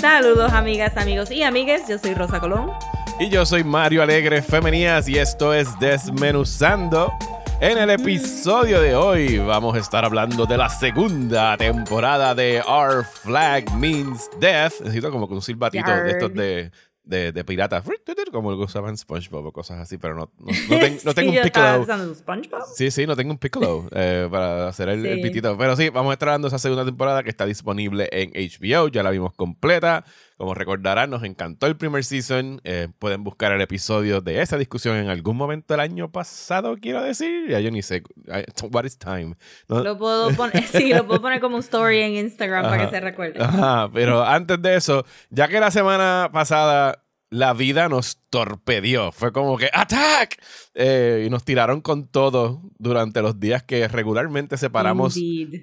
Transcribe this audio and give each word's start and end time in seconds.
Saludos 0.00 0.52
amigas, 0.52 0.96
amigos 0.96 1.30
y 1.30 1.42
amigues, 1.42 1.88
yo 1.88 1.98
soy 1.98 2.14
Rosa 2.14 2.40
Colón. 2.40 2.70
Y 3.18 3.28
yo 3.28 3.46
soy 3.46 3.64
Mario 3.64 4.02
Alegre 4.02 4.42
Femenías 4.42 5.08
y 5.08 5.18
esto 5.18 5.54
es 5.54 5.78
Desmenuzando. 5.78 7.12
En 7.60 7.78
el 7.78 7.88
episodio 7.88 8.80
de 8.80 8.94
hoy 8.94 9.38
vamos 9.38 9.74
a 9.74 9.78
estar 9.78 10.04
hablando 10.04 10.44
de 10.44 10.58
la 10.58 10.68
segunda 10.68 11.56
temporada 11.56 12.34
de 12.34 12.62
Our 12.66 13.04
Flag 13.04 13.72
Means 13.74 14.28
Death. 14.38 14.74
Necesito 14.80 15.10
como 15.10 15.26
que 15.26 15.34
un 15.34 15.42
silbatito 15.42 15.90
de 15.90 16.10
estos 16.10 16.34
de, 16.34 16.70
de, 17.06 17.32
de 17.32 17.44
piratas, 17.44 17.84
como 18.32 18.50
lo 18.50 18.58
usaban 18.58 18.96
SpongeBob 18.96 19.46
o 19.46 19.52
cosas 19.52 19.78
así, 19.78 19.96
pero 19.96 20.14
no, 20.14 20.30
no, 20.38 20.48
no, 21.04 21.14
tengo 21.14 21.32
un 21.32 21.42
piccolo. 21.42 22.14
SpongeBob? 22.14 22.62
Sí, 22.74 22.90
sí, 22.90 23.06
no 23.06 23.16
tengo 23.16 23.30
un 23.30 23.38
piccolo 23.38 23.88
eh, 23.92 24.28
para 24.30 24.68
hacer 24.68 24.88
el, 24.88 25.06
el, 25.06 25.20
pitito. 25.20 25.56
Pero 25.56 25.76
sí, 25.76 25.88
vamos 25.88 26.10
a 26.10 26.12
estar 26.14 26.28
dando 26.28 26.48
esa 26.48 26.58
segunda 26.58 26.84
temporada 26.84 27.22
que 27.22 27.30
está 27.30 27.46
disponible 27.46 28.08
en 28.12 28.32
HBO. 28.32 28.88
Ya 28.88 29.02
la 29.02 29.10
vimos 29.10 29.32
completa. 29.34 30.04
Como 30.36 30.52
recordarán, 30.52 31.08
nos 31.08 31.22
encantó 31.22 31.66
el 31.66 31.76
primer 31.76 32.04
season. 32.04 32.60
Eh, 32.64 32.88
pueden 32.98 33.24
buscar 33.24 33.52
el 33.52 33.60
episodio 33.62 34.20
de 34.20 34.42
esa 34.42 34.58
discusión 34.58 34.96
en 34.96 35.08
algún 35.08 35.36
momento 35.36 35.72
del 35.72 35.80
año 35.80 36.12
pasado, 36.12 36.76
quiero 36.78 37.02
decir. 37.02 37.48
Ya 37.48 37.58
yo 37.60 37.70
ni 37.70 37.80
sé. 37.80 38.02
What 38.70 38.84
is 38.84 38.98
time? 38.98 39.36
Lo 39.68 39.96
puedo 39.96 40.30
poner, 40.32 40.62
sí, 40.66 40.92
lo 40.92 41.06
puedo 41.06 41.22
poner 41.22 41.40
como 41.40 41.56
un 41.56 41.62
story 41.62 42.00
en 42.00 42.16
Instagram 42.16 42.64
para 42.64 42.84
que 42.84 42.90
se 42.90 43.00
recuerde. 43.00 43.42
Ajá, 43.42 43.88
pero 43.92 44.24
antes 44.26 44.60
de 44.60 44.76
eso, 44.76 45.06
ya 45.30 45.48
que 45.48 45.58
la 45.58 45.70
semana 45.70 46.28
pasada 46.32 47.02
la 47.30 47.54
vida 47.54 47.88
nos 47.88 48.18
torpedió. 48.30 49.12
Fue 49.12 49.32
como 49.32 49.56
que 49.56 49.70
¡Attack! 49.72 50.36
Eh, 50.74 51.24
y 51.26 51.30
nos 51.30 51.44
tiraron 51.44 51.80
con 51.80 52.08
todo 52.08 52.62
durante 52.78 53.22
los 53.22 53.40
días 53.40 53.62
que 53.62 53.88
regularmente 53.88 54.56
separamos 54.56 55.18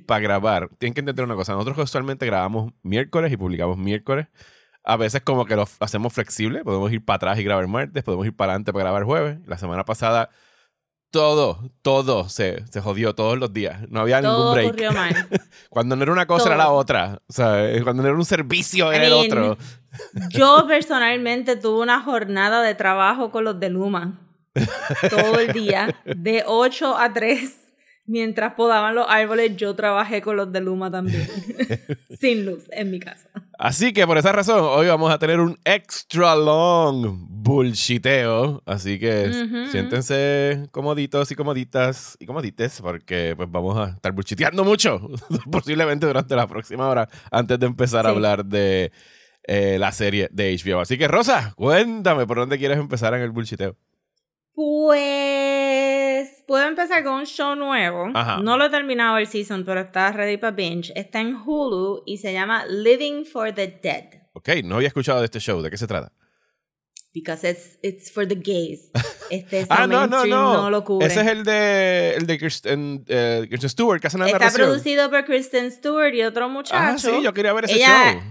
para 0.05 0.20
grabar. 0.20 0.70
Tienen 0.77 0.94
que 0.94 1.02
entender 1.02 1.26
una 1.26 1.35
cosa. 1.35 1.54
Nosotros 1.54 1.77
usualmente 1.77 2.26
grabamos 2.26 2.74
miércoles 2.82 3.32
y 3.32 3.37
publicamos 3.37 3.77
miércoles. 3.77 4.27
A 4.84 4.98
veces 4.98 5.21
como 5.21 5.45
que 5.45 5.55
lo 5.55 5.67
hacemos 5.79 6.13
flexible. 6.13 6.63
Podemos 6.63 6.91
ir 6.91 7.03
para 7.03 7.15
atrás 7.15 7.39
y 7.39 7.43
grabar 7.43 7.67
martes. 7.67 8.03
Podemos 8.03 8.26
ir 8.26 8.35
para 8.35 8.51
adelante 8.51 8.73
para 8.73 8.84
grabar 8.84 9.03
jueves. 9.03 9.40
La 9.45 9.57
semana 9.57 9.85
pasada 9.85 10.29
todo, 11.13 11.59
todo 11.84 12.27
se, 12.27 12.65
se, 12.71 12.81
jodió 12.81 13.13
todos 13.13 13.37
los 13.37 13.53
días. 13.53 13.87
No 13.87 13.99
había 13.99 14.20
ningún 14.20 14.51
break. 14.53 14.91
Mal. 14.93 15.29
cuando 15.70 15.95
no 15.95 16.01
era 16.01 16.12
una 16.12 16.25
cosa 16.25 16.48
era 16.48 16.57
la 16.57 16.71
otra. 16.71 17.21
O 17.27 17.34
sea, 17.34 17.70
cuando 17.84 18.01
no 18.01 18.09
era 18.09 18.17
un 18.17 18.25
servicio 18.25 18.91
era 18.91 19.05
el 19.05 19.13
otro. 19.13 19.55
Yo 20.29 20.65
personalmente 20.67 21.55
tuve 21.55 21.84
una 21.84 22.01
jornada 22.01 22.63
de 22.63 22.73
trabajo 22.73 23.29
con 23.29 23.43
los 23.43 23.59
de 23.59 23.70
Luma. 23.70 24.20
Todo 25.09 25.40
el 25.40 25.53
día, 25.53 25.95
de 26.03 26.43
8 26.47 26.97
a 26.97 27.13
3. 27.13 27.62
Mientras 28.05 28.55
podaban 28.55 28.96
los 28.96 29.05
árboles, 29.07 29.55
yo 29.55 29.76
trabajé 29.76 30.21
con 30.21 30.35
los 30.35 30.51
de 30.51 30.59
Luma 30.59 30.91
también. 30.91 31.26
Sin 32.20 32.46
luz 32.46 32.65
en 32.71 32.91
mi 32.91 32.99
casa. 32.99 33.29
Así 33.57 33.93
que 33.93 34.05
por 34.05 34.18
esa 34.18 34.34
razón, 34.34 34.59
hoy 34.62 34.87
vamos 34.87 35.09
a 35.09 35.18
tener 35.18 35.40
un 35.40 35.57
extra 35.63 36.35
long 36.35 37.27
bullshiteo. 37.29 38.62
Así 38.65 38.99
que 38.99 39.31
siéntense 39.71 40.68
comoditos 40.71 41.31
y 41.31 41.35
comoditas 41.35 42.18
y 42.20 42.26
comodites, 42.26 42.81
porque 42.81 43.35
pues 43.37 43.49
vamos 43.49 43.77
a 43.77 43.91
estar 43.91 44.12
bullshiteando 44.12 44.65
mucho, 44.65 44.99
posiblemente 45.51 46.05
durante 46.05 46.35
la 46.35 46.46
próxima 46.46 46.90
hora, 46.90 47.07
antes 47.31 47.57
de 47.57 47.65
empezar 47.65 48.05
a 48.05 48.09
hablar 48.09 48.43
de 48.43 48.91
eh, 49.43 49.77
la 49.79 49.93
serie 49.93 50.27
de 50.29 50.57
HBO. 50.57 50.81
Así 50.81 50.98
que, 50.98 51.07
Rosa, 51.07 51.54
cuéntame 51.55 52.27
por 52.27 52.37
dónde 52.37 52.57
quieres 52.57 52.79
empezar 52.79 53.13
en 53.13 53.21
el 53.21 53.31
bullshiteo. 53.31 53.77
Pues 54.54 55.52
puedo 56.54 56.68
empezar 56.68 57.04
con 57.04 57.13
un 57.13 57.26
show 57.26 57.55
nuevo. 57.55 58.09
No 58.43 58.57
lo 58.59 58.65
he 58.65 58.70
terminado 58.70 59.18
el 59.18 59.26
season, 59.26 59.65
pero 59.65 59.82
está 59.82 60.12
ready 60.12 60.37
para 60.37 60.55
binge. 60.55 60.93
Está 60.96 61.20
en 61.20 61.35
Hulu 61.35 62.04
y 62.05 62.20
se 62.20 62.32
llama 62.32 62.63
Living 62.68 63.26
for 63.26 63.51
the 63.51 63.79
Dead. 63.82 64.22
Ok, 64.34 64.50
no 64.63 64.75
había 64.75 64.90
escuchado 64.90 65.18
de 65.18 65.25
este 65.25 65.40
show. 65.40 65.63
¿De 65.63 65.72
qué 65.72 65.78
se 65.78 65.88
trata? 65.88 66.12
Because 67.12 67.50
it's, 67.50 67.80
it's 67.81 68.12
for 68.12 68.28
the 68.28 68.36
gays. 68.36 68.91
Este 69.31 69.66
ah, 69.68 69.88
no, 69.88 70.06
no, 70.06 70.25
no. 70.28 70.69
lo 70.69 70.84
cubre. 70.84 71.08
Ese 71.08 71.22
es 71.22 71.28
el 71.28 71.44
de, 71.44 72.14
el 72.18 72.28
de 72.28 72.38
Kristen, 72.38 73.03
uh, 73.03 73.47
Kristen 73.47 73.70
Stewart, 73.70 74.00
que 74.00 74.06
hace 74.06 74.20
la 74.20 74.28
Está 74.28 74.52
producido 74.52 75.09
por 75.09 75.25
Kristen 75.25 75.72
Stewart 75.72 76.14
y 76.14 76.22
otro 76.22 76.50
muchacho. 76.50 76.75
Ah, 76.78 76.97
sí, 77.00 77.24
yo 77.24 77.34
quería 77.34 77.53
ver 77.53 77.66
ese 77.66 77.80
show. 77.80 78.22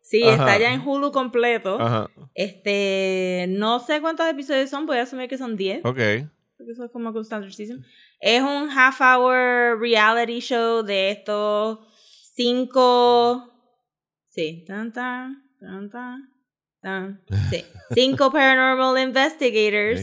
Sí, 0.00 0.22
está 0.22 0.56
ya 0.58 0.72
en 0.72 0.80
Hulu 0.80 1.12
completo. 1.12 1.78
Ajá. 1.78 2.08
Este, 2.34 3.44
no 3.50 3.78
sé 3.80 4.00
cuántos 4.00 4.26
episodios 4.26 4.70
son, 4.70 4.86
voy 4.86 4.96
a 4.96 5.02
asumir 5.02 5.28
que 5.28 5.36
son 5.36 5.54
10. 5.54 5.84
Ok. 5.84 5.98
Porque 6.62 6.72
eso 6.72 6.84
es 6.84 6.92
como 6.92 7.10
standard 7.22 7.52
season. 7.52 7.84
Es 8.20 8.40
un 8.40 8.70
half 8.70 9.00
hour 9.00 9.80
reality 9.80 10.38
show 10.38 10.84
de 10.84 11.10
estos 11.10 11.80
cinco. 12.36 13.50
Sí, 14.28 14.64
tan 14.64 14.92
tan, 14.92 15.42
tan 15.58 15.90
tan. 15.90 17.20
Sí. 17.50 17.64
Cinco 17.94 18.30
paranormal 18.30 18.96
investigators, 18.98 20.00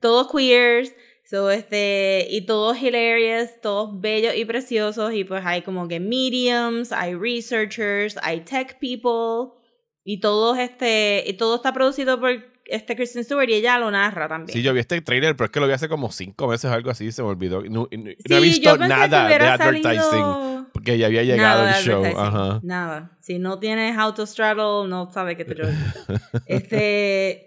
todos 0.00 0.30
queers 0.30 0.92
So, 1.30 1.48
este, 1.48 2.26
y 2.28 2.40
todos 2.40 2.82
hilarious, 2.82 3.60
todos 3.60 4.00
bellos 4.00 4.34
y 4.34 4.44
preciosos. 4.44 5.14
Y 5.14 5.22
pues 5.22 5.46
hay 5.46 5.62
como 5.62 5.86
que 5.86 6.00
mediums, 6.00 6.90
hay 6.90 7.14
researchers, 7.14 8.18
hay 8.22 8.40
tech 8.40 8.80
people. 8.80 9.56
Y 10.02 10.18
todos 10.18 10.58
este, 10.58 11.22
y 11.24 11.34
todo 11.34 11.54
está 11.54 11.72
producido 11.72 12.18
por 12.18 12.49
este 12.70 12.96
Kristen 12.96 13.24
Stewart 13.24 13.48
y 13.48 13.54
ella 13.54 13.78
lo 13.78 13.90
narra 13.90 14.28
también. 14.28 14.56
Sí, 14.56 14.62
yo 14.62 14.72
vi 14.72 14.80
este 14.80 15.00
trailer, 15.00 15.36
pero 15.36 15.46
es 15.46 15.50
que 15.50 15.60
lo 15.60 15.66
vi 15.66 15.72
hace 15.72 15.88
como 15.88 16.10
cinco 16.10 16.48
meses 16.48 16.70
o 16.70 16.72
algo 16.72 16.90
así, 16.90 17.12
se 17.12 17.22
me 17.22 17.28
olvidó. 17.28 17.62
No, 17.62 17.88
he 17.90 18.40
visto 18.40 18.76
nada 18.78 19.28
de 19.28 19.34
advertising 19.34 20.50
porque 20.72 20.98
ya 20.98 21.06
había 21.06 21.22
llegado 21.22 21.68
el 21.68 21.74
show. 21.74 22.04
Ajá. 22.04 22.60
Nada. 22.62 23.16
Si 23.20 23.38
no 23.38 23.58
tienes 23.58 23.96
Autostraddle, 23.98 24.88
no 24.88 25.10
sabes 25.12 25.36
que 25.36 25.44
te 25.44 25.54
Este. 26.46 27.46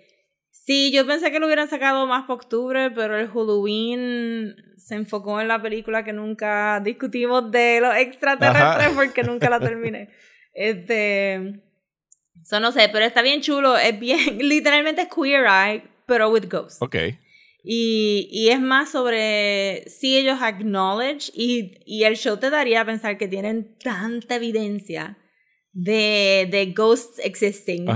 Sí, 0.51 0.93
yo 0.93 1.05
pensé 1.05 1.31
que 1.31 1.39
lo 1.39 1.47
hubieran 1.47 1.67
sacado 1.67 2.07
más 2.07 2.21
para 2.21 2.35
octubre, 2.35 2.91
pero 2.91 3.17
el 3.17 3.27
Halloween 3.27 4.55
se 4.77 4.95
enfocó 4.95 5.41
en 5.41 5.49
la 5.49 5.61
película 5.61 6.03
que 6.03 6.13
nunca 6.13 6.79
discutimos 6.79 7.51
de 7.51 7.79
los 7.81 7.93
extraterrestres 7.95 8.89
porque 8.95 9.23
nunca 9.23 9.49
la 9.49 9.59
terminé. 9.59 10.09
Este. 10.55 11.63
Eso 12.43 12.59
no 12.59 12.71
sé, 12.71 12.89
pero 12.91 13.05
está 13.05 13.21
bien 13.21 13.41
chulo. 13.41 13.77
Es 13.77 13.97
bien. 13.97 14.37
Literalmente 14.47 15.03
es 15.03 15.07
Queer 15.07 15.45
Eye, 15.45 15.83
pero 16.05 16.29
with 16.29 16.49
ghosts. 16.49 16.81
Ok. 16.81 16.95
Y, 17.65 18.27
y 18.29 18.49
es 18.49 18.59
más 18.59 18.91
sobre 18.91 19.85
si 19.87 20.17
ellos 20.17 20.39
acknowledge 20.41 21.31
y, 21.33 21.79
y 21.85 22.03
el 22.03 22.17
show 22.17 22.35
te 22.35 22.49
daría 22.49 22.81
a 22.81 22.85
pensar 22.85 23.17
que 23.17 23.29
tienen 23.29 23.77
tanta 23.79 24.35
evidencia 24.35 25.17
de, 25.71 26.47
de 26.51 26.73
ghosts 26.75 27.19
existing, 27.23 27.87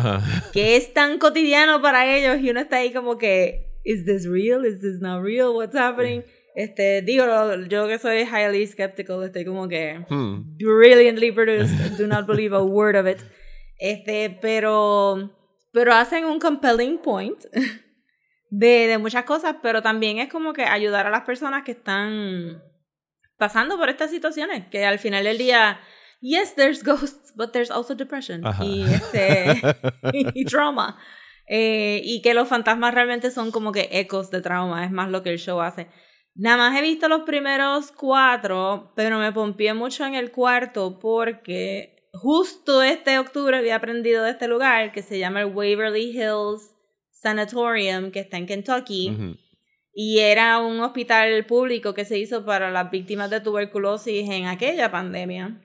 que 0.54 0.78
es 0.78 0.94
tan 0.94 1.20
cotidiano 1.20 1.82
para 1.82 2.16
ellos 2.16 2.42
y 2.42 2.50
uno 2.50 2.62
está 2.62 2.78
ahí 2.78 2.94
como 2.94 3.18
que, 3.18 3.68
¿is 3.84 4.06
this 4.06 4.26
real? 4.26 4.66
¿Is 4.66 4.80
this 4.80 5.02
not 5.02 5.22
real? 5.22 5.50
What's 5.54 5.76
happening? 5.76 6.24
Este, 6.56 7.04
digo, 7.04 7.26
yo 7.68 7.88
que 7.88 8.00
soy 8.00 8.22
highly 8.22 8.66
skeptical, 8.66 9.24
estoy 9.24 9.46
como 9.46 9.68
que 9.68 10.00
hmm. 10.10 10.58
brilliantly 10.58 11.32
produced, 11.32 11.98
do 11.98 12.08
not 12.08 12.26
believe 12.26 12.56
a 12.56 12.64
word 12.64 12.96
of 12.96 13.06
it. 13.06 13.20
Este, 13.78 14.30
pero, 14.42 15.32
pero 15.72 15.94
hacen 15.94 16.26
un 16.26 16.40
compelling 16.40 16.98
point 17.00 17.40
de, 18.50 18.88
de 18.88 18.98
muchas 18.98 19.26
cosas, 19.26 19.58
pero 19.62 19.82
también 19.82 20.20
es 20.20 20.30
como 20.30 20.54
que 20.54 20.64
ayudar 20.64 21.08
a 21.08 21.12
las 21.12 21.22
personas 21.22 21.64
que 21.64 21.72
están 21.72 22.64
pasando 23.38 23.78
por 23.78 23.90
estas 23.90 24.10
situaciones, 24.10 24.68
que 24.70 24.86
al 24.86 25.00
final 25.00 25.24
del 25.24 25.38
día 25.38 25.80
yes, 26.22 26.56
there's 26.56 26.84
ghosts, 26.84 27.34
but 27.36 27.52
there's 27.52 27.72
also 27.72 27.96
depression 27.96 28.44
y, 28.62 28.84
este, 28.84 29.62
y 30.14 30.46
trauma. 30.46 30.98
Eh, 31.50 32.02
y 32.04 32.22
que 32.22 32.34
los 32.34 32.50
fantasmas 32.50 32.94
realmente 32.94 33.32
son 33.32 33.52
como 33.52 33.72
que 33.72 33.88
ecos 33.92 34.30
de 34.32 34.42
trauma, 34.42 34.84
es 34.84 34.92
más 34.92 35.10
lo 35.10 35.24
que 35.24 35.30
el 35.30 35.40
show 35.40 35.62
hace. 35.62 35.88
Nada 36.36 36.58
más 36.58 36.78
he 36.78 36.82
visto 36.82 37.08
los 37.08 37.22
primeros 37.22 37.92
cuatro, 37.92 38.92
pero 38.96 39.18
me 39.18 39.32
pompié 39.32 39.74
mucho 39.74 40.06
en 40.06 40.16
el 40.16 40.32
cuarto 40.32 41.00
porque 41.00 41.97
justo 42.22 42.84
este 42.84 43.20
octubre 43.20 43.58
había 43.58 43.76
aprendido 43.76 44.24
de 44.24 44.32
este 44.32 44.48
lugar 44.48 44.92
que 44.92 45.02
se 45.02 45.20
llama 45.20 45.42
el 45.42 45.54
Waverly 45.54 46.12
Hills 46.12 46.76
Sanatorium, 47.12 48.12
que 48.12 48.20
está 48.20 48.38
en 48.38 48.46
Kentucky. 48.46 49.38
Y 49.94 50.20
era 50.20 50.60
un 50.60 50.80
hospital 50.82 51.46
público 51.46 51.94
que 51.94 52.06
se 52.06 52.20
hizo 52.20 52.46
para 52.46 52.70
las 52.72 52.92
víctimas 52.92 53.30
de 53.30 53.42
tuberculosis 53.42 54.30
en 54.30 54.46
aquella 54.46 54.92
pandemia 54.92 55.62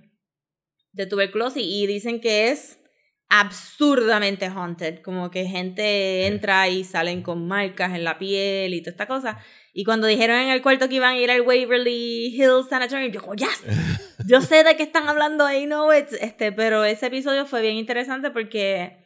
de 0.92 1.06
tuberculosis 1.06 1.62
y 1.64 1.86
dicen 1.86 2.20
que 2.20 2.50
es 2.50 2.78
absurdamente 3.28 4.46
haunted, 4.46 5.00
como 5.00 5.30
que 5.30 5.46
gente 5.46 6.26
entra 6.26 6.68
y 6.68 6.84
salen 6.84 7.22
con 7.22 7.48
marcas 7.48 7.94
en 7.94 8.04
la 8.04 8.18
piel 8.18 8.74
y 8.74 8.82
toda 8.82 8.92
esta 8.92 9.06
cosa. 9.06 9.38
Y 9.72 9.84
cuando 9.84 10.06
dijeron 10.06 10.36
en 10.36 10.50
el 10.50 10.60
cuarto 10.60 10.88
que 10.88 10.96
iban 10.96 11.14
a 11.14 11.18
ir 11.18 11.30
al 11.30 11.40
Waverly 11.40 12.26
Hills 12.36 12.68
Sanatorium, 12.68 13.10
yo 13.10 13.20
como, 13.22 13.34
yes, 13.34 13.64
yo 14.26 14.42
sé 14.42 14.64
de 14.64 14.76
qué 14.76 14.82
están 14.82 15.08
hablando, 15.08 15.46
ahí 15.46 15.66
no 15.66 15.90
este, 15.92 16.52
pero 16.52 16.84
ese 16.84 17.06
episodio 17.06 17.46
fue 17.46 17.62
bien 17.62 17.76
interesante 17.76 18.30
porque 18.30 18.98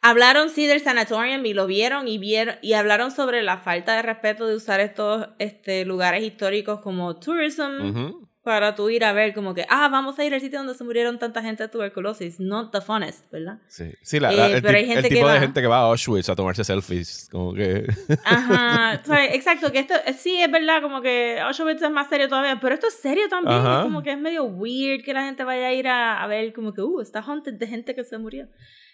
hablaron 0.00 0.48
sí 0.48 0.66
del 0.66 0.80
sanatorium 0.80 1.44
y 1.44 1.52
lo 1.52 1.66
vieron 1.66 2.08
y 2.08 2.16
vieron 2.18 2.56
y 2.62 2.72
hablaron 2.72 3.10
sobre 3.10 3.42
la 3.42 3.58
falta 3.58 3.94
de 3.94 4.02
respeto 4.02 4.46
de 4.46 4.54
usar 4.54 4.80
estos 4.80 5.28
este, 5.38 5.84
lugares 5.84 6.24
históricos 6.24 6.80
como 6.80 7.18
tourism 7.18 8.12
para 8.42 8.74
tú 8.74 8.88
ir 8.88 9.04
a 9.04 9.12
ver 9.12 9.34
como 9.34 9.52
que, 9.54 9.66
ah, 9.68 9.88
vamos 9.88 10.18
a 10.18 10.24
ir 10.24 10.32
al 10.32 10.40
sitio 10.40 10.58
donde 10.58 10.74
se 10.74 10.82
murieron 10.82 11.18
tanta 11.18 11.42
gente 11.42 11.64
de 11.64 11.68
tuberculosis. 11.68 12.40
Not 12.40 12.72
the 12.72 12.80
funnest, 12.80 13.30
¿verdad? 13.30 13.58
Sí, 13.68 13.92
sí 14.02 14.18
la, 14.18 14.32
eh, 14.32 14.52
el, 14.54 14.62
pero 14.62 14.78
hay 14.78 14.86
gente 14.86 15.08
el 15.08 15.14
tipo 15.14 15.28
de 15.28 15.40
gente 15.40 15.60
que 15.60 15.66
va 15.66 15.78
a 15.78 15.82
Auschwitz 15.82 16.28
a 16.30 16.36
tomarse 16.36 16.64
selfies, 16.64 17.28
como 17.30 17.52
que... 17.52 17.86
Ajá, 18.24 19.02
exacto, 19.32 19.70
que 19.70 19.80
esto 19.80 19.94
eh, 20.06 20.14
sí 20.14 20.40
es 20.40 20.50
verdad, 20.50 20.80
como 20.80 21.02
que 21.02 21.38
Auschwitz 21.40 21.82
es 21.82 21.90
más 21.90 22.08
serio 22.08 22.28
todavía, 22.28 22.58
pero 22.60 22.74
esto 22.74 22.86
es 22.86 22.94
serio 22.94 23.28
también, 23.28 23.62
como 23.82 24.02
que 24.02 24.12
es 24.12 24.18
medio 24.18 24.44
weird 24.44 25.04
que 25.04 25.12
la 25.12 25.24
gente 25.24 25.44
vaya 25.44 25.66
a 25.66 25.72
ir 25.72 25.88
a, 25.88 26.22
a 26.22 26.26
ver 26.26 26.52
como 26.54 26.72
que, 26.72 26.80
uh, 26.80 27.00
está 27.00 27.20
haunted 27.20 27.54
de 27.54 27.66
gente 27.66 27.94
que 27.94 28.04
se 28.04 28.16
murió. 28.16 28.48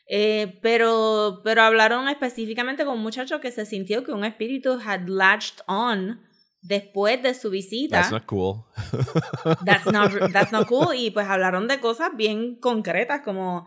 Eh, 0.09 0.59
pero, 0.63 1.41
pero 1.43 1.63
hablaron 1.63 2.09
específicamente 2.09 2.85
con 2.85 2.95
un 2.95 3.03
muchacho 3.03 3.41
que 3.41 3.51
se 3.51 3.67
sintió 3.67 4.05
que 4.05 4.13
un 4.13 4.25
espíritu 4.25 4.79
had 4.85 5.09
latched 5.09 5.61
on 5.67 6.21
después 6.67 7.23
de 7.23 7.35
su 7.35 7.51
visita. 7.51 7.99
That's 7.99 8.13
not 8.13 8.27
cool. 8.27 8.67
that's, 9.65 9.87
not, 9.87 10.33
that's 10.33 10.53
not 10.53 10.67
cool. 10.67 10.95
Y 10.95 11.11
pues 11.11 11.27
hablaron 11.27 11.69
de 11.69 11.81
cosas 11.81 12.11
bien 12.17 12.57
concretas 12.57 13.21
como 13.23 13.67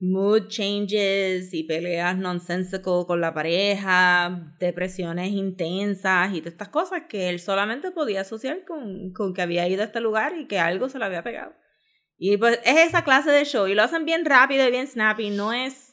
mood 0.00 0.46
changes 0.48 1.52
y 1.52 1.64
peleas 1.64 2.16
nonsensical 2.16 3.04
con 3.06 3.20
la 3.20 3.34
pareja, 3.34 4.54
depresiones 4.60 5.32
intensas 5.32 6.32
y 6.32 6.40
todas 6.40 6.52
estas 6.52 6.68
cosas 6.68 7.02
que 7.08 7.28
él 7.28 7.40
solamente 7.40 7.90
podía 7.90 8.20
asociar 8.20 8.64
con, 8.64 9.12
con 9.12 9.34
que 9.34 9.42
había 9.42 9.68
ido 9.68 9.82
a 9.82 9.86
este 9.86 10.00
lugar 10.00 10.36
y 10.38 10.46
que 10.46 10.58
algo 10.58 10.88
se 10.88 10.98
le 10.98 11.04
había 11.04 11.24
pegado. 11.24 11.52
Y 12.16 12.36
pues 12.36 12.60
es 12.64 12.88
esa 12.88 13.02
clase 13.04 13.30
de 13.30 13.44
show 13.44 13.66
y 13.66 13.74
lo 13.74 13.82
hacen 13.82 14.04
bien 14.04 14.24
rápido 14.24 14.66
y 14.66 14.70
bien 14.70 14.86
snappy, 14.86 15.30
no 15.30 15.52
es 15.52 15.87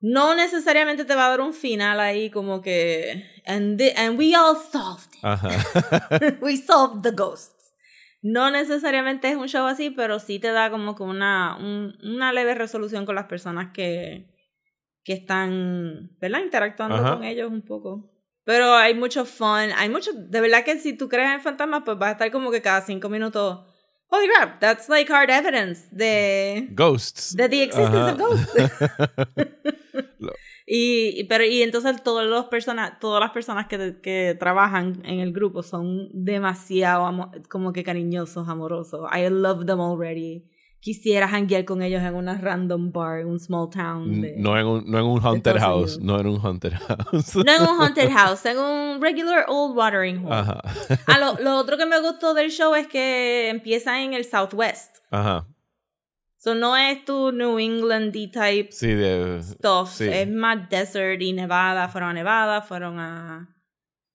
no 0.00 0.34
necesariamente 0.34 1.04
te 1.04 1.14
va 1.14 1.26
a 1.26 1.30
dar 1.30 1.40
un 1.40 1.52
final 1.52 1.98
ahí 2.00 2.30
como 2.30 2.60
que 2.60 3.24
and, 3.46 3.80
and 3.96 4.18
we 4.18 4.34
all 4.34 4.56
solved 4.56 5.14
it. 5.14 6.40
we 6.42 6.56
solved 6.56 7.02
the 7.02 7.10
ghosts. 7.10 7.74
No 8.20 8.50
necesariamente 8.50 9.28
es 9.30 9.36
un 9.36 9.48
show 9.48 9.66
así, 9.66 9.90
pero 9.90 10.18
sí 10.18 10.38
te 10.38 10.50
da 10.50 10.70
como 10.70 10.96
que 10.96 11.04
una, 11.04 11.56
una 11.56 12.32
leve 12.32 12.54
resolución 12.54 13.06
con 13.06 13.14
las 13.14 13.26
personas 13.26 13.72
que, 13.72 14.28
que 15.04 15.12
están, 15.12 16.10
¿verdad? 16.20 16.40
Interactuando 16.40 17.02
con 17.02 17.24
ellos 17.24 17.50
un 17.50 17.62
poco. 17.62 18.10
Pero 18.44 18.74
hay 18.74 18.94
mucho 18.94 19.24
fun, 19.24 19.70
hay 19.76 19.88
mucho, 19.88 20.10
de 20.14 20.40
verdad 20.40 20.64
que 20.64 20.78
si 20.78 20.94
tú 20.94 21.08
crees 21.08 21.34
en 21.34 21.40
fantasmas, 21.42 21.82
pues 21.84 21.98
va 22.00 22.08
a 22.08 22.12
estar 22.12 22.30
como 22.30 22.50
que 22.50 22.62
cada 22.62 22.80
cinco 22.80 23.08
minutos 23.08 23.60
Holy 24.10 24.26
crap, 24.28 24.58
that's 24.60 24.88
like 24.88 25.10
hard 25.12 25.30
evidence 25.30 25.86
de 25.90 26.68
ghosts. 26.74 27.34
De 27.36 27.48
the 27.48 27.62
existence 27.62 28.12
of 28.12 28.18
ghosts. 28.18 28.54
y, 30.66 31.24
pero, 31.24 31.44
y 31.44 31.62
entonces 31.62 32.02
todos 32.02 32.24
los 32.24 32.46
personas, 32.46 32.98
todas 33.00 33.20
las 33.20 33.32
personas 33.32 33.66
que, 33.66 34.00
que 34.02 34.36
trabajan 34.38 35.02
en 35.04 35.20
el 35.20 35.32
grupo 35.32 35.62
son 35.62 36.08
demasiado 36.12 37.30
como 37.48 37.72
que 37.72 37.84
cariñosos, 37.84 38.48
amorosos. 38.48 39.10
I 39.12 39.28
love 39.28 39.66
them 39.66 39.80
already 39.80 40.44
quisiera 40.80 41.26
hanguear 41.28 41.64
con 41.64 41.82
ellos 41.82 42.02
en 42.02 42.14
una 42.14 42.38
random 42.38 42.92
bar, 42.92 43.20
en 43.20 43.28
un 43.28 43.40
small 43.40 43.68
town. 43.68 44.20
no, 44.36 44.58
en 44.58 44.66
un, 44.66 44.90
no 44.90 44.98
en 44.98 45.04
un 45.04 45.20
haunted 45.20 45.58
house, 45.58 45.98
no 45.98 46.18
en 46.18 46.26
un 46.26 46.40
haunted 46.40 46.72
house. 46.72 47.36
no 47.36 47.52
en 47.52 47.62
un 47.62 47.80
haunted 47.80 48.10
house, 48.10 48.46
en 48.46 48.58
un 48.58 49.00
regular 49.00 49.44
old 49.48 49.76
watering 49.76 50.24
hole. 50.24 50.34
Ajá. 50.34 50.62
ah, 51.06 51.18
lo, 51.18 51.42
lo, 51.42 51.56
otro 51.56 51.76
que 51.76 51.86
me 51.86 52.00
gustó 52.00 52.34
del 52.34 52.50
show 52.50 52.74
es 52.74 52.86
que 52.86 53.48
empieza 53.48 54.00
en 54.02 54.14
el 54.14 54.24
Southwest. 54.24 54.98
Ajá. 55.10 55.46
So 56.38 56.54
no 56.54 56.76
es 56.76 57.04
tu 57.04 57.32
New 57.32 57.58
England 57.58 58.12
type 58.12 58.68
sí, 58.70 58.94
de, 58.94 59.42
stuff. 59.42 59.90
Sí. 59.90 60.08
Es 60.08 60.28
más 60.28 60.68
desert 60.70 61.20
y 61.20 61.32
Nevada. 61.32 61.88
Fueron 61.88 62.10
a 62.10 62.12
Nevada, 62.12 62.62
fueron 62.62 63.00
a 63.00 63.48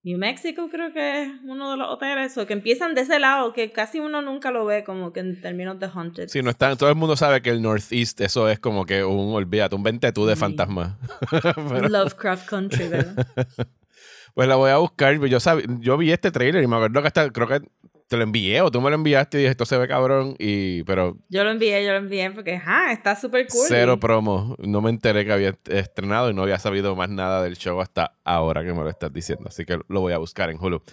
New 0.04 0.18
Mexico 0.18 0.68
creo 0.70 0.92
que 0.92 1.24
es 1.24 1.30
uno 1.46 1.72
de 1.72 1.78
los 1.78 1.90
hoteles, 1.90 2.38
o 2.38 2.46
que 2.46 2.52
empiezan 2.52 2.94
de 2.94 3.02
ese 3.02 3.20
lado, 3.20 3.54
que 3.54 3.72
casi 3.72 4.02
uno 4.02 4.22
nunca 4.22 4.52
lo 4.52 4.66
ve 4.66 4.84
como 4.84 5.14
que 5.14 5.22
en 5.22 5.40
términos 5.40 5.80
de 5.80 5.88
haunted. 5.94 6.28
Sí, 6.28 6.42
no 6.42 6.50
está, 6.50 6.76
todo 6.76 6.90
el 6.90 6.96
mundo 6.96 7.16
sabe 7.16 7.42
que 7.42 7.50
el 7.50 7.62
Northeast, 7.62 8.20
eso 8.20 8.50
es 8.50 8.60
como 8.60 8.86
que 8.86 9.06
un, 9.06 9.34
olvídate, 9.34 9.76
un 9.76 9.84
ventetú 9.84 10.26
de 10.26 10.36
fantasmas. 10.36 10.96
Lovecraft 11.90 12.50
Country, 12.50 12.90
¿verdad? 12.90 13.28
pues 14.34 14.48
la 14.48 14.56
voy 14.56 14.72
a 14.72 14.78
buscar, 14.78 15.18
yo, 15.26 15.38
yo 15.80 15.98
vi 15.98 16.12
este 16.12 16.32
trailer 16.32 16.62
y 16.62 16.68
me 16.68 16.76
acuerdo 16.76 17.00
que 17.00 17.08
hasta, 17.08 17.30
creo 17.32 17.48
que 17.48 17.62
te 18.14 18.18
lo 18.18 18.24
envié 18.26 18.62
o 18.62 18.70
tú 18.70 18.80
me 18.80 18.92
lo 18.92 18.96
enviaste 18.96 19.38
y 19.38 19.42
dije, 19.42 19.50
esto 19.50 19.66
se 19.66 19.76
ve 19.76 19.88
cabrón 19.88 20.36
y, 20.38 20.84
pero... 20.84 21.18
Yo 21.30 21.44
lo 21.44 21.50
envié, 21.50 21.84
yo 21.84 21.94
lo 21.94 21.98
envié 21.98 22.30
porque, 22.30 22.58
ajá, 22.58 22.92
está 22.92 23.16
súper 23.16 23.48
cool. 23.48 23.66
Cero 23.68 24.00
promo. 24.00 24.56
No 24.60 24.82
me 24.82 24.92
enteré 24.92 25.26
que 25.26 25.34
había 25.34 25.58
estrenado 25.68 26.30
y 26.30 26.36
no 26.36 26.44
había 26.44 26.60
sabido 26.60 26.96
más 26.96 27.10
nada 27.10 27.42
del 27.42 27.58
show 27.58 27.82
hasta 27.82 28.16
ahora 28.24 28.64
que 28.64 28.72
me 28.72 28.84
lo 28.84 28.90
estás 28.92 29.12
diciendo. 29.12 29.46
Así 29.48 29.66
que 29.66 29.80
lo 29.88 30.02
voy 30.02 30.14
a 30.14 30.20
buscar 30.20 30.52
en 30.52 30.64
Hulu. 30.64 30.84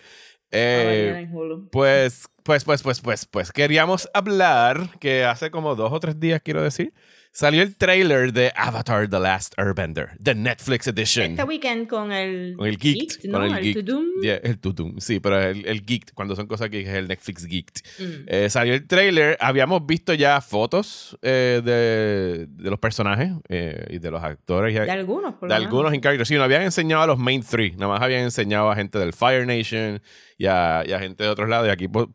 Eh, 0.51 1.27
en 1.27 1.37
Hulu. 1.37 1.69
Pues, 1.71 2.27
pues, 2.43 2.65
pues, 2.65 2.83
pues, 2.83 3.03
pues, 3.03 3.27
pues, 3.27 3.53
queríamos 3.53 4.09
hablar 4.15 4.89
que 4.99 5.27
hace 5.27 5.51
como 5.51 5.75
dos 5.75 5.93
o 5.93 6.01
tres 6.01 6.19
días, 6.19 6.41
quiero 6.43 6.63
decir, 6.63 6.95
Salió 7.33 7.63
el 7.63 7.77
trailer 7.77 8.33
de 8.33 8.53
Avatar 8.57 9.09
The 9.09 9.21
Last 9.21 9.55
Airbender, 9.57 10.11
The 10.21 10.35
Netflix 10.35 10.89
Edition. 10.89 11.31
Este 11.31 11.45
weekend 11.45 11.87
con 11.87 12.11
el. 12.11 12.55
Con 12.57 12.67
el 12.67 12.77
Geek. 12.77 13.25
¿no? 13.25 13.39
Con 13.39 13.57
el, 13.57 13.67
el 13.67 13.75
Tudum. 13.75 14.07
el 14.23 14.59
Tudum, 14.59 14.99
sí, 14.99 15.21
pero 15.21 15.41
el, 15.41 15.65
el 15.65 15.87
Geek, 15.87 16.13
cuando 16.15 16.35
son 16.35 16.49
cosas 16.49 16.71
que 16.71 16.81
es 16.81 16.89
el 16.89 17.07
Netflix 17.07 17.47
Geek. 17.47 17.71
Mm. 18.01 18.05
Eh, 18.27 18.51
salió 18.51 18.75
el 18.75 18.85
trailer. 18.85 19.37
Habíamos 19.41 19.87
visto 19.87 20.13
ya 20.13 20.41
fotos 20.41 21.17
eh, 21.23 21.63
de, 21.65 22.47
de, 22.49 22.71
los 22.71 22.81
personajes 22.81 23.31
eh, 23.49 23.87
y 23.91 23.99
de 24.01 24.11
los 24.11 24.23
actores. 24.25 24.75
de 24.75 24.91
algunos, 24.91 25.35
por 25.35 25.49
De 25.49 25.55
algunos 25.55 25.95
en 25.95 26.01
character. 26.01 26.27
Sí, 26.27 26.35
no 26.35 26.43
habían 26.43 26.63
enseñado 26.63 27.05
a 27.05 27.07
los 27.07 27.19
main 27.19 27.45
three. 27.45 27.71
Nada 27.73 27.93
más 27.93 28.03
habían 28.03 28.23
enseñado 28.23 28.73
a 28.73 28.75
gente 28.75 28.99
del 28.99 29.13
Fire 29.13 29.47
Nation 29.47 30.03
y 30.37 30.47
a, 30.47 30.83
y 30.85 30.93
a 30.93 30.99
gente 30.99 31.23
de 31.23 31.31
otros 31.31 31.49
lados. 31.49 31.69
Y 31.69 31.71
aquí 31.71 31.87
por 31.87 32.11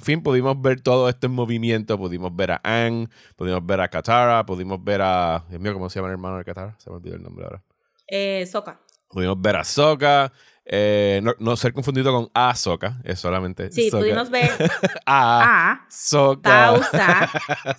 fin 0.00 0.22
pudimos 0.22 0.60
ver 0.60 0.80
todo 0.80 1.08
esto 1.08 1.26
en 1.26 1.32
movimiento. 1.32 1.96
Pudimos 1.96 2.34
ver 2.34 2.52
a 2.52 2.60
Ang, 2.64 3.08
pudimos 3.36 3.64
ver 3.64 3.80
a 3.80 3.88
Katara, 3.88 4.44
pudimos 4.44 4.82
ver 4.82 5.02
a. 5.02 5.44
Dios 5.48 5.60
mío, 5.60 5.72
¿cómo 5.74 5.88
se 5.88 5.98
llama 5.98 6.08
el 6.08 6.12
hermano 6.12 6.38
de 6.38 6.44
Katara? 6.44 6.76
Se 6.78 6.90
me 6.90 6.96
olvidó 6.96 7.16
el 7.16 7.22
nombre 7.22 7.44
ahora. 7.44 7.62
Eh, 8.06 8.46
Soka. 8.50 8.80
Pudimos 9.08 9.40
ver 9.40 9.56
a 9.56 9.64
Soka. 9.64 10.32
Eh, 10.70 11.22
no, 11.38 11.56
ser 11.56 11.72
confundido 11.72 12.12
con 12.12 12.30
a 12.34 12.54
Soka, 12.54 13.00
es 13.04 13.18
solamente. 13.18 13.72
Sí, 13.72 13.88
pudimos 13.90 14.28
ver 14.28 14.50
a, 15.06 15.70
a 15.72 15.86
Soka. 15.88 16.78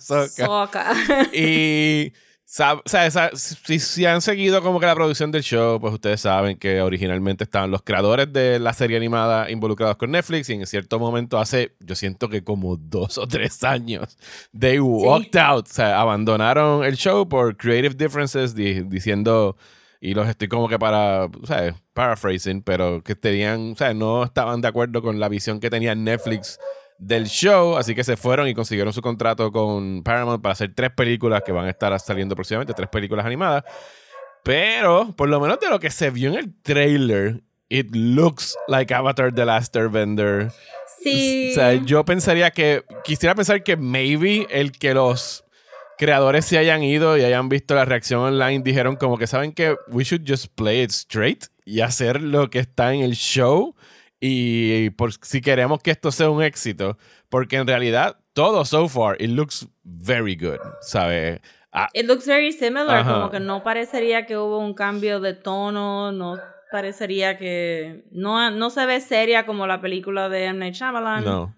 Soka. 0.00 0.92
y 1.32 2.12
o 2.58 2.82
sea, 2.84 3.30
si, 3.34 4.06
han 4.06 4.20
seguido 4.20 4.60
como 4.60 4.80
que 4.80 4.86
la 4.86 4.96
producción 4.96 5.30
del 5.30 5.42
show, 5.42 5.80
pues 5.80 5.94
ustedes 5.94 6.20
saben 6.22 6.58
que 6.58 6.80
originalmente 6.82 7.44
estaban 7.44 7.70
los 7.70 7.82
creadores 7.82 8.32
de 8.32 8.58
la 8.58 8.72
serie 8.72 8.96
animada 8.96 9.48
involucrados 9.50 9.96
con 9.96 10.10
Netflix 10.10 10.50
y 10.50 10.54
en 10.54 10.66
cierto 10.66 10.98
momento 10.98 11.38
hace, 11.38 11.76
yo 11.78 11.94
siento 11.94 12.28
que 12.28 12.42
como 12.42 12.76
dos 12.76 13.18
o 13.18 13.28
tres 13.28 13.62
años, 13.62 14.18
they 14.58 14.80
walked 14.80 15.38
out, 15.38 15.68
o 15.68 15.72
sea, 15.72 16.00
abandonaron 16.00 16.82
el 16.82 16.96
show 16.96 17.28
por 17.28 17.56
creative 17.56 17.94
differences, 17.94 18.54
diciendo, 18.54 19.56
y 20.00 20.14
los 20.14 20.28
estoy 20.28 20.48
como 20.48 20.68
que 20.68 20.78
para, 20.78 21.26
o 21.26 21.46
sea, 21.46 21.76
paraphrasing, 21.92 22.62
pero 22.62 23.02
que 23.04 23.14
tenían, 23.14 23.72
o 23.72 23.76
sea, 23.76 23.94
no 23.94 24.24
estaban 24.24 24.60
de 24.60 24.66
acuerdo 24.66 25.02
con 25.02 25.20
la 25.20 25.28
visión 25.28 25.60
que 25.60 25.70
tenía 25.70 25.94
Netflix 25.94 26.58
del 27.00 27.26
show, 27.26 27.76
así 27.76 27.94
que 27.94 28.04
se 28.04 28.16
fueron 28.16 28.46
y 28.46 28.54
consiguieron 28.54 28.92
su 28.92 29.00
contrato 29.00 29.50
con 29.50 30.02
Paramount 30.02 30.42
para 30.42 30.52
hacer 30.52 30.72
tres 30.74 30.90
películas 30.90 31.42
que 31.44 31.50
van 31.50 31.66
a 31.66 31.70
estar 31.70 31.98
saliendo 31.98 32.36
próximamente, 32.36 32.74
tres 32.74 32.88
películas 32.88 33.24
animadas. 33.24 33.64
Pero, 34.44 35.14
por 35.16 35.28
lo 35.28 35.40
menos 35.40 35.58
de 35.60 35.68
lo 35.68 35.80
que 35.80 35.90
se 35.90 36.10
vio 36.10 36.30
en 36.30 36.38
el 36.38 36.54
trailer, 36.62 37.42
it 37.70 37.88
looks 37.94 38.54
like 38.68 38.92
Avatar 38.92 39.32
The 39.34 39.46
Last 39.46 39.74
Airbender. 39.76 40.52
Sí. 41.02 41.50
O 41.52 41.54
sea, 41.54 41.74
yo 41.74 42.04
pensaría 42.04 42.50
que, 42.50 42.84
quisiera 43.02 43.34
pensar 43.34 43.62
que 43.62 43.76
maybe 43.76 44.46
el 44.50 44.72
que 44.72 44.92
los 44.92 45.44
creadores 45.96 46.44
se 46.44 46.58
hayan 46.58 46.82
ido 46.82 47.16
y 47.16 47.24
hayan 47.24 47.48
visto 47.48 47.74
la 47.74 47.84
reacción 47.84 48.20
online 48.20 48.62
dijeron 48.64 48.96
como 48.96 49.18
que 49.18 49.26
saben 49.26 49.52
que 49.52 49.76
we 49.88 50.02
should 50.02 50.24
just 50.26 50.46
play 50.54 50.80
it 50.80 50.90
straight 50.90 51.44
y 51.66 51.82
hacer 51.82 52.22
lo 52.22 52.48
que 52.48 52.58
está 52.58 52.94
en 52.94 53.02
el 53.02 53.16
show 53.16 53.74
y 54.20 54.90
por, 54.90 55.12
si 55.12 55.40
queremos 55.40 55.80
que 55.82 55.90
esto 55.90 56.12
sea 56.12 56.28
un 56.28 56.42
éxito, 56.42 56.98
porque 57.28 57.56
en 57.56 57.66
realidad 57.66 58.18
todo 58.34 58.64
so 58.64 58.88
far, 58.88 59.16
it 59.20 59.30
looks 59.30 59.66
very 59.82 60.36
good, 60.36 60.58
¿sabes? 60.82 61.40
Ah, 61.72 61.88
it 61.94 62.06
looks 62.06 62.26
very 62.26 62.52
similar, 62.52 63.04
como 63.04 63.30
que 63.30 63.40
no 63.40 63.62
parecería 63.62 64.26
que 64.26 64.36
hubo 64.36 64.58
un 64.58 64.74
cambio 64.74 65.20
de 65.20 65.34
tono, 65.34 66.12
no 66.12 66.36
parecería 66.70 67.36
que 67.38 68.04
no, 68.10 68.50
no 68.50 68.70
se 68.70 68.86
ve 68.86 69.00
seria 69.00 69.46
como 69.46 69.66
la 69.66 69.80
película 69.80 70.28
de 70.28 70.44
M. 70.44 70.58
Night 70.58 70.74
Shyamalan. 70.74 71.24
No. 71.24 71.54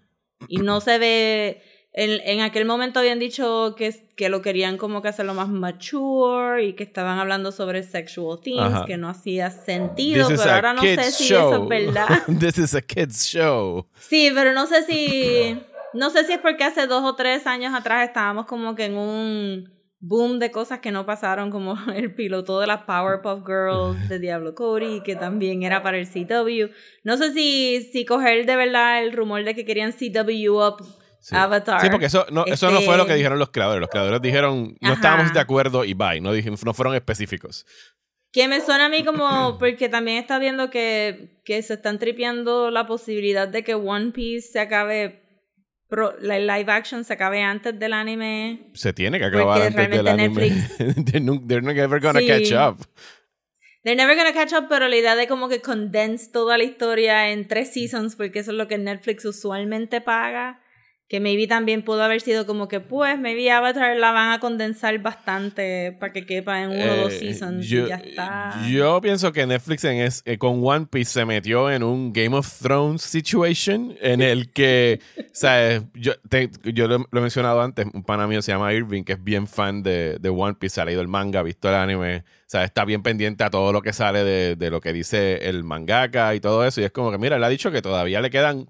Y 0.47 0.57
no 0.57 0.81
se 0.81 0.97
ve 0.99 1.61
en, 1.93 2.21
en, 2.25 2.41
aquel 2.41 2.65
momento 2.65 2.99
habían 2.99 3.19
dicho 3.19 3.75
que, 3.77 3.93
que 4.15 4.29
lo 4.29 4.41
querían 4.41 4.77
como 4.77 5.03
que 5.03 5.09
hacerlo 5.09 5.35
más 5.35 5.47
mature 5.47 6.65
y 6.65 6.73
que 6.73 6.83
estaban 6.83 7.19
hablando 7.19 7.51
sobre 7.51 7.83
sexual 7.83 8.39
themes, 8.41 8.81
que 8.87 8.97
no 8.97 9.09
hacía 9.09 9.51
sentido, 9.51 10.27
pero 10.27 10.51
ahora 10.51 10.73
no 10.73 10.81
sé 10.81 11.11
si 11.11 11.25
eso 11.25 11.63
es 11.63 11.69
verdad. 11.69 12.07
This 12.39 12.57
is 12.57 12.73
a 12.73 12.81
kids 12.81 13.27
show. 13.27 13.85
Sí, 13.99 14.31
pero 14.33 14.53
no 14.53 14.65
sé 14.65 14.83
si 14.83 15.59
no 15.93 16.09
sé 16.09 16.25
si 16.25 16.33
es 16.33 16.39
porque 16.39 16.63
hace 16.63 16.87
dos 16.87 17.03
o 17.03 17.15
tres 17.15 17.45
años 17.45 17.75
atrás 17.75 18.07
estábamos 18.07 18.47
como 18.47 18.73
que 18.73 18.85
en 18.85 18.97
un 18.97 19.71
boom 19.99 20.39
de 20.39 20.51
cosas 20.51 20.79
que 20.79 20.91
no 20.91 21.05
pasaron, 21.05 21.51
como 21.51 21.77
el 21.95 22.13
piloto 22.15 22.59
de 22.59 22.67
las 22.67 22.83
Powerpuff 22.83 23.45
Girls 23.45 24.09
de 24.09 24.17
Diablo 24.17 24.55
Cody, 24.55 25.01
que 25.01 25.15
también 25.15 25.61
era 25.61 25.83
para 25.83 25.97
el 25.97 26.07
CW. 26.07 26.73
No 27.03 27.17
sé 27.17 27.33
si, 27.33 27.87
si 27.93 28.03
coger 28.03 28.47
de 28.47 28.55
verdad 28.55 29.03
el 29.03 29.13
rumor 29.13 29.43
de 29.43 29.53
que 29.53 29.63
querían 29.63 29.93
CW 29.93 30.57
up 30.57 30.83
Avatar. 31.31 31.81
Sí, 31.81 31.87
porque 31.89 32.07
eso 32.07 32.25
no, 32.31 32.45
eso 32.45 32.69
no 32.71 32.81
fue 32.81 32.97
lo 32.97 33.05
que 33.05 33.11
Este- 33.11 33.17
dijeron 33.17 33.39
los 33.39 33.49
creadores. 33.51 33.79
Los 33.81 33.89
creadores 33.89 34.21
dijeron, 34.21 34.75
no 34.81 34.89
Ajá. 34.89 34.95
estábamos 34.95 35.33
de 35.33 35.39
acuerdo 35.39 35.85
y 35.85 35.93
bye. 35.93 36.19
No, 36.21 36.31
no 36.33 36.73
fueron 36.73 36.95
específicos. 36.95 37.65
Que 38.31 38.47
me 38.47 38.61
suena 38.61 38.85
a 38.87 38.89
mí 38.89 39.03
como, 39.05 39.57
porque 39.59 39.89
también 39.89 40.17
está 40.17 40.39
viendo 40.39 40.69
que, 40.69 41.39
que 41.45 41.61
se 41.61 41.75
están 41.75 41.99
tripeando 41.99 42.71
la 42.71 42.85
posibilidad 42.87 43.47
de 43.47 43.63
que 43.63 43.75
One 43.75 44.11
Piece 44.11 44.49
se 44.53 44.59
acabe, 44.59 45.21
pro- 45.87 46.15
la 46.19 46.39
live 46.39 46.71
action 46.71 47.03
se 47.03 47.13
acabe 47.13 47.41
antes 47.43 47.77
del 47.79 47.93
anime. 47.93 48.71
Se 48.73 48.91
tiene 48.91 49.19
que 49.19 49.25
acabar 49.25 49.61
antes 49.61 49.89
del 49.89 50.07
anime. 50.07 50.49
they're, 51.05 51.19
no- 51.21 51.41
they're 51.47 51.61
never 51.61 51.99
gonna 52.01 52.19
Sí. 52.21 52.27
catch 52.27 52.51
up. 52.51 52.85
They're 53.83 53.97
never 53.97 54.15
gonna 54.15 54.33
catch 54.33 54.53
up, 54.53 54.67
pero 54.69 54.87
la 54.87 54.95
idea 54.95 55.15
de 55.17 55.27
como 55.27 55.49
que 55.49 55.61
condense 55.61 56.31
toda 56.31 56.57
la 56.57 56.63
historia 56.63 57.31
en 57.31 57.47
tres 57.49 57.73
seasons, 57.73 58.15
porque 58.15 58.39
eso 58.39 58.51
es 58.51 58.57
lo 58.57 58.67
que 58.69 58.77
Netflix 58.77 59.25
usualmente 59.25 59.99
paga, 59.99 60.61
que 61.13 61.19
maybe 61.19 61.45
también 61.45 61.83
pudo 61.83 62.01
haber 62.01 62.21
sido 62.21 62.47
como 62.47 62.67
que, 62.67 62.79
pues, 62.79 63.19
maybe 63.19 63.51
Avatar 63.51 63.95
la 63.97 64.11
van 64.11 64.31
a 64.31 64.39
condensar 64.39 64.97
bastante 64.97 65.95
para 65.99 66.11
que 66.11 66.25
quepa 66.25 66.63
en 66.63 66.71
uno 66.71 66.91
o 66.91 66.95
dos 67.03 67.13
Eh, 67.13 67.19
seasons 67.19 67.67
yo, 67.67 67.85
y 67.85 67.89
ya 67.89 67.95
está. 67.97 68.67
yo 68.67 68.99
pienso 68.99 69.31
que 69.31 69.45
Netflix 69.45 69.83
en 69.83 69.97
es- 70.01 70.23
eh, 70.25 70.39
con 70.39 70.65
One 70.65 70.87
Piece 70.89 71.11
se 71.11 71.23
metió 71.25 71.69
en 71.69 71.83
un 71.83 72.13
Game 72.13 72.35
of 72.35 72.51
Thrones 72.59 73.03
situation 73.03 73.95
en 74.01 74.23
el 74.23 74.51
que, 74.51 75.01
¿sabes? 75.33 75.83
Yo, 75.93 76.13
te- 76.27 76.49
yo 76.73 76.87
lo, 76.87 76.97
lo 77.11 77.19
he 77.19 77.21
mencionado 77.21 77.61
antes, 77.61 77.85
un 77.93 78.01
pana 78.03 78.25
mío 78.25 78.41
se 78.41 78.51
llama 78.51 78.73
Irving, 78.73 79.03
que 79.03 79.13
es 79.13 79.23
bien 79.23 79.45
fan 79.45 79.83
de, 79.83 80.17
de 80.19 80.29
One 80.29 80.55
Piece, 80.55 80.81
ha 80.81 80.85
leído 80.85 81.01
el 81.01 81.07
manga, 81.07 81.41
ha 81.41 81.43
visto 81.43 81.69
el 81.69 81.75
anime, 81.75 82.17
o 82.17 82.23
sea, 82.47 82.63
está 82.63 82.85
bien 82.85 83.03
pendiente 83.03 83.43
a 83.43 83.51
todo 83.51 83.71
lo 83.71 83.83
que 83.83 83.93
sale 83.93 84.23
de, 84.23 84.55
de 84.55 84.69
lo 84.71 84.81
que 84.81 84.91
dice 84.93 85.47
el 85.47 85.63
mangaka 85.63 86.33
y 86.33 86.39
todo 86.39 86.65
eso, 86.65 86.81
y 86.81 86.85
es 86.85 86.91
como 86.91 87.11
que, 87.11 87.19
mira, 87.19 87.35
él 87.35 87.43
ha 87.43 87.49
dicho 87.49 87.71
que 87.71 87.83
todavía 87.83 88.19
le 88.19 88.31
quedan 88.31 88.67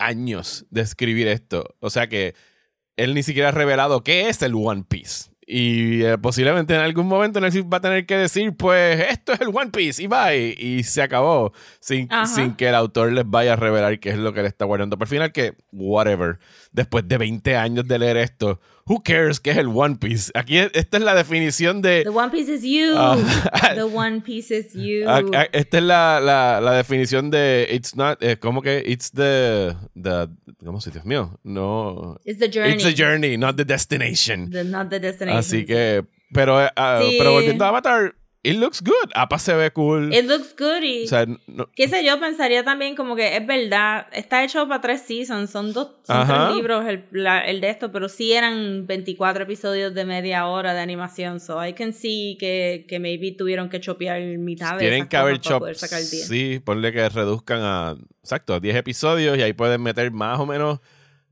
años 0.00 0.66
de 0.70 0.80
escribir 0.80 1.28
esto, 1.28 1.76
o 1.78 1.90
sea 1.90 2.08
que 2.08 2.34
él 2.96 3.14
ni 3.14 3.22
siquiera 3.22 3.48
ha 3.48 3.52
revelado 3.52 4.02
qué 4.02 4.28
es 4.28 4.42
el 4.42 4.54
One 4.54 4.84
Piece. 4.88 5.30
Y 5.52 6.04
eh, 6.04 6.16
posiblemente 6.16 6.76
en 6.76 6.80
algún 6.80 7.08
momento 7.08 7.40
Netflix 7.40 7.66
va 7.66 7.78
a 7.78 7.80
tener 7.80 8.06
que 8.06 8.16
decir, 8.16 8.56
pues 8.56 9.00
esto 9.10 9.32
es 9.32 9.40
el 9.40 9.48
One 9.48 9.70
Piece 9.72 10.00
y 10.00 10.06
bye. 10.06 10.54
Y 10.56 10.84
se 10.84 11.02
acabó. 11.02 11.52
Sin, 11.80 12.08
sin 12.24 12.54
que 12.54 12.68
el 12.68 12.74
autor 12.76 13.10
les 13.12 13.24
vaya 13.26 13.54
a 13.54 13.56
revelar 13.56 13.98
qué 13.98 14.10
es 14.10 14.18
lo 14.18 14.32
que 14.32 14.42
le 14.42 14.48
está 14.48 14.64
guardando. 14.64 14.96
Pero 14.96 15.06
al 15.06 15.10
final 15.10 15.32
que, 15.32 15.54
whatever. 15.72 16.38
Después 16.70 17.08
de 17.08 17.18
20 17.18 17.56
años 17.56 17.88
de 17.88 17.98
leer 17.98 18.18
esto, 18.18 18.60
who 18.90 19.00
cares 19.02 19.38
qué 19.38 19.52
es 19.52 19.56
el 19.56 19.68
One 19.68 19.96
Piece? 20.00 20.32
Aquí 20.34 20.58
es- 20.58 20.70
esta 20.74 20.96
es 20.96 21.04
la 21.04 21.14
definición 21.14 21.80
de... 21.80 22.02
The 22.02 22.08
One 22.10 22.30
Piece 22.30 22.52
is 22.52 22.62
you. 22.64 22.94
Ah, 22.96 23.16
The 23.76 23.84
One 23.84 24.20
Piece 24.20 24.50
is 24.50 24.72
you. 24.74 25.04
Ah, 25.06 25.22
ah, 25.32 25.46
Esta 25.52 25.78
es 25.78 25.84
la, 25.84 26.18
la, 26.20 26.60
la 26.60 26.72
definición 26.72 27.30
de 27.30 27.68
it's 27.70 27.94
not, 27.94 28.20
eh, 28.20 28.36
¿cómo 28.36 28.62
que? 28.62 28.82
It's 28.84 29.12
the, 29.12 29.76
the, 29.94 30.26
¿cómo 30.64 30.80
se 30.80 30.90
Dios 30.90 31.04
mío? 31.04 31.38
No, 31.44 32.18
It's 32.24 32.40
the 32.40 32.50
journey. 32.52 32.72
it's 32.74 32.82
the 32.82 32.92
journey, 32.94 33.36
not 33.36 33.56
the 33.56 33.64
destination. 33.64 34.50
The- 34.50 34.64
not 34.64 34.90
the 34.90 34.98
destination. 34.98 35.38
Así 35.38 35.64
que, 35.64 36.04
pero, 36.34 36.58
ah, 36.58 37.00
Sí. 37.02 37.14
pero 37.18 37.32
volviendo 37.32 37.64
a 37.64 37.68
Avatar, 37.68 38.16
it 38.42 38.56
looks 38.56 38.80
good. 38.82 39.10
Apa 39.14 39.38
se 39.38 39.54
ve 39.54 39.70
cool. 39.72 40.12
It 40.14 40.24
looks 40.26 40.54
good 40.58 40.82
y... 40.82 41.04
o 41.04 41.08
sea, 41.08 41.26
no- 41.46 41.68
qué 41.74 41.88
sé 41.88 42.04
yo, 42.04 42.18
pensaría 42.18 42.64
también 42.64 42.96
como 42.96 43.14
que 43.16 43.36
es 43.36 43.46
verdad, 43.46 44.06
está 44.12 44.42
hecho 44.44 44.66
para 44.66 44.80
tres 44.80 45.02
seasons, 45.02 45.50
son 45.50 45.72
dos, 45.72 45.88
son 46.06 46.26
tres 46.26 46.54
libros 46.56 46.86
el, 46.86 47.04
la- 47.12 47.40
el 47.40 47.60
de 47.60 47.70
esto, 47.70 47.92
pero 47.92 48.08
sí 48.08 48.32
eran 48.32 48.86
24 48.86 49.44
episodios 49.44 49.94
de 49.94 50.04
media 50.04 50.46
hora 50.46 50.72
de 50.74 50.80
animación, 50.80 51.40
so 51.40 51.64
I 51.64 51.72
can 51.74 51.92
see 51.92 52.36
que, 52.40 52.86
que 52.88 52.98
maybe 52.98 53.32
tuvieron 53.32 53.68
que 53.68 53.80
chopear 53.80 54.20
mitad 54.38 54.74
de 54.74 54.80
tienen 54.80 55.06
que 55.06 55.16
haber 55.16 55.38
10. 56.10 56.26
Sí, 56.28 56.60
ponle 56.64 56.92
que 56.92 57.08
reduzcan 57.08 57.60
a, 57.62 57.96
exacto, 58.22 58.58
10 58.58 58.76
episodios 58.76 59.36
y 59.38 59.42
ahí 59.42 59.52
pueden 59.52 59.82
meter 59.82 60.10
más 60.12 60.38
o 60.40 60.46
menos 60.46 60.80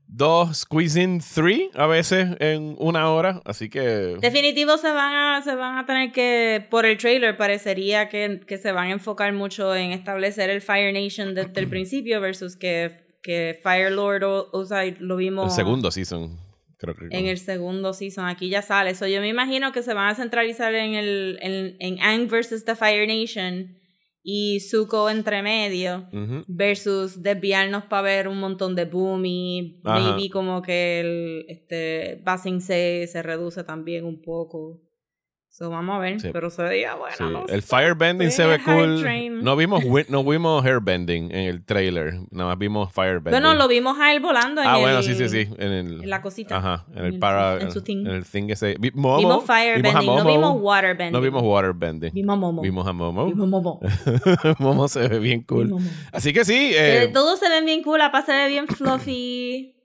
dos, 0.09 0.57
squeezing 0.57 1.21
three 1.21 1.69
a 1.75 1.85
veces 1.87 2.35
en 2.39 2.75
una 2.79 3.09
hora. 3.11 3.41
Así 3.45 3.69
que. 3.69 4.17
Definitivo 4.19 4.77
se 4.77 4.91
van 4.91 5.13
a, 5.13 5.41
se 5.41 5.55
van 5.55 5.77
a 5.77 5.85
tener 5.85 6.11
que, 6.11 6.65
por 6.69 6.85
el 6.85 6.97
trailer 6.97 7.37
parecería 7.37 8.09
que, 8.09 8.41
que 8.45 8.57
se 8.57 8.71
van 8.71 8.87
a 8.87 8.91
enfocar 8.91 9.31
mucho 9.33 9.75
en 9.75 9.91
establecer 9.91 10.49
el 10.49 10.61
Fire 10.61 10.93
Nation 10.93 11.35
desde 11.35 11.59
el 11.59 11.67
principio 11.67 12.19
versus 12.19 12.57
que, 12.57 13.05
que 13.21 13.59
Fire 13.63 13.91
Lord 13.91 14.23
o, 14.23 14.49
o 14.51 14.65
sea, 14.65 14.83
lo 14.99 15.15
vimos 15.15 15.45
El 15.45 15.51
segundo 15.51 15.91
season, 15.91 16.37
creo 16.77 16.95
que. 16.95 17.05
en 17.11 17.27
el 17.27 17.37
segundo 17.37 17.93
season. 17.93 18.25
Aquí 18.25 18.49
ya 18.49 18.61
sale. 18.61 18.95
So, 18.95 19.07
yo 19.07 19.21
me 19.21 19.29
imagino 19.29 19.71
que 19.71 19.83
se 19.83 19.93
van 19.93 20.09
a 20.09 20.15
centralizar 20.15 20.73
en 20.73 20.95
el 20.95 21.37
en, 21.41 21.75
en 21.79 22.01
Aang 22.01 22.27
versus 22.27 22.65
the 22.65 22.75
Fire 22.75 23.07
Nation 23.07 23.78
y 24.31 24.59
Zuko 24.59 25.09
entre 25.09 25.41
medio 25.41 26.07
versus 26.47 27.23
desviarnos 27.23 27.85
para 27.85 28.03
ver 28.03 28.27
un 28.27 28.39
montón 28.39 28.75
de 28.75 28.85
boom 28.85 29.25
y 29.25 29.81
Ajá. 29.83 29.99
maybe 29.99 30.29
como 30.29 30.61
que 30.61 30.99
el 30.99 31.45
este 31.47 32.21
Basing 32.23 32.61
se, 32.61 33.07
se 33.07 33.23
reduce 33.23 33.63
también 33.63 34.05
un 34.05 34.21
poco. 34.21 34.81
So, 35.51 35.69
vamos 35.71 35.95
a 35.95 35.99
ver, 35.99 36.21
Sí. 36.21 36.29
pero 36.31 36.49
se 36.51 36.61
veía 36.61 36.93
bueno. 36.95 37.15
Sí, 37.17 37.23
no 37.23 37.45
El 37.47 37.63
firebending 37.63 38.31
se 38.31 38.45
ve 38.45 38.59
cool. 38.63 39.01
train. 39.01 39.43
No 39.43 39.55
vimos, 39.55 39.83
no 40.07 40.23
vimos 40.23 40.63
hairbending 40.63 41.31
en 41.31 41.47
el 41.49 41.65
trailer. 41.65 42.13
Nada 42.31 42.51
más 42.51 42.57
vimos 42.59 42.93
firebending. 42.93 43.31
Bueno, 43.31 43.55
lo 43.55 43.67
vimos 43.67 43.97
a 43.99 44.13
él 44.13 44.19
volando 44.21 44.61
en 44.61 44.67
Ah, 44.67 44.75
el, 44.75 44.81
bueno, 44.81 45.01
sí, 45.01 45.15
sí, 45.15 45.27
sí. 45.27 45.49
En, 45.57 45.71
el, 45.71 46.03
en 46.03 46.09
la 46.09 46.21
cosita. 46.21 46.55
Ajá, 46.57 46.85
en 46.91 46.99
En 46.99 47.05
el 47.05 47.13
el- 47.15 47.19
para. 47.19 47.59
en 47.61 47.71
su 47.71 47.81
thing. 47.81 48.05
En 48.05 48.13
el 48.13 48.25
thing 48.25 48.43
ese. 48.51 48.75
Vi- 48.79 48.91
Momo, 48.93 49.17
Vimos 49.17 49.43
firebending, 49.45 49.95
a 49.97 50.01
no 50.01 50.23
vimos 50.25 50.55
waterbending. 50.61 51.11
No 51.13 51.19
vimos 51.21 51.43
waterbending. 51.43 52.13
Vimos 52.13 52.37
Momo. 52.37 52.61
Vimos 52.61 52.87
a 52.87 52.93
Momo. 52.93 53.25
Vimos 53.25 53.47
Momo. 53.49 53.79
Momo 54.59 54.87
se 54.87 55.07
ve 55.07 55.19
bien 55.19 55.41
cool. 55.43 55.75
Así 56.13 56.31
que 56.31 56.45
sí. 56.45 56.71
Eh, 56.75 57.09
todos 57.11 57.39
se 57.39 57.49
ven 57.49 57.65
bien 57.65 57.81
cool, 57.83 57.99
Apa 58.01 58.21
se 58.21 58.31
ve 58.31 58.47
bien 58.49 58.67
fluffy. 58.67 59.75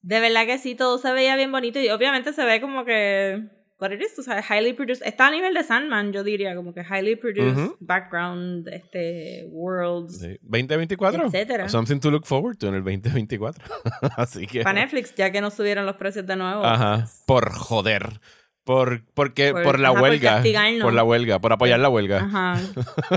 De 0.00 0.20
verdad 0.20 0.46
que 0.46 0.58
sí, 0.58 0.74
todo 0.76 0.96
se 0.98 1.12
veía 1.12 1.34
bien 1.36 1.50
bonito. 1.52 1.80
Y 1.80 1.88
obviamente 1.90 2.32
se 2.32 2.44
ve 2.44 2.60
como 2.60 2.84
que. 2.84 3.57
What 3.80 3.92
it 3.92 4.02
is, 4.02 4.18
o 4.18 4.22
sea, 4.22 4.42
highly 4.42 4.72
produced. 4.72 5.06
Está 5.06 5.28
a 5.28 5.30
nivel 5.30 5.54
de 5.54 5.62
Sandman, 5.62 6.12
yo 6.12 6.24
diría, 6.24 6.56
como 6.56 6.74
que 6.74 6.80
highly 6.82 7.14
produced 7.14 7.76
background, 7.78 8.66
este, 8.68 9.46
worlds. 9.50 10.18
sí. 10.18 10.36
2024. 10.42 11.26
Etcétera. 11.26 11.68
Something 11.68 12.00
to 12.00 12.10
look 12.10 12.26
forward 12.26 12.56
to 12.58 12.66
en 12.68 12.74
el 12.74 12.82
2024. 12.82 13.64
Así 14.16 14.46
que. 14.48 14.62
Para 14.64 14.80
Netflix, 14.80 15.14
ya 15.14 15.30
que 15.30 15.40
no 15.40 15.50
subieron 15.52 15.86
los 15.86 15.94
precios 15.96 16.26
de 16.26 16.34
nuevo. 16.34 16.64
Ajá. 16.64 17.06
Por 17.26 17.52
joder. 17.52 18.20
Por, 18.64 19.04
porque, 19.14 19.52
por, 19.52 19.62
Por- 19.62 19.78
la 19.80 19.88
ajá, 19.90 20.00
por 20.00 20.08
huelga. 20.10 20.30
castigarnos. 20.34 20.82
por 20.82 20.92
la 20.92 21.04
huelga. 21.04 21.38
Por 21.40 21.52
apoyar 21.52 21.78
la 21.78 21.88
huelga. 21.88 22.18
Ajá. 22.18 22.60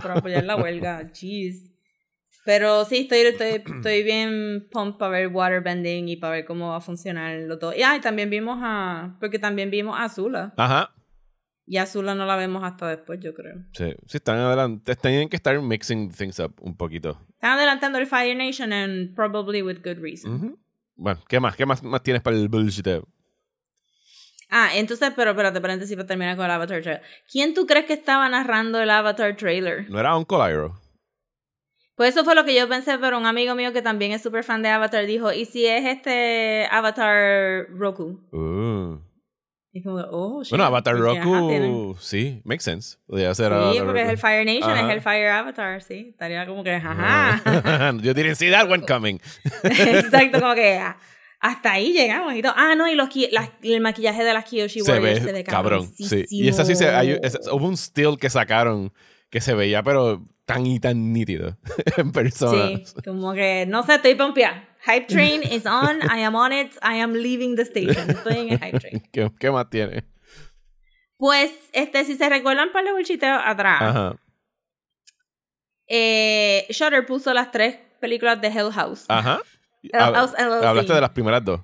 Por 0.02 0.12
apoyar 0.12 0.44
la 0.46 0.56
huelga. 0.62 1.10
Jeez. 1.12 1.71
Pero 2.44 2.86
sí, 2.86 3.02
estoy, 3.02 3.20
estoy, 3.20 3.64
estoy 3.76 4.04
bien 4.04 4.68
pumped 4.72 4.98
para 4.98 5.12
ver 5.12 5.28
Waterbending 5.28 6.08
y 6.08 6.16
para 6.18 6.34
ver 6.34 6.46
cómo 6.46 6.70
va 6.70 6.78
a 6.78 6.82
funcionar 6.82 7.38
lo 7.42 7.60
todo. 7.60 7.74
Y, 7.76 7.84
ah, 7.84 7.96
y 7.96 8.02
también 8.02 8.30
vimos 8.30 8.60
a. 8.62 9.16
Porque 9.20 9.38
también 9.38 9.70
vimos 9.70 9.98
a 9.98 10.06
Azula. 10.06 10.54
Ajá. 10.58 10.94
Y 11.68 11.78
a 11.78 11.84
Azula 11.84 12.16
no 12.16 12.26
la 12.26 12.36
vemos 12.36 12.64
hasta 12.64 12.90
después, 12.90 13.20
yo 13.22 13.34
creo. 13.34 13.56
Sí, 13.74 13.94
sí, 14.08 14.18
están 14.18 14.38
adelante. 14.38 14.96
Tienen 14.96 15.30
que 15.30 15.36
estar 15.36 15.60
mixing 15.62 16.12
things 16.12 16.40
up 16.40 16.54
un 16.62 16.76
poquito. 16.76 17.20
Están 17.36 17.52
adelantando 17.52 18.00
el 18.00 18.08
Fire 18.08 18.36
Nation 18.36 18.74
and 18.74 19.16
probably 19.16 19.62
with 19.62 19.78
good 19.84 20.02
reason. 20.02 20.58
Bueno, 20.96 21.22
¿qué 21.30 21.40
más? 21.40 21.56
¿Qué 21.56 21.66
más, 21.66 21.84
más 21.84 22.02
tienes 22.02 22.22
para 22.24 22.36
el 22.36 22.50
bullshit? 22.50 22.88
Ah, 24.50 24.72
entonces, 24.74 25.14
pero 25.16 25.32
espérate, 25.32 25.62
paréntesis 25.62 25.96
para 25.96 26.08
terminar 26.08 26.36
con 26.36 26.44
el 26.44 26.52
Avatar 26.52 26.82
trailer. 26.82 27.02
¿Quién 27.32 27.54
tú 27.54 27.66
crees 27.66 27.86
que 27.86 27.94
estaba 27.94 28.28
narrando 28.28 28.82
el 28.82 28.90
Avatar 28.90 29.38
trailer? 29.38 29.90
¿No 29.90 30.00
era 30.00 30.18
Uncle 30.18 30.40
Iroh? 30.40 30.78
Pues 31.96 32.16
eso 32.16 32.24
fue 32.24 32.36
lo 32.36 32.46
que 32.46 32.56
yo 32.56 32.68
pensé, 32.68 32.98
pero 32.98 33.18
un 33.18 33.26
amigo 33.26 33.54
mío 33.56 33.74
que 33.74 33.82
también 33.82 34.12
es 34.12 34.22
súper 34.24 34.44
fan 34.44 34.62
de 34.64 34.70
Avatar 34.70 35.06
dijo, 35.06 35.32
¿y 35.32 35.46
si 35.46 35.66
es 35.68 35.86
este 35.86 36.68
Avatar 36.72 37.68
Roku? 37.70 38.20
Uh. 38.32 39.00
Y 39.74 39.84
como, 39.84 39.98
oh, 40.12 40.44
shit. 40.44 40.50
Bueno, 40.52 40.66
Avatar 40.66 40.96
tienen- 40.96 41.24
Roku, 41.24 41.96
sí, 42.00 42.42
makes 42.44 42.64
sense. 42.64 42.98
Podría 43.08 43.34
ser 43.36 43.48
Sí, 43.52 43.54
Avatar 43.54 43.86
porque 43.86 44.02
es 44.02 44.10
el 44.10 44.16
Roku. 44.16 44.22
Fire 44.28 44.46
Nation, 44.46 44.72
Ajá. 44.72 44.88
es 44.88 44.94
el 44.96 45.02
Fire 45.02 45.28
Avatar, 45.30 45.82
sí. 45.82 46.08
Estaría 46.10 46.46
como 46.46 46.64
que, 46.64 46.74
ajá. 46.74 47.42
Yo 48.02 48.14
didn't 48.14 48.36
see 48.36 48.52
that 48.52 48.70
one 48.70 48.84
coming. 48.86 49.20
Exacto, 49.64 50.42
como 50.42 50.56
que 50.56 50.74
ah, 50.78 50.98
hasta 51.40 51.72
ahí 51.74 51.94
llegamos 51.94 52.34
y 52.36 52.42
todo. 52.42 52.54
Ah, 52.58 52.76
no, 52.76 52.88
y 52.90 52.96
los, 52.96 53.10
las- 53.32 53.52
el 53.62 53.80
maquillaje 53.82 54.24
de 54.24 54.34
las 54.34 54.44
Kyoshi 54.46 54.82
se 54.82 54.92
Warriors 54.92 55.22
ve, 55.22 55.26
se 55.28 55.34
ve 55.34 55.44
cabrón. 55.44 55.88
Sí. 55.94 56.26
Y 56.30 56.48
esa 56.50 56.66
sí 56.66 56.76
se. 56.76 56.90
hay- 56.90 57.18
esa- 57.24 57.40
hubo 57.54 57.68
un 57.68 57.78
still 57.78 58.18
que 58.20 58.30
sacaron 58.30 58.92
que 59.30 59.40
se 59.40 59.54
veía, 59.54 59.82
pero 59.84 60.26
tan 60.54 60.66
y 60.66 60.80
tan 60.80 61.14
nítido 61.14 61.58
en 61.98 62.12
persona. 62.12 62.78
Sí, 62.78 62.84
como 63.06 63.34
que, 63.34 63.66
no 63.68 63.84
sé, 63.84 63.96
estoy 63.96 64.16
pompeada. 64.16 64.68
Hype 64.86 65.06
train 65.08 65.44
is 65.44 65.66
on, 65.66 66.00
I 66.02 66.24
am 66.24 66.34
on 66.36 66.52
it, 66.52 66.72
I 66.82 67.00
am 67.00 67.14
leaving 67.14 67.56
the 67.56 67.62
station. 67.64 68.10
Estoy 68.10 68.38
en 68.38 68.50
el 68.54 68.60
hype 68.60 68.80
train. 68.80 69.00
¿Qué, 69.12 69.32
qué 69.40 69.52
más 69.52 69.70
tiene? 69.70 70.04
Pues, 71.18 71.52
este, 71.74 72.04
si 72.04 72.16
se 72.16 72.28
recuerdan 72.30 72.72
para 72.72 72.88
el 72.90 72.94
bolchiteo 72.96 73.36
atrás, 73.36 73.82
Ajá. 73.82 74.16
eh, 75.88 76.66
Shutter 76.70 77.06
puso 77.06 77.34
las 77.34 77.52
tres 77.52 77.78
películas 78.00 78.42
de 78.42 78.48
Hell 78.48 78.72
House. 78.72 79.06
Ajá. 79.08 79.40
Hell 79.84 80.14
House 80.14 80.32
LLC. 80.38 80.66
Hablaste 80.66 80.94
de 80.94 81.02
las 81.02 81.10
primeras 81.12 81.44
dos. 81.46 81.62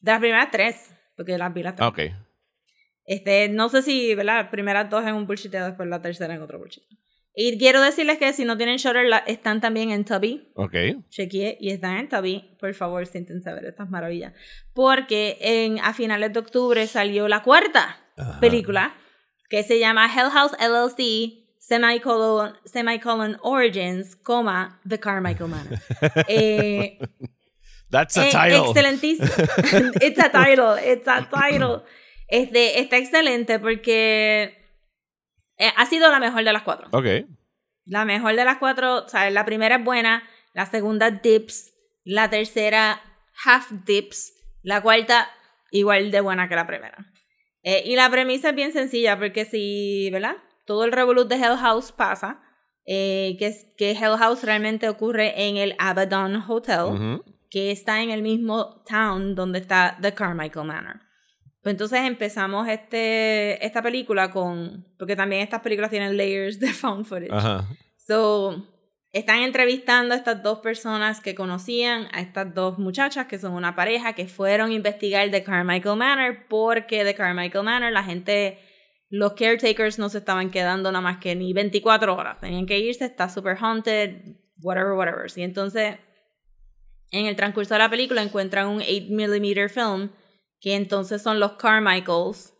De 0.00 0.10
las 0.10 0.20
primeras 0.20 0.50
tres, 0.50 0.92
porque 1.16 1.38
las 1.38 1.52
vi 1.54 1.62
las 1.62 1.76
tres. 1.76 1.84
Ah, 1.84 1.88
ok. 1.88 2.00
Este, 3.04 3.48
no 3.48 3.68
sé 3.68 3.82
si, 3.82 4.14
¿verdad? 4.14 4.50
Primeras 4.50 4.88
dos 4.90 5.04
en 5.04 5.14
un 5.14 5.26
bullshiteo, 5.26 5.66
después 5.66 5.88
la 5.88 6.02
tercera 6.02 6.34
en 6.34 6.42
otro 6.42 6.58
bullshiteo. 6.58 6.98
Y 7.34 7.58
quiero 7.58 7.80
decirles 7.80 8.18
que 8.18 8.32
si 8.32 8.44
no 8.44 8.56
tienen 8.56 8.76
Shutter, 8.76 9.06
están 9.26 9.60
también 9.60 9.90
en 9.90 10.04
Tubby. 10.04 10.50
Ok. 10.54 10.74
Chequeé 11.08 11.56
y 11.60 11.70
están 11.70 11.96
en 11.96 12.08
Tubby. 12.08 12.56
Por 12.60 12.74
favor, 12.74 13.06
siéntense 13.06 13.52
ver 13.52 13.64
estas 13.64 13.88
maravillas. 13.88 14.34
Porque 14.74 15.38
en, 15.40 15.78
a 15.80 15.94
finales 15.94 16.32
de 16.32 16.40
octubre 16.40 16.86
salió 16.86 17.28
la 17.28 17.42
cuarta 17.42 17.98
película 18.40 18.94
que 19.48 19.62
se 19.62 19.78
llama 19.78 20.06
Hell 20.06 20.30
House 20.30 20.52
LLC 20.60 21.42
semicolon, 21.58 22.54
semicolon 22.64 23.38
Origins, 23.42 24.16
coma, 24.16 24.80
The 24.86 24.98
Carmichael 24.98 25.48
Manor. 25.48 25.78
Eh, 26.28 26.98
That's 27.90 28.16
a 28.16 28.28
eh, 28.28 28.30
title. 28.30 28.70
Excelentísimo. 28.70 29.28
It's 30.00 30.18
a 30.18 30.30
title. 30.30 30.76
It's 30.78 31.06
a 31.06 31.28
title. 31.30 31.84
Este, 32.26 32.80
está 32.80 32.96
excelente 32.96 33.58
porque 33.58 34.61
eh, 35.58 35.72
ha 35.76 35.86
sido 35.86 36.10
la 36.10 36.20
mejor 36.20 36.44
de 36.44 36.52
las 36.52 36.62
cuatro. 36.62 36.88
Ok. 36.92 37.06
La 37.84 38.04
mejor 38.04 38.36
de 38.36 38.44
las 38.44 38.58
cuatro, 38.58 39.04
o 39.04 39.08
sea, 39.08 39.28
la 39.30 39.44
primera 39.44 39.76
es 39.76 39.84
buena, 39.84 40.22
la 40.54 40.66
segunda 40.66 41.10
dips, 41.10 41.72
la 42.04 42.30
tercera 42.30 43.00
half 43.44 43.70
dips, 43.84 44.34
la 44.62 44.80
cuarta 44.80 45.28
igual 45.70 46.10
de 46.10 46.20
buena 46.20 46.48
que 46.48 46.54
la 46.54 46.66
primera. 46.66 47.12
Eh, 47.62 47.82
y 47.86 47.96
la 47.96 48.10
premisa 48.10 48.50
es 48.50 48.54
bien 48.54 48.72
sencilla 48.72 49.18
porque 49.18 49.44
si, 49.44 50.10
¿verdad? 50.10 50.36
Todo 50.66 50.84
el 50.84 50.92
revolut 50.92 51.28
de 51.28 51.36
Hell 51.36 51.56
House 51.56 51.92
pasa, 51.92 52.40
eh, 52.84 53.36
que, 53.38 53.46
es, 53.46 53.66
que 53.76 53.92
Hell 53.92 54.18
House 54.18 54.42
realmente 54.42 54.88
ocurre 54.88 55.48
en 55.48 55.56
el 55.56 55.74
Abaddon 55.78 56.42
Hotel, 56.48 57.20
que 57.50 57.70
está 57.70 58.02
en 58.02 58.10
el 58.10 58.22
mismo 58.22 58.82
town 58.86 59.34
donde 59.34 59.58
está 59.60 59.98
The 60.00 60.14
Carmichael 60.14 60.66
Manor. 60.66 61.00
Pues 61.62 61.74
entonces 61.74 62.00
empezamos 62.00 62.68
este, 62.68 63.64
esta 63.64 63.82
película 63.82 64.32
con, 64.32 64.84
porque 64.98 65.14
también 65.14 65.42
estas 65.42 65.60
películas 65.60 65.90
tienen 65.90 66.16
layers 66.16 66.58
de 66.58 66.72
found 66.72 67.06
footage. 67.06 67.30
So, 67.96 68.66
están 69.12 69.42
entrevistando 69.42 70.14
a 70.14 70.16
estas 70.16 70.42
dos 70.42 70.58
personas 70.58 71.20
que 71.20 71.36
conocían, 71.36 72.08
a 72.12 72.20
estas 72.20 72.52
dos 72.52 72.78
muchachas 72.78 73.26
que 73.26 73.38
son 73.38 73.52
una 73.52 73.76
pareja 73.76 74.14
que 74.14 74.26
fueron 74.26 74.70
a 74.70 74.74
investigar 74.74 75.30
The 75.30 75.44
Carmichael 75.44 75.96
Manor 75.96 76.46
porque 76.48 77.04
The 77.04 77.14
Carmichael 77.14 77.64
Manor 77.64 77.92
la 77.92 78.02
gente, 78.02 78.58
los 79.08 79.34
caretakers 79.34 80.00
no 80.00 80.08
se 80.08 80.18
estaban 80.18 80.50
quedando 80.50 80.90
nada 80.90 81.02
más 81.02 81.18
que 81.18 81.36
ni 81.36 81.52
24 81.52 82.16
horas, 82.16 82.40
tenían 82.40 82.66
que 82.66 82.80
irse, 82.80 83.04
está 83.04 83.28
super 83.28 83.56
haunted, 83.60 84.34
whatever, 84.60 84.94
whatever. 84.94 85.30
Y 85.36 85.42
entonces, 85.42 85.96
en 87.12 87.26
el 87.26 87.36
transcurso 87.36 87.74
de 87.74 87.78
la 87.78 87.90
película 87.90 88.20
encuentran 88.20 88.66
un 88.66 88.80
8mm 88.80 89.68
film 89.68 90.10
que 90.62 90.76
entonces 90.76 91.20
son 91.20 91.40
los 91.40 91.54
Carmichaels 91.54 92.54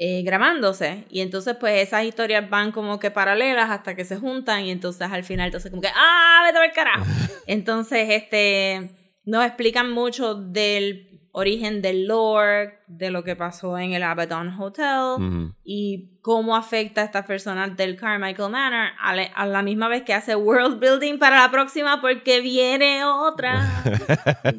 eh, 0.00 0.22
grabándose. 0.22 1.04
Y 1.08 1.20
entonces, 1.20 1.56
pues 1.58 1.86
esas 1.86 2.04
historias 2.04 2.50
van 2.50 2.72
como 2.72 2.98
que 2.98 3.12
paralelas 3.12 3.70
hasta 3.70 3.94
que 3.94 4.04
se 4.04 4.16
juntan 4.16 4.64
y 4.64 4.72
entonces 4.72 5.08
al 5.10 5.22
final, 5.22 5.46
entonces 5.46 5.70
como 5.70 5.80
que, 5.80 5.88
¡ah, 5.94 6.42
vete 6.44 6.58
al 6.58 6.72
carajo! 6.72 7.06
entonces, 7.46 8.08
este, 8.10 8.90
nos 9.24 9.46
explican 9.46 9.92
mucho 9.92 10.34
del 10.34 11.07
origen 11.32 11.82
del 11.82 12.06
lore, 12.06 12.78
de 12.86 13.10
lo 13.10 13.22
que 13.22 13.36
pasó 13.36 13.78
en 13.78 13.92
el 13.92 14.02
Abaddon 14.02 14.48
Hotel 14.58 15.52
y 15.62 16.08
cómo 16.22 16.56
afecta 16.56 17.02
a 17.02 17.04
estas 17.04 17.26
personas 17.26 17.76
del 17.76 17.96
Carmichael 17.96 18.50
Manor 18.50 18.88
a, 18.98 19.46
la 19.46 19.62
misma 19.62 19.88
vez 19.88 20.02
que 20.02 20.14
hace 20.14 20.34
world 20.34 20.80
building 20.80 21.18
para 21.18 21.36
la 21.36 21.50
próxima 21.50 22.00
porque 22.00 22.40
viene 22.40 23.04
otra. 23.04 23.82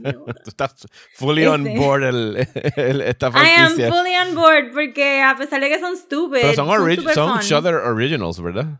Tú 0.43 0.49
estás 0.49 0.87
fully 1.13 1.45
on 1.45 1.67
este. 1.67 1.79
board 1.79 2.03
el, 2.03 3.01
esta 3.01 3.31
franquicia. 3.31 3.85
I 3.85 3.87
am 3.87 3.93
fully 3.93 4.15
on 4.15 4.35
board 4.35 4.71
porque 4.71 5.21
a 5.21 5.35
pesar 5.35 5.59
de 5.61 5.69
que 5.69 5.79
son 5.79 5.97
stupid, 5.97 6.41
Pero 6.41 6.53
son, 6.53 7.13
son, 7.13 7.39
Shudder 7.41 7.75
Originals, 7.75 8.41
¿verdad? 8.41 8.79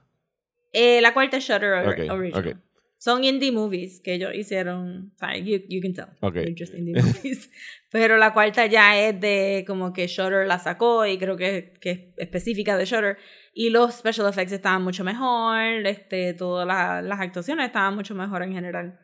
Eh, 0.72 1.02
la 1.02 1.14
cuarta 1.14 1.38
es 1.38 1.44
Shudder 1.44 1.74
Original. 2.12 2.60
Son 3.00 3.24
indie 3.24 3.54
movies 3.54 4.02
que 4.02 4.16
ellos 4.16 4.36
hicieron. 4.36 5.14
You, 5.42 5.62
you 5.70 5.82
can 5.82 5.94
tell. 5.94 6.10
Okay. 6.22 6.54
just 6.54 6.74
indie 6.74 7.02
movies. 7.02 7.50
Pero 7.92 8.18
la 8.18 8.34
cuarta 8.34 8.66
ya 8.66 9.00
es 9.00 9.18
de 9.22 9.64
como 9.66 9.94
que 9.94 10.06
Shutter 10.08 10.46
la 10.46 10.60
sacó 10.60 11.06
y 11.06 11.18
creo 11.18 11.38
que, 11.38 11.76
que 11.80 11.92
es 11.92 12.00
específica 12.18 12.76
de 12.78 12.84
Shutter. 12.84 13.18
Y 13.54 13.70
los 13.70 13.96
special 13.96 14.28
effects 14.28 14.52
estaban 14.52 14.84
mucho 14.84 15.06
mejor. 15.06 15.88
Este, 15.88 16.34
todas 16.34 16.68
las 16.68 17.20
actuaciones 17.22 17.68
estaban 17.68 17.96
mucho 17.96 18.14
mejor 18.16 18.44
en 18.44 18.52
general. 18.52 19.00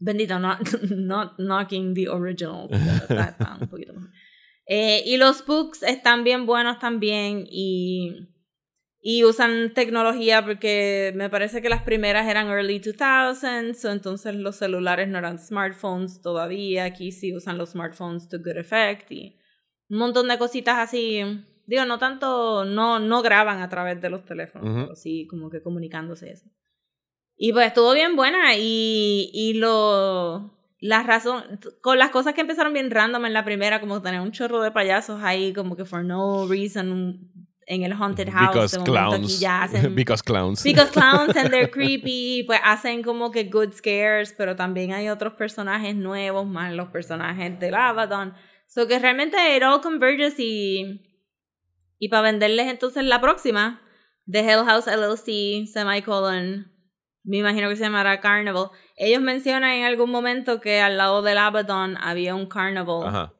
Bendito, 0.00 0.40
not, 0.40 0.58
not 0.90 1.38
knocking 1.38 1.94
the 1.94 2.08
original. 2.08 2.68
un 2.70 3.68
poquito 3.68 3.92
mejor. 3.92 4.10
Eh, 4.66 5.04
y 5.06 5.18
los 5.18 5.46
books 5.46 5.84
están 5.84 6.24
bien 6.24 6.46
buenos 6.46 6.80
también. 6.80 7.46
Y 7.48 8.28
y 9.00 9.24
usan 9.24 9.72
tecnología 9.74 10.44
porque 10.44 11.12
me 11.14 11.30
parece 11.30 11.62
que 11.62 11.68
las 11.68 11.82
primeras 11.82 12.28
eran 12.28 12.48
early 12.48 12.80
2000s, 12.80 13.90
entonces 13.90 14.34
los 14.34 14.56
celulares 14.56 15.08
no 15.08 15.18
eran 15.18 15.38
smartphones 15.38 16.20
todavía, 16.20 16.84
aquí 16.84 17.12
sí 17.12 17.34
usan 17.34 17.58
los 17.58 17.70
smartphones 17.70 18.28
to 18.28 18.38
good 18.38 18.56
effect 18.56 19.10
y 19.12 19.38
un 19.88 19.98
montón 19.98 20.28
de 20.28 20.38
cositas 20.38 20.78
así. 20.78 21.20
Digo, 21.66 21.84
no 21.84 21.98
tanto, 21.98 22.64
no, 22.64 22.98
no 22.98 23.22
graban 23.22 23.60
a 23.60 23.68
través 23.68 24.00
de 24.00 24.10
los 24.10 24.24
teléfonos, 24.24 24.84
pero 24.84 24.96
sí 24.96 25.26
como 25.28 25.50
que 25.50 25.60
comunicándose 25.60 26.30
eso. 26.30 26.46
Y 27.36 27.52
pues 27.52 27.68
estuvo 27.68 27.92
bien 27.92 28.16
buena 28.16 28.56
y, 28.56 29.30
y 29.32 29.54
lo... 29.54 30.56
La 30.80 31.02
razón, 31.02 31.42
con 31.82 31.98
las 31.98 32.10
cosas 32.10 32.34
que 32.34 32.40
empezaron 32.40 32.72
bien 32.72 32.90
random 32.90 33.26
en 33.26 33.32
la 33.32 33.44
primera, 33.44 33.80
como 33.80 34.00
tener 34.00 34.20
un 34.20 34.30
chorro 34.30 34.62
de 34.62 34.70
payasos 34.70 35.20
ahí, 35.24 35.52
como 35.52 35.74
que 35.74 35.84
for 35.84 36.04
no 36.04 36.46
reason, 36.46 37.32
en 37.68 37.82
el 37.82 37.92
haunted 37.92 38.28
house. 38.30 38.48
Because 38.48 38.78
clowns. 38.78 39.38
ya 39.38 39.62
hacen, 39.64 39.94
because 39.94 40.22
clowns. 40.22 40.62
Because 40.62 40.90
clowns 40.90 41.36
and 41.36 41.50
they're 41.50 41.70
creepy. 41.70 42.42
Pues 42.44 42.60
hacen 42.64 43.02
como 43.02 43.30
que 43.30 43.44
good 43.44 43.72
scares, 43.72 44.34
pero 44.36 44.56
también 44.56 44.92
hay 44.92 45.08
otros 45.08 45.34
personajes 45.34 45.94
nuevos, 45.94 46.46
más 46.46 46.72
los 46.72 46.88
personajes 46.88 47.60
del 47.60 47.74
Abaddon. 47.74 48.34
So 48.66 48.86
que 48.86 48.98
realmente 48.98 49.36
it 49.56 49.62
all 49.62 49.80
converges 49.80 50.38
y. 50.38 51.04
Y 52.00 52.08
para 52.08 52.22
venderles 52.22 52.68
entonces 52.68 53.04
la 53.04 53.20
próxima, 53.20 53.80
The 54.30 54.40
Hell 54.40 54.64
House 54.64 54.86
LLC, 54.86 55.66
semicolon, 55.66 56.72
me 57.24 57.38
imagino 57.38 57.68
que 57.68 57.74
se 57.76 57.82
llamará 57.82 58.20
Carnival. 58.20 58.70
Ellos 58.96 59.20
mencionan 59.20 59.72
en 59.72 59.84
algún 59.84 60.10
momento 60.10 60.60
que 60.60 60.80
al 60.80 60.96
lado 60.96 61.22
del 61.22 61.38
Abaddon 61.38 61.96
había 62.00 62.36
un 62.36 62.46
Carnival. 62.46 63.08
Ajá. 63.08 63.34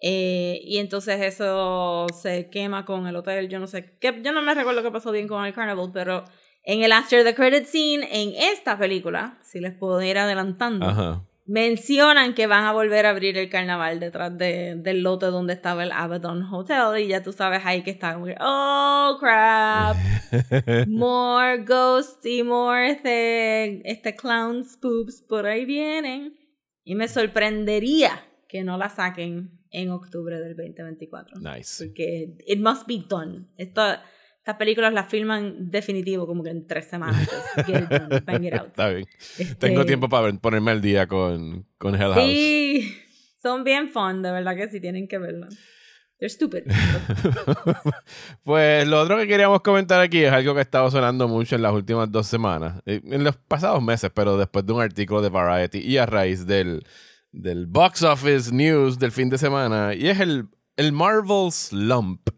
Eh, 0.00 0.60
y 0.62 0.78
entonces 0.78 1.20
eso 1.22 2.06
se 2.12 2.50
quema 2.50 2.84
con 2.84 3.06
el 3.06 3.16
hotel, 3.16 3.48
yo 3.48 3.58
no 3.58 3.66
sé, 3.66 3.96
qué, 3.98 4.20
yo 4.22 4.32
no 4.32 4.42
me 4.42 4.54
recuerdo 4.54 4.82
qué 4.82 4.90
pasó 4.90 5.10
bien 5.10 5.26
con 5.26 5.44
el 5.44 5.54
Carnival, 5.54 5.90
pero 5.92 6.24
en 6.62 6.82
el 6.82 6.92
After 6.92 7.24
the 7.24 7.34
Credit 7.34 7.64
Scene, 7.64 8.06
en 8.10 8.34
esta 8.34 8.76
película, 8.76 9.38
si 9.42 9.60
les 9.60 9.72
puedo 9.72 10.02
ir 10.02 10.18
adelantando, 10.18 11.24
mencionan 11.46 12.34
que 12.34 12.48
van 12.48 12.64
a 12.64 12.72
volver 12.72 13.06
a 13.06 13.10
abrir 13.10 13.38
el 13.38 13.48
carnaval 13.48 14.00
detrás 14.00 14.36
de, 14.36 14.74
del 14.74 15.02
lote 15.02 15.26
donde 15.26 15.52
estaba 15.52 15.84
el 15.84 15.92
Abaddon 15.92 16.42
Hotel 16.52 17.00
y 17.00 17.06
ya 17.06 17.22
tú 17.22 17.32
sabes 17.32 17.62
ahí 17.64 17.82
que 17.82 17.92
está 17.92 18.14
como 18.14 18.26
oh 18.40 19.16
crap, 19.20 19.96
more 20.88 21.58
ghosts 21.58 22.26
y 22.26 22.42
more 22.42 22.90
este, 22.90 23.88
este 23.88 24.16
clown 24.16 24.64
spoops 24.64 25.22
por 25.22 25.46
ahí 25.46 25.64
vienen. 25.64 26.36
Y 26.84 26.94
me 26.94 27.08
sorprendería 27.08 28.24
que 28.48 28.62
no 28.62 28.76
la 28.76 28.88
saquen 28.88 29.50
en 29.76 29.90
octubre 29.90 30.40
del 30.40 30.56
2024. 30.56 31.38
Nice. 31.38 31.84
Porque 31.84 32.34
it 32.46 32.58
must 32.60 32.86
be 32.86 33.04
done. 33.06 33.46
Esto, 33.58 33.82
estas 34.38 34.56
películas 34.56 34.92
las 34.94 35.08
filman 35.10 35.70
definitivo 35.70 36.26
como 36.26 36.42
que 36.42 36.50
en 36.50 36.66
tres 36.66 36.86
semanas. 36.86 37.28
Get 37.66 37.82
it 37.82 37.88
done, 37.90 38.20
bang 38.20 38.44
it 38.44 38.54
out. 38.54 38.68
Está 38.68 38.88
bien. 38.88 39.06
Tengo 39.58 39.80
este, 39.80 39.84
tiempo 39.88 40.08
para 40.08 40.32
ponerme 40.32 40.70
al 40.70 40.80
día 40.80 41.06
con, 41.06 41.66
con 41.76 41.94
Hell 41.94 42.14
House. 42.14 42.24
Sí, 42.24 42.96
son 43.42 43.64
bien 43.64 43.90
fun, 43.90 44.22
de 44.22 44.32
verdad 44.32 44.56
que 44.56 44.68
sí 44.68 44.80
tienen 44.80 45.06
que 45.08 45.18
verlo. 45.18 45.46
They're 46.18 46.30
stupid. 46.30 46.62
pues 48.42 48.88
lo 48.88 49.02
otro 49.02 49.18
que 49.18 49.26
queríamos 49.26 49.60
comentar 49.60 50.00
aquí 50.00 50.24
es 50.24 50.32
algo 50.32 50.54
que 50.54 50.60
ha 50.60 50.62
estado 50.62 50.90
sonando 50.90 51.28
mucho 51.28 51.54
en 51.56 51.60
las 51.60 51.74
últimas 51.74 52.10
dos 52.10 52.26
semanas, 52.26 52.80
eh, 52.86 53.02
en 53.04 53.22
los 53.22 53.36
pasados 53.36 53.82
meses, 53.82 54.10
pero 54.14 54.38
después 54.38 54.64
de 54.64 54.72
un 54.72 54.80
artículo 54.80 55.20
de 55.20 55.28
Variety 55.28 55.80
y 55.80 55.98
a 55.98 56.06
raíz 56.06 56.46
del 56.46 56.82
del 57.36 57.66
box 57.66 58.02
office 58.02 58.52
news 58.52 58.98
del 58.98 59.12
fin 59.12 59.28
de 59.28 59.38
semana 59.38 59.94
y 59.94 60.08
es 60.08 60.20
el, 60.20 60.48
el 60.76 60.92
Marvel 60.92 61.52
Slump, 61.52 62.30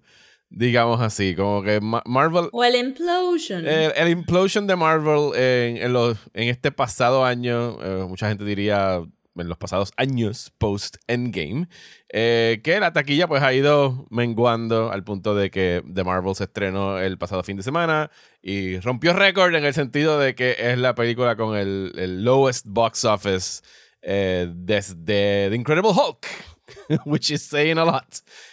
digamos 0.50 1.00
así, 1.00 1.34
como 1.34 1.62
que 1.62 1.80
Marvel... 1.80 2.48
O 2.52 2.64
el 2.64 2.74
Implosion. 2.74 3.66
El, 3.66 4.08
Implosion 4.08 4.66
de 4.66 4.76
Marvel 4.76 5.34
en, 5.34 5.76
en, 5.78 5.92
los, 5.92 6.18
en 6.34 6.48
este 6.48 6.72
pasado 6.72 7.24
año, 7.24 7.78
eh, 7.82 8.06
mucha 8.08 8.28
gente 8.28 8.44
diría 8.44 9.02
en 9.36 9.48
los 9.48 9.58
pasados 9.58 9.92
años 9.96 10.52
post-Endgame, 10.58 11.68
eh, 12.08 12.60
que 12.64 12.80
la 12.80 12.92
taquilla 12.92 13.28
pues 13.28 13.42
ha 13.42 13.52
ido 13.52 14.06
menguando 14.10 14.90
al 14.90 15.04
punto 15.04 15.34
de 15.34 15.50
que 15.50 15.82
The 15.92 16.02
Marvel 16.02 16.34
se 16.34 16.44
estrenó 16.44 16.98
el 16.98 17.18
pasado 17.18 17.44
fin 17.44 17.56
de 17.56 17.62
semana 17.62 18.10
y 18.42 18.80
rompió 18.80 19.12
récord 19.12 19.54
en 19.54 19.64
el 19.64 19.74
sentido 19.74 20.18
de 20.18 20.34
que 20.34 20.56
es 20.58 20.78
la 20.78 20.94
película 20.94 21.36
con 21.36 21.56
el, 21.56 21.92
el 21.96 22.24
lowest 22.24 22.66
box 22.68 23.04
office 23.04 23.62
eh, 24.10 24.48
desde 24.54 25.48
The 25.50 25.54
Incredible 25.54 25.90
Hulk, 25.92 26.26
which 27.04 27.30
is 27.30 27.42
saying 27.42 27.76
a 27.78 27.84
lot. 27.84 28.06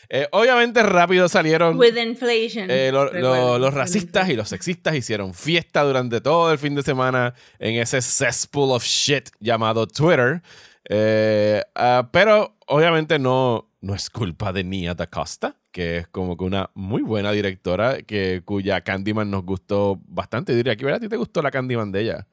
Eh, 0.09 0.27
obviamente 0.31 0.83
rápido 0.83 1.29
salieron 1.29 1.77
With 1.79 1.95
inflation. 1.97 2.69
eh, 2.69 2.91
lo- 2.91 3.11
lo- 3.13 3.57
los 3.57 3.73
racistas 3.73 4.29
y 4.29 4.35
los 4.35 4.49
sexistas 4.49 4.95
hicieron 4.95 5.33
fiesta 5.33 5.83
durante 5.83 6.19
todo 6.19 6.51
el 6.51 6.57
fin 6.59 6.75
de 6.75 6.83
semana 6.83 7.33
en 7.59 7.75
ese 7.79 8.01
cesspool 8.01 8.71
of 8.71 8.83
shit 8.83 9.29
llamado 9.39 9.87
Twitter. 9.87 10.41
Ah, 11.75 12.09
pero 12.11 12.55
obviamente 12.67 13.19
no, 13.19 13.69
no 13.81 13.95
es 13.95 14.09
culpa 14.09 14.51
de 14.53 14.63
Nia 14.63 14.93
Da 14.93 15.07
Costa, 15.07 15.55
que 15.71 15.97
es 15.97 16.07
como 16.07 16.37
que 16.37 16.43
una 16.43 16.69
muy 16.73 17.01
buena 17.01 17.31
directora 17.31 18.01
que, 18.01 18.41
cuya 18.45 18.81
Candyman 18.81 19.29
nos 19.31 19.43
gustó 19.43 19.99
bastante. 20.07 20.51
Yo 20.53 20.57
diría 20.57 20.75
que 20.75 20.85
¿verdad? 20.85 20.97
a 20.97 21.01
ti 21.01 21.09
te 21.09 21.17
gustó 21.17 21.41
la 21.41 21.51
Candyman 21.51 21.91
de 21.91 22.01
ella. 22.01 22.27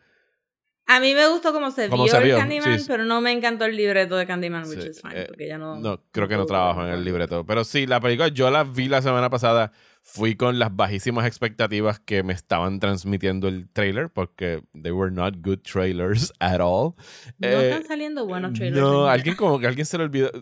A 0.86 1.00
mí 1.00 1.14
me 1.14 1.26
gustó 1.28 1.52
cómo 1.52 1.70
se 1.70 1.88
vio 1.88 2.08
se 2.08 2.18
el 2.18 2.36
Candyman, 2.36 2.78
sí. 2.78 2.84
pero 2.88 3.04
no 3.04 3.20
me 3.20 3.30
encantó 3.32 3.64
el 3.64 3.76
libreto 3.76 4.16
de 4.16 4.26
Candyman, 4.26 4.68
which 4.68 4.80
Sí, 4.82 4.88
is 4.88 5.00
fine, 5.00 5.20
eh, 5.22 5.24
porque 5.28 5.46
ya 5.46 5.56
no... 5.56 5.76
No, 5.76 6.02
creo 6.10 6.26
que 6.28 6.36
no 6.36 6.44
trabajo 6.44 6.84
en 6.84 6.92
el 6.92 7.04
libreto. 7.04 7.46
Pero 7.46 7.64
sí, 7.64 7.86
la 7.86 8.00
película 8.00 8.28
yo 8.28 8.50
la 8.50 8.64
vi 8.64 8.88
la 8.88 9.00
semana 9.00 9.30
pasada. 9.30 9.72
Fui 10.04 10.34
con 10.34 10.58
las 10.58 10.74
bajísimas 10.74 11.26
expectativas 11.26 12.00
que 12.00 12.24
me 12.24 12.32
estaban 12.32 12.80
transmitiendo 12.80 13.46
el 13.46 13.68
trailer 13.68 14.10
porque 14.10 14.60
they 14.72 14.90
were 14.90 15.12
not 15.12 15.36
good 15.40 15.60
trailers 15.60 16.32
at 16.40 16.58
all. 16.60 16.94
No 17.38 17.46
Eh, 17.48 17.70
están 17.70 17.86
saliendo 17.86 18.26
buenos 18.26 18.52
trailers. 18.52 18.82
No, 18.82 19.04
en 19.06 19.12
alguien 19.12 19.36
como 19.36 19.60
que 19.60 19.68
alguien 19.68 19.86
se 19.86 19.96
le 19.98 20.04
olvidó. 20.04 20.32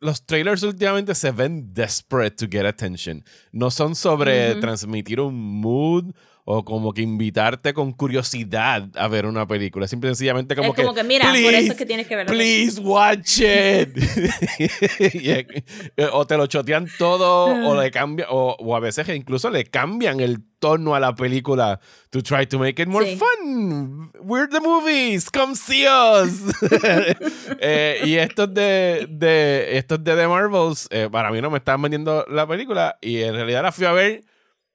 Los 0.00 0.26
trailers 0.26 0.64
últimamente 0.64 1.14
se 1.14 1.30
ven 1.30 1.72
desperate 1.72 2.34
to 2.34 2.46
get 2.50 2.66
attention. 2.66 3.22
No 3.52 3.70
son 3.70 3.94
sobre 3.94 4.50
Ujú. 4.50 4.60
transmitir 4.60 5.20
un 5.20 5.36
mood 5.60 6.12
o 6.46 6.62
como 6.64 6.92
que 6.92 7.00
invitarte 7.02 7.72
con 7.72 7.92
curiosidad 7.92 8.88
a 8.96 9.08
ver 9.08 9.24
una 9.26 9.46
película. 9.46 9.88
Simple 9.88 10.10
y 10.10 10.14
sencillamente 10.14 10.54
como 10.54 10.74
es 10.74 10.74
como 10.76 10.92
que, 10.94 11.02
mira, 11.02 11.24
por 11.24 11.32
"Please, 11.32 11.58
eso 11.58 11.72
es 11.72 11.78
que 11.78 11.86
tienes 11.86 12.06
que 12.06 12.16
verlo. 12.16 12.32
Please 12.32 12.80
watch 12.80 13.40
it. 13.40 13.96
O 16.12 16.26
te 16.26 16.36
lo 16.36 16.46
chotean 16.46 16.86
todo, 16.98 17.46
o 17.68 17.80
le 17.80 17.90
cambian, 17.90 18.28
o, 18.30 18.56
o 18.58 18.76
a 18.76 18.80
veces 18.80 19.08
incluso 19.08 19.50
le 19.50 19.64
cambian 19.64 20.20
el 20.20 20.38
tono 20.58 20.94
a 20.94 21.00
la 21.00 21.14
película 21.14 21.80
to 22.10 22.22
try 22.22 22.46
to 22.46 22.58
make 22.58 22.80
it 22.80 22.88
more 22.88 23.04
Sí. 23.06 23.16
fun. 23.18 24.10
We're 24.20 24.48
the 24.48 24.60
movies, 24.60 25.30
come 25.30 25.54
see 25.54 25.86
us. 25.86 26.40
Eh, 27.60 28.00
y 28.04 28.14
estos 28.16 28.52
de, 28.52 29.06
de 29.08 29.78
estos 29.78 30.02
de 30.02 30.14
The 30.16 30.26
Marvels, 30.28 30.88
eh, 30.90 31.08
para 31.10 31.30
mí 31.30 31.40
no 31.40 31.50
me 31.50 31.58
estaban 31.58 31.80
vendiendo 31.82 32.24
la 32.28 32.46
película 32.46 32.98
y 33.00 33.22
en 33.22 33.34
realidad 33.34 33.62
la 33.62 33.72
fui 33.72 33.86
a 33.86 33.92
ver. 33.92 34.22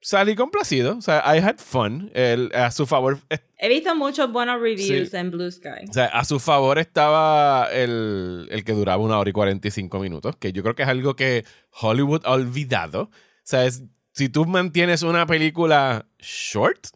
Salí 0.02 0.34
complacido, 0.34 0.96
o 0.96 1.00
sea, 1.02 1.22
I 1.26 1.40
had 1.40 1.58
fun. 1.58 2.10
El- 2.14 2.50
a 2.54 2.70
su 2.70 2.86
favor 2.86 3.18
He 3.58 3.68
visto 3.68 3.94
muchos 3.94 4.32
buenos 4.32 4.58
reviews 4.60 5.10
Sí. 5.10 5.16
en 5.16 5.30
Blue 5.30 5.50
Sky. 5.50 5.86
o 5.88 5.92
sea, 5.92 6.06
a 6.06 6.24
su 6.24 6.40
favor 6.40 6.78
estaba 6.78 7.68
el, 7.70 8.48
el 8.50 8.64
que 8.64 8.72
duraba 8.72 9.02
una 9.02 9.18
hora 9.18 9.28
y 9.28 9.32
45 9.34 9.98
minutos, 10.00 10.36
que 10.36 10.52
yo 10.54 10.62
creo 10.62 10.74
que 10.74 10.84
es 10.84 10.88
algo 10.88 11.16
que 11.16 11.44
Hollywood 11.82 12.22
ha 12.24 12.32
olvidado. 12.32 13.02
O 13.02 13.10
sea, 13.44 13.66
es- 13.66 13.82
si 14.12 14.28
tú 14.30 14.46
mantienes 14.46 15.02
una 15.02 15.26
película 15.26 16.06
short, 16.18 16.86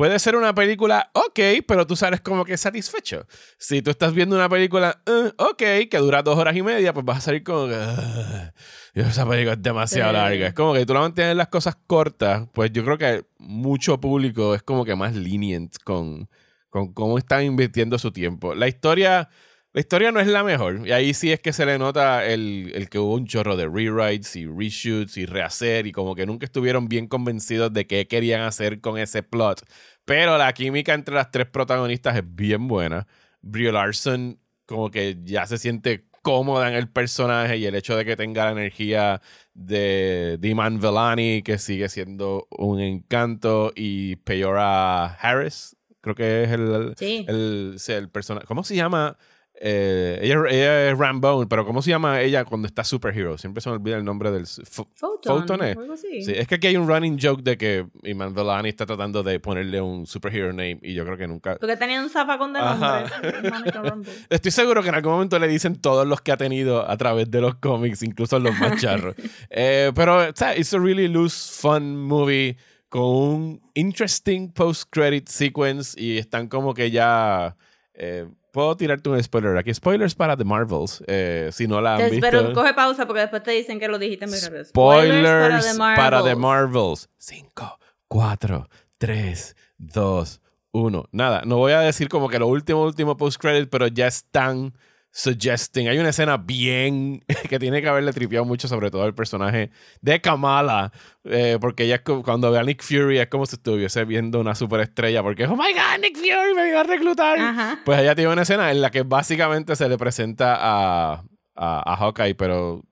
puede 0.00 0.18
ser 0.18 0.34
una 0.34 0.54
película 0.54 1.10
ok, 1.12 1.38
pero 1.68 1.86
tú 1.86 1.94
sales 1.94 2.22
como 2.22 2.46
que 2.46 2.56
satisfecho. 2.56 3.26
Si 3.58 3.82
tú 3.82 3.90
estás 3.90 4.14
viendo 4.14 4.34
una 4.34 4.48
película 4.48 5.02
eh, 5.04 5.30
ok, 5.36 5.62
que 5.90 5.98
dura 5.98 6.22
dos 6.22 6.38
horas 6.38 6.56
y 6.56 6.62
media, 6.62 6.94
pues 6.94 7.04
vas 7.04 7.18
a 7.18 7.20
salir 7.20 7.42
como 7.44 7.68
que... 7.68 7.74
"Ah, 7.76 8.50
esa 8.94 9.28
película 9.28 9.52
es 9.52 9.62
demasiado 9.62 10.10
Sí. 10.12 10.16
larga. 10.16 10.46
Es 10.46 10.54
como 10.54 10.72
que 10.72 10.86
tú 10.86 10.94
la 10.94 11.00
mantienes 11.00 11.36
las 11.36 11.48
cosas 11.48 11.76
cortas, 11.86 12.48
pues 12.54 12.72
yo 12.72 12.82
creo 12.82 12.96
que 12.96 13.26
mucho 13.36 14.00
público 14.00 14.54
es 14.54 14.62
como 14.62 14.86
que 14.86 14.96
más 14.96 15.14
lenient 15.14 15.76
con, 15.84 16.30
con 16.70 16.94
cómo 16.94 17.18
están 17.18 17.44
invirtiendo 17.44 17.98
su 17.98 18.10
tiempo. 18.10 18.54
La 18.54 18.68
historia, 18.68 19.28
la 19.72 19.80
historia 19.80 20.10
no 20.12 20.18
es 20.18 20.26
la 20.26 20.42
mejor. 20.42 20.84
Y 20.88 20.92
ahí 20.92 21.14
sí 21.14 21.30
es 21.30 21.38
que 21.40 21.52
se 21.52 21.64
le 21.66 21.78
nota 21.78 22.26
el, 22.26 22.72
el 22.74 22.88
que 22.88 22.98
hubo 22.98 23.14
un 23.14 23.26
chorro 23.26 23.54
de 23.56 23.68
rewrites 23.68 24.34
y 24.34 24.46
reshoots 24.46 25.16
y 25.16 25.26
rehacer 25.26 25.86
y 25.86 25.92
como 25.92 26.14
que 26.16 26.26
nunca 26.26 26.44
estuvieron 26.46 26.88
bien 26.88 27.06
convencidos 27.06 27.72
de 27.72 27.86
qué 27.86 28.08
querían 28.08 28.40
hacer 28.42 28.80
con 28.80 28.98
ese 28.98 29.22
plot. 29.22 29.62
Pero 30.04 30.38
la 30.38 30.52
química 30.52 30.94
entre 30.94 31.14
las 31.14 31.30
tres 31.30 31.46
protagonistas 31.46 32.16
es 32.16 32.22
bien 32.26 32.68
buena. 32.68 33.06
Brie 33.42 33.70
Larson 33.72 34.38
como 34.66 34.90
que 34.90 35.18
ya 35.24 35.46
se 35.46 35.58
siente 35.58 36.06
cómoda 36.22 36.68
en 36.68 36.74
el 36.74 36.88
personaje 36.88 37.56
y 37.56 37.64
el 37.66 37.74
hecho 37.74 37.96
de 37.96 38.04
que 38.04 38.16
tenga 38.16 38.44
la 38.44 38.52
energía 38.52 39.20
de 39.54 40.36
Diman 40.38 40.78
Velani, 40.80 41.42
que 41.42 41.58
sigue 41.58 41.88
siendo 41.88 42.46
un 42.50 42.78
encanto, 42.80 43.72
y 43.74 44.16
Peora 44.16 45.06
Harris, 45.14 45.76
creo 46.00 46.14
que 46.14 46.44
es 46.44 46.50
el, 46.52 46.94
Sí. 46.96 47.24
el, 47.28 47.74
sí, 47.78 47.92
el 47.92 48.10
personaje. 48.10 48.46
¿Cómo 48.46 48.64
se 48.64 48.76
llama? 48.76 49.16
Eh, 49.62 50.18
ella, 50.22 50.36
ella 50.48 50.90
es 50.90 50.98
Rambo, 50.98 51.46
pero 51.46 51.66
¿cómo 51.66 51.82
se 51.82 51.90
llama 51.90 52.22
ella 52.22 52.46
cuando 52.46 52.66
está 52.66 52.82
superhero? 52.82 53.36
Siempre 53.36 53.60
se 53.60 53.68
me 53.68 53.76
olvida 53.76 53.98
el 53.98 54.04
nombre 54.04 54.30
del... 54.30 54.46
Photon. 54.46 55.18
Photon, 55.22 55.62
eh. 55.62 55.76
Sí, 55.96 56.32
es 56.34 56.48
que 56.48 56.54
aquí 56.54 56.68
hay 56.68 56.78
un 56.78 56.88
running 56.88 57.18
joke 57.20 57.42
de 57.42 57.58
que 57.58 57.86
Iman 58.04 58.32
Velani 58.32 58.70
está 58.70 58.86
tratando 58.86 59.22
de 59.22 59.38
ponerle 59.38 59.82
un 59.82 60.06
superhero 60.06 60.48
name 60.48 60.78
y 60.80 60.94
yo 60.94 61.04
creo 61.04 61.18
que 61.18 61.26
nunca... 61.26 61.56
Porque 61.56 61.76
tenía 61.76 62.00
un 62.00 62.08
zafacón 62.08 62.54
de 62.54 62.60
nombre. 62.60 64.10
Estoy 64.30 64.50
seguro 64.50 64.82
que 64.82 64.88
en 64.88 64.94
algún 64.94 65.12
momento 65.12 65.38
le 65.38 65.46
dicen 65.46 65.76
todos 65.76 66.06
los 66.06 66.22
que 66.22 66.32
ha 66.32 66.38
tenido 66.38 66.90
a 66.90 66.96
través 66.96 67.30
de 67.30 67.42
los 67.42 67.56
cómics, 67.56 68.02
incluso 68.02 68.38
los 68.38 68.58
más 68.58 68.80
charros. 68.80 69.14
Eh, 69.50 69.92
pero, 69.94 70.28
o 70.28 70.32
sea, 70.34 70.56
it's 70.56 70.72
a 70.72 70.78
really 70.78 71.08
loose, 71.08 71.60
fun 71.60 71.96
movie 71.96 72.56
con 72.88 73.02
un 73.02 73.62
interesting 73.74 74.50
post-credit 74.52 75.28
sequence 75.28 76.00
y 76.00 76.18
están 76.18 76.48
como 76.48 76.72
que 76.72 76.90
ya... 76.90 77.56
eh, 77.94 78.26
Puedo 78.52 78.76
tirarte 78.76 79.08
un 79.08 79.22
spoiler 79.22 79.56
aquí. 79.56 79.72
Spoilers 79.72 80.14
para 80.14 80.36
The 80.36 80.44
Marvels. 80.44 81.02
eh, 81.06 81.50
si 81.52 81.66
no 81.66 81.80
la 81.80 81.96
han 81.96 82.10
visto. 82.10 82.26
Pero 82.28 82.52
coge 82.52 82.74
pausa 82.74 83.06
porque 83.06 83.20
después 83.22 83.42
te 83.42 83.52
dicen 83.52 83.78
que 83.78 83.88
lo 83.88 83.98
dijiste 83.98 84.26
muy 84.26 84.38
rápido. 84.38 84.64
Spoilers 84.64 85.76
para 85.78 86.22
The 86.22 86.34
Marvels. 86.36 86.38
Marvels. 86.38 87.08
5, 87.18 87.78
4, 88.08 88.68
3, 88.98 89.56
2, 89.78 90.40
1. 90.72 91.08
Nada, 91.12 91.42
no 91.44 91.56
voy 91.56 91.72
a 91.72 91.80
decir 91.80 92.08
como 92.08 92.28
que 92.28 92.38
lo 92.38 92.46
último, 92.46 92.82
último 92.84 93.16
post-credit, 93.16 93.68
pero 93.70 93.86
ya 93.86 94.06
están 94.06 94.74
suggesting. 95.10 95.88
Hay 95.88 95.98
una 95.98 96.10
escena 96.10 96.36
bien 96.36 97.24
que 97.48 97.58
tiene 97.58 97.82
que 97.82 97.88
haberle 97.88 98.12
tripeado 98.12 98.44
mucho, 98.44 98.68
sobre 98.68 98.90
todo 98.90 99.06
el 99.06 99.14
personaje 99.14 99.70
de 100.00 100.20
Kamala, 100.20 100.92
eh, 101.24 101.58
porque 101.60 101.84
ella 101.84 101.96
es 101.96 102.02
cuando 102.02 102.50
ve 102.50 102.58
a 102.58 102.62
Nick 102.62 102.82
Fury 102.82 103.18
es 103.18 103.28
como 103.28 103.46
si 103.46 103.56
estuviese 103.56 104.04
viendo 104.04 104.40
una 104.40 104.54
superestrella, 104.54 105.22
porque 105.22 105.44
oh 105.46 105.56
my 105.56 105.72
god, 105.72 106.00
Nick 106.00 106.16
Fury 106.16 106.54
me 106.54 106.68
iba 106.68 106.80
a 106.80 106.84
reclutar. 106.84 107.38
Ajá. 107.38 107.80
Pues 107.84 108.00
ella 108.00 108.14
tiene 108.14 108.32
una 108.32 108.42
escena 108.42 108.70
en 108.70 108.80
la 108.80 108.90
que 108.90 109.02
básicamente 109.02 109.76
se 109.76 109.88
le 109.88 109.98
presenta 109.98 110.56
a, 110.58 111.24
a, 111.54 111.92
a 111.92 111.96
Hawkeye, 111.96 112.34
pero 112.34 112.84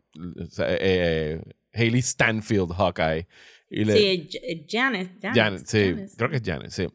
sea, 0.48 0.66
eh, 0.68 1.40
Hayley 1.72 2.02
Stanfield 2.02 2.72
Hawkeye. 2.72 3.26
Y 3.70 3.84
le, 3.84 3.92
Sí, 3.96 4.28
Janet. 4.66 5.18
Janet, 5.20 5.36
Janet, 5.36 5.66
sí, 5.66 5.90
Janet. 5.90 6.10
creo 6.16 6.30
que 6.30 6.36
es 6.36 6.42
Janet, 6.44 6.70
sí. 6.70 6.86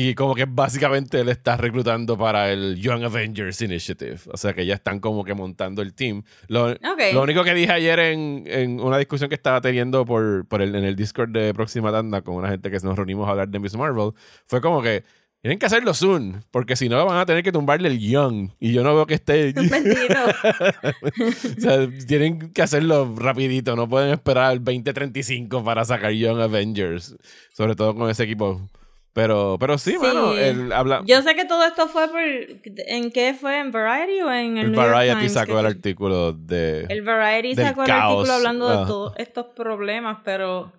Y 0.00 0.14
como 0.14 0.36
que 0.36 0.44
básicamente 0.44 1.18
él 1.18 1.28
está 1.28 1.56
reclutando 1.56 2.16
para 2.16 2.52
el 2.52 2.76
Young 2.76 3.02
Avengers 3.02 3.60
Initiative. 3.62 4.20
O 4.32 4.36
sea 4.36 4.52
que 4.52 4.64
ya 4.64 4.74
están 4.74 5.00
como 5.00 5.24
que 5.24 5.34
montando 5.34 5.82
el 5.82 5.92
team. 5.92 6.22
Lo, 6.46 6.76
único 7.20 7.42
que 7.42 7.52
dije 7.52 7.72
ayer 7.72 7.98
en, 7.98 8.44
en 8.46 8.78
una 8.78 8.96
discusión 8.96 9.28
que 9.28 9.34
estaba 9.34 9.60
teniendo 9.60 10.04
por, 10.04 10.46
por 10.46 10.62
el, 10.62 10.76
en 10.76 10.84
el 10.84 10.94
Discord 10.94 11.30
de 11.30 11.52
Próxima 11.52 11.90
Tanda 11.90 12.22
con 12.22 12.36
una 12.36 12.48
gente 12.48 12.70
que 12.70 12.78
nos 12.78 12.94
reunimos 12.94 13.26
a 13.26 13.32
hablar 13.32 13.48
de 13.48 13.58
Miss 13.58 13.76
Marvel, 13.76 14.12
fue 14.46 14.60
como 14.60 14.82
que 14.82 15.02
tienen 15.42 15.58
que 15.58 15.66
hacerlo 15.66 15.92
soon, 15.92 16.44
porque 16.52 16.76
si 16.76 16.88
no 16.88 17.04
van 17.04 17.18
a 17.18 17.26
tener 17.26 17.42
que 17.42 17.50
tumbarle 17.50 17.88
el 17.88 17.98
Young. 17.98 18.50
Y 18.60 18.72
yo 18.72 18.84
no 18.84 18.94
veo 18.94 19.04
que 19.04 19.14
esté... 19.14 19.52
O 21.58 21.60
sea, 21.60 21.88
tienen 22.06 22.52
que 22.52 22.62
hacerlo 22.62 23.16
rapidito, 23.16 23.74
no 23.74 23.88
pueden 23.88 24.10
esperar 24.10 24.52
al 24.52 24.58
2035 24.62 25.64
para 25.64 25.84
sacar 25.84 26.12
Young 26.12 26.38
Avengers, 26.38 27.16
sobre 27.52 27.74
todo 27.74 27.96
con 27.96 28.08
ese 28.08 28.22
equipo. 28.22 28.68
Pero, 29.18 29.56
pero 29.58 29.78
sí, 29.78 29.90
Sí. 29.92 29.98
mano, 29.98 30.32
el 30.34 30.70
habla... 30.72 31.02
Yo 31.04 31.22
sé 31.22 31.34
que 31.34 31.44
todo 31.44 31.64
esto 31.64 31.88
fue 31.88 32.06
por. 32.06 32.20
¿En 32.86 33.10
qué 33.10 33.34
fue? 33.34 33.58
¿En 33.58 33.72
Variety 33.72 34.20
o 34.22 34.30
en 34.32 34.56
el, 34.58 34.66
el 34.66 34.72
New 34.72 34.80
York 34.80 34.92
Variety 34.92 35.16
Times? 35.16 35.32
sacó 35.32 35.58
el 35.58 35.66
artículo 35.66 36.32
de... 36.34 36.86
El 36.88 37.02
Variety 37.02 37.56
del 37.56 37.66
sacó 37.66 37.82
el 37.82 37.90
artículo 37.90 38.32
hablando 38.32 38.68
Ah. 38.68 38.80
de 38.80 38.86
todos 38.86 39.12
estos 39.16 39.46
problemas, 39.56 40.18
pero 40.24 40.72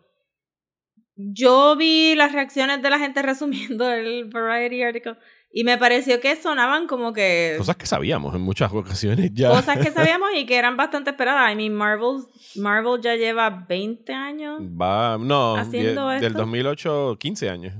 yo 1.17 1.75
vi 1.75 2.15
las 2.15 2.31
reacciones 2.31 2.81
de 2.81 2.89
la 2.89 2.97
gente 2.97 3.21
resumiendo 3.23 3.91
el 3.91 4.29
Variety 4.29 4.83
article 4.83 5.15
y 5.51 5.63
me 5.63 5.77
pareció 5.77 6.21
que 6.21 6.35
sonaban 6.35 6.85
como 6.87 7.11
que 7.11 7.55
Cosas 7.57 7.75
que 7.75 7.87
sabíamos 7.87 8.35
en 8.35 8.41
muchas 8.41 8.71
ocasiones 8.71 9.31
ya. 9.33 9.49
cosas 9.49 9.79
que 9.79 9.91
sabíamos 9.91 10.29
y 10.35 10.45
que 10.45 10.55
eran 10.55 10.77
bastante 10.77 11.09
esperadas. 11.09 11.51
I 11.51 11.55
mean, 11.55 11.73
Marvel, 11.73 12.19
Marvel 12.55 13.01
ya 13.01 13.15
lleva 13.15 13.49
20 13.67 14.13
años. 14.13 14.61
Va, 14.61 15.17
no, 15.19 15.55
Haciendo 15.57 16.07
del 16.09 16.23
esto. 16.23 16.37
2008, 16.39 17.17
15 17.19 17.49
años. 17.49 17.73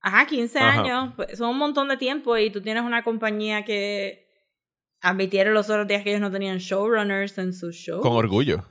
Ajá, 0.00 0.26
15 0.26 0.58
Ajá. 0.58 0.80
años. 0.80 1.12
pues, 1.16 1.38
son 1.38 1.50
un 1.50 1.58
montón 1.58 1.88
de 1.88 1.96
tiempo 1.96 2.36
y 2.36 2.50
tú 2.50 2.60
tienes 2.62 2.82
una 2.82 3.02
compañía 3.02 3.64
que 3.64 4.28
admitieron 5.02 5.54
los 5.54 5.70
otros 5.70 5.86
días 5.86 6.02
que 6.02 6.10
ellos 6.10 6.20
no 6.20 6.30
tenían 6.30 6.58
showrunners 6.58 7.38
en 7.38 7.52
sus 7.52 7.74
shows. 7.74 8.02
Con 8.02 8.12
orgullo. 8.12 8.64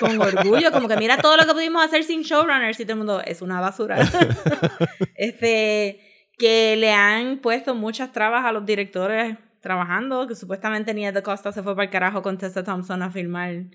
con 0.00 0.20
orgullo, 0.20 0.72
como 0.72 0.88
que 0.88 0.96
mira 0.96 1.18
todo 1.18 1.36
lo 1.36 1.46
que 1.46 1.52
pudimos 1.52 1.84
hacer 1.84 2.02
sin 2.04 2.22
showrunners 2.22 2.80
y 2.80 2.84
todo 2.84 2.92
el 2.92 2.98
mundo 2.98 3.22
es 3.24 3.40
una 3.42 3.60
basura. 3.60 3.98
este, 5.14 6.00
que 6.36 6.76
le 6.76 6.92
han 6.92 7.38
puesto 7.38 7.74
muchas 7.74 8.12
trabas 8.12 8.44
a 8.44 8.52
los 8.52 8.66
directores 8.66 9.36
trabajando, 9.60 10.26
que 10.26 10.34
supuestamente 10.34 10.94
Nia 10.94 11.12
de 11.12 11.22
Costa 11.22 11.52
se 11.52 11.62
fue 11.62 11.74
para 11.74 11.84
el 11.84 11.90
carajo 11.90 12.22
con 12.22 12.38
Tessa 12.38 12.64
Thompson 12.64 13.02
a 13.02 13.10
filmar 13.10 13.66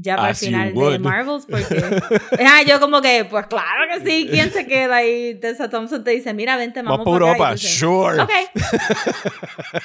ya 0.00 0.16
para 0.16 0.30
el 0.30 0.36
final 0.36 0.74
de 0.74 0.98
Marvels, 0.98 1.46
porque 1.46 1.82
ah, 2.46 2.62
yo 2.62 2.78
como 2.80 3.02
que, 3.02 3.24
pues 3.24 3.46
claro 3.46 3.92
que 3.92 4.08
sí, 4.08 4.28
¿quién 4.30 4.52
se 4.52 4.66
queda 4.66 4.96
ahí? 4.96 5.34
Tessa 5.34 5.68
Thompson 5.68 6.04
te 6.04 6.12
dice, 6.12 6.32
mira, 6.34 6.56
vente, 6.56 6.82
vamos, 6.82 7.04
para 7.04 7.10
Europa, 7.10 7.56
sure. 7.56 8.20
Ok, 8.20 8.30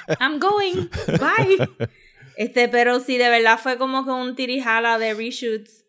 I'm 0.20 0.40
going, 0.40 0.88
bye. 1.08 1.90
Este, 2.38 2.68
pero 2.68 3.00
sí, 3.00 3.18
de 3.18 3.30
verdad 3.30 3.60
fue 3.62 3.78
como 3.78 4.06
que 4.06 4.12
un 4.12 4.36
tirijala 4.36 4.98
de 4.98 5.14
reshoots. 5.14 5.84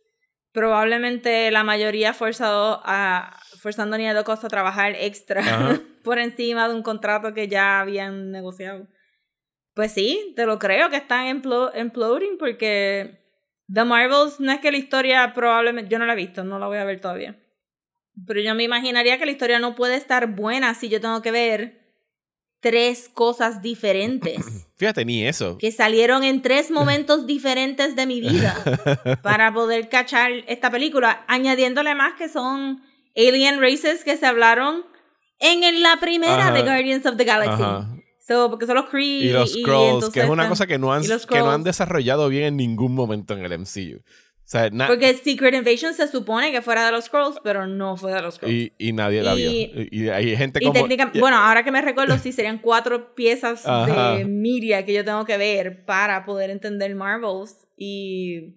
Probablemente 0.52 1.50
la 1.50 1.64
mayoría 1.64 2.14
forzado 2.14 2.80
a, 2.84 3.40
forzando 3.58 3.96
a 3.96 3.98
Nia 3.98 4.22
Costa 4.22 4.46
a 4.46 4.50
trabajar 4.50 4.94
extra 4.96 5.80
por 6.04 6.18
encima 6.18 6.68
de 6.68 6.74
un 6.74 6.82
contrato 6.82 7.34
que 7.34 7.48
ya 7.48 7.80
habían 7.80 8.30
negociado. 8.30 8.86
Pues 9.74 9.90
sí, 9.90 10.32
te 10.36 10.46
lo 10.46 10.60
creo 10.60 10.90
que 10.90 10.96
están 10.96 11.26
imploding 11.26 12.38
porque 12.38 13.23
The 13.72 13.84
Marvels 13.84 14.40
no 14.40 14.52
es 14.52 14.60
que 14.60 14.70
la 14.70 14.76
historia 14.76 15.32
probablemente, 15.34 15.90
yo 15.90 15.98
no 15.98 16.06
la 16.06 16.12
he 16.12 16.16
visto, 16.16 16.44
no 16.44 16.58
la 16.58 16.66
voy 16.66 16.78
a 16.78 16.84
ver 16.84 17.00
todavía. 17.00 17.38
Pero 18.26 18.40
yo 18.40 18.54
me 18.54 18.62
imaginaría 18.62 19.18
que 19.18 19.26
la 19.26 19.32
historia 19.32 19.58
no 19.58 19.74
puede 19.74 19.96
estar 19.96 20.34
buena 20.34 20.74
si 20.74 20.88
yo 20.88 21.00
tengo 21.00 21.20
que 21.22 21.30
ver 21.30 21.84
tres 22.60 23.10
cosas 23.12 23.62
diferentes. 23.62 24.68
Fíjate, 24.76 25.04
ni 25.04 25.26
eso. 25.26 25.58
Que 25.58 25.72
salieron 25.72 26.24
en 26.24 26.42
tres 26.42 26.70
momentos 26.70 27.26
diferentes 27.26 27.96
de 27.96 28.06
mi 28.06 28.20
vida 28.20 28.56
para 29.22 29.52
poder 29.52 29.88
cachar 29.88 30.32
esta 30.46 30.70
película, 30.70 31.24
añadiéndole 31.26 31.94
más 31.94 32.14
que 32.14 32.28
son 32.28 32.82
alien 33.16 33.60
races 33.60 34.04
que 34.04 34.16
se 34.16 34.26
hablaron 34.26 34.84
en 35.40 35.82
la 35.82 35.98
primera 35.98 36.50
de 36.52 36.62
Guardians 36.62 37.04
of 37.06 37.16
the 37.16 37.24
Galaxy. 37.24 37.62
So, 38.26 38.48
porque 38.48 38.64
son 38.64 38.76
los 38.76 38.86
Kree 38.86 39.24
y 39.24 39.32
los 39.32 39.52
Scrolls, 39.52 40.08
que 40.08 40.20
es 40.20 40.28
una 40.28 40.48
cosa 40.48 40.66
que 40.66 40.78
no, 40.78 40.94
han, 40.94 41.02
que 41.02 41.38
no 41.38 41.50
han 41.50 41.62
desarrollado 41.62 42.30
bien 42.30 42.44
en 42.44 42.56
ningún 42.56 42.94
momento 42.94 43.34
en 43.34 43.44
el 43.44 43.58
MCU. 43.58 43.98
O 43.98 44.46
sea, 44.46 44.70
porque 44.86 45.14
Secret 45.14 45.54
Invasion 45.54 45.94
se 45.94 46.06
supone 46.06 46.52
que 46.52 46.62
fuera 46.62 46.86
de 46.86 46.92
los 46.92 47.06
Scrolls, 47.06 47.38
pero 47.42 47.66
no 47.66 47.96
fue 47.96 48.12
de 48.12 48.22
los 48.22 48.34
Scrolls. 48.34 48.54
Y, 48.54 48.72
y 48.78 48.92
nadie 48.92 49.22
la 49.22 49.34
vio. 49.34 49.50
Y, 49.50 50.08
hay 50.08 50.36
gente 50.36 50.60
como... 50.60 50.86
Bueno, 51.18 51.36
ahora 51.38 51.64
que 51.64 51.70
me 51.70 51.82
recuerdo, 51.82 52.16
sí, 52.18 52.32
serían 52.32 52.58
cuatro 52.58 53.14
piezas 53.14 53.64
de 53.64 54.24
media 54.26 54.84
que 54.84 54.94
yo 54.94 55.04
tengo 55.04 55.24
que 55.24 55.36
ver 55.36 55.84
para 55.84 56.24
poder 56.24 56.50
entender 56.50 56.94
Marvels. 56.94 57.66
Y 57.76 58.54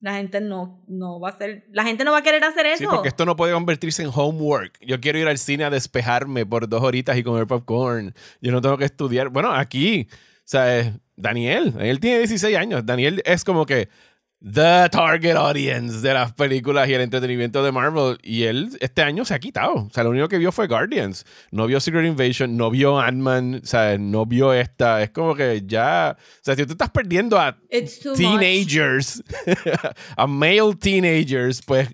la 0.00 0.14
gente 0.14 0.40
no, 0.40 0.82
no 0.88 1.20
va 1.20 1.28
a 1.28 1.32
hacer, 1.32 1.66
la 1.72 1.84
gente 1.84 2.04
no 2.04 2.12
va 2.12 2.18
a 2.18 2.22
querer 2.22 2.42
hacer 2.42 2.66
eso. 2.66 2.78
Sí, 2.78 2.86
porque 2.90 3.08
esto 3.08 3.26
no 3.26 3.36
puede 3.36 3.52
convertirse 3.52 4.02
en 4.02 4.10
homework. 4.12 4.78
Yo 4.80 5.00
quiero 5.00 5.18
ir 5.18 5.28
al 5.28 5.38
cine 5.38 5.64
a 5.64 5.70
despejarme 5.70 6.46
por 6.46 6.68
dos 6.68 6.82
horitas 6.82 7.16
y 7.18 7.22
comer 7.22 7.46
popcorn. 7.46 8.14
Yo 8.40 8.50
no 8.50 8.60
tengo 8.62 8.78
que 8.78 8.86
estudiar. 8.86 9.28
Bueno, 9.28 9.52
aquí, 9.52 10.08
o 10.10 10.42
sea, 10.44 10.98
Daniel, 11.16 11.74
él 11.80 12.00
tiene 12.00 12.18
16 12.18 12.56
años. 12.56 12.86
Daniel 12.86 13.22
es 13.26 13.44
como 13.44 13.66
que, 13.66 13.88
the 14.42 14.88
target 14.90 15.36
audience 15.36 16.00
de 16.00 16.14
las 16.14 16.32
películas 16.32 16.88
y 16.88 16.94
el 16.94 17.02
entretenimiento 17.02 17.62
de 17.62 17.72
Marvel. 17.72 18.18
Y 18.22 18.44
él 18.44 18.70
este 18.80 19.02
año 19.02 19.24
se 19.24 19.34
ha 19.34 19.38
quitado. 19.38 19.74
O 19.74 19.90
sea, 19.92 20.04
lo 20.04 20.10
único 20.10 20.28
que 20.28 20.38
vio 20.38 20.50
fue 20.52 20.66
Guardians. 20.66 21.24
No 21.50 21.66
vio 21.66 21.80
Secret 21.80 22.06
Invasion, 22.06 22.56
no 22.56 22.70
vio 22.70 22.98
Ant-Man, 22.98 23.60
o 23.62 23.66
sea, 23.66 23.98
no 23.98 24.26
vio 24.26 24.52
esta. 24.52 25.02
Es 25.02 25.10
como 25.10 25.34
que 25.34 25.62
ya. 25.66 26.16
O 26.18 26.40
sea, 26.42 26.56
si 26.56 26.64
tú 26.64 26.72
estás 26.72 26.90
perdiendo 26.90 27.38
a 27.38 27.58
teenagers, 28.16 29.22
a 30.16 30.26
male 30.26 30.74
teenagers, 30.78 31.62
pues 31.62 31.88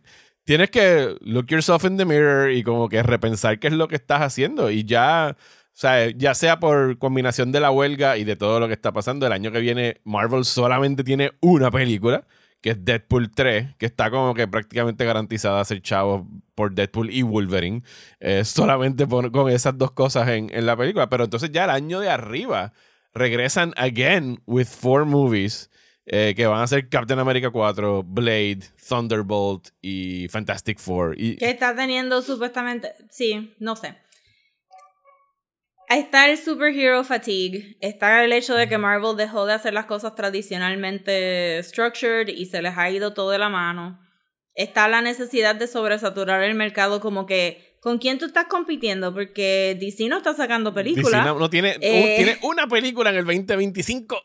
tienes 0.45 0.71
que 0.71 1.17
look 1.23 1.47
yourself 1.49 1.85
in 1.85 1.97
the 1.97 2.05
mirror 2.05 2.51
y 2.51 2.63
como 2.63 2.89
que 2.89 3.03
repensar 3.03 3.59
qué 3.59 3.67
es 3.67 3.73
lo 3.73 3.89
que 3.89 3.97
estás 3.97 4.23
haciendo. 4.23 4.71
Y 4.71 4.85
ya. 4.85 5.37
O 5.77 5.79
sea, 5.79 6.09
ya 6.09 6.35
sea 6.35 6.59
por 6.59 6.97
combinación 6.97 7.53
de 7.53 7.61
la 7.61 7.71
huelga 7.71 8.17
y 8.17 8.25
de 8.25 8.35
todo 8.35 8.61
lo 8.61 8.67
que 8.67 8.73
está 8.73 8.95
pasando, 8.95 9.27
el 9.27 9.33
año 9.33 9.53
que 9.53 9.61
viene 9.61 10.01
Marvel 10.05 10.47
solamente 10.47 11.05
tiene 11.05 11.33
una 11.43 11.71
película 11.71 12.27
que 12.63 12.71
es 12.71 12.83
Deadpool 12.83 13.31
3, 13.31 13.75
que 13.77 13.85
está 13.85 14.11
como 14.11 14.33
que 14.33 14.49
prácticamente 14.49 15.05
garantizada 15.05 15.61
a 15.61 15.65
ser 15.67 15.83
chavo 15.83 16.27
por 16.55 16.73
Deadpool 16.73 17.11
y 17.11 17.21
Wolverine, 17.21 17.83
eh, 18.21 18.43
solamente 18.47 19.07
con 19.07 19.51
esas 19.51 19.77
dos 19.77 19.91
cosas 19.91 20.27
en, 20.31 20.49
en, 20.51 20.65
la 20.65 20.79
película. 20.79 21.11
Pero 21.11 21.25
entonces 21.25 21.53
ya 21.53 21.65
el 21.65 21.71
año 21.71 22.01
de 22.01 22.09
arriba 22.09 22.73
regresan 23.13 23.75
again 23.77 24.41
with 24.47 24.69
four 24.69 25.05
movies. 25.05 25.71
Eh, 26.09 26.35
que 26.37 26.47
van 26.47 26.63
a 26.63 26.67
ser 26.69 26.89
Captain 26.89 27.19
America 27.19 27.51
4, 27.51 28.05
Blade, 28.05 28.61
Thunderbolt 28.89 29.71
y 29.83 30.29
Fantastic 30.29 30.79
Four. 30.79 31.17
Que 31.17 31.51
está 31.51 31.75
teniendo 31.75 32.23
supuestamente. 32.23 32.95
Sí, 33.11 33.57
no 33.59 33.75
sé. 33.75 33.97
Está 35.89 36.29
el 36.29 36.37
superhero 36.37 37.05
fatigue, 37.05 37.77
está 37.81 38.25
el 38.25 38.33
hecho 38.33 38.57
de 38.57 38.69
que 38.69 38.77
Marvel 38.77 39.17
dejó 39.17 39.47
de 39.47 39.53
hacer 39.53 39.73
las 39.73 39.87
cosas 39.87 40.17
tradicionalmente 40.17 41.63
structured 41.63 42.27
y 42.27 42.47
se 42.47 42.61
les 42.61 42.77
ha 42.77 42.91
ido 42.91 43.15
todo 43.15 43.31
de 43.31 43.39
la 43.39 43.49
mano. 43.49 44.01
Está 44.57 44.89
la 44.89 45.01
necesidad 45.01 45.55
de 45.55 45.69
sobresaturar 45.69 46.43
el 46.43 46.55
mercado 46.57 47.01
como 47.01 47.25
que 47.25 47.66
¿Con 47.87 47.99
quién 47.99 48.19
tú 48.19 48.25
estás 48.27 48.47
compitiendo? 48.47 49.15
Porque 49.15 49.77
DC 49.79 50.09
no 50.09 50.17
está 50.17 50.35
sacando 50.35 50.75
películas. 50.75 51.25
DC 51.25 51.39
no, 51.39 51.49
tiene, 51.49 51.77
eh, 51.81 52.15
tiene 52.17 52.37
una 52.43 52.67
película 52.67 53.11
en 53.11 53.17
el 53.19 53.25
2025. 53.25 54.17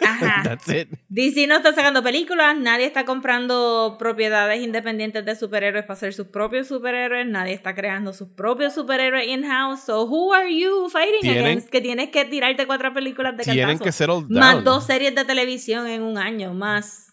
Ajá. 0.00 0.40
That's 0.44 0.68
it. 0.70 0.88
DC 1.10 1.46
no 1.46 1.56
está 1.56 1.74
sacando 1.74 2.02
películas, 2.02 2.56
nadie 2.56 2.86
está 2.86 3.04
comprando 3.04 3.96
propiedades 3.98 4.62
independientes 4.62 5.26
de 5.26 5.36
superhéroes 5.36 5.84
para 5.84 5.92
hacer 5.92 6.14
sus 6.14 6.28
propios 6.28 6.68
superhéroes, 6.68 7.26
nadie 7.26 7.52
está 7.52 7.74
creando 7.74 8.14
sus 8.14 8.30
propios 8.30 8.72
superhéroes 8.72 9.28
in-house. 9.28 9.80
So, 9.84 10.06
who 10.06 10.32
are 10.32 10.48
you 10.50 10.88
fighting 10.88 11.30
against? 11.30 11.68
Que 11.68 11.82
tienes 11.82 12.08
que 12.08 12.24
tirarte 12.24 12.66
cuatro 12.66 12.94
películas 12.94 13.36
de 13.36 13.44
Tienen 13.44 13.78
que 13.78 13.92
settle 13.92 14.22
down. 14.22 14.30
Más 14.30 14.64
dos 14.64 14.86
series 14.86 15.14
de 15.14 15.26
televisión 15.26 15.86
en 15.86 16.00
un 16.00 16.16
año, 16.16 16.54
más 16.54 17.05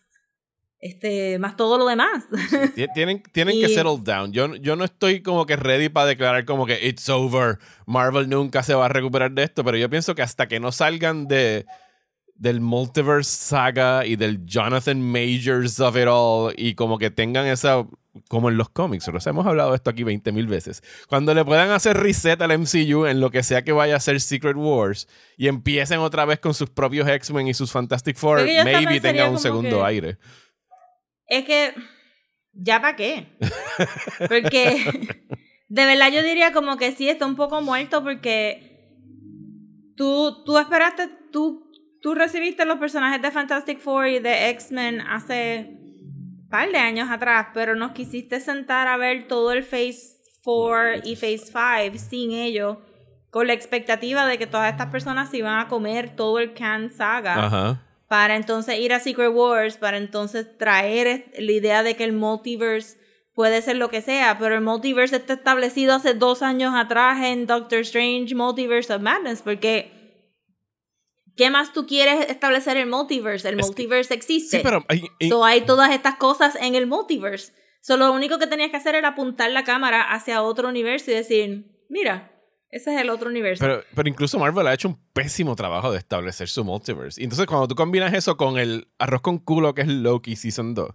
este, 0.84 1.40
más 1.40 1.56
todo 1.56 1.78
lo 1.78 1.88
demás. 1.88 2.26
tienen 2.94 3.24
tienen 3.32 3.58
que 3.58 3.70
settle 3.70 4.00
down. 4.04 4.34
Yo, 4.34 4.54
yo 4.58 4.76
no 4.76 4.84
estoy 4.84 5.22
como 5.22 5.46
que 5.46 5.56
ready 5.56 5.88
para 5.88 6.08
declarar 6.08 6.44
como 6.44 6.66
que 6.66 6.86
it's 6.86 7.08
over. 7.08 7.58
Marvel 7.86 8.28
nunca 8.28 8.64
se 8.64 8.74
va 8.74 8.88
a 8.88 8.90
recuperar 8.90 9.32
de 9.32 9.44
esto, 9.44 9.64
pero 9.64 9.78
yo 9.78 9.90
pienso 9.90 10.14
que 10.14 10.24
hasta 10.24 10.50
que 10.50 10.60
no 10.60 10.74
salgan 10.74 11.30
de 11.30 11.66
del 12.36 12.60
multiverse 12.60 13.32
saga 13.32 14.06
y 14.06 14.18
del 14.18 14.46
Jonathan 14.46 15.00
Majors 15.00 15.80
of 15.80 15.96
it 15.96 16.08
all 16.10 16.54
y 16.58 16.76
como 16.76 16.98
que 16.98 17.10
tengan 17.10 17.46
esa 17.46 17.86
como 18.28 18.50
en 18.50 18.58
los 18.58 18.70
cómics, 18.70 19.08
o 19.08 19.30
hemos 19.30 19.46
hablado 19.48 19.72
de 19.72 19.78
esto 19.78 19.90
aquí 19.90 20.04
20 20.04 20.32
mil 20.34 20.48
veces. 20.48 20.84
Cuando 21.08 21.34
le 21.34 21.44
puedan 21.44 21.72
hacer 21.72 21.98
reset 21.98 22.40
al 22.42 22.60
MCU 22.60 23.06
en 23.06 23.20
lo 23.20 23.32
que 23.32 23.42
sea 23.42 23.64
que 23.64 23.72
vaya 23.72 23.96
a 23.96 24.00
ser 24.00 24.22
Secret 24.22 24.56
Wars 24.56 25.08
y 25.38 25.48
empiecen 25.48 26.00
otra 26.00 26.26
vez 26.26 26.40
con 26.40 26.54
sus 26.54 26.70
propios 26.70 27.08
X-Men 27.08 27.48
y 27.48 27.54
sus 27.54 27.72
Fantastic 27.72 28.18
Four, 28.18 28.44
maybe 28.66 29.00
tengan 29.00 29.32
un 29.32 29.40
segundo 29.40 29.84
aire. 29.84 30.18
Es 31.34 31.46
que, 31.46 31.74
¿ya 32.54 32.80
para 32.80 32.96
qué? 32.96 33.28
Porque, 34.20 35.08
de 35.68 35.86
verdad 35.86 36.12
yo 36.12 36.22
diría 36.22 36.54
como 36.54 36.78
que 36.78 36.92
sí, 36.92 37.10
está 37.10 37.26
un 37.26 37.36
poco 37.36 37.62
muerto 37.62 38.04
porque 38.04 38.92
tú, 39.98 40.44
tú 40.46 40.60
esperaste, 40.60 41.10
tú, 41.32 41.72
tú 42.02 42.14
recibiste 42.14 42.66
los 42.66 42.78
personajes 42.78 43.20
de 43.20 43.32
Fantastic 43.32 43.80
Four 43.80 44.08
y 44.10 44.20
de 44.20 44.50
X-Men 44.52 45.02
hace 45.02 45.72
un 45.72 46.48
par 46.52 46.72
de 46.72 46.78
años 46.78 47.10
atrás, 47.10 47.48
pero 47.56 47.76
nos 47.76 47.94
quisiste 47.94 48.40
sentar 48.40 48.88
a 48.88 48.98
ver 48.98 49.28
todo 49.28 49.52
el 49.52 49.64
Phase 49.64 50.20
4 50.44 51.02
y 51.06 51.16
Phase 51.16 51.92
5 51.92 51.98
sin 51.98 52.32
ellos 52.32 52.78
con 53.32 53.48
la 53.48 53.54
expectativa 53.54 54.28
de 54.28 54.38
que 54.38 54.46
todas 54.46 54.72
estas 54.72 54.92
personas 54.92 55.32
se 55.32 55.38
iban 55.38 55.58
a 55.58 55.68
comer 55.68 56.16
todo 56.16 56.38
el 56.38 56.54
Can 56.54 56.92
Saga. 56.92 57.46
Ajá 57.46 57.83
para 58.08 58.36
entonces 58.36 58.80
ir 58.80 58.94
a 58.94 59.00
Secret 59.00 59.32
Wars, 59.32 59.78
para 59.78 59.98
entonces 59.98 60.58
traer 60.58 61.32
la 61.38 61.52
idea 61.52 61.84
de 61.84 61.96
que 61.96 62.04
el 62.04 62.14
multiverse 62.14 62.98
puede 63.34 63.62
ser 63.62 63.78
lo 63.78 63.90
que 63.90 64.02
sea, 64.02 64.38
pero 64.38 64.56
el 64.56 64.62
multiverse 64.62 65.16
está 65.16 65.34
establecido 65.34 65.96
hace 65.96 66.14
dos 66.14 66.42
años 66.42 66.74
atrás 66.76 67.24
en 67.24 67.48
Doctor 67.48 67.80
Strange 67.80 68.36
Multiverse 68.36 68.94
of 68.94 69.02
Madness, 69.02 69.42
porque 69.42 69.92
¿qué 71.36 71.50
más 71.50 71.74
tú 71.74 71.88
quieres 71.88 72.30
establecer 72.30 72.78
el 72.78 72.88
multiverse? 72.88 73.50
El 73.50 73.58
multiverse 73.58 74.14
existe. 74.14 74.58
Sí, 74.58 74.64
pero 74.64 74.86
hay, 74.88 75.04
hay 75.44 75.62
todas 75.62 75.92
estas 75.92 76.16
cosas 76.16 76.56
en 76.62 76.76
el 76.76 76.88
multiverse. 76.88 77.54
So, 77.82 77.98
lo 77.98 78.14
único 78.14 78.40
que 78.40 78.48
tenías 78.48 78.70
que 78.70 78.78
hacer 78.78 78.96
era 78.96 79.10
apuntar 79.10 79.52
la 79.52 79.64
cámara 79.64 80.14
hacia 80.14 80.42
otro 80.42 80.70
universo 80.70 81.12
y 81.12 81.16
decir, 81.16 81.86
mira, 81.90 82.33
ese 82.74 82.96
es 82.96 83.02
el 83.02 83.12
otro 83.12 83.30
universo. 83.30 83.64
Pero, 83.64 83.84
pero 83.94 84.10
incluso 84.10 84.40
Marvel 84.40 84.66
ha 84.66 84.74
hecho 84.74 84.88
un 84.88 85.00
pésimo 85.14 85.56
trabajo 85.56 85.92
de 85.92 86.00
establecer 86.00 86.50
su 86.50 86.64
multiverse. 86.64 87.22
Y 87.22 87.26
entonces 87.26 87.46
cuando 87.46 87.68
tú 87.68 87.76
combinas 87.76 88.12
eso 88.16 88.36
con 88.36 88.58
el 88.58 88.88
arroz 88.98 89.22
con 89.22 89.38
culo 89.38 89.76
que 89.76 89.84
es 89.84 89.88
Loki 89.88 90.36
Season 90.36 90.74
2, 90.74 90.90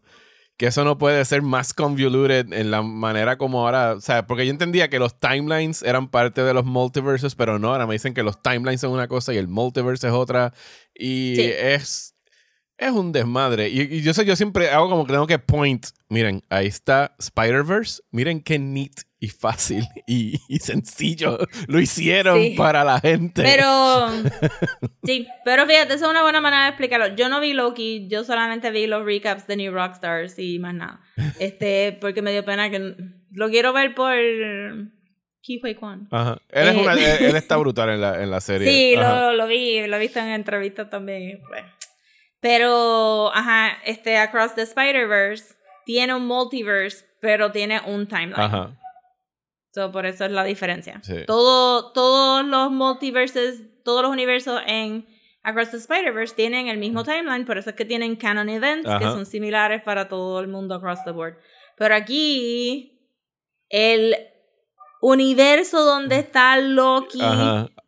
que 0.57 0.67
eso 0.67 0.83
no 0.83 0.99
puede 0.99 1.25
ser 1.25 1.41
más 1.43 1.73
convoluted 1.73 2.53
en 2.53 2.73
la 2.73 2.83
manera 2.83 3.39
como 3.39 3.65
ahora, 3.65 3.93
o 3.93 4.01
sea, 4.01 4.27
porque 4.27 4.45
yo 4.45 4.51
entendía 4.51 4.91
que 4.91 4.99
los 4.99 5.21
timelines 5.21 5.85
eran 5.85 6.09
parte 6.09 6.43
de 6.43 6.53
los 6.53 6.65
multiverses, 6.65 7.37
pero 7.37 7.61
no, 7.61 7.71
ahora 7.71 7.87
me 7.87 7.93
dicen 7.93 8.13
que 8.13 8.25
los 8.25 8.43
timelines 8.43 8.81
son 8.81 8.91
una 8.91 9.07
cosa 9.07 9.33
y 9.33 9.37
el 9.37 9.47
multiverse 9.47 10.09
es 10.09 10.13
otra. 10.13 10.53
Y 10.97 11.41
es 11.41 12.18
es 12.79 12.93
un 12.93 13.13
desmadre. 13.13 13.69
Y, 13.69 14.03
yo 14.03 14.15
sé, 14.15 14.25
yo 14.25 14.37
siempre 14.37 14.71
hago 14.71 14.89
como 14.89 15.05
que 15.05 15.13
tengo 15.13 15.27
que 15.27 15.39
point. 15.39 15.87
Miren, 16.09 16.43
ahí 16.49 16.67
está 16.67 17.15
Spider-Verse. 17.19 18.03
Miren 18.13 18.41
qué 18.41 18.59
neat 18.59 19.03
y 19.21 19.29
fácil 19.29 19.85
y, 20.07 20.39
sencillo 20.61 21.39
lo 21.67 21.81
hicieron 21.81 22.55
para 22.57 22.85
la 22.85 23.01
gente. 23.01 23.43
Pero, 23.43 24.09
sí, 25.05 25.27
pero 25.45 25.67
fíjate, 25.67 25.95
esa 25.95 26.05
es 26.05 26.11
una 26.11 26.23
buena 26.23 26.41
manera 26.41 26.65
de 26.65 26.69
explicarlo. 26.69 27.17
Yo 27.17 27.29
no 27.29 27.41
vi 27.41 27.53
Loki, 27.53 28.07
yo 28.09 28.23
solamente 28.23 28.71
vi 28.71 28.87
los 28.87 29.05
recaps 29.05 29.49
de 29.49 29.57
New 29.57 29.73
Rockstars 29.73 30.39
y 30.39 30.59
más 30.59 30.75
nada. 30.75 31.01
Este, 31.41 31.97
porque 32.01 32.23
me 32.23 32.33
dio 32.33 32.45
pena 32.45 32.71
que 32.71 32.95
lo 33.33 33.49
quiero 33.49 33.73
ver 33.73 33.95
por. 33.95 34.15
Ajá. 36.11 36.39
Él, 36.51 36.69
es 36.69 36.77
una, 36.77 36.93
él, 36.93 37.37
está 37.37 37.57
brutal 37.57 37.91
en 37.91 38.01
la, 38.01 38.23
en 38.23 38.31
la 38.31 38.41
serie. 38.41 38.69
Sí, 38.69 38.97
lo, 38.97 39.33
lo, 39.33 39.47
vi, 39.47 39.87
lo 39.87 39.97
he 39.97 40.01
visto 40.01 40.19
en 40.19 40.29
entrevistas 40.29 40.91
también. 40.91 41.41
Pero, 42.41 43.35
ajá, 43.35 43.79
este 43.85 44.17
Across 44.17 44.55
the 44.55 44.63
Spider-Verse 44.63 45.55
tiene 45.85 46.15
un 46.15 46.27
multiverse, 46.27 47.05
pero 47.21 47.51
tiene 47.51 47.81
un 47.85 48.07
timeline. 48.07 48.41
Ajá. 48.41 48.77
So, 49.75 49.93
por 49.93 50.07
eso 50.07 50.25
es 50.25 50.31
la 50.31 50.45
diferencia. 50.45 51.01
Todo, 51.27 51.93
todos 51.93 52.45
los 52.45 52.71
multiverses, 52.71 53.63
todos 53.85 54.03
los 54.03 54.11
universos 54.11 54.61
en 54.67 55.07
Across 55.43 55.71
the 55.71 55.77
Spider-Verse 55.79 56.35
tienen 56.35 56.69
el 56.69 56.79
mismo 56.79 57.05
timeline, 57.05 57.45
por 57.45 57.59
eso 57.59 57.71
es 57.71 57.77
que 57.77 57.85
tienen 57.85 58.17
canon 58.17 58.49
events 58.49 58.89
que 58.99 59.05
son 59.05 59.25
similares 59.25 59.83
para 59.83 60.09
todo 60.09 60.41
el 60.41 60.49
mundo 60.49 60.75
across 60.75 61.05
the 61.05 61.11
board. 61.11 61.37
Pero 61.77 61.95
aquí, 61.95 63.01
el 63.69 64.17
universo 65.01 65.85
donde 65.85 66.19
está 66.19 66.57
Loki, 66.59 67.21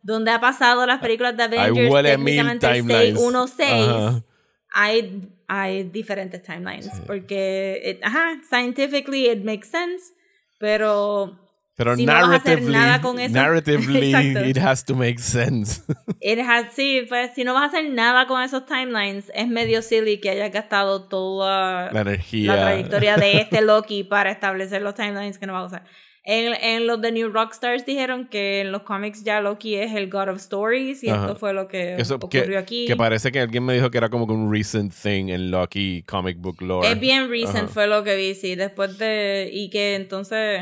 donde 0.01 0.31
ha 0.31 0.39
pasado 0.39 0.85
las 0.85 0.99
películas 0.99 1.35
de 1.35 1.43
Avengers, 1.43 2.03
técnicamente 2.03 2.67
616, 2.67 4.23
hay, 4.71 5.29
hay 5.47 5.83
diferentes 5.83 6.41
timelines. 6.41 6.89
Porque, 7.05 7.99
ajá, 8.03 8.41
scientifically 8.49 9.29
it 9.29 9.43
makes 9.43 9.69
sense, 9.69 10.13
pero 10.57 11.37
pero 11.75 11.95
si 11.95 12.05
narratively, 12.05 12.27
no 12.27 12.31
vas 12.31 12.45
a 12.45 12.51
hacer 12.51 12.61
nada 12.61 13.01
con 13.01 13.19
eso, 13.19 13.33
narratively 13.33 14.49
it 14.49 14.57
has 14.57 14.85
to 14.85 14.93
make 14.93 15.19
sense. 15.19 15.81
It 16.23 16.37
has, 16.37 16.73
sí, 16.75 17.07
pues 17.09 17.31
si 17.33 17.43
no 17.43 17.55
vas 17.55 17.63
a 17.63 17.65
hacer 17.65 17.89
nada 17.89 18.27
con 18.27 18.43
esos 18.43 18.67
timelines, 18.67 19.31
es 19.33 19.47
medio 19.47 19.81
silly 19.81 20.19
que 20.19 20.29
hayas 20.29 20.51
gastado 20.51 21.07
toda 21.07 21.91
la 21.91 22.01
energía, 22.01 22.55
la 22.55 22.61
trayectoria 22.61 23.17
de 23.17 23.37
este 23.37 23.61
Loki 23.63 24.03
para 24.03 24.29
establecer 24.29 24.83
los 24.83 24.93
timelines 24.93 25.39
que 25.39 25.47
no 25.47 25.53
vas 25.53 25.63
a 25.63 25.65
usar. 25.65 25.83
En, 26.23 26.53
en, 26.53 26.85
los 26.85 27.01
de 27.01 27.11
New 27.11 27.29
Rockstars 27.31 27.83
dijeron 27.83 28.27
que 28.27 28.61
en 28.61 28.71
los 28.71 28.83
cómics 28.83 29.23
ya 29.23 29.41
Loki 29.41 29.75
es 29.75 29.93
el 29.95 30.07
God 30.07 30.29
of 30.29 30.37
Stories 30.37 31.03
y 31.03 31.09
esto 31.09 31.35
fue 31.35 31.51
lo 31.51 31.67
que 31.67 31.97
ocurrió 32.21 32.59
aquí. 32.59 32.85
Que 32.85 32.95
parece 32.95 33.31
que 33.31 33.39
alguien 33.39 33.65
me 33.65 33.73
dijo 33.73 33.89
que 33.89 33.97
era 33.97 34.09
como 34.09 34.27
que 34.27 34.33
un 34.33 34.51
recent 34.51 34.93
thing 34.93 35.29
en 35.29 35.49
Loki 35.49 36.03
comic 36.03 36.37
book 36.37 36.61
lore. 36.61 36.91
Es 36.91 36.99
bien 36.99 37.27
recent, 37.27 37.69
fue 37.69 37.87
lo 37.87 38.03
que 38.03 38.15
vi, 38.15 38.35
sí. 38.35 38.55
Después 38.55 38.99
de. 38.99 39.49
Y 39.51 39.71
que 39.71 39.95
entonces 39.95 40.61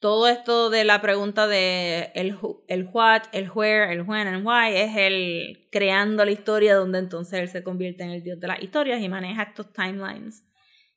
todo 0.00 0.28
esto 0.28 0.70
de 0.70 0.84
la 0.84 1.00
pregunta 1.00 1.46
de 1.46 2.10
el, 2.14 2.36
el 2.68 2.88
what, 2.92 3.22
el 3.32 3.50
where, 3.50 3.92
el 3.92 4.02
when 4.02 4.26
and 4.26 4.46
why 4.46 4.76
es 4.76 4.96
el 4.96 5.68
creando 5.70 6.24
la 6.24 6.32
historia 6.32 6.74
donde 6.74 6.98
entonces 6.98 7.40
él 7.40 7.48
se 7.48 7.62
convierte 7.62 8.04
en 8.04 8.10
el 8.10 8.22
dios 8.22 8.38
de 8.38 8.48
las 8.48 8.62
historias 8.62 9.00
y 9.00 9.08
maneja 9.08 9.44
estos 9.44 9.72
timelines. 9.72 10.44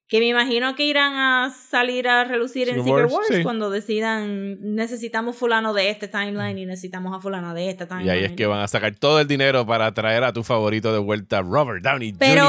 Que 0.09 0.19
me 0.19 0.25
imagino 0.25 0.75
que 0.75 0.85
irán 0.85 1.13
a 1.13 1.51
salir 1.51 2.07
a 2.07 2.23
relucir 2.23 2.67
en 2.67 2.83
Secret 2.83 3.11
Wars, 3.11 3.29
cuando 3.43 3.69
decidan 3.69 4.73
necesitamos 4.73 5.37
fulano 5.37 5.71
de 5.71 5.91
este 5.91 6.07
timeline 6.07 6.57
y 6.57 6.65
necesitamos 6.65 7.15
a 7.15 7.21
fulano 7.21 7.53
de 7.53 7.69
esta 7.69 7.87
timeline. 7.87 8.07
Y 8.07 8.09
ahí 8.09 8.23
es 8.23 8.31
que 8.31 8.47
van 8.47 8.59
a 8.59 8.67
sacar 8.67 8.95
todo 8.95 9.19
el 9.19 9.27
dinero 9.27 9.67
para 9.67 9.93
traer 9.93 10.23
a 10.23 10.33
tu 10.33 10.43
favorito 10.43 10.91
de 10.91 10.97
vuelta, 10.97 11.43
Robert 11.43 11.83
Downey 11.83 12.13
Pero 12.13 12.47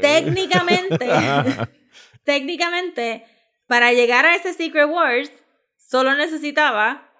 técnicamente, 0.00 1.06
técnicamente, 2.24 3.26
para 3.66 3.92
llegar 3.92 4.24
a 4.24 4.34
ese 4.34 4.54
Secret 4.54 4.88
Wars, 4.88 5.30
solo 5.76 6.14
necesitaba 6.14 7.13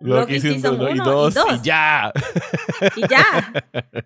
Loki, 0.00 0.40
Season 0.40 0.78
1 0.78 0.90
y 0.90 0.98
2 0.98 1.34
y, 1.34 1.60
ya. 1.62 2.12
Y 2.96 3.00
ya. 3.08 3.52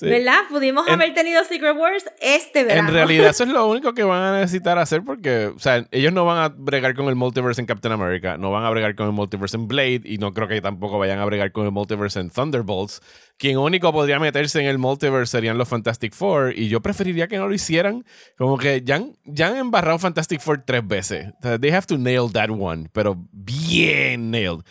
¿Verdad? 0.00 0.40
Pudimos 0.48 0.88
haber 0.88 1.14
tenido 1.14 1.42
Secret 1.44 1.76
Wars 1.76 2.04
este 2.20 2.64
verano. 2.64 2.88
En 2.88 2.94
realidad 2.94 3.30
eso 3.30 3.44
es 3.44 3.48
lo 3.50 3.66
único 3.66 3.94
que 3.94 4.02
van 4.02 4.22
a 4.22 4.40
necesitar 4.40 4.78
hacer 4.78 5.02
porque, 5.04 5.46
o 5.46 5.58
sea, 5.58 5.86
ellos 5.90 6.12
no 6.12 6.24
van 6.24 6.38
a 6.38 6.48
bregar 6.48 6.94
con 6.94 7.08
el 7.08 7.14
multiverse 7.14 7.60
en 7.60 7.66
Captain 7.66 7.92
America, 7.92 8.36
no 8.36 8.50
van 8.50 8.64
a 8.64 8.70
bregar 8.70 8.94
con 8.94 9.06
el 9.06 9.12
multiverse 9.12 9.56
en 9.56 9.68
Blade 9.68 10.02
y 10.04 10.18
no 10.18 10.32
creo 10.32 10.48
que 10.48 10.60
tampoco 10.60 10.98
vayan 10.98 11.18
a 11.18 11.24
bregar 11.24 11.52
con 11.52 11.64
el 11.64 11.72
multiverse 11.72 12.20
en 12.20 12.30
Thunderbolts. 12.30 13.00
Quien 13.38 13.58
único 13.58 13.92
podría 13.92 14.18
meterse 14.18 14.60
en 14.60 14.66
el 14.66 14.78
multiverse 14.78 15.32
serían 15.32 15.56
los 15.56 15.68
Fantastic 15.68 16.14
Four 16.14 16.52
y 16.56 16.68
yo 16.68 16.80
preferiría 16.80 17.28
que 17.28 17.38
no 17.38 17.48
lo 17.48 17.54
hicieran. 17.54 18.04
Como 18.36 18.58
que 18.58 18.82
ya 18.82 18.96
han, 18.96 19.16
ya 19.24 19.48
han 19.48 19.56
embarrado 19.56 19.98
Fantastic 19.98 20.40
Four 20.40 20.64
tres 20.66 20.86
veces. 20.86 21.32
they 21.60 21.70
have 21.70 21.86
to 21.86 21.96
nail 21.96 22.30
that 22.32 22.50
one, 22.50 22.88
pero 22.92 23.16
bien 23.32 24.30
nailed. 24.30 24.62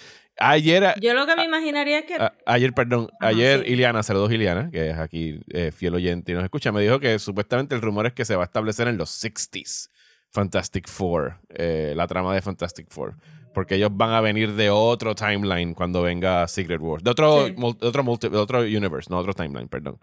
Ayer. 0.41 0.93
Yo 0.99 1.13
lo 1.13 1.25
que 1.25 1.35
me 1.35 1.45
imaginaría 1.45 1.99
es 1.99 2.05
que. 2.05 2.17
ayer, 2.45 2.73
perdón. 2.73 3.09
ayer 3.19 3.67
Iliana, 3.67 4.03
saludos 4.03 4.31
Iliana, 4.31 4.69
que 4.71 4.89
es 4.89 4.97
aquí 4.97 5.39
eh, 5.49 5.71
fiel 5.71 5.95
oyente 5.95 6.31
y 6.31 6.35
nos 6.35 6.43
escucha, 6.43 6.71
me 6.71 6.81
dijo 6.81 6.99
que 6.99 7.19
supuestamente 7.19 7.75
el 7.75 7.81
rumor 7.81 8.07
es 8.07 8.13
que 8.13 8.25
se 8.25 8.35
va 8.35 8.43
a 8.43 8.45
establecer 8.45 8.87
en 8.87 8.97
los 8.97 9.09
60s 9.23 9.89
Fantastic 10.31 10.87
Four, 10.87 11.37
eh, 11.49 11.93
la 11.95 12.07
trama 12.07 12.33
de 12.33 12.41
Fantastic 12.41 12.87
Four. 12.89 13.15
Porque 13.53 13.75
ellos 13.75 13.89
van 13.93 14.11
a 14.11 14.21
venir 14.21 14.53
de 14.53 14.69
otro 14.69 15.13
timeline 15.13 15.73
cuando 15.73 16.01
venga 16.01 16.47
Secret 16.47 16.79
Wars. 16.79 17.03
De 17.03 17.11
otro, 17.11 17.47
otro, 17.81 18.17
de 18.17 18.37
otro 18.37 18.61
universe, 18.61 19.09
no 19.09 19.17
otro 19.17 19.33
timeline, 19.33 19.67
perdón. 19.67 19.99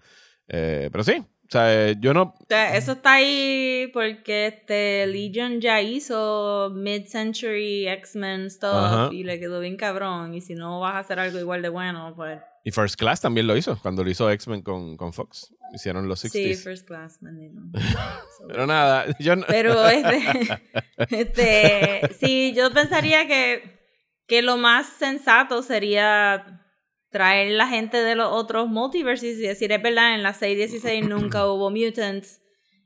Eh, 0.49 0.91
pero 0.93 1.03
sí, 1.03 1.25
o 1.49 1.51
sea, 1.51 1.93
yo 1.93 2.13
no. 2.13 2.23
O 2.25 2.47
sea, 2.47 2.77
eso 2.77 2.93
está 2.93 3.15
ahí 3.15 3.91
porque 3.95 4.49
este 4.49 5.07
Legion 5.07 5.63
ya 5.63 5.81
hizo 5.81 6.71
mid-century 6.75 7.89
X-Men 7.89 8.51
stuff 8.51 9.13
y 9.13 9.25
le 9.25 9.41
quedó 9.41 9.59
bien 9.61 9.79
cabrón. 9.79 10.35
Y 10.35 10.43
si 10.43 10.55
no 10.55 10.81
vas 10.81 10.97
a 10.97 10.99
hacer 10.99 11.19
algo 11.19 11.39
igual 11.39 11.63
de 11.63 11.71
bueno, 11.71 12.13
pues. 12.15 12.39
Y 12.65 12.71
First 12.71 12.97
Class 12.97 13.23
también 13.23 13.47
lo 13.47 13.57
hizo, 13.57 13.79
cuando 13.81 14.05
lo 14.05 14.11
hizo 14.11 14.31
X-Men 14.31 14.61
con, 14.61 14.99
con 14.99 15.15
Fox. 15.15 15.55
Hicieron 15.73 16.07
los 16.07 16.21
60 16.21 16.55
Sí, 16.55 16.63
First 16.63 16.87
Class, 16.87 17.19
Pero 18.47 18.67
nada, 18.67 19.07
yo 19.19 19.35
no. 19.35 19.47
Pero 19.49 19.89
este. 19.89 20.61
este 21.11 22.15
sí, 22.21 22.53
yo 22.55 22.71
pensaría 22.75 23.27
que, 23.27 23.87
que 24.27 24.43
lo 24.43 24.59
más 24.59 24.87
sensato 24.87 25.63
sería 25.63 26.68
traer 27.11 27.53
la 27.53 27.69
gente 27.69 27.97
de 27.97 28.15
los 28.15 28.31
otros 28.33 28.69
multiverses 28.69 29.39
y 29.39 29.43
decir, 29.43 29.73
es 29.73 29.83
verdad, 29.83 30.15
en 30.15 30.23
la 30.23 30.35
616 30.35 31.05
nunca 31.09 31.47
hubo 31.47 31.71
mutants, 31.71 32.41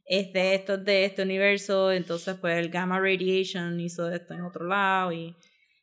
este, 0.05 0.55
estos 0.55 0.85
de 0.85 1.05
este 1.05 1.23
universo, 1.23 1.93
entonces 1.93 2.37
pues 2.41 2.59
el 2.59 2.69
gamma 2.71 3.01
radiation 3.01 3.81
hizo 3.81 4.11
esto 4.11 4.35
en 4.35 4.43
otro 4.43 4.67
lado 4.67 5.13
y... 5.13 5.35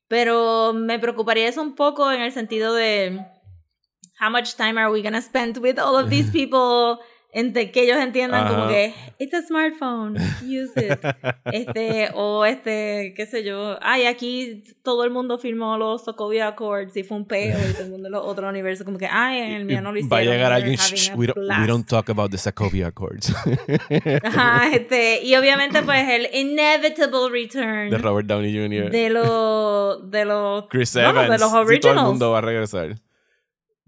Pero 0.08 0.73
me 0.73 0.97
preocuparía 0.97 1.47
eso 1.47 1.62
un 1.62 1.75
poco 1.75 2.12
en 2.12 2.21
el 2.21 2.32
sentido 2.32 2.73
de 2.73 3.19
how 4.19 4.32
much 4.32 4.56
time 4.56 4.80
are 4.80 4.91
we 4.91 5.04
gonna 5.04 5.21
spend 5.21 5.60
with 5.60 5.78
all 5.78 5.95
of 5.95 6.10
these 6.10 6.32
people 6.34 6.99
entre 7.31 7.71
que 7.71 7.83
ellos 7.83 7.97
entiendan 7.97 8.47
como 8.47 8.67
que 8.67 8.93
it's 9.19 9.33
a 9.33 9.41
smartphone, 9.41 10.15
use 10.41 10.71
it. 10.75 10.99
Este, 11.51 12.09
o 12.13 12.45
este, 12.45 13.13
qué 13.15 13.25
sé 13.25 13.43
yo, 13.43 13.77
ay, 13.81 14.05
aquí 14.05 14.63
todo 14.83 15.03
el 15.03 15.11
mundo 15.11 15.37
firmó 15.37 15.77
los 15.77 16.05
Sokovia 16.05 16.47
Accords 16.47 16.95
y 16.95 17.03
fue 17.03 17.17
un 17.17 17.25
peo 17.25 17.57
y 17.69 17.73
todo 17.73 17.83
el 17.83 17.91
mundo 17.91 18.09
los 18.09 18.23
otros 18.23 18.49
universos 18.49 18.85
como 18.85 18.97
que, 18.97 19.07
ay, 19.07 19.39
en 19.39 19.51
el 19.51 19.65
mío 19.65 19.81
no 19.81 19.91
lo 19.91 19.99
hicieron. 19.99 20.17
Va 20.17 20.21
a 20.21 20.23
llegar 20.23 20.51
alguien, 20.51 20.77
we 21.15 21.27
don't, 21.27 21.37
we 21.37 21.67
don't, 21.67 21.87
talk 21.87 22.09
about 22.09 22.31
the 22.31 22.37
Sokovia 22.37 22.87
Accords. 22.87 23.33
Ajá, 24.23 24.69
este, 24.73 25.23
y 25.23 25.35
obviamente 25.35 25.81
pues 25.81 26.07
el 26.07 26.29
inevitable 26.33 27.29
return 27.31 27.89
de 27.89 27.97
Robert 27.97 28.27
Downey 28.27 28.53
Jr. 28.53 28.91
De 28.91 29.09
los, 29.09 30.09
de 30.09 30.25
los, 30.25 30.67
Chris 30.69 30.95
Evans, 30.95 31.29
de 31.29 31.37
los 31.37 31.53
originals. 31.53 31.81
todo 31.81 31.93
el 31.93 32.11
mundo 32.11 32.31
va 32.31 32.37
a 32.39 32.41
regresar. 32.41 32.95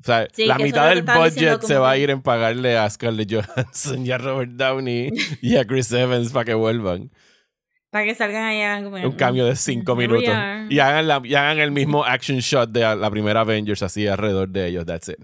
O 0.01 0.03
sea, 0.03 0.27
la 0.37 0.57
mitad 0.57 0.89
del 0.89 1.03
budget 1.03 1.61
se 1.61 1.77
va 1.77 1.91
a 1.91 1.97
ir 1.97 2.09
en 2.09 2.21
pagarle 2.21 2.77
a 2.77 2.89
Scarlett 2.89 3.31
Johansson 3.31 4.05
y 4.05 4.11
a 4.11 4.17
Robert 4.17 4.51
Downey 4.51 5.11
y 5.41 5.57
a 5.57 5.65
Chris 5.65 5.91
Evans 5.91 6.31
para 6.31 6.45
que 6.45 6.53
vuelvan. 6.55 7.11
Para 7.91 8.05
que 8.05 8.15
salgan 8.15 8.45
allá 8.45 8.83
como 8.83 8.95
un 8.95 9.11
cambio 9.11 9.45
de 9.45 9.55
cinco 9.57 9.97
minutos. 9.97 10.33
Y 10.69 10.79
hagan, 10.79 11.07
la, 11.09 11.21
y 11.23 11.35
hagan 11.35 11.59
el 11.59 11.71
mismo 11.71 12.05
action 12.05 12.39
shot 12.39 12.71
de 12.71 12.79
la 12.79 13.11
primera 13.11 13.41
Avengers 13.41 13.83
así 13.83 14.07
alrededor 14.07 14.47
de 14.47 14.67
ellos. 14.67 14.85
That's 14.85 15.09
it. 15.09 15.17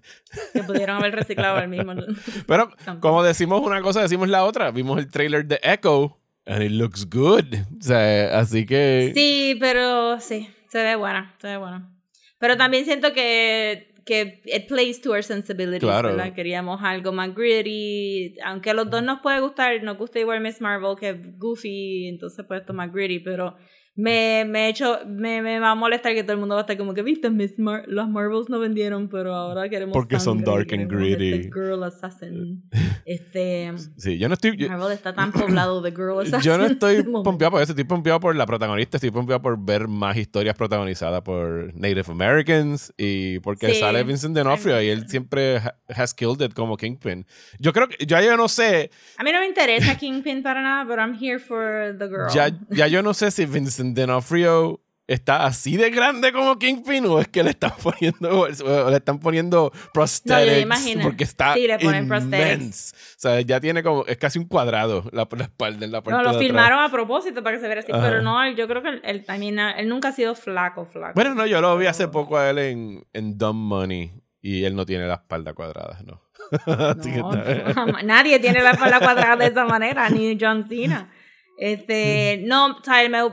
Que 0.51 0.63
pudieron 0.63 0.97
haber 0.97 1.15
reciclado 1.15 1.59
el 1.59 1.69
mismo. 1.69 1.93
Pero 2.45 2.69
como 2.99 3.23
decimos 3.23 3.61
una 3.61 3.81
cosa, 3.81 4.01
decimos 4.01 4.27
la 4.27 4.43
otra. 4.43 4.71
Vimos 4.71 4.99
el 4.99 5.09
trailer 5.09 5.45
de 5.45 5.61
Echo 5.63 6.19
and 6.45 6.61
it 6.61 6.71
looks 6.71 7.09
good. 7.09 7.45
O 7.79 7.81
sea, 7.81 8.37
así 8.37 8.65
que... 8.65 9.11
Sí, 9.15 9.55
pero 9.59 10.19
sí. 10.19 10.49
Se 10.69 10.83
ve 10.83 10.95
buena. 10.95 11.35
Se 11.39 11.47
ve 11.47 11.57
buena. 11.57 11.89
Pero 12.37 12.57
también 12.57 12.85
siento 12.85 13.13
que 13.13 13.93
que 14.07 14.41
it 14.45 14.67
plays 14.67 14.99
to 15.01 15.11
our 15.11 15.21
sensibilities, 15.21 15.81
claro. 15.81 16.09
¿verdad? 16.09 16.33
Queríamos 16.33 16.81
algo 16.81 17.11
más 17.11 17.35
gritty, 17.35 18.35
aunque 18.43 18.71
a 18.71 18.73
los 18.73 18.89
dos 18.89 19.03
nos 19.03 19.19
puede 19.19 19.41
gustar, 19.41 19.83
nos 19.83 19.97
gusta 19.97 20.19
igual 20.19 20.41
Miss 20.41 20.61
Marvel 20.61 20.95
que 20.97 21.13
Goofy, 21.37 22.07
entonces 22.07 22.45
pues 22.47 22.61
esto 22.61 22.73
más 22.73 22.91
gritty, 22.91 23.19
pero 23.19 23.55
me, 23.97 24.45
me, 24.45 24.69
hecho, 24.69 24.99
me, 25.07 25.41
me, 25.41 25.59
va 25.59 25.71
a 25.71 25.75
molestar 25.75 26.13
que 26.13 26.21
todo 26.21 26.33
el 26.33 26.37
mundo 26.37 26.53
va 26.53 26.61
a 26.61 26.63
estar 26.63 26.77
como 26.77 26.93
que, 26.93 27.01
viste, 27.01 27.31
Miss 27.31 27.57
Mar 27.57 27.83
las 27.87 28.07
Marvels 28.07 28.47
no 28.47 28.59
vendieron, 28.59 29.09
pero 29.09 29.33
ahora 29.33 29.67
queremos. 29.69 29.91
Porque 29.91 30.19
son 30.19 30.43
dark 30.43 30.71
and 30.71 30.87
gritty. 30.87 31.33
Este 31.33 31.51
girl 31.51 31.83
Assassin. 31.83 32.63
Este. 33.05 33.73
Sí, 33.95 34.17
yo 34.17 34.27
no 34.27 34.33
estoy. 34.33 34.57
Marvel 34.67 34.91
está 34.91 35.15
tan 35.15 35.31
poblado 35.31 35.81
de 35.81 35.91
Girl 35.91 36.19
Assassin. 36.21 36.41
Yo 36.41 36.57
no 36.57 36.65
estoy 36.65 37.03
pompeado 37.03 37.51
por 37.51 37.61
eso, 37.61 37.71
estoy 37.71 37.85
pompeado 37.85 38.19
por 38.19 38.35
la 38.35 38.45
protagonista, 38.45 38.97
estoy 38.97 39.11
pompeado 39.11 39.41
por 39.41 39.57
ver 39.57 39.87
más 39.87 40.17
historias 40.17 40.55
protagonizadas 40.55 41.21
por 41.21 41.73
Native 41.73 42.03
Americans 42.09 42.93
y 42.97 43.39
porque 43.39 43.73
sale 43.75 44.03
Vincent 44.03 44.35
D'Onofrio 44.35 44.81
y 44.81 44.89
él 44.89 45.07
siempre 45.07 45.61
has 45.87 46.13
killed 46.13 46.41
it 46.41 46.53
como 46.53 46.75
Kingpin. 46.75 47.25
Yo 47.59 47.71
creo 47.71 47.87
que. 47.87 48.05
Ya 48.05 48.21
yo 48.21 48.35
no 48.35 48.49
sé. 48.49 48.91
A 49.17 49.23
mí 49.23 49.31
no 49.31 49.39
me 49.39 49.47
interesa 49.47 49.97
Kingpin 49.97 50.43
para 50.43 50.61
nada, 50.61 50.85
pero 50.85 51.01
I'm 51.01 51.17
here 51.19 51.39
for 51.39 51.95
the 51.97 52.07
girl. 52.07 52.27
Ya, 52.33 52.49
ya 52.69 52.87
yo 52.87 53.01
no 53.01 53.13
sé 53.13 53.31
si 53.31 53.45
Vincent 53.45 53.86
D'Onofrio 53.93 54.81
está 55.07 55.45
así 55.45 55.77
de 55.77 55.89
grande 55.89 56.33
como 56.33 56.59
Kingpin 56.59 57.05
o 57.05 57.19
es 57.19 57.29
que 57.29 57.41
le 57.41 57.51
están 57.51 57.71
poniendo 57.81 58.41
o 58.41 58.89
le 58.89 58.97
están 58.97 59.19
poniendo 59.19 59.71
prosthetics 59.93 60.95
no, 60.95 61.03
porque 61.03 61.23
está 61.23 61.53
sí, 61.53 61.65
le 61.65 61.79
ponen 61.79 62.05
inmense. 62.05 62.93
O 62.95 63.19
sea, 63.19 63.41
ya 63.41 63.59
tiene 63.59 63.81
como 63.81 64.05
es 64.05 64.17
casi 64.17 64.37
un 64.37 64.45
cuadrado 64.45 65.05
la, 65.13 65.27
la 65.31 65.43
espalda 65.43 65.85
en 65.85 65.91
la 65.91 66.03
parte 66.03 66.21
No, 66.21 66.31
lo 66.31 66.37
filmaron 66.37 66.79
a 66.79 66.91
propósito 66.91 67.41
para 67.41 67.55
que 67.55 67.61
se 67.61 67.67
vea 67.67 67.79
así, 67.79 67.91
pero 67.91 68.21
no, 68.21 68.49
yo 68.51 68.67
creo 68.67 68.83
que 68.83 68.99
él, 69.03 69.23
también 69.25 69.59
él 69.59 69.87
nunca 69.87 70.09
ha 70.09 70.11
sido 70.11 70.35
flaco, 70.35 70.85
flaco. 70.85 71.13
Bueno, 71.15 71.33
no, 71.33 71.45
yo 71.45 71.61
lo 71.61 71.77
vi 71.77 71.87
hace 71.87 72.07
poco 72.09 72.37
a 72.37 72.49
él 72.49 72.57
en, 72.59 73.05
en 73.13 73.37
Dumb 73.37 73.55
Money 73.55 74.11
y 74.41 74.65
él 74.65 74.75
no 74.75 74.85
tiene 74.85 75.07
la 75.07 75.15
espalda 75.15 75.53
cuadrada, 75.53 75.99
no. 76.05 76.21
no 76.65 77.91
nadie 78.03 78.39
tiene 78.39 78.61
la 78.61 78.71
espalda 78.71 78.99
cuadrada 78.99 79.37
de 79.37 79.47
esa 79.47 79.65
manera, 79.65 80.09
ni 80.09 80.37
John 80.39 80.67
Cena. 80.67 81.09
Este, 81.57 82.43
no, 82.45 82.77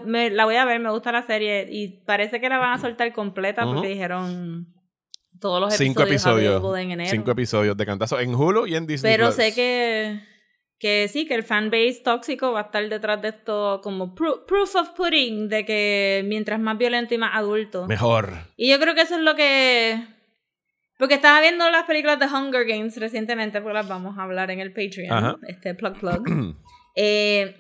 me, 0.07 0.31
la 0.31 0.45
voy 0.47 0.57
a 0.57 0.64
ver, 0.64 0.81
me 0.81 0.91
gusta 0.91 1.12
la 1.12 1.27
serie 1.27 1.68
y 1.70 1.89
parece 2.07 2.41
que 2.41 2.49
la 2.49 2.57
van 2.57 2.72
a 2.72 2.79
soltar 2.79 3.12
completa 3.12 3.64
porque 3.66 3.89
dijeron 3.89 4.66
todos 5.41 5.61
los. 5.61 5.75
Cinco 5.75 6.05
episodios. 6.05 6.62
En 6.79 6.93
enero. 6.93 7.11
Cinco 7.11 7.33
episodios 7.33 7.77
de 7.77 7.85
cantazo 7.85 8.18
en 8.18 8.35
Hulu 8.35 8.66
y 8.66 8.77
en 8.77 8.87
Disney. 8.87 9.12
Pero 9.12 9.31
sé 9.31 9.55
que, 9.55 10.20
que 10.79 11.07
sí, 11.09 11.27
que 11.27 11.35
el 11.35 11.43
fanbase 11.43 12.01
tóxico 12.03 12.53
va 12.53 12.61
a 12.61 12.62
estar 12.64 12.89
detrás 12.89 13.20
de 13.20 13.29
esto 13.29 13.81
como 13.83 14.14
proof 14.14 14.75
of 14.75 14.91
pudding, 14.97 15.51
de 15.51 15.66
que 15.66 16.25
mientras 16.25 16.59
más 16.59 16.79
violento 16.79 17.14
y 17.14 17.18
más 17.18 17.33
adulto. 17.35 17.87
Mejor. 17.87 18.31
Y 18.57 18.70
yo 18.70 18.81
creo 18.81 18.95
que 18.95 19.03
eso 19.03 19.16
es 19.16 19.20
lo 19.20 19.35
que... 19.35 20.03
Porque 20.99 21.14
estaba 21.14 21.43
viendo 21.43 21.68
las 21.70 21.85
películas 21.85 22.18
de 22.20 22.27
Hunger 22.27 22.64
Games 22.64 22.97
recientemente, 22.97 23.61
porque 23.61 23.75
las 23.75 23.89
vamos 23.89 24.16
a 24.16 24.22
hablar 24.22 24.51
en 24.51 24.61
el 24.61 24.72
Patreon, 24.72 25.39
este 25.47 25.75
plug 25.75 25.99
plug. 25.99 26.22
eh, 26.97 27.55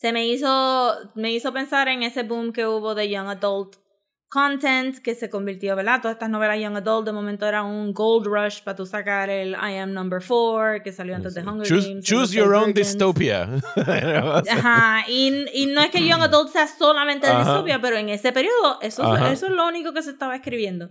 se 0.00 0.12
me 0.12 0.28
hizo, 0.28 0.94
me 1.16 1.32
hizo 1.32 1.52
pensar 1.52 1.88
en 1.88 2.04
ese 2.04 2.22
boom 2.22 2.52
que 2.52 2.64
hubo 2.64 2.94
de 2.94 3.10
Young 3.10 3.26
Adult 3.30 3.74
Content, 4.28 4.98
que 4.98 5.16
se 5.16 5.28
convirtió, 5.28 5.74
¿verdad? 5.74 6.00
Todas 6.00 6.14
estas 6.14 6.30
novelas 6.30 6.60
Young 6.60 6.76
Adult 6.76 7.06
de 7.06 7.12
momento 7.12 7.46
era 7.48 7.64
un 7.64 7.92
gold 7.92 8.26
rush 8.26 8.62
para 8.62 8.76
tú 8.76 8.86
sacar 8.86 9.28
el 9.28 9.54
I 9.54 9.78
Am 9.78 9.92
Number 9.92 10.22
4, 10.22 10.84
que 10.84 10.92
salió 10.92 11.16
antes 11.16 11.34
de 11.34 11.40
Hunger 11.40 11.68
Games. 11.68 12.04
Choose 12.04 12.32
your 12.32 12.54
own 12.54 12.72
dystopia. 12.74 13.48
Ajá, 13.76 15.04
y, 15.08 15.46
y, 15.52 15.66
no 15.66 15.80
es 15.80 15.90
que 15.90 16.06
Young 16.06 16.22
Adult 16.22 16.50
sea 16.50 16.68
solamente 16.68 17.26
dystopia, 17.26 17.80
pero 17.80 17.96
en 17.96 18.08
ese 18.10 18.30
periodo 18.30 18.80
eso, 18.80 19.16
eso 19.16 19.46
es 19.46 19.52
lo 19.52 19.66
único 19.66 19.92
que 19.92 20.02
se 20.02 20.10
estaba 20.10 20.36
escribiendo. 20.36 20.90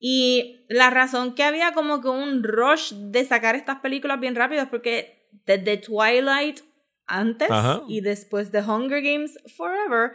Y 0.00 0.66
la 0.68 0.90
razón 0.90 1.36
que 1.36 1.44
había 1.44 1.74
como 1.74 2.00
que 2.00 2.08
un 2.08 2.42
rush 2.42 2.92
de 2.92 3.24
sacar 3.24 3.54
estas 3.54 3.78
películas 3.78 4.18
bien 4.18 4.34
rápido 4.34 4.62
es 4.62 4.68
porque 4.68 5.28
desde 5.46 5.76
Twilight 5.76 6.60
antes 7.08 7.48
y 7.88 8.00
después 8.00 8.52
de 8.52 8.60
Hunger 8.62 9.02
Games 9.02 9.38
Forever, 9.56 10.12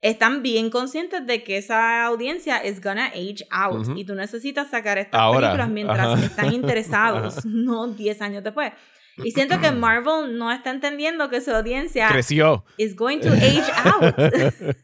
están 0.00 0.42
bien 0.42 0.70
conscientes 0.70 1.26
de 1.26 1.44
que 1.44 1.58
esa 1.58 2.04
audiencia 2.04 2.58
es 2.58 2.80
gonna 2.80 3.06
age 3.06 3.46
out 3.50 3.86
y 3.96 4.04
tú 4.04 4.14
necesitas 4.14 4.70
sacar 4.70 4.98
estas 4.98 5.20
películas 5.32 5.68
mientras 5.68 6.22
están 6.22 6.52
interesados, 6.54 7.44
no 7.44 7.88
10 7.88 8.22
años 8.22 8.44
después. 8.44 8.72
Y 9.18 9.32
siento 9.32 9.60
que 9.60 9.70
Marvel 9.72 10.38
no 10.38 10.50
está 10.50 10.70
entendiendo 10.70 11.28
que 11.28 11.40
su 11.40 11.50
audiencia 11.50 12.08
creció. 12.08 12.64
Is 12.78 12.96
going 12.96 13.18
to 13.20 13.28
age 13.28 13.70
out. 13.84 14.14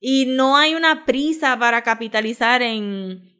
y 0.00 0.26
no 0.26 0.56
hay 0.56 0.74
una 0.74 1.04
prisa 1.04 1.58
para 1.58 1.82
capitalizar 1.82 2.62
en 2.62 3.30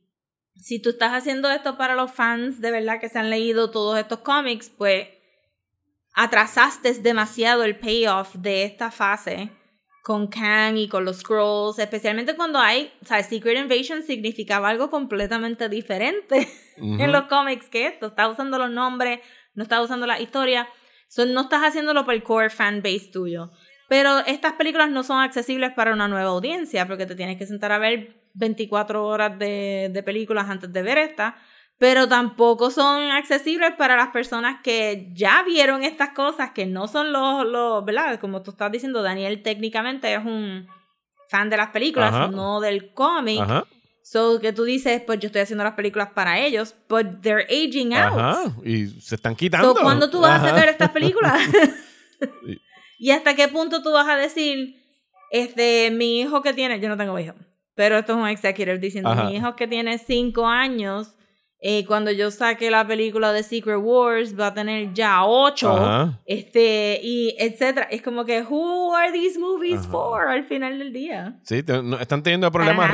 si 0.55 0.81
tú 0.81 0.91
estás 0.91 1.13
haciendo 1.13 1.51
esto 1.51 1.77
para 1.77 1.97
los 1.97 2.13
fans 2.13 2.61
de 2.61 2.71
verdad 2.71 3.01
que 3.01 3.09
se 3.09 3.19
han 3.19 3.31
leído 3.31 3.73
todos 3.73 3.99
estos 3.99 4.21
cómics, 4.21 4.71
pues 4.71 5.09
atrasaste 6.15 6.93
demasiado 6.95 7.65
el 7.65 7.79
payoff 7.79 8.35
de 8.37 8.65
esta 8.65 8.91
fase 8.91 9.51
con 10.03 10.27
Kang 10.27 10.77
y 10.77 10.89
con 10.89 11.05
los 11.05 11.19
Scrolls, 11.21 11.79
especialmente 11.79 12.35
cuando 12.35 12.59
hay, 12.59 12.93
o 13.03 13.07
sea, 13.07 13.23
Secret 13.23 13.57
Invasion 13.57 14.03
significaba 14.03 14.69
algo 14.69 14.91
completamente 14.91 15.69
diferente 15.69 16.49
en 16.77 17.13
los 17.13 17.25
cómics 17.25 17.69
que 17.69 17.87
esto, 17.87 18.09
estás 18.09 18.33
usando 18.33 18.59
los 18.59 18.71
nombres, 18.71 19.21
no 19.55 19.63
estás 19.63 19.85
usando 19.85 20.07
la 20.07 20.21
historia, 20.21 20.69
no 21.17 21.43
estás 21.43 21.63
haciéndolo 21.63 22.05
por 22.05 22.15
el 22.15 22.23
core 22.23 22.51
fan 22.51 22.83
base 22.83 23.11
tuyo. 23.13 23.51
Pero 23.89 24.21
estas 24.21 24.55
películas 24.55 24.91
no 24.91 25.05
son 25.05 25.21
accesibles 25.21 25.73
para 25.73 25.93
una 25.93 26.09
nueva 26.09 26.31
audiencia, 26.31 26.87
porque 26.87 27.07
te 27.07 27.15
tienes 27.15 27.37
que 27.37 27.47
sentar 27.47 27.71
a 27.71 27.79
ver 27.79 28.23
24 28.35 29.07
horas 29.07 29.39
de, 29.39 29.91
de 29.93 30.03
películas 30.03 30.49
antes 30.49 30.73
de 30.73 30.83
ver 30.83 30.99
esta 30.99 31.37
pero 31.79 32.09
tampoco 32.09 32.71
son 32.71 33.11
accesibles 33.11 33.73
para 33.77 33.97
las 33.97 34.09
personas 34.09 34.61
que 34.63 35.11
ya 35.13 35.43
vieron 35.43 35.83
estas 35.83 36.11
cosas, 36.11 36.53
que 36.53 36.67
no 36.67 36.87
son 36.87 37.13
los, 37.13 37.45
los 37.45 37.85
¿verdad? 37.85 38.21
Como 38.21 38.43
tú 38.43 38.53
estás 38.53 38.71
diciendo, 38.71 39.03
Daniel 39.03 39.43
técnicamente 39.43 40.13
es 40.15 40.25
un 40.25 40.69
fan 41.29 41.51
de 41.51 41.57
las 41.57 41.71
películas, 41.71 42.31
no 42.31 42.61
del 42.61 42.93
cómic. 42.93 43.43
So 44.05 44.41
que 44.41 44.53
tú 44.53 44.65
dices, 44.65 45.01
pues 45.07 45.21
yo 45.21 45.29
estoy 45.29 45.43
haciendo 45.43 45.65
las 45.65 45.75
películas 45.75 46.11
para 46.13 46.39
ellos, 46.41 46.75
but 46.89 47.21
they're 47.23 47.45
aging 47.45 47.95
out. 47.95 48.19
Ajá. 48.19 48.53
Y 48.65 48.87
se 48.89 49.15
están 49.15 49.35
quitando. 49.35 49.75
So, 49.75 49.81
¿cuándo 49.81 50.11
tú 50.11 50.21
vas 50.21 50.43
a 50.43 50.49
sacar 50.51 50.69
estas 50.69 50.91
películas? 50.91 51.41
¿Y 52.99 53.11
hasta 53.11 53.35
qué 53.35 53.49
punto 53.49 53.83
tú 53.83 53.93
vas 53.93 54.09
a 54.09 54.17
decir, 54.17 54.77
este, 55.31 55.91
mi 55.91 56.21
hijo 56.21 56.43
que 56.43 56.53
tiene, 56.53 56.79
yo 56.79 56.89
no 56.89 56.97
tengo 56.97 57.19
hijo, 57.19 57.35
pero 57.75 57.99
esto 57.99 58.13
es 58.13 58.19
un 58.19 58.29
executive 58.29 58.79
diciendo, 58.79 59.15
mi 59.15 59.37
hijo 59.37 59.57
que 59.57 59.67
tiene 59.67 59.99
cinco 59.99 60.47
años 60.47 61.17
eh, 61.65 61.85
cuando 61.87 62.11
yo 62.11 62.33
saque 62.33 62.71
la 62.71 62.85
película 62.85 63.33
de 63.33 63.45
Secret 63.45 63.79
Wars 63.81 64.39
va 64.39 64.49
a 64.49 64.55
tener 64.55 64.93
ya 64.93 65.25
ocho, 65.25 66.19
este, 66.27 66.99
y 67.01 67.37
etcétera. 67.39 67.87
Es 67.89 68.03
como 68.03 68.25
que, 68.25 68.43
who 68.43 68.93
are 68.93 69.13
these 69.13 69.39
movies 69.39 69.87
for 69.87 70.27
al 70.27 70.43
final 70.43 70.77
del 70.81 70.93
día? 70.93 71.39
Sí, 71.45 71.63
están 72.01 72.23
teniendo 72.25 72.51
problemas, 72.51 72.91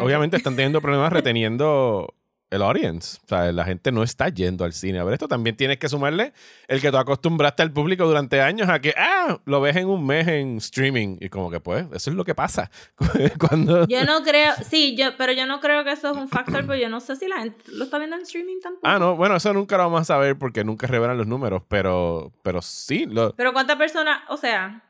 obviamente 0.00 0.36
están 0.36 0.56
teniendo 0.56 0.80
problemas 0.80 1.12
reteniendo 1.12 2.12
el 2.54 2.62
audience. 2.62 3.18
O 3.24 3.28
sea, 3.28 3.52
la 3.52 3.64
gente 3.64 3.92
no 3.92 4.02
está 4.02 4.28
yendo 4.28 4.64
al 4.64 4.72
cine 4.72 4.98
a 4.98 5.04
ver 5.04 5.14
esto. 5.14 5.28
También 5.28 5.56
tienes 5.56 5.78
que 5.78 5.88
sumarle 5.88 6.32
el 6.68 6.80
que 6.80 6.90
tú 6.90 6.96
acostumbraste 6.96 7.62
al 7.62 7.72
público 7.72 8.06
durante 8.06 8.40
años 8.40 8.68
a 8.68 8.80
que, 8.80 8.94
ah, 8.96 9.40
lo 9.44 9.60
ves 9.60 9.76
en 9.76 9.88
un 9.88 10.06
mes 10.06 10.28
en 10.28 10.58
streaming. 10.58 11.18
Y 11.20 11.28
como 11.28 11.50
que, 11.50 11.60
pues, 11.60 11.86
eso 11.92 12.10
es 12.10 12.16
lo 12.16 12.24
que 12.24 12.34
pasa. 12.34 12.70
Cuando... 13.38 13.86
Yo 13.86 14.04
no 14.04 14.22
creo, 14.22 14.52
sí, 14.68 14.96
yo, 14.96 15.16
pero 15.16 15.32
yo 15.32 15.46
no 15.46 15.60
creo 15.60 15.84
que 15.84 15.92
eso 15.92 16.10
es 16.10 16.16
un 16.16 16.28
factor, 16.28 16.64
porque 16.66 16.80
yo 16.80 16.88
no 16.88 17.00
sé 17.00 17.16
si 17.16 17.28
la 17.28 17.40
gente 17.40 17.64
lo 17.72 17.84
está 17.84 17.98
viendo 17.98 18.16
en 18.16 18.22
streaming 18.22 18.60
tampoco. 18.62 18.86
Ah, 18.86 18.98
no, 18.98 19.16
bueno, 19.16 19.36
eso 19.36 19.52
nunca 19.52 19.76
lo 19.76 19.84
vamos 19.84 20.02
a 20.02 20.04
saber 20.04 20.38
porque 20.38 20.64
nunca 20.64 20.86
revelan 20.86 21.18
los 21.18 21.26
números, 21.26 21.62
pero, 21.68 22.32
pero 22.42 22.62
sí. 22.62 23.06
Lo... 23.06 23.34
Pero 23.34 23.52
¿cuántas 23.52 23.76
personas, 23.76 24.20
o 24.28 24.36
sea, 24.36 24.84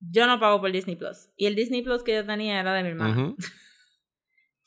yo 0.00 0.26
no 0.26 0.38
pago 0.38 0.60
por 0.60 0.72
Disney 0.72 0.96
Plus. 0.96 1.28
Y 1.36 1.46
el 1.46 1.54
Disney 1.54 1.82
Plus 1.82 2.02
que 2.02 2.14
yo 2.14 2.24
tenía 2.24 2.60
era 2.60 2.72
de 2.72 2.82
mi 2.82 2.90
hermana. 2.90 3.34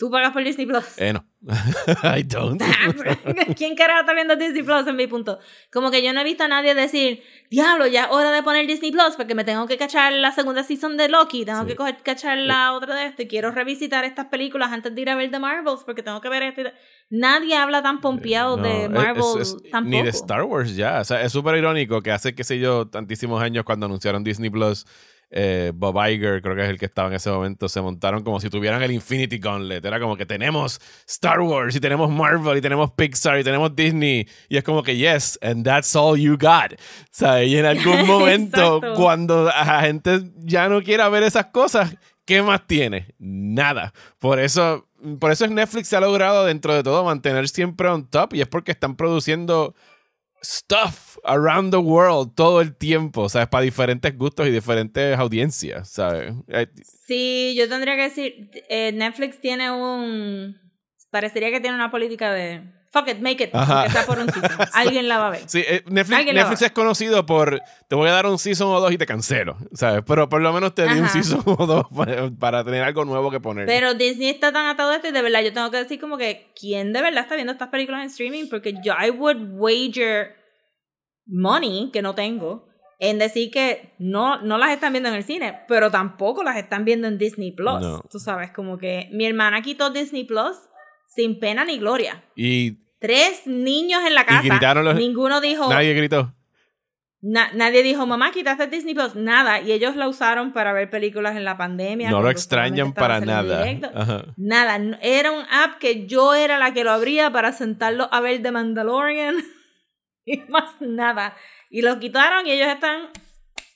¿Tú 0.01 0.09
pagas 0.09 0.33
por 0.33 0.43
Disney 0.43 0.65
Plus? 0.65 0.97
Eh, 0.97 1.13
no. 1.13 1.23
I 2.03 2.23
don't. 2.23 2.59
¿Quién 3.55 3.75
carajo 3.75 3.99
está 3.99 4.15
viendo 4.15 4.35
Disney 4.35 4.63
Plus 4.63 4.87
en 4.87 4.95
mi 4.95 5.05
punto? 5.05 5.37
Como 5.71 5.91
que 5.91 6.01
yo 6.01 6.11
no 6.11 6.21
he 6.21 6.23
visto 6.23 6.43
a 6.43 6.47
nadie 6.47 6.73
decir, 6.73 7.21
diablo, 7.51 7.85
ya 7.85 8.05
es 8.05 8.07
hora 8.09 8.31
de 8.31 8.41
poner 8.41 8.65
Disney 8.65 8.91
Plus 8.91 9.15
porque 9.15 9.35
me 9.35 9.43
tengo 9.43 9.67
que 9.67 9.77
cachar 9.77 10.11
la 10.13 10.31
segunda 10.31 10.63
season 10.63 10.97
de 10.97 11.07
Loki, 11.07 11.45
tengo 11.45 11.67
que 11.67 11.75
coger, 11.75 11.97
cachar 12.01 12.39
la 12.39 12.73
otra 12.73 12.95
de 12.95 13.05
esto 13.05 13.21
y 13.21 13.27
quiero 13.27 13.51
revisitar 13.51 14.03
estas 14.03 14.25
películas 14.25 14.71
antes 14.71 14.95
de 14.95 15.01
ir 15.03 15.09
a 15.11 15.15
ver 15.15 15.29
The 15.29 15.37
Marvels 15.37 15.83
porque 15.85 16.01
tengo 16.01 16.19
que 16.19 16.29
ver 16.29 16.41
esto. 16.41 16.63
Nadie 17.11 17.55
habla 17.55 17.83
tan 17.83 18.01
pompeado 18.01 18.57
de 18.57 18.89
Marvel 18.89 19.23
tampoco. 19.71 19.97
Ni 19.97 20.01
de 20.01 20.09
Star 20.09 20.41
Wars 20.45 20.75
ya. 20.75 21.01
O 21.01 21.03
sea, 21.03 21.21
es 21.21 21.31
súper 21.31 21.57
irónico 21.57 22.01
que 22.01 22.11
hace, 22.11 22.33
qué 22.33 22.43
sé 22.43 22.57
yo, 22.57 22.87
tantísimos 22.87 23.39
años 23.39 23.65
cuando 23.65 23.85
anunciaron 23.85 24.23
Disney 24.23 24.49
Plus 24.49 24.87
eh, 25.31 25.71
Bob 25.73 25.95
Iger, 26.07 26.41
creo 26.41 26.55
que 26.55 26.63
es 26.63 26.69
el 26.69 26.77
que 26.77 26.85
estaba 26.85 27.07
en 27.07 27.15
ese 27.15 27.31
momento, 27.31 27.69
se 27.69 27.81
montaron 27.81 28.23
como 28.23 28.39
si 28.41 28.49
tuvieran 28.49 28.83
el 28.83 28.91
Infinity 28.91 29.37
Gauntlet. 29.37 29.83
Era 29.83 29.99
como 29.99 30.17
que 30.17 30.25
tenemos 30.25 30.81
Star 31.07 31.39
Wars 31.39 31.75
y 31.75 31.79
tenemos 31.79 32.11
Marvel 32.11 32.57
y 32.57 32.61
tenemos 32.61 32.91
Pixar 32.91 33.39
y 33.39 33.43
tenemos 33.43 33.73
Disney. 33.73 34.27
Y 34.49 34.57
es 34.57 34.63
como 34.63 34.83
que, 34.83 34.97
yes, 34.97 35.39
and 35.41 35.63
that's 35.63 35.95
all 35.95 36.19
you 36.19 36.37
got. 36.37 36.73
O 37.21 37.41
y 37.41 37.55
en 37.55 37.65
algún 37.65 38.05
momento, 38.07 38.81
cuando 38.95 39.45
la 39.45 39.81
gente 39.81 40.19
ya 40.37 40.67
no 40.67 40.81
quiera 40.83 41.07
ver 41.07 41.23
esas 41.23 41.47
cosas, 41.47 41.95
¿qué 42.25 42.41
más 42.41 42.67
tiene? 42.67 43.15
Nada. 43.17 43.93
Por 44.19 44.39
eso, 44.39 44.87
por 45.19 45.31
eso 45.31 45.45
es 45.45 45.51
Netflix 45.51 45.87
se 45.87 45.95
ha 45.95 46.01
logrado 46.01 46.45
dentro 46.45 46.73
de 46.73 46.83
todo 46.83 47.03
mantener 47.05 47.47
siempre 47.47 47.87
on 47.87 48.07
top 48.07 48.33
y 48.33 48.41
es 48.41 48.47
porque 48.47 48.71
están 48.71 48.95
produciendo 48.95 49.75
stuff 50.43 51.17
around 51.23 51.71
the 51.71 51.77
world 51.77 52.33
todo 52.35 52.61
el 52.61 52.75
tiempo, 52.75 53.29
¿sabes? 53.29 53.47
Para 53.47 53.63
diferentes 53.63 54.17
gustos 54.17 54.47
y 54.47 54.51
diferentes 54.51 55.17
audiencias, 55.17 55.89
¿sabes? 55.89 56.33
Eh, 56.47 56.67
sí, 56.83 57.55
yo 57.57 57.69
tendría 57.69 57.95
que 57.95 58.03
decir, 58.03 58.49
eh, 58.69 58.91
Netflix 58.91 59.39
tiene 59.39 59.71
un... 59.71 60.59
Parecería 61.09 61.51
que 61.51 61.59
tiene 61.59 61.75
una 61.75 61.91
política 61.91 62.31
de 62.31 62.63
fuck 62.91 63.07
it, 63.07 63.19
make 63.19 63.43
it, 63.43 63.49
Ajá. 63.53 63.89
sea 63.89 64.05
por 64.05 64.19
un 64.19 64.29
season. 64.31 64.57
Alguien 64.73 65.07
la 65.07 65.17
va 65.17 65.27
a 65.27 65.29
ver. 65.31 65.41
Sí, 65.47 65.63
eh, 65.65 65.83
Netflix, 65.87 66.61
es 66.61 66.71
conocido 66.71 67.25
por 67.25 67.61
te 67.87 67.95
voy 67.95 68.09
a 68.09 68.11
dar 68.11 68.25
un 68.27 68.37
season 68.37 68.67
o 68.67 68.79
dos 68.79 68.91
y 68.91 68.97
te 68.97 69.05
cancelo, 69.05 69.57
¿sabes? 69.73 70.03
Pero 70.05 70.29
por 70.29 70.41
lo 70.41 70.51
menos 70.53 70.75
te 70.75 70.87
di 70.87 70.99
un 70.99 71.09
season 71.09 71.41
o 71.45 71.65
dos 71.65 71.85
para, 72.39 72.63
tener 72.63 72.83
algo 72.83 73.05
nuevo 73.05 73.31
que 73.31 73.39
poner. 73.39 73.65
Pero 73.65 73.93
Disney 73.93 74.29
está 74.29 74.51
tan 74.51 74.65
atado 74.65 74.91
a 74.91 74.95
esto 74.95 75.07
y 75.07 75.11
de 75.11 75.21
verdad 75.21 75.41
yo 75.41 75.53
tengo 75.53 75.71
que 75.71 75.77
decir 75.77 75.99
como 75.99 76.17
que 76.17 76.51
¿quién 76.59 76.93
de 76.93 77.01
verdad 77.01 77.23
está 77.23 77.35
viendo 77.35 77.53
estas 77.53 77.69
películas 77.69 78.01
en 78.01 78.07
streaming? 78.07 78.49
Porque 78.49 78.75
yo, 78.83 78.93
I 78.93 79.09
would 79.09 79.37
wager 79.53 80.35
money, 81.25 81.89
que 81.93 82.01
no 82.01 82.13
tengo, 82.13 82.67
en 82.99 83.17
decir 83.17 83.49
que 83.51 83.95
no, 83.99 84.41
no 84.41 84.57
las 84.57 84.71
están 84.71 84.91
viendo 84.93 85.09
en 85.09 85.15
el 85.15 85.23
cine, 85.23 85.61
pero 85.67 85.89
tampoco 85.89 86.43
las 86.43 86.57
están 86.57 86.85
viendo 86.85 87.07
en 87.07 87.17
Disney 87.17 87.51
Plus. 87.51 88.01
Tú 88.11 88.19
sabes, 88.19 88.51
como 88.51 88.77
que 88.77 89.09
mi 89.11 89.25
hermana 89.25 89.61
quitó 89.61 89.89
Disney 89.89 90.23
Plus 90.23 90.57
sin 91.11 91.39
pena 91.39 91.65
ni 91.65 91.77
gloria. 91.77 92.23
Y 92.35 92.77
tres 92.99 93.45
niños 93.45 94.01
en 94.05 94.15
la 94.15 94.25
casa. 94.25 94.45
Y 94.45 94.49
gritaron 94.49 94.85
los... 94.85 94.95
Ninguno 94.95 95.41
dijo. 95.41 95.69
Nadie 95.69 95.93
gritó. 95.93 96.33
nadie 97.21 97.83
dijo, 97.83 98.07
mamá, 98.07 98.31
quitaste 98.31 98.67
Disney 98.67 98.93
Plus. 98.93 99.15
Nada. 99.15 99.59
Y 99.59 99.73
ellos 99.73 99.97
la 99.97 100.07
usaron 100.07 100.53
para 100.53 100.71
ver 100.71 100.89
películas 100.89 101.35
en 101.35 101.43
la 101.43 101.57
pandemia. 101.57 102.09
No 102.09 102.21
lo 102.21 102.29
extrañan 102.29 102.93
para 102.93 103.19
nada. 103.19 103.65
Nada. 104.37 104.97
Era 105.01 105.31
un 105.31 105.43
app 105.51 105.79
que 105.79 106.07
yo 106.07 106.33
era 106.33 106.57
la 106.57 106.73
que 106.73 106.83
lo 106.83 106.91
abría 106.91 107.31
para 107.31 107.51
sentarlo 107.51 108.07
a 108.11 108.21
ver 108.21 108.41
The 108.41 108.51
Mandalorian. 108.51 109.35
y 110.25 110.37
más 110.47 110.79
nada. 110.79 111.35
Y 111.69 111.81
lo 111.81 111.99
quitaron 111.99 112.47
y 112.47 112.51
ellos 112.51 112.69
están. 112.69 113.09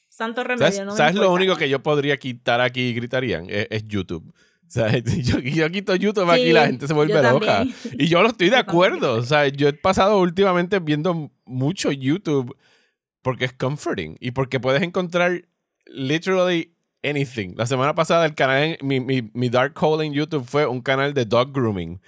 Santo 0.08 0.46
remedio. 0.46 0.92
¿Sabes, 0.92 1.16
lo 1.16 1.34
único 1.34 1.58
que 1.58 1.68
yo 1.68 1.84
podría 1.84 2.16
quitar 2.16 2.62
aquí 2.62 2.80
y 2.88 2.94
gritarían? 2.94 3.48
es 3.50 3.86
YouTube. 3.86 4.34
O 4.68 4.72
sea, 4.72 4.97
yo, 4.99 5.39
yo 5.39 5.72
quito 5.72 5.95
YouTube 5.95 6.30
aquí 6.30 6.43
y 6.43 6.53
la 6.53 6.68
gente 6.68 6.88
se 6.88 6.93
vuelve 6.93 7.22
loca. 7.22 7.66
Y 7.93 8.07
yo 8.07 8.22
no 8.22 8.30
estoy 8.30 8.49
de 8.49 8.57
acuerdo. 8.57 9.13
O 9.13 9.22
sea, 9.22 9.47
yo 9.47 9.68
he 9.68 9.74
pasado 9.74 10.20
últimamente 10.20 10.80
viendo 10.80 11.32
mucho 11.45 11.91
YouTube 11.91 12.55
porque 13.22 13.45
es 13.45 13.53
comforting 13.53 14.18
y 14.20 14.32
porque 14.32 14.59
puedes 14.59 14.82
encontrar 14.82 15.45
literally 15.88 16.76
anything. 17.03 17.53
La 17.55 17.66
semana 17.66 17.95
pasada 17.95 18.26
el 18.26 18.36
canal, 18.36 18.78
mi, 18.82 18.99
mi, 18.99 19.30
mi 19.34 19.49
dark 19.49 19.74
hole 19.82 20.05
en 20.05 20.13
YouTube 20.13 20.45
fue 20.45 20.66
un 20.66 20.82
canal 20.82 21.13
de 21.13 21.26
dog 21.26 21.51
grooming. 21.53 22.01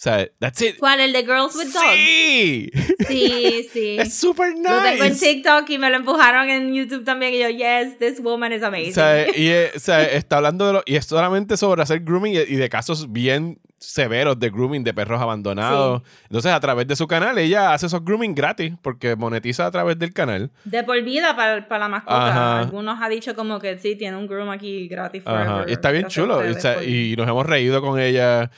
O 0.00 0.02
sea, 0.02 0.26
that's 0.38 0.62
it. 0.62 0.78
¿Cuál? 0.78 0.98
¿El 1.00 1.12
de 1.12 1.20
Girls 1.24 1.54
with 1.54 1.74
Dogs? 1.74 1.94
Sí. 1.94 2.70
Sí, 3.06 3.68
sí. 3.70 3.96
Es 4.00 4.14
super 4.14 4.54
nice. 4.54 4.72
Lo 4.72 4.82
tengo 4.82 5.04
en 5.04 5.18
TikTok 5.18 5.68
y 5.68 5.76
me 5.76 5.90
lo 5.90 5.96
empujaron 5.96 6.48
en 6.48 6.72
YouTube 6.72 7.04
también. 7.04 7.34
Y 7.34 7.40
yo, 7.40 7.50
yes, 7.50 7.98
this 7.98 8.18
woman 8.18 8.50
is 8.50 8.62
amazing. 8.62 8.92
O 8.92 8.94
sea, 8.94 9.28
y, 9.36 9.52
o 9.76 9.78
sea 9.78 10.02
está 10.04 10.38
hablando 10.38 10.66
de 10.66 10.72
lo, 10.72 10.82
y 10.86 10.96
es 10.96 11.04
solamente 11.04 11.58
sobre 11.58 11.82
hacer 11.82 12.00
grooming 12.00 12.32
y 12.32 12.56
de 12.56 12.68
casos 12.70 13.12
bien 13.12 13.60
severos 13.76 14.38
de 14.38 14.48
grooming 14.48 14.84
de 14.84 14.94
perros 14.94 15.20
abandonados. 15.20 16.00
Entonces, 16.24 16.50
a 16.50 16.60
través 16.60 16.86
de 16.86 16.96
su 16.96 17.06
canal, 17.06 17.36
ella 17.36 17.74
hace 17.74 17.84
esos 17.84 18.02
grooming 18.02 18.34
gratis 18.34 18.72
porque 18.80 19.16
monetiza 19.16 19.66
a 19.66 19.70
través 19.70 19.98
del 19.98 20.14
canal. 20.14 20.50
De 20.64 20.82
por 20.82 21.02
vida 21.02 21.36
para, 21.36 21.68
para 21.68 21.80
la 21.80 21.88
mascota. 21.90 22.60
Algunos 22.60 23.02
ha 23.02 23.08
dicho 23.10 23.34
como 23.34 23.58
que 23.58 23.78
sí, 23.78 23.96
tiene 23.96 24.16
un 24.16 24.26
groom 24.26 24.48
aquí 24.48 24.88
gratis 24.88 25.22
forever. 25.22 25.68
Y 25.68 25.72
está 25.72 25.90
bien 25.90 26.06
chulo. 26.06 26.40
y 26.86 27.14
nos 27.18 27.28
hemos 27.28 27.44
reído 27.44 27.82
con 27.82 28.00
ella 28.00 28.50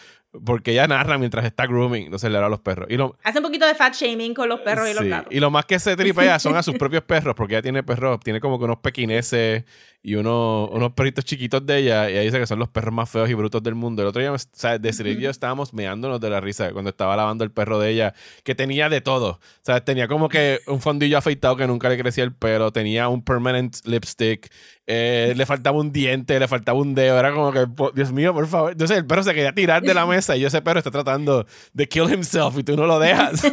porque 0.45 0.73
ella 0.73 0.87
narra 0.87 1.19
mientras 1.19 1.45
está 1.45 1.67
grooming, 1.67 2.19
se 2.19 2.31
le 2.31 2.39
da 2.39 2.47
a 2.47 2.49
los 2.49 2.61
perros. 2.61 2.87
Y 2.91 2.97
lo, 2.97 3.17
Hace 3.23 3.39
un 3.39 3.45
poquito 3.45 3.67
de 3.67 3.75
fat 3.75 3.95
shaming 3.95 4.33
con 4.35 4.49
los 4.49 4.61
perros 4.61 4.89
y 4.89 4.95
los 4.95 5.05
gatos. 5.05 5.33
Y 5.33 5.41
lo 5.41 5.51
más 5.51 5.67
que 5.67 5.79
se 5.79 5.95
tripea 5.97 6.39
son 6.39 6.57
a 6.57 6.63
sus 6.63 6.77
propios 6.77 7.03
perros, 7.05 7.35
porque 7.35 7.55
ella 7.55 7.63
tiene 7.63 7.83
perros, 7.83 8.21
tiene 8.21 8.41
como 8.41 8.59
que 8.59 8.65
unos 8.65 8.79
pequineses 8.79 9.65
y 10.05 10.17
unos, 10.17 10.69
unos 10.71 10.93
perritos 10.93 11.25
chiquitos 11.25 11.65
de 11.65 11.79
ella, 11.79 12.11
y 12.11 12.15
ella 12.15 12.23
dice 12.23 12.39
que 12.41 12.47
son 12.47 12.59
los 12.59 12.69
perros 12.69 12.93
más 12.93 13.09
feos 13.09 13.31
y 13.31 13.35
brutos 13.35 13.63
del 13.63 13.77
mundo. 13.77 14.03
El 14.03 14.09
otro 14.09 14.21
día, 14.21 14.33
o 14.33 14.37
sea, 14.39 14.77
y 14.83 15.21
yo 15.21 15.31
estábamos 15.31 15.73
meándonos 15.73 16.21
de 16.21 16.29
la 16.29 16.41
risa 16.41 16.73
cuando 16.73 16.91
estaba 16.91 17.15
lavando 17.15 17.45
el 17.45 17.53
perro 17.53 17.79
de 17.79 17.91
ella, 17.91 18.15
que 18.43 18.55
tenía 18.57 18.89
de 18.89 19.01
todo. 19.01 19.31
O 19.33 19.41
sea, 19.63 19.85
tenía 19.85 20.09
como 20.09 20.29
que 20.29 20.61
un 20.67 20.81
fondillo 20.81 21.19
afeitado 21.19 21.57
que 21.57 21.67
nunca 21.69 21.89
le 21.89 21.97
crecía 21.99 22.25
el 22.25 22.35
pelo, 22.35 22.73
tenía 22.73 23.09
un 23.09 23.23
permanent 23.23 23.77
lipstick, 23.85 24.51
eh, 24.89 25.35
le 25.37 25.47
faltaba 25.47 25.79
un 25.79 25.93
diente, 25.93 26.39
le 26.41 26.49
faltaba 26.49 26.79
un 26.79 26.95
dedo, 26.95 27.19
era 27.19 27.33
como 27.33 27.53
que, 27.53 27.67
Dios 27.95 28.13
mío, 28.13 28.35
por 28.35 28.49
favor. 28.49 28.73
Entonces 28.73 28.97
el 28.97 29.07
perro 29.07 29.23
se 29.23 29.35
quería 29.35 29.55
tirar 29.55 29.83
de 29.83 29.95
la 29.95 30.05
mesa 30.05 30.37
y 30.37 30.41
yo, 30.41 30.49
ese 30.49 30.63
perro 30.63 30.79
está 30.79 30.91
tratando 30.91 31.47
de 31.73 31.89
kill 31.89 32.13
himself 32.13 32.59
y 32.59 32.65
tú 32.65 32.77
no 32.77 32.87
lo 32.87 32.99
dejas. 32.99 33.43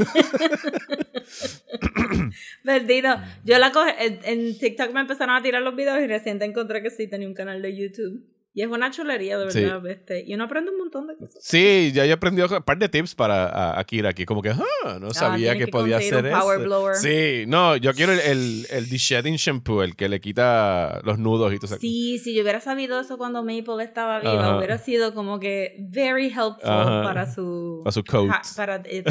Perdido. 2.64 3.16
Yo 3.44 3.58
la 3.60 3.72
cogí, 3.72 3.92
en, 3.98 4.58
TikTok 4.58 4.92
me 4.94 5.02
empezaron 5.02 5.36
a 5.36 5.42
tirar 5.42 5.62
los 5.62 5.76
videos 5.76 6.00
y 6.02 6.08
recién 6.08 6.42
encontré 6.42 6.82
que 6.82 6.90
sí 6.90 7.08
tenía 7.08 7.28
un 7.28 7.34
canal 7.34 7.62
de 7.62 7.76
YouTube. 7.76 8.24
Y 8.52 8.64
es 8.64 8.68
una 8.68 8.90
chulería, 8.90 9.38
de 9.38 9.46
verdad. 9.46 9.88
Este, 9.88 10.24
y 10.26 10.34
uno 10.34 10.46
aprende 10.46 10.72
un 10.72 10.80
montón 10.80 11.06
de 11.06 11.16
cosas. 11.16 11.38
Sí, 11.42 11.92
ya 11.94 12.04
he 12.06 12.12
aprendido 12.12 12.48
un 12.48 12.64
par 12.64 12.80
de 12.80 12.90
tips 12.90 13.14
para 13.14 13.80
Akira 13.80 14.10
aquí. 14.10 14.26
Como 14.26 14.42
que, 14.42 14.50
ah, 14.50 14.98
no 15.00 15.08
ah, 15.08 15.14
sabía 15.14 15.56
que, 15.56 15.68
podía 15.68 15.98
hacer 15.98 16.26
eso. 16.26 16.94
Sí, 16.96 17.46
no, 17.48 17.78
yo 17.78 17.94
quiero 17.94 18.12
el, 18.12 18.20
el, 18.20 18.68
el 18.72 18.90
de-shedding 18.90 19.36
shampoo, 19.36 19.84
el 19.84 19.96
que 19.96 20.10
le 20.10 20.20
quita 20.20 21.00
los 21.04 21.20
nudos 21.20 21.54
y 21.54 21.58
todo 21.58 21.68
eso. 21.68 21.78
Sí, 21.80 22.18
si 22.18 22.36
yo 22.36 22.42
hubiera 22.42 22.60
sabido 22.60 23.00
eso 23.00 23.18
cuando 23.20 23.44
Maple 23.44 23.84
estaba 23.84 24.20
viva, 24.20 24.58
hubiera 24.58 24.80
sido 24.80 25.14
como 25.14 25.40
que 25.40 25.78
very 25.80 26.26
helpful 26.28 26.64
para 26.64 27.32
su... 27.32 27.82
Para 27.84 27.92
su 27.92 28.04
coat. 28.04 28.32
para, 28.58 28.82
eh, 28.86 29.04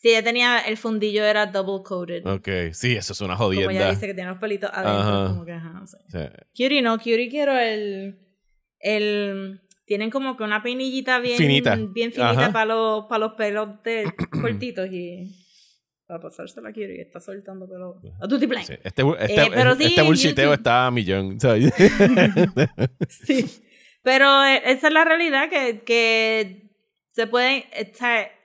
Sí, 0.00 0.08
ella 0.08 0.22
tenía, 0.22 0.60
el 0.60 0.78
fundillo 0.78 1.26
era 1.26 1.44
double 1.44 1.84
coated. 1.84 2.26
Ok, 2.26 2.72
sí, 2.72 2.96
eso 2.96 3.12
es 3.12 3.20
una 3.20 3.36
jodienda. 3.36 3.66
Como 3.66 3.78
ella 3.78 3.90
dice 3.90 4.06
que 4.06 4.14
tiene 4.14 4.30
los 4.30 4.38
pelitos 4.38 4.70
adentro, 4.72 5.28
como 5.28 5.44
que, 5.44 5.52
ajá, 5.52 5.68
no 5.74 5.86
sé. 5.86 5.98
Cutie 6.56 6.80
no, 6.80 6.96
Cutie 6.96 7.28
quiero 7.28 7.58
el, 7.58 8.18
el, 8.78 9.60
tienen 9.84 10.08
como 10.08 10.38
que 10.38 10.44
una 10.44 10.62
peinillita 10.62 11.18
bien 11.18 11.36
finita, 11.36 11.76
bien 11.76 12.12
finita 12.12 12.50
para 12.50 12.64
los, 12.64 13.04
para 13.10 13.18
los 13.18 13.34
pelos 13.34 13.82
de, 13.84 14.10
cortitos 14.40 14.88
y 14.90 15.36
para 16.06 16.18
pasársela 16.18 16.70
a 16.70 16.72
Cutie, 16.72 17.02
está 17.02 17.20
soltando 17.20 17.68
pelo 17.68 18.00
a 18.22 18.26
tutti 18.26 18.46
plane. 18.46 18.64
Sí, 18.64 18.72
este, 18.82 19.02
este, 19.18 19.42
eh, 19.42 19.50
pero 19.52 19.74
sí, 19.74 19.84
este 19.84 20.00
bullshiteo 20.00 20.54
está 20.54 20.86
a 20.86 20.90
millón, 20.90 21.38
¿sabes? 21.38 21.74
sí, 23.10 23.44
pero 24.02 24.44
eh, 24.46 24.62
esa 24.64 24.88
es 24.88 24.94
la 24.94 25.04
realidad 25.04 25.50
que, 25.50 25.82
que 25.84 26.70
se 27.10 27.26
pueden, 27.26 27.64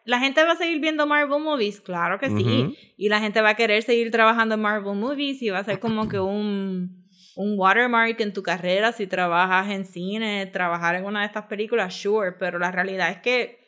¿La 0.05 0.19
gente 0.19 0.43
va 0.43 0.51
a 0.51 0.55
seguir 0.55 0.79
viendo 0.79 1.07
Marvel 1.07 1.41
movies? 1.41 1.81
Claro 1.81 2.19
que 2.19 2.29
sí. 2.29 2.77
Y 2.95 3.09
la 3.09 3.19
gente 3.19 3.41
va 3.41 3.49
a 3.49 3.55
querer 3.55 3.81
seguir 3.81 4.11
trabajando 4.11 4.53
en 4.53 4.61
Marvel 4.61 4.95
movies 4.95 5.41
y 5.41 5.49
va 5.49 5.59
a 5.59 5.63
ser 5.63 5.79
como 5.79 6.07
que 6.07 6.19
un, 6.19 7.09
un 7.35 7.59
watermark 7.59 8.21
en 8.21 8.31
tu 8.31 8.43
carrera 8.43 8.91
si 8.91 9.07
trabajas 9.07 9.71
en 9.71 9.83
cine, 9.83 10.45
trabajar 10.45 10.93
en 10.93 11.05
una 11.05 11.21
de 11.21 11.25
estas 11.25 11.47
películas, 11.47 11.95
sure. 11.95 12.33
Pero 12.33 12.59
la 12.59 12.71
realidad 12.71 13.09
es 13.09 13.17
que 13.17 13.65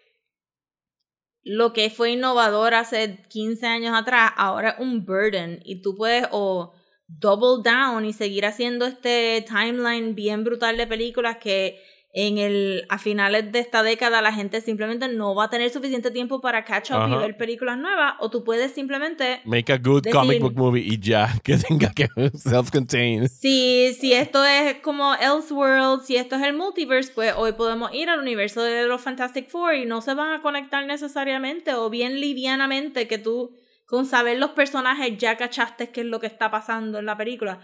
lo 1.41 1.73
que 1.73 1.89
fue 1.89 2.11
innovador 2.11 2.75
hace 2.75 3.23
15 3.29 3.65
años 3.65 3.95
atrás, 3.97 4.31
ahora 4.37 4.71
es 4.71 4.79
un 4.79 5.05
burden. 5.05 5.59
Y 5.65 5.81
tú 5.81 5.95
puedes 5.95 6.27
o 6.31 6.73
double 7.07 7.63
down 7.63 8.05
y 8.05 8.13
seguir 8.13 8.45
haciendo 8.45 8.85
este 8.85 9.43
timeline 9.47 10.13
bien 10.13 10.43
brutal 10.43 10.77
de 10.77 10.85
películas 10.85 11.37
que 11.37 11.81
en 12.19 12.39
el, 12.39 12.85
a 12.89 12.97
finales 12.97 13.51
de 13.51 13.59
esta 13.59 13.83
década 13.83 14.23
la 14.23 14.33
gente 14.33 14.59
simplemente 14.59 15.07
no 15.07 15.35
va 15.35 15.43
a 15.43 15.49
tener 15.51 15.69
suficiente 15.69 16.09
tiempo 16.09 16.41
para 16.41 16.65
catch 16.65 16.89
up 16.89 17.07
y 17.07 17.15
ver 17.15 17.37
películas 17.37 17.77
nuevas, 17.77 18.15
o 18.19 18.31
tú 18.31 18.43
puedes 18.43 18.71
simplemente... 18.71 19.39
Make 19.45 19.71
a 19.71 19.77
good 19.77 20.03
comic 20.11 20.41
book 20.41 20.55
movie 20.55 20.81
y 20.81 20.99
ya, 20.99 21.29
que 21.43 21.57
tenga 21.57 21.91
que 21.93 22.07
self-contained. 22.33 23.27
Sí, 23.27 23.95
si 23.99 24.13
esto 24.13 24.43
es 24.43 24.77
como 24.79 25.13
Elseworld, 25.13 26.01
si 26.01 26.15
esto 26.15 26.37
es 26.37 26.41
el 26.41 26.57
multiverse, 26.57 27.11
pues 27.13 27.35
hoy 27.37 27.51
podemos 27.51 27.93
ir 27.93 28.09
al 28.09 28.19
universo 28.19 28.63
de 28.63 28.87
los 28.87 28.99
Fantastic 28.99 29.47
Four 29.51 29.75
y 29.75 29.85
no 29.85 30.01
se 30.01 30.15
van 30.15 30.33
a 30.33 30.41
conectar 30.41 30.83
necesariamente, 30.87 31.75
o 31.75 31.91
bien 31.91 32.19
livianamente 32.19 33.07
que 33.07 33.19
tú 33.19 33.51
con 33.85 34.07
saber 34.07 34.39
los 34.39 34.49
personajes 34.51 35.19
ya 35.19 35.37
cachaste 35.37 35.91
qué 35.91 36.01
es 36.01 36.07
lo 36.07 36.19
que 36.19 36.27
está 36.27 36.49
pasando 36.49 36.97
en 36.97 37.05
la 37.05 37.15
película 37.15 37.59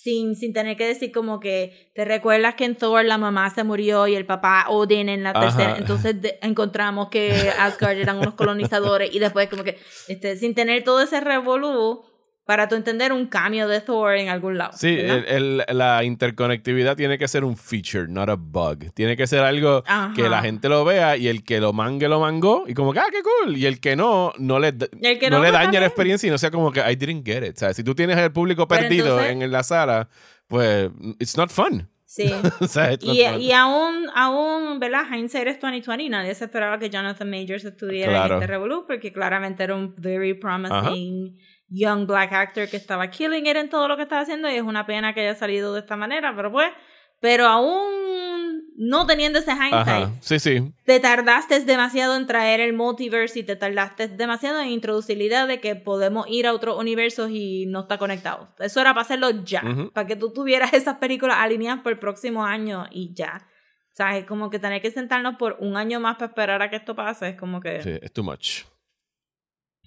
sin, 0.00 0.36
sin 0.36 0.52
tener 0.52 0.76
que 0.76 0.86
decir 0.86 1.10
como 1.10 1.40
que 1.40 1.90
te 1.92 2.04
recuerdas 2.04 2.54
que 2.54 2.64
en 2.64 2.76
Thor 2.76 3.04
la 3.04 3.18
mamá 3.18 3.50
se 3.50 3.64
murió 3.64 4.06
y 4.06 4.14
el 4.14 4.26
papá 4.26 4.66
Odin 4.68 5.08
en 5.08 5.24
la 5.24 5.32
tercera, 5.32 5.76
entonces 5.76 6.14
encontramos 6.40 7.08
que 7.08 7.50
Asgard 7.58 7.98
eran 7.98 8.18
unos 8.18 8.34
colonizadores 8.34 9.12
y 9.12 9.18
después 9.18 9.48
como 9.48 9.64
que 9.64 9.76
este, 10.06 10.36
sin 10.36 10.54
tener 10.54 10.84
todo 10.84 11.00
ese 11.00 11.20
revolú 11.20 12.04
para 12.48 12.66
tú 12.66 12.76
entender 12.76 13.12
un 13.12 13.26
cambio 13.26 13.68
de 13.68 13.82
Thor 13.82 14.14
en 14.14 14.30
algún 14.30 14.56
lado. 14.56 14.72
Sí, 14.74 14.96
el, 14.98 15.62
la 15.68 16.02
interconectividad 16.02 16.96
tiene 16.96 17.18
que 17.18 17.28
ser 17.28 17.44
un 17.44 17.58
feature, 17.58 18.08
not 18.08 18.30
a 18.30 18.36
bug. 18.36 18.90
Tiene 18.94 19.18
que 19.18 19.26
ser 19.26 19.40
algo 19.40 19.84
que 20.16 20.30
la 20.30 20.40
gente 20.40 20.70
lo 20.70 20.82
vea 20.82 21.18
y 21.18 21.28
el 21.28 21.44
que 21.44 21.60
lo 21.60 21.74
mangue 21.74 22.08
lo 22.08 22.20
mangó 22.20 22.64
y 22.66 22.72
como 22.72 22.94
que, 22.94 23.00
ah, 23.00 23.08
qué 23.12 23.18
cool. 23.22 23.54
Y 23.54 23.66
el 23.66 23.80
que 23.80 23.96
no, 23.96 24.32
no 24.38 24.58
le, 24.58 24.72
no, 24.72 24.78
le 24.90 25.18
pues, 25.18 25.52
daña 25.52 25.78
la 25.78 25.88
experiencia 25.88 26.26
y 26.26 26.30
no 26.30 26.38
sea 26.38 26.50
como 26.50 26.72
que, 26.72 26.80
I 26.80 26.96
didn't 26.96 27.22
get 27.22 27.46
it. 27.46 27.54
O 27.54 27.58
sea, 27.58 27.74
si 27.74 27.84
tú 27.84 27.94
tienes 27.94 28.16
el 28.16 28.32
público 28.32 28.66
perdido 28.66 29.22
en, 29.22 29.52
la 29.52 29.62
sala, 29.62 30.08
pues, 30.46 30.88
it's 31.18 31.36
not 31.36 31.50
fun. 31.50 31.86
Sí. 32.06 32.32
y, 33.02 33.20
y, 33.20 33.52
aún, 33.52 34.06
aún, 34.14 34.78
¿verdad? 34.80 35.02
Hindsight 35.12 35.48
es 35.48 35.60
2020. 35.60 36.08
Nadie 36.08 36.34
se 36.34 36.46
esperaba 36.46 36.78
que 36.78 36.88
Jonathan 36.88 37.28
Majors 37.28 37.66
estuviera 37.66 38.24
en 38.24 38.32
este 38.32 38.46
Revolut 38.46 38.86
porque 38.86 39.12
claramente 39.12 39.64
era 39.64 39.74
un 39.74 39.94
very 39.98 40.32
promising 40.32 41.36
young 41.68 42.06
black 42.06 42.32
actor 42.32 42.68
que 42.68 42.76
estaba 42.76 43.10
killing 43.10 43.46
it 43.46 43.56
en 43.56 43.68
todo 43.68 43.88
lo 43.88 43.96
que 43.96 44.02
estaba 44.02 44.22
haciendo 44.22 44.48
y 44.48 44.54
es 44.54 44.62
una 44.62 44.86
pena 44.86 45.14
que 45.14 45.20
haya 45.20 45.34
salido 45.34 45.74
de 45.74 45.80
esta 45.80 45.96
manera, 45.96 46.34
pero 46.34 46.50
pues, 46.50 46.70
pero 47.20 47.46
aún 47.46 48.08
no 48.76 49.06
teniendo 49.06 49.40
ese 49.40 49.52
hindsight, 49.52 50.08
sí, 50.20 50.38
sí. 50.38 50.72
te 50.84 51.00
tardaste 51.00 51.58
demasiado 51.60 52.16
en 52.16 52.26
traer 52.26 52.60
el 52.60 52.74
multiverse 52.74 53.40
y 53.40 53.42
te 53.42 53.56
tardaste 53.56 54.06
demasiado 54.06 54.60
en 54.60 54.68
introducir 54.68 55.18
la 55.18 55.24
idea 55.24 55.46
de 55.46 55.60
que 55.60 55.74
podemos 55.74 56.26
ir 56.28 56.46
a 56.46 56.52
otros 56.52 56.78
universos 56.78 57.30
y 57.30 57.66
no 57.66 57.80
está 57.80 57.98
conectado. 57.98 58.54
Eso 58.60 58.80
era 58.80 58.94
para 58.94 59.02
hacerlo 59.02 59.30
ya, 59.44 59.62
para 59.92 60.06
que 60.06 60.14
tú 60.14 60.32
tuvieras 60.32 60.72
esas 60.74 60.98
películas 60.98 61.38
alineadas 61.40 61.80
por 61.82 61.92
el 61.92 61.98
próximo 61.98 62.44
año 62.44 62.86
y 62.92 63.12
ya. 63.14 63.48
O 63.92 63.96
sea, 63.98 64.16
es 64.16 64.26
como 64.26 64.48
que 64.48 64.60
tener 64.60 64.80
que 64.80 64.92
sentarnos 64.92 65.34
por 65.36 65.56
un 65.58 65.76
año 65.76 65.98
más 65.98 66.14
para 66.14 66.26
esperar 66.26 66.62
a 66.62 66.70
que 66.70 66.76
esto 66.76 66.94
pase, 66.94 67.30
es 67.30 67.36
como 67.36 67.60
que... 67.60 67.82
Sí, 67.82 67.98
es 68.00 68.12
too 68.12 68.22
much. 68.22 68.62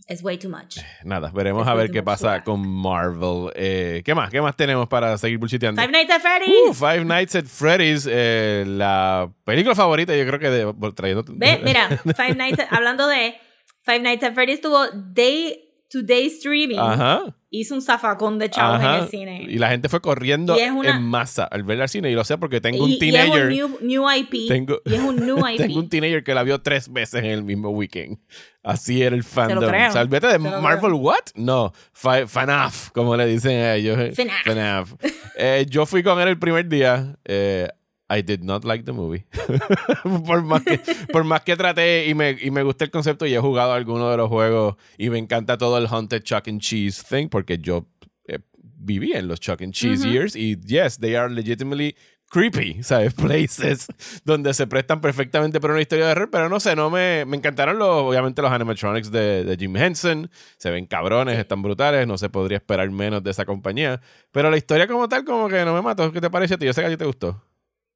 Es 0.08 0.24
way 0.24 0.38
too 0.38 0.50
much. 0.50 0.78
Eh, 0.78 0.84
nada, 1.04 1.32
veremos 1.32 1.68
a 1.68 1.74
ver 1.74 1.92
qué 1.92 2.04
pasa 2.04 2.44
con 2.44 2.68
Marvel. 2.68 3.52
Eh, 3.56 4.02
¿Qué 4.04 4.14
más? 4.16 4.30
¿Qué 4.30 4.42
más 4.42 4.56
tenemos 4.56 4.88
para 4.88 5.18
seguir 5.18 5.38
bullshiteando? 5.38 5.82
Five 5.82 5.92
Nights 5.92 6.12
at 6.12 6.22
Freddy's. 6.22 6.70
Uh, 6.70 6.74
Five 6.74 7.06
Nights 7.06 7.36
at 7.36 7.46
Freddy's, 7.46 8.08
eh, 8.10 8.66
la 8.68 9.32
película 9.44 9.76
favorita, 9.76 10.16
yo 10.16 10.26
creo 10.26 10.40
que 10.40 10.50
de, 10.50 10.92
trayendo... 10.94 11.24
Ve, 11.28 11.62
mira, 11.64 11.88
Five 12.16 12.36
Nights, 12.36 12.64
hablando 12.70 13.08
de 13.08 13.36
Five 13.84 14.00
Nights 14.00 14.24
at 14.24 14.34
Freddy's 14.34 14.62
tuvo 14.62 14.88
day 14.92 15.70
to 15.90 16.02
day 16.02 16.28
streaming. 16.28 16.80
Ajá 16.80 17.36
hizo 17.52 17.76
un 17.76 17.82
zafacón 17.82 18.40
de 18.40 18.50
chavos 18.50 18.82
en 18.82 18.90
el 18.90 19.08
cine. 19.10 19.46
Y 19.48 19.60
la 19.60 19.70
gente 19.70 19.90
fue 19.90 20.02
corriendo 20.02 20.58
en 20.58 21.04
masa 21.04 21.44
al 21.44 21.64
ver 21.64 21.82
al 21.82 21.90
cine. 21.90 22.10
Y 22.10 22.16
lo 22.16 22.24
sé 22.24 22.38
porque 22.38 22.62
tengo 22.62 22.84
un 22.84 22.98
teenager. 22.98 23.52
Y 23.52 23.60
es 23.60 23.66
un 23.66 23.78
new, 23.82 24.10
IP. 24.10 24.48
Tengo, 24.48 24.82
y 24.86 24.96
es 24.96 25.02
un 25.02 25.16
new 25.26 25.38
IP. 25.48 25.58
tengo 25.58 25.80
un 25.80 25.90
teenager 25.90 26.24
que 26.24 26.34
la 26.34 26.44
vio 26.44 26.62
tres 26.62 26.92
veces 26.92 27.24
en 27.24 27.30
el 27.30 27.44
mismo 27.44 27.70
weekend. 27.70 28.18
Así 28.64 29.02
era 29.04 29.16
el 29.16 29.24
fandom. 29.24 29.70
Salvete 29.92 30.28
de 30.28 30.40
Marvel, 30.40 30.94
¿what? 30.94 31.20
No, 31.36 31.74
FNAF, 31.94 32.92
como 32.92 33.16
le 33.16 33.26
dicen 33.26 33.60
a 33.60 33.76
ellos. 33.76 34.00
FNAF. 34.16 34.94
Eh, 35.36 35.66
yo 35.70 35.86
fui 35.86 36.04
con 36.04 36.20
él 36.22 36.30
el 36.30 36.40
primer 36.40 36.68
día. 36.68 37.18
Eh, 37.26 37.68
I 38.12 38.22
did 38.22 38.44
not 38.44 38.66
like 38.66 38.84
the 38.84 38.92
movie. 38.92 39.26
por, 40.26 40.44
más 40.44 40.64
que, 40.64 40.80
por 41.12 41.24
más 41.24 41.42
que 41.42 41.56
traté 41.56 42.08
y 42.08 42.14
me, 42.14 42.32
y 42.32 42.52
me 42.52 42.62
gusta 42.64 42.84
el 42.84 42.92
concepto 42.92 43.26
y 43.26 43.34
he 43.34 43.40
jugado 43.40 43.72
algunos 43.72 44.12
de 44.12 44.18
los 44.18 44.28
juegos 44.28 44.76
y 44.98 45.10
me 45.10 45.18
encanta 45.18 45.58
todo 45.58 45.78
el 45.78 45.88
Haunted 45.88 46.22
Chuck 46.24 46.48
and 46.48 46.60
Cheese 46.60 47.04
thing 47.10 47.30
porque 47.30 47.58
yo 47.58 47.88
eh, 48.28 48.40
viví 48.62 49.14
en 49.14 49.30
los 49.30 49.40
Chuck 49.40 49.62
and 49.62 49.74
Cheese 49.74 50.06
years 50.06 50.36
y 50.36 50.60
yes, 50.60 51.00
they 51.00 51.16
are 51.16 51.34
legitimately 51.34 51.96
creepy, 52.30 52.82
¿sabes? 52.84 53.14
Places 53.16 53.88
donde 54.26 54.54
se 54.54 54.68
prestan 54.68 55.00
perfectamente 55.00 55.62
para 55.62 55.74
una 55.74 55.82
historia 55.82 56.08
de 56.08 56.12
horror, 56.12 56.30
pero 56.32 56.50
no 56.50 56.60
sé, 56.60 56.76
no 56.76 56.90
me, 56.90 57.26
me 57.26 57.38
encantaron 57.38 57.78
los, 57.78 57.90
obviamente 57.90 58.42
los 58.42 58.52
animatronics 58.52 59.12
de, 59.12 59.44
de 59.46 59.58
Jim 59.58 59.76
Henson, 59.76 60.30
se 60.58 60.70
ven 60.70 60.86
cabrones, 60.86 61.38
están 61.38 61.62
brutales, 61.62 62.08
no 62.08 62.18
se 62.18 62.30
podría 62.30 62.58
esperar 62.58 62.90
menos 62.90 63.24
de 63.24 63.32
esa 63.32 63.46
compañía, 63.46 64.02
pero 64.32 64.50
la 64.50 64.58
historia 64.58 64.88
como 64.88 65.08
tal 65.08 65.24
como 65.24 65.48
que 65.48 65.64
no 65.64 65.74
me 65.74 65.82
mató, 65.82 66.12
¿qué 66.12 66.20
te 66.20 66.30
parece 66.30 66.56
a 66.56 66.58
ti? 66.58 66.66
Yo 66.66 66.74
sé 66.74 66.82
que 66.82 66.88
a 66.88 66.90
ti 66.90 66.98
te 66.98 67.06
gustó. 67.06 67.42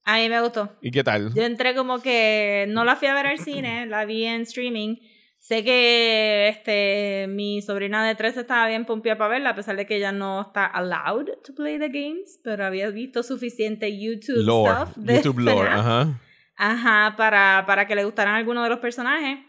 A 0.05 0.17
mí 0.17 0.29
me 0.29 0.39
gustó. 0.39 0.71
¿Y 0.81 0.91
qué 0.91 1.03
tal? 1.03 1.33
Yo 1.33 1.43
entré 1.43 1.75
como 1.75 1.99
que 1.99 2.65
no 2.69 2.85
la 2.85 2.95
fui 2.95 3.07
a 3.07 3.13
ver 3.15 3.25
al 3.25 3.39
cine, 3.39 3.87
la 3.87 4.05
vi 4.05 4.23
en 4.25 4.41
streaming. 4.41 4.97
Sé 5.39 5.63
que 5.63 6.47
este, 6.47 7.27
mi 7.27 7.61
sobrina 7.61 8.05
de 8.07 8.15
tres 8.15 8.37
estaba 8.37 8.67
bien 8.67 8.85
pompeada 8.85 9.17
para 9.17 9.31
verla, 9.31 9.49
a 9.51 9.55
pesar 9.55 9.75
de 9.75 9.85
que 9.85 9.97
ella 9.97 10.11
no 10.11 10.41
está 10.41 10.65
allowed 10.65 11.27
to 11.43 11.53
play 11.55 11.77
the 11.77 11.89
games, 11.89 12.39
pero 12.43 12.65
había 12.65 12.89
visto 12.89 13.21
suficiente 13.23 13.99
YouTube 13.99 14.41
stuff 14.41 14.95
de 14.97 15.17
YouTube 15.17 15.39
lore, 15.39 15.69
ajá. 15.69 16.21
Ajá, 16.55 17.15
para, 17.17 17.63
para 17.67 17.85
que 17.85 17.95
le 17.95 18.05
gustaran 18.05 18.35
algunos 18.35 18.63
de 18.63 18.69
los 18.69 18.79
personajes. 18.79 19.39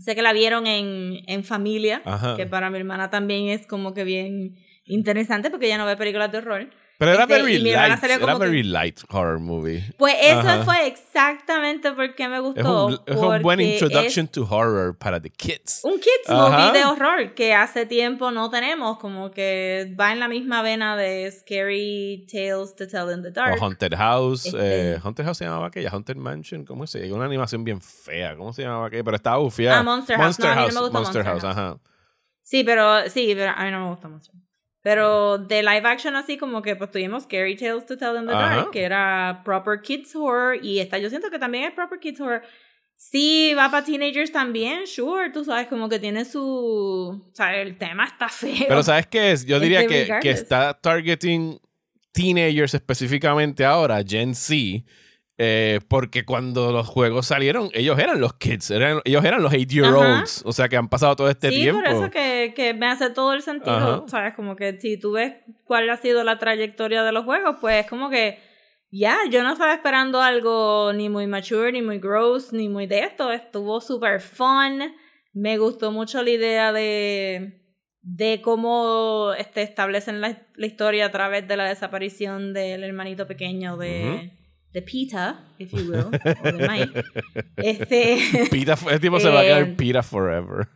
Sé 0.00 0.14
que 0.14 0.22
la 0.22 0.32
vieron 0.32 0.66
en, 0.66 1.20
en 1.26 1.44
familia, 1.44 2.02
que 2.36 2.46
para 2.46 2.70
mi 2.70 2.78
hermana 2.78 3.10
también 3.10 3.48
es 3.48 3.66
como 3.66 3.94
que 3.94 4.04
bien 4.04 4.56
interesante 4.84 5.50
porque 5.50 5.66
ella 5.66 5.78
no 5.78 5.86
ve 5.86 5.96
películas 5.96 6.32
de 6.32 6.38
horror. 6.38 6.70
Pero 7.02 7.14
era, 7.14 7.26
very, 7.26 7.58
light, 7.58 8.04
era 8.04 8.38
very 8.38 8.62
light 8.62 9.00
horror 9.10 9.40
movie. 9.40 9.82
Pues 9.98 10.14
eso 10.20 10.62
fue 10.62 10.86
exactamente 10.86 11.90
porque 11.90 12.28
me 12.28 12.38
gustó. 12.38 12.90
Es 13.06 13.16
un, 13.16 13.42
buen 13.42 13.60
introduction 13.60 14.28
to 14.28 14.46
horror 14.48 14.96
para 14.96 15.20
the 15.20 15.28
kids. 15.28 15.80
Un 15.82 15.98
kids 15.98 16.28
movie 16.28 16.78
de 16.78 16.84
horror 16.84 17.34
que 17.34 17.54
hace 17.54 17.86
tiempo 17.86 18.30
no 18.30 18.50
tenemos, 18.50 18.98
como 18.98 19.32
que 19.32 19.92
va 19.98 20.12
en 20.12 20.20
la 20.20 20.28
misma 20.28 20.62
vena 20.62 20.96
de 20.96 21.28
Scary 21.32 22.24
Tales 22.30 22.76
to 22.76 22.86
Tell 22.86 23.10
in 23.12 23.22
the 23.24 23.32
Dark. 23.32 23.60
O 23.60 23.64
Haunted 23.64 23.94
House. 23.96 24.46
Este 24.46 24.92
eh, 24.92 24.98
Haunted 25.02 25.24
House 25.24 25.38
se 25.38 25.44
llamaba 25.44 25.66
aquella, 25.66 25.90
Haunted 25.90 26.14
Mansion, 26.14 26.64
¿cómo 26.64 26.86
se 26.86 27.00
llama? 27.00 27.16
Una 27.16 27.24
animación 27.24 27.64
bien 27.64 27.80
fea, 27.80 28.36
¿cómo 28.36 28.52
se 28.52 28.62
llamaba 28.62 28.86
aquella? 28.86 29.02
Pero 29.02 29.16
estaba 29.16 29.38
bufiada. 29.38 29.80
Ah, 29.80 29.82
Monster 29.82 30.16
House. 30.16 30.24
Monster 30.24 30.54
House. 30.54 30.74
Monster, 30.74 30.92
Monster 30.92 31.24
House, 31.24 31.44
ajá. 31.44 31.78
Sí, 32.42 32.62
pero 32.62 33.08
sí, 33.10 33.32
pero 33.34 33.50
a 33.56 33.64
mí 33.64 33.72
no 33.72 33.86
me 33.86 33.90
gusta 33.90 34.08
mucho. 34.08 34.30
Pero 34.82 35.38
de 35.38 35.62
live 35.62 35.82
action 35.84 36.16
así 36.16 36.36
como 36.36 36.60
que 36.60 36.74
pues 36.74 36.90
tuvimos 36.90 37.22
Scary 37.22 37.56
Tales 37.56 37.86
to 37.86 37.96
Tell 37.96 38.16
in 38.16 38.26
the 38.26 38.32
Dark, 38.32 38.72
que 38.72 38.82
era 38.82 39.42
proper 39.44 39.80
kids 39.80 40.14
horror 40.14 40.58
y 40.60 40.80
esta 40.80 40.98
yo 40.98 41.08
siento 41.08 41.30
que 41.30 41.38
también 41.38 41.64
es 41.64 41.72
proper 41.72 42.00
kids 42.00 42.20
horror. 42.20 42.42
Sí, 42.96 43.52
va 43.54 43.68
para 43.68 43.84
teenagers 43.84 44.30
también, 44.30 44.86
sure, 44.86 45.30
tú 45.30 45.44
sabes, 45.44 45.66
como 45.66 45.88
que 45.88 45.98
tiene 45.98 46.24
su... 46.24 46.40
O 46.40 47.34
sea, 47.34 47.56
el 47.60 47.76
tema 47.76 48.04
está 48.04 48.28
feo. 48.28 48.66
Pero 48.68 48.82
¿sabes 48.82 49.08
qué 49.08 49.32
es? 49.32 49.44
Yo 49.44 49.58
diría 49.58 49.86
que, 49.88 50.18
que 50.20 50.30
está 50.30 50.74
targeting 50.74 51.58
teenagers 52.12 52.74
específicamente 52.74 53.64
ahora, 53.64 54.02
Gen 54.06 54.34
Z, 54.36 54.84
eh, 55.38 55.80
porque 55.88 56.24
cuando 56.24 56.72
los 56.72 56.86
juegos 56.86 57.26
salieron, 57.26 57.70
ellos 57.72 57.98
eran 57.98 58.20
los 58.20 58.34
kids, 58.34 58.70
eran, 58.70 59.00
ellos 59.04 59.24
eran 59.24 59.42
los 59.42 59.52
8-year-olds, 59.52 60.42
o 60.44 60.52
sea 60.52 60.68
que 60.68 60.76
han 60.76 60.88
pasado 60.88 61.16
todo 61.16 61.30
este 61.30 61.48
tiempo. 61.48 61.80
Sí, 61.80 61.86
por 61.86 61.94
eso 61.94 62.10
que, 62.10 62.52
que, 62.54 62.74
me 62.74 62.86
hace 62.86 63.10
todo 63.10 63.32
el 63.32 63.42
sentido, 63.42 64.06
¿sabes? 64.08 64.34
Como 64.34 64.56
que 64.56 64.78
si 64.78 64.98
tú 64.98 65.12
ves 65.12 65.34
cuál 65.64 65.88
ha 65.88 65.96
sido 65.96 66.22
la 66.22 66.38
trayectoria 66.38 67.02
de 67.02 67.12
los 67.12 67.24
juegos, 67.24 67.56
pues 67.60 67.86
como 67.86 68.10
que 68.10 68.38
ya, 68.90 69.16
yo 69.30 69.42
no 69.42 69.54
estaba 69.54 69.72
esperando 69.72 70.20
algo 70.20 70.92
ni 70.92 71.08
muy 71.08 71.26
mature, 71.26 71.72
ni 71.72 71.80
muy 71.80 71.98
gross, 71.98 72.52
ni 72.52 72.68
muy 72.68 72.86
de 72.86 73.00
esto, 73.00 73.32
estuvo 73.32 73.80
súper 73.80 74.20
fun, 74.20 74.94
me 75.32 75.56
gustó 75.56 75.90
mucho 75.92 76.22
la 76.22 76.28
idea 76.28 76.72
de, 76.74 77.62
de 78.02 78.42
cómo 78.42 79.32
este, 79.38 79.62
establecen 79.62 80.20
la, 80.20 80.46
historia 80.58 81.06
a 81.06 81.10
través 81.10 81.48
de 81.48 81.56
la 81.56 81.64
desaparición 81.64 82.52
del 82.52 82.84
hermanito 82.84 83.26
pequeño 83.26 83.78
de 83.78 84.41
de 84.72 84.82
Pita, 84.82 85.44
if 85.58 85.72
you 85.72 85.90
will, 85.90 86.06
o 86.06 86.52
de 86.52 86.68
Mike. 86.68 87.04
Este, 87.56 88.48
Pita, 88.50 88.76
el 88.90 89.00
tipo 89.00 89.20
se 89.20 89.28
va 89.28 89.40
a 89.40 89.42
quedar 89.42 89.62
eh, 89.62 89.74
Pita 89.76 90.02
forever. 90.02 90.68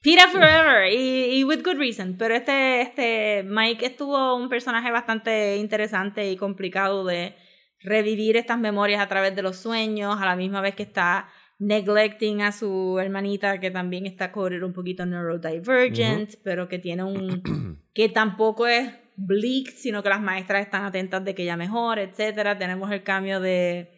Pita 0.00 0.28
forever, 0.28 0.92
y, 0.92 1.38
y, 1.38 1.44
with 1.44 1.62
good 1.64 1.78
reason. 1.78 2.16
Pero 2.18 2.34
este, 2.34 2.82
este 2.82 3.42
Mike 3.44 3.86
estuvo 3.86 4.36
un 4.36 4.48
personaje 4.48 4.90
bastante 4.90 5.56
interesante 5.56 6.30
y 6.30 6.36
complicado 6.36 7.04
de 7.04 7.34
revivir 7.80 8.36
estas 8.36 8.58
memorias 8.58 9.00
a 9.00 9.08
través 9.08 9.34
de 9.34 9.42
los 9.42 9.56
sueños, 9.56 10.16
a 10.20 10.24
la 10.24 10.36
misma 10.36 10.60
vez 10.60 10.74
que 10.74 10.82
está 10.82 11.28
neglecting 11.58 12.42
a 12.42 12.52
su 12.52 12.98
hermanita 12.98 13.60
que 13.60 13.70
también 13.70 14.06
está 14.06 14.32
coded 14.32 14.62
un 14.62 14.72
poquito 14.72 15.06
neurodivergent, 15.06 16.34
pero 16.42 16.68
que 16.68 16.78
tiene 16.78 17.04
un 17.04 17.42
que 17.94 18.08
tampoco 18.08 18.66
es 18.66 18.92
bleak, 19.16 19.70
sino 19.70 20.02
que 20.02 20.08
las 20.08 20.20
maestras 20.20 20.62
están 20.62 20.84
atentas 20.84 21.24
de 21.24 21.34
que 21.34 21.42
ella 21.42 21.56
mejore, 21.56 22.02
etcétera. 22.04 22.58
Tenemos 22.58 22.90
el 22.90 23.02
cambio 23.02 23.40
de 23.40 23.90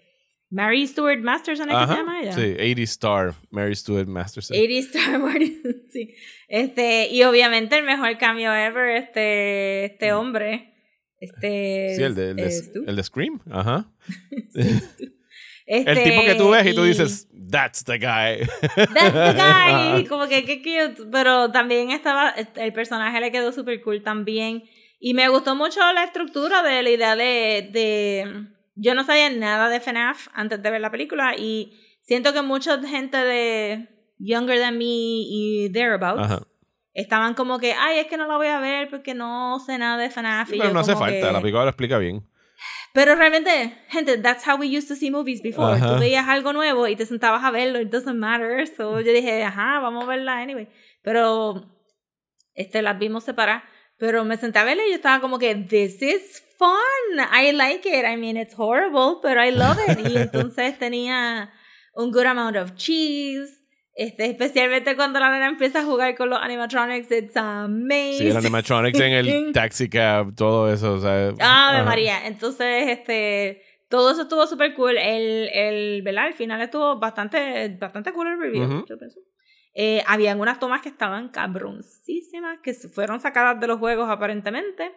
Mary 0.51 0.87
Stuart 0.87 1.21
Masterson, 1.21 1.69
¿qué 1.69 1.75
se 1.75 1.95
llama 1.95 2.21
ella? 2.23 2.33
Sí, 2.33 2.55
80 2.55 2.83
Star, 2.83 3.35
Mary 3.51 3.75
Stuart 3.75 4.07
Masterson. 4.07 4.57
80 4.57 4.79
Star, 4.79 5.21
sí. 5.91 6.14
Este, 6.49 7.09
y 7.11 7.23
obviamente 7.25 7.77
el 7.77 7.85
mejor 7.85 8.17
cambio 8.19 8.55
ever, 8.55 8.97
este, 8.97 9.87
este 9.87 10.12
mm. 10.12 10.17
hombre. 10.17 10.73
Este, 11.19 11.95
sí, 11.97 12.03
el 12.03 12.14
de, 12.14 12.31
el 12.31 12.97
de, 12.97 13.03
Scream, 13.03 13.41
ajá. 13.51 13.91
el 15.67 16.03
tipo 16.05 16.23
que 16.23 16.35
tú 16.37 16.51
ves 16.51 16.67
y, 16.67 16.75
tú 16.75 16.85
dices, 16.85 17.29
that's 17.51 17.83
the 17.85 17.99
guy. 17.99 18.47
That's 18.77 19.12
the 19.12 19.33
guy. 19.35 20.05
Como 20.07 20.29
que 20.29 20.45
qué 20.45 20.59
cute. 20.59 21.09
Pero 21.11 21.51
también 21.51 21.91
estaba, 21.91 22.35
el 22.57 22.73
personaje 22.73 23.21
le 23.21 23.33
quedó 23.33 23.51
súper 23.51 23.83
cool 23.83 24.03
también. 24.03 24.62
Y 24.99 25.14
me 25.14 25.28
gustó 25.28 25.55
mucho 25.55 25.80
la 25.92 26.05
estructura 26.05 26.62
de 26.62 26.82
la 26.82 26.90
idea 26.90 27.16
de, 27.16 27.68
de... 27.72 28.47
Yo 28.74 28.94
no 28.94 29.05
sabía 29.05 29.30
nada 29.30 29.68
de 29.68 29.80
FNAF 29.80 30.28
antes 30.32 30.62
de 30.62 30.70
ver 30.70 30.80
la 30.80 30.90
película 30.90 31.34
y 31.36 31.78
siento 32.03 32.32
que 32.32 32.42
mucha 32.42 32.80
gente 32.82 33.16
de 33.16 33.88
Younger 34.18 34.59
Than 34.59 34.78
Me 34.78 34.84
y 34.84 35.70
Thereabouts 35.72 36.47
estaban 36.94 37.34
como 37.34 37.59
que, 37.59 37.74
ay, 37.74 37.99
es 37.99 38.07
que 38.07 38.16
no 38.16 38.26
la 38.26 38.36
voy 38.36 38.47
a 38.49 38.59
ver 38.59 38.88
porque 38.88 39.14
no 39.14 39.59
sé 39.61 39.76
nada 39.78 39.99
de 39.99 40.11
FNAF. 40.11 40.51
Pero 40.51 40.72
no 40.72 40.80
hace 40.80 40.97
falta, 40.97 41.32
la 41.32 41.40
película 41.40 41.64
lo 41.64 41.70
explica 41.70 41.99
bien. 41.99 42.26
Pero 42.94 43.14
realmente, 43.14 43.76
gente, 43.88 44.16
that's 44.16 44.47
how 44.49 44.57
we 44.57 44.74
used 44.74 44.88
to 44.88 44.94
see 44.94 45.11
movies 45.11 45.42
before. 45.42 45.78
Tú 45.78 45.99
veías 45.99 46.26
algo 46.28 46.55
nuevo 46.55 46.88
y 46.88 46.97
te 46.97 47.05
sentabas 47.05 47.44
a 47.44 47.51
verlo, 47.51 47.78
it 47.78 47.90
doesn't 47.90 48.16
matter. 48.16 48.66
So 48.66 49.01
yo 49.01 49.12
dije, 49.12 49.44
ajá, 49.44 49.80
vamos 49.80 50.05
a 50.05 50.07
verla 50.07 50.38
anyway. 50.38 50.66
Pero 51.03 51.66
este, 52.55 52.80
las 52.80 52.99
vimos 52.99 53.24
separadas. 53.24 53.64
Pero 53.99 54.24
me 54.24 54.36
senté 54.36 54.59
a 54.59 54.64
verla 54.64 54.84
y 54.86 54.90
yo 54.90 54.97
estaba 54.97 55.20
como 55.20 55.38
que, 55.38 55.55
this 55.55 56.03
is 56.03 56.42
fun. 56.59 57.20
I 57.32 57.53
like 57.53 57.88
it. 57.88 58.05
I 58.05 58.16
mean, 58.16 58.36
it's 58.36 58.55
horrible, 58.57 59.20
but 59.22 59.38
I 59.38 59.51
love 59.51 59.78
it. 59.88 59.99
Y 60.11 60.16
entonces 60.16 60.78
tenía 60.78 61.51
un 61.94 62.11
good 62.11 62.26
amount 62.26 62.57
of 62.57 62.74
cheese. 62.74 63.62
Este, 63.94 64.26
especialmente 64.26 64.94
cuando 64.94 65.18
la 65.18 65.30
nena 65.30 65.47
empieza 65.47 65.80
a 65.80 65.84
jugar 65.84 66.14
con 66.16 66.28
los 66.28 66.38
animatronics, 66.38 67.11
it's 67.11 67.34
amazing. 67.34 68.18
Sí, 68.18 68.28
el 68.28 68.36
animatronics 68.36 69.01
en 69.01 69.12
el 69.12 69.53
taxi 69.55 69.88
cab, 69.88 70.34
todo 70.34 70.70
eso, 70.70 70.94
o 70.94 71.01
sea. 71.01 71.32
Ah, 71.40 71.82
María. 71.82 72.26
Entonces, 72.26 72.88
este, 72.88 73.62
todo 73.88 74.11
eso 74.11 74.22
estuvo 74.22 74.47
súper 74.47 74.74
cool. 74.74 74.99
El, 74.99 75.49
el, 75.51 76.03
¿verdad? 76.03 76.26
Al 76.26 76.34
final 76.34 76.61
estuvo 76.61 76.99
bastante, 76.99 77.74
bastante 77.80 78.12
cool 78.12 78.28
el 78.28 78.38
review, 78.38 78.84
yo 78.86 78.99
pienso. 78.99 79.20
Eh, 79.79 80.03
habían 80.07 80.41
unas 80.41 80.59
tomas 80.59 80.81
que 80.81 80.89
estaban 80.89 81.29
cabroncísimas, 81.29 82.61
que 82.61 82.72
fueron 82.72 83.20
sacadas 83.20 83.61
de 83.61 83.66
los 83.66 83.79
juegos 83.79 84.09
aparentemente. 84.09 84.93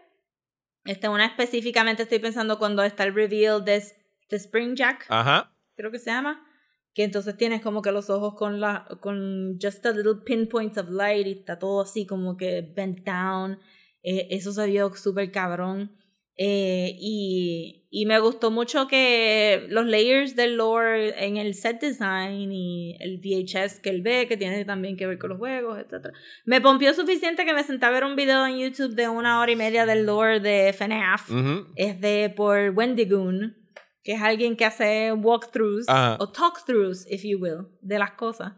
Este, 0.85 1.09
una 1.09 1.25
específicamente 1.25 2.03
estoy 2.03 2.19
pensando 2.19 2.57
cuando 2.57 2.81
está 2.83 3.03
el 3.03 3.13
reveal 3.13 3.65
de, 3.65 3.83
de 4.29 4.37
Spring 4.37 4.75
Jack. 4.75 5.05
Ajá. 5.09 5.51
Creo 5.75 5.91
que 5.91 5.99
se 5.99 6.09
llama 6.09 6.45
que 6.93 7.03
entonces 7.03 7.35
tienes 7.37 7.61
como 7.61 7.81
que 7.81 7.91
los 7.91 8.09
ojos 8.09 8.35
con 8.35 8.59
la 8.59 8.87
con 9.01 9.59
just 9.61 9.85
a 9.85 9.91
little 9.91 10.21
pinpoints 10.25 10.77
of 10.77 10.89
light 10.89 11.27
y 11.27 11.31
está 11.31 11.59
todo 11.59 11.81
así 11.81 12.05
como 12.05 12.35
que 12.35 12.61
bent 12.61 13.05
down 13.05 13.59
eh, 14.01 14.27
eso 14.31 14.51
se 14.51 14.65
vio 14.65 14.93
súper 14.95 15.31
cabrón 15.31 15.95
eh, 16.41 16.95
y, 16.97 17.78
y 17.89 18.05
me 18.05 18.19
gustó 18.19 18.51
mucho 18.51 18.87
que 18.87 19.65
los 19.69 19.85
layers 19.85 20.35
del 20.35 20.57
lore 20.57 21.25
en 21.25 21.37
el 21.37 21.55
set 21.55 21.81
design 21.81 22.51
y 22.51 22.95
el 22.99 23.19
VHS 23.19 23.79
que 23.79 23.89
él 23.89 24.01
ve, 24.01 24.27
que 24.27 24.37
tiene 24.37 24.63
también 24.65 24.95
que 24.95 25.07
ver 25.07 25.17
con 25.17 25.31
los 25.31 25.39
juegos, 25.39 25.79
etc. 25.79 26.13
Me 26.45 26.61
pompió 26.61 26.93
suficiente 26.93 27.45
que 27.45 27.53
me 27.53 27.63
senté 27.63 27.85
a 27.85 27.89
ver 27.89 28.03
un 28.03 28.15
video 28.15 28.45
en 28.45 28.59
YouTube 28.59 28.95
de 28.95 29.09
una 29.09 29.39
hora 29.39 29.51
y 29.51 29.55
media 29.55 29.85
del 29.85 30.05
lore 30.05 30.39
de 30.39 30.71
FNAF. 30.71 31.31
Es 31.75 31.99
de 31.99 32.31
por 32.35 32.71
Wendigoon 32.75 33.59
que 34.03 34.13
es 34.13 34.21
alguien 34.21 34.55
que 34.55 34.65
hace 34.65 35.11
walkthroughs 35.11 35.85
o 36.19 36.31
talkthroughs, 36.31 37.05
if 37.09 37.23
you 37.23 37.37
will, 37.37 37.67
de 37.81 37.99
las 37.99 38.11
cosas, 38.11 38.53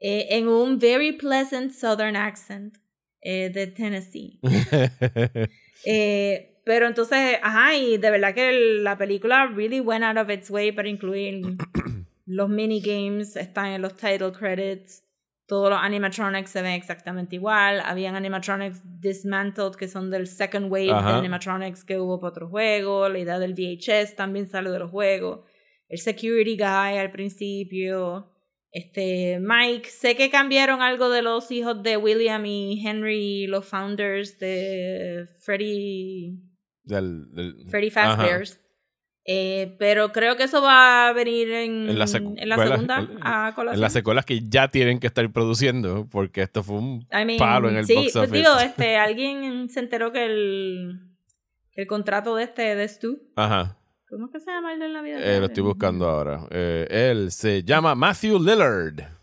eh, 0.00 0.26
en 0.30 0.48
un 0.48 0.78
very 0.78 1.12
pleasant 1.12 1.72
southern 1.72 2.16
accent 2.16 2.78
eh, 3.20 3.50
de 3.50 3.66
Tennessee. 3.66 4.40
Eh, 5.84 6.57
pero 6.68 6.86
entonces, 6.86 7.38
ajá, 7.42 7.74
y 7.76 7.96
de 7.96 8.10
verdad 8.10 8.34
que 8.34 8.52
la 8.82 8.98
película 8.98 9.46
really 9.46 9.80
went 9.80 10.04
out 10.04 10.18
of 10.18 10.28
its 10.28 10.50
way 10.50 10.70
para 10.70 10.86
incluir 10.86 11.56
los 12.26 12.50
minigames, 12.50 13.36
están 13.36 13.68
en 13.68 13.80
los 13.80 13.96
title 13.96 14.32
credits. 14.32 15.02
Todos 15.46 15.70
los 15.70 15.78
animatronics 15.80 16.50
se 16.50 16.60
ven 16.60 16.72
exactamente 16.72 17.36
igual. 17.36 17.80
Habían 17.82 18.16
animatronics 18.16 18.82
dismantled 19.00 19.76
que 19.76 19.88
son 19.88 20.10
del 20.10 20.26
second 20.26 20.70
wave 20.70 20.88
de 20.88 20.92
animatronics 20.92 21.84
que 21.84 21.98
hubo 21.98 22.20
para 22.20 22.32
otro 22.32 22.48
juego. 22.50 23.08
La 23.08 23.18
idea 23.18 23.38
del 23.38 23.54
VHS 23.54 24.14
también 24.14 24.46
sale 24.46 24.68
de 24.68 24.78
los 24.78 24.90
juegos. 24.90 25.46
El 25.88 26.00
security 26.00 26.58
guy 26.58 26.98
al 26.98 27.10
principio. 27.10 28.30
Este, 28.70 29.38
Mike, 29.40 29.88
sé 29.88 30.16
que 30.16 30.28
cambiaron 30.28 30.82
algo 30.82 31.08
de 31.08 31.22
los 31.22 31.50
hijos 31.50 31.82
de 31.82 31.96
William 31.96 32.44
y 32.44 32.86
Henry, 32.86 33.46
los 33.46 33.64
founders 33.64 34.38
de 34.38 35.26
Freddy. 35.40 36.47
Del, 36.88 37.66
Freddy 37.68 37.90
Fazbear's. 37.90 38.60
Eh, 39.30 39.76
pero 39.78 40.10
creo 40.10 40.36
que 40.36 40.44
eso 40.44 40.62
va 40.62 41.08
a 41.08 41.12
venir 41.12 41.52
en, 41.52 41.98
la, 41.98 42.06
segunda 42.06 42.40
En 42.42 43.80
las 43.80 43.92
secuelas 43.92 44.24
que 44.24 44.40
ya 44.40 44.68
tienen 44.68 45.00
que 45.00 45.06
estar 45.06 45.30
produciendo, 45.30 46.08
porque 46.10 46.40
esto 46.40 46.62
fue 46.62 46.76
un 46.78 47.06
palo 47.38 47.68
en 47.68 47.76
el 47.76 47.84
box 47.84 48.16
office. 48.16 48.32
Digo, 48.32 48.58
este, 48.58 48.96
alguien 48.96 49.68
se 49.68 49.80
enteró 49.80 50.12
que 50.12 50.24
el, 50.24 51.00
el 51.74 51.86
contrato 51.86 52.36
de 52.36 52.44
este 52.44 52.74
de 52.74 52.88
Stu. 52.88 53.20
Ajá. 53.36 53.76
¿Cómo 54.08 54.26
es 54.26 54.32
que 54.32 54.40
se 54.40 54.50
llama 54.50 54.72
el 54.72 54.80
de 54.80 54.88
la 54.88 55.02
vida? 55.02 55.18
Eh, 55.18 55.40
lo 55.40 55.46
estoy 55.46 55.62
buscando 55.62 56.08
ahora. 56.08 56.46
Eh, 56.50 56.86
él 56.88 57.30
se 57.30 57.62
llama 57.62 57.94
Matthew 57.94 58.42
Lillard. 58.42 59.17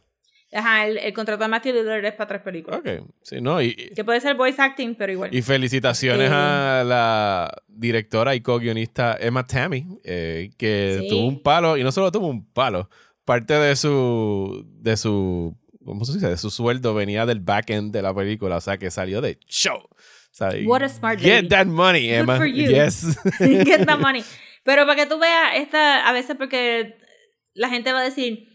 Ajá, 0.56 0.88
el, 0.88 1.14
contrato 1.14 1.44
de 1.44 1.50
Matthew 1.50 1.74
Lillard 1.74 2.06
es 2.06 2.14
para 2.14 2.28
tres 2.30 2.42
películas. 2.42 2.80
Ok, 2.80 3.08
sí, 3.22 3.42
¿no? 3.42 3.62
Y, 3.62 3.76
que 3.94 4.06
puede 4.06 4.22
ser 4.22 4.36
voice 4.36 4.62
acting, 4.62 4.96
pero 4.96 5.12
igual. 5.12 5.36
Y 5.36 5.42
felicitaciones 5.42 6.32
a 6.32 6.84
la 6.86 7.62
directora 7.68 8.36
y 8.36 8.42
co-guionista 8.42 9.18
Emma 9.20 9.46
Tammy, 9.46 9.86
eh, 10.06 10.52
que 10.58 11.06
tuvo 11.10 11.28
un 11.28 11.44
palo, 11.44 11.76
y 11.76 11.84
no 11.84 11.92
solo 11.92 12.10
tuvo 12.10 12.28
un 12.28 12.46
palo, 12.46 12.90
parte 13.26 13.54
de 13.54 13.76
su, 13.76 14.66
de 14.80 14.96
su, 14.96 15.58
¿cómo 15.84 16.06
se 16.06 16.14
dice? 16.14 16.30
De 16.30 16.38
su 16.38 16.50
sueldo 16.50 16.94
venía 16.94 17.26
del 17.26 17.42
back 17.42 17.72
end 17.72 17.92
de 17.92 18.02
la 18.02 18.14
película, 18.16 18.56
o 18.56 18.62
sea, 18.62 18.78
que 18.78 18.90
salió 18.92 19.20
de 19.20 19.38
show. 19.48 19.90
What 20.66 20.84
a 20.84 20.90
smart 20.90 21.20
Get 21.20 21.48
that 21.50 21.66
money, 21.66 22.10
Emma. 22.10 22.38
for 22.38 22.46
you. 22.46 22.68
Yes. 22.68 23.18
Get 23.40 23.86
that 23.86 24.00
money. 24.00 24.24
Pero 24.64 24.86
para 24.86 24.96
que 24.96 25.06
tú 25.06 25.20
veas, 25.20 25.56
esta, 25.56 26.08
a 26.08 26.12
veces 26.12 26.36
porque 26.38 26.98
la 27.54 27.70
gente 27.70 27.94
va 27.94 28.00
a 28.00 28.04
decir 28.04 28.50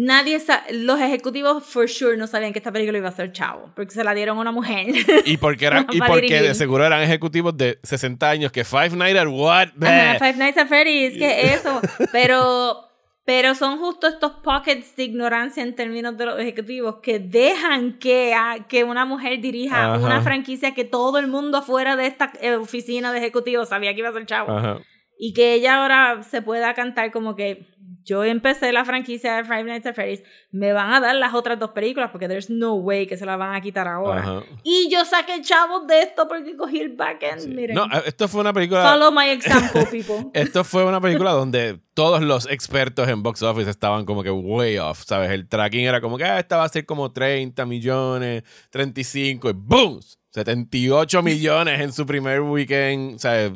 Nadie 0.00 0.38
los 0.70 1.00
ejecutivos 1.00 1.64
for 1.64 1.88
sure 1.88 2.16
no 2.16 2.28
sabían 2.28 2.52
que 2.52 2.60
esta 2.60 2.70
película 2.70 2.98
iba 2.98 3.08
a 3.08 3.12
ser 3.12 3.32
chavo, 3.32 3.72
porque 3.74 3.92
se 3.92 4.04
la 4.04 4.14
dieron 4.14 4.38
a 4.38 4.40
una 4.42 4.52
mujer. 4.52 4.94
Y 5.24 5.38
porque 5.38 5.66
eran 5.66 5.88
y 5.90 6.00
porque 6.00 6.40
de 6.40 6.54
seguro 6.54 6.86
eran 6.86 7.02
ejecutivos 7.02 7.56
de 7.56 7.80
60 7.82 8.30
años 8.30 8.52
que 8.52 8.62
Five 8.62 8.90
Nights 8.90 9.18
at 9.18 9.26
what? 9.26 9.68
Five 9.76 10.34
Nights 10.36 10.56
at 10.56 10.68
Freddy's, 10.68 11.18
que 11.18 11.52
eso, 11.52 11.80
pero 12.12 12.84
pero 13.24 13.56
son 13.56 13.78
justo 13.78 14.06
estos 14.06 14.34
pockets 14.44 14.94
de 14.94 15.02
ignorancia 15.02 15.64
en 15.64 15.74
términos 15.74 16.16
de 16.16 16.26
los 16.26 16.38
ejecutivos 16.38 17.00
que 17.02 17.18
dejan 17.18 17.98
que, 17.98 18.34
que 18.68 18.84
una 18.84 19.04
mujer 19.04 19.40
dirija 19.40 19.98
una 19.98 20.22
franquicia 20.22 20.74
que 20.74 20.84
todo 20.84 21.18
el 21.18 21.26
mundo 21.26 21.58
afuera 21.58 21.96
de 21.96 22.06
esta 22.06 22.32
eh, 22.40 22.54
oficina 22.54 23.10
de 23.12 23.18
ejecutivos 23.18 23.68
sabía 23.70 23.92
que 23.94 23.98
iba 23.98 24.10
a 24.10 24.12
ser 24.12 24.26
chavo. 24.26 24.80
Y 25.18 25.32
que 25.32 25.54
ella 25.54 25.82
ahora 25.82 26.22
se 26.22 26.42
pueda 26.42 26.74
cantar 26.74 27.10
como 27.10 27.34
que 27.34 27.66
yo 28.08 28.24
empecé 28.24 28.72
la 28.72 28.86
franquicia 28.86 29.36
de 29.36 29.44
Five 29.44 29.64
Nights 29.64 29.86
at 29.86 29.94
Freddy's, 29.94 30.22
me 30.50 30.72
van 30.72 30.92
a 30.94 31.00
dar 31.00 31.14
las 31.14 31.34
otras 31.34 31.58
dos 31.58 31.70
películas 31.70 32.10
porque 32.10 32.26
there's 32.26 32.48
no 32.48 32.74
way 32.74 33.06
que 33.06 33.18
se 33.18 33.26
la 33.26 33.36
van 33.36 33.54
a 33.54 33.60
quitar 33.60 33.86
ahora. 33.86 34.42
Y 34.62 34.88
yo 34.90 35.04
saqué 35.04 35.42
chavos 35.42 35.86
de 35.86 36.02
esto 36.02 36.26
porque 36.26 36.56
cogí 36.56 36.80
el 36.80 36.96
backend, 36.96 37.54
miren. 37.54 37.76
No, 37.76 37.86
esto 38.06 38.26
fue 38.26 38.40
una 38.40 38.54
película... 38.54 38.82
Follow 38.82 39.12
my 39.12 39.28
example, 39.28 39.84
people. 39.90 40.30
esto 40.32 40.64
fue 40.64 40.84
una 40.84 41.00
película 41.02 41.32
donde 41.32 41.80
todos 41.92 42.22
los 42.22 42.48
expertos 42.48 43.08
en 43.08 43.22
box 43.22 43.42
office 43.42 43.68
estaban 43.68 44.06
como 44.06 44.22
que 44.22 44.30
way 44.30 44.78
off, 44.78 45.04
¿sabes? 45.04 45.30
El 45.30 45.46
tracking 45.46 45.84
era 45.84 46.00
como 46.00 46.16
que, 46.16 46.24
ah, 46.24 46.38
esta 46.38 46.56
va 46.56 46.64
a 46.64 46.68
ser 46.70 46.86
como 46.86 47.12
30 47.12 47.66
millones, 47.66 48.42
35 48.70 49.50
y 49.50 49.52
¡boom! 49.54 50.00
78 50.30 51.22
millones 51.22 51.80
en 51.80 51.92
su 51.92 52.06
primer 52.06 52.40
weekend, 52.40 53.18
¿sabes? 53.18 53.52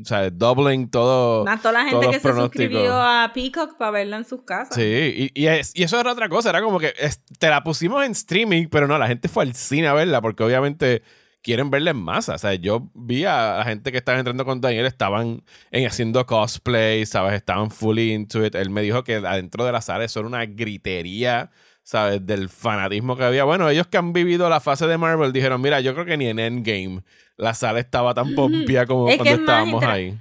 O 0.00 0.04
sea, 0.04 0.30
doubling 0.30 0.90
todo. 0.90 1.44
Más 1.44 1.60
toda 1.60 1.82
la 1.82 1.90
gente 1.90 2.08
que 2.10 2.20
se 2.20 2.32
suscribió 2.32 2.94
a 2.94 3.30
Peacock 3.34 3.76
para 3.76 3.90
verla 3.90 4.16
en 4.18 4.24
sus 4.24 4.42
casas. 4.42 4.74
Sí, 4.74 5.30
y, 5.34 5.42
y, 5.42 5.46
eso 5.46 6.00
era 6.00 6.12
otra 6.12 6.28
cosa, 6.28 6.50
era 6.50 6.62
como 6.62 6.78
que 6.78 6.94
te 7.38 7.48
la 7.48 7.62
pusimos 7.64 8.04
en 8.04 8.12
streaming, 8.12 8.68
pero 8.68 8.86
no, 8.86 8.98
la 8.98 9.08
gente 9.08 9.28
fue 9.28 9.44
al 9.44 9.54
cine 9.54 9.88
a 9.88 9.94
verla 9.94 10.20
porque 10.20 10.44
obviamente 10.44 11.02
quieren 11.42 11.70
verla 11.70 11.92
en 11.92 11.96
masa. 11.96 12.34
O 12.34 12.38
sea, 12.38 12.54
yo 12.54 12.90
vi 12.94 13.24
a 13.24 13.58
la 13.58 13.64
gente 13.64 13.92
que 13.92 13.98
estaba 13.98 14.18
entrando 14.18 14.44
con 14.44 14.60
Daniel, 14.60 14.86
estaban 14.86 15.42
en, 15.70 15.86
haciendo 15.86 16.24
cosplay, 16.26 17.06
¿sabes? 17.06 17.34
Estaban 17.34 17.70
fully 17.70 18.12
into 18.12 18.44
it. 18.44 18.54
Él 18.54 18.70
me 18.70 18.82
dijo 18.82 19.04
que 19.04 19.16
adentro 19.16 19.64
de 19.64 19.72
la 19.72 19.80
sala 19.80 20.04
eso 20.04 20.20
era 20.20 20.28
una 20.28 20.44
gritería. 20.46 21.50
¿Sabes? 21.88 22.26
Del 22.26 22.50
fanatismo 22.50 23.16
que 23.16 23.24
había. 23.24 23.44
Bueno, 23.44 23.66
ellos 23.70 23.86
que 23.86 23.96
han 23.96 24.12
vivido 24.12 24.46
la 24.50 24.60
fase 24.60 24.86
de 24.86 24.98
Marvel 24.98 25.32
dijeron, 25.32 25.58
mira, 25.58 25.80
yo 25.80 25.94
creo 25.94 26.04
que 26.04 26.18
ni 26.18 26.26
en 26.26 26.38
Endgame 26.38 27.02
la 27.38 27.54
sala 27.54 27.78
estaba 27.78 28.12
tan 28.12 28.34
pompía 28.34 28.84
como 28.84 29.04
cuando 29.06 29.24
estábamos 29.24 29.82
ahí. 29.82 30.14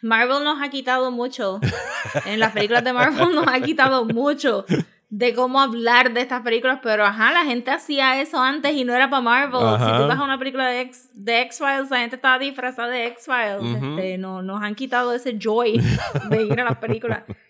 Marvel 0.00 0.42
nos 0.42 0.62
ha 0.62 0.70
quitado 0.70 1.10
mucho. 1.10 1.60
en 2.24 2.40
las 2.40 2.52
películas 2.52 2.82
de 2.82 2.94
Marvel 2.94 3.34
nos 3.34 3.46
ha 3.46 3.60
quitado 3.60 4.06
mucho 4.06 4.64
de 5.10 5.34
cómo 5.34 5.60
hablar 5.60 6.14
de 6.14 6.22
estas 6.22 6.40
películas, 6.40 6.78
pero 6.82 7.04
ajá, 7.04 7.32
la 7.32 7.44
gente 7.44 7.70
hacía 7.70 8.22
eso 8.22 8.40
antes 8.40 8.72
y 8.72 8.84
no 8.84 8.94
era 8.94 9.10
para 9.10 9.20
Marvel. 9.20 9.60
Si 9.80 9.84
tú 9.84 10.06
vas 10.06 10.18
a 10.18 10.22
una 10.22 10.38
película 10.38 10.68
de, 10.68 10.80
X, 10.80 11.10
de 11.12 11.42
X-Files, 11.42 11.90
la 11.90 11.98
gente 11.98 12.16
estaba 12.16 12.38
disfrazada 12.38 12.88
de 12.88 13.06
X-Files. 13.08 13.82
Este, 13.82 14.16
no, 14.16 14.40
nos 14.40 14.62
han 14.62 14.74
quitado 14.74 15.12
ese 15.12 15.36
joy 15.38 15.78
de 16.30 16.42
ir 16.42 16.58
a 16.58 16.64
las 16.64 16.78
películas. 16.78 17.24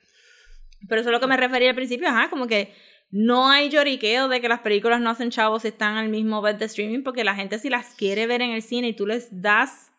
Pero 0.89 1.01
eso 1.01 1.11
es 1.11 1.13
lo 1.13 1.21
que 1.21 1.27
me 1.27 1.37
refería 1.37 1.71
al 1.71 1.77
principio, 1.77 2.09
ajá, 2.09 2.31
como 2.31 2.47
que 2.47 2.73
no 3.11 3.49
hay 3.49 3.71
lloriqueo 3.71 4.29
de 4.29 4.41
que 4.41 4.49
las 4.49 4.61
películas 4.61 5.01
no 5.01 5.11
hacen 5.11 5.31
chavos 5.31 5.63
si 5.63 5.69
están 5.69 5.97
al 5.97 6.09
mismo 6.09 6.41
bed 6.43 6.57
de 6.57 6.67
streaming, 6.67 7.03
porque 7.03 7.25
la 7.25 7.35
gente 7.35 7.59
si 7.59 7.69
las 7.69 7.95
quiere 7.95 8.27
ver 8.27 8.41
en 8.41 8.51
el 8.51 8.63
cine 8.63 8.89
y 8.89 8.93
tú 8.95 9.07
les 9.07 9.29
das 9.31 9.91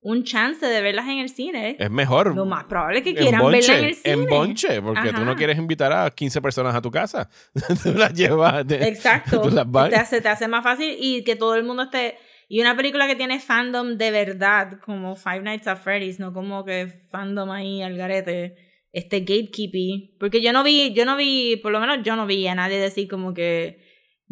un 0.00 0.22
chance 0.24 0.64
de 0.64 0.80
verlas 0.82 1.06
en 1.06 1.18
el 1.18 1.28
cine. 1.28 1.76
Es 1.78 1.90
mejor. 1.90 2.34
Lo 2.34 2.44
más 2.44 2.64
probable 2.64 2.98
es 2.98 3.04
que 3.04 3.14
quieran 3.14 3.44
verlas 3.44 3.68
en 3.68 3.84
el 3.84 3.94
cine. 3.94 4.14
En 4.14 4.26
bonche, 4.26 4.82
porque 4.82 5.12
tú 5.12 5.24
no 5.24 5.34
quieres 5.34 5.58
invitar 5.58 5.92
a 5.92 6.10
15 6.10 6.40
personas 6.40 6.74
a 6.74 6.82
tu 6.82 6.90
casa. 6.90 7.28
tú 7.82 7.92
las 7.92 8.12
llevas. 8.12 8.64
Exacto. 8.70 9.42
Te, 9.88 9.96
hace, 9.96 10.20
te 10.20 10.28
hace 10.28 10.48
más 10.48 10.62
fácil 10.62 10.96
y 10.98 11.24
que 11.24 11.36
todo 11.36 11.54
el 11.56 11.64
mundo 11.64 11.84
esté... 11.84 12.18
Y 12.48 12.60
una 12.60 12.76
película 12.76 13.08
que 13.08 13.16
tiene 13.16 13.40
fandom 13.40 13.96
de 13.96 14.12
verdad, 14.12 14.78
como 14.84 15.16
Five 15.16 15.40
Nights 15.40 15.66
at 15.66 15.78
Freddy's, 15.78 16.20
no 16.20 16.32
como 16.32 16.64
que 16.64 17.02
fandom 17.10 17.50
ahí 17.50 17.82
al 17.82 17.96
garete 17.96 18.65
este 18.92 19.20
gatekeeping. 19.20 20.16
Porque 20.18 20.40
yo 20.42 20.52
no 20.52 20.62
vi, 20.64 20.92
yo 20.94 21.04
no 21.04 21.16
vi, 21.16 21.56
por 21.56 21.72
lo 21.72 21.80
menos 21.80 21.98
yo 22.04 22.16
no 22.16 22.26
vi 22.26 22.46
a 22.48 22.54
nadie 22.54 22.78
decir 22.78 23.08
como 23.08 23.34
que 23.34 23.84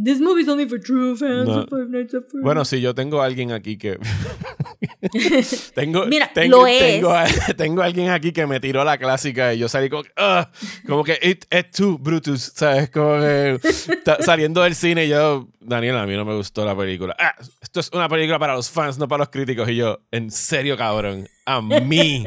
This 0.03 0.21
movie's 0.21 0.49
only 0.49 0.67
for 0.67 0.81
true 0.81 1.17
fans 1.17 1.49
of 1.49 1.69
Five 1.71 1.87
Nights 1.89 2.15
at 2.15 2.23
Freddy's. 2.23 2.43
Bueno, 2.43 2.65
sí, 2.65 2.81
yo 2.81 2.97
tengo 2.97 3.23
a 3.23 3.27
alguien 3.27 3.53
aquí 3.53 3.79
que 3.79 3.97
tengo, 5.75 6.07
Mira, 6.07 6.31
tengo, 6.35 6.59
lo 6.63 6.67
es. 6.67 6.79
Tengo, 6.79 7.11
a- 7.13 7.27
tengo 7.57 7.83
a 7.83 7.85
alguien 7.85 8.11
aquí 8.11 8.33
que 8.33 8.45
me 8.47 8.59
tiró 8.59 8.83
la 8.85 8.99
clásica 8.99 9.55
y 9.55 9.59
yo 9.59 9.69
salí 9.69 9.89
como, 9.89 10.03
"Ah", 10.17 10.51
como 10.87 11.05
que 11.05 11.19
it, 11.23 11.45
it's 11.53 11.71
too 11.77 11.97
Brutus, 11.99 12.53
¿sabes? 12.57 12.91
Como 12.91 13.21
que 13.21 13.59
saliendo 14.21 14.63
del 14.63 14.75
cine 14.75 15.05
y 15.07 15.11
yo, 15.11 15.49
Daniel, 15.61 15.97
a 15.99 16.07
mí 16.07 16.15
no 16.17 16.25
me 16.25 16.35
gustó 16.35 16.65
la 16.65 16.77
película. 16.77 17.15
Ah, 17.19 17.35
esto 17.63 17.79
es 17.79 17.91
una 17.93 18.09
película 18.09 18.39
para 18.41 18.55
los 18.55 18.69
fans, 18.71 18.99
no 18.99 19.07
para 19.07 19.21
los 19.21 19.29
críticos. 19.29 19.69
Y 19.71 19.77
yo, 19.77 20.01
en 20.11 20.31
serio, 20.33 20.77
cabrón, 20.77 21.29
a 21.47 21.61
mí. 21.61 22.25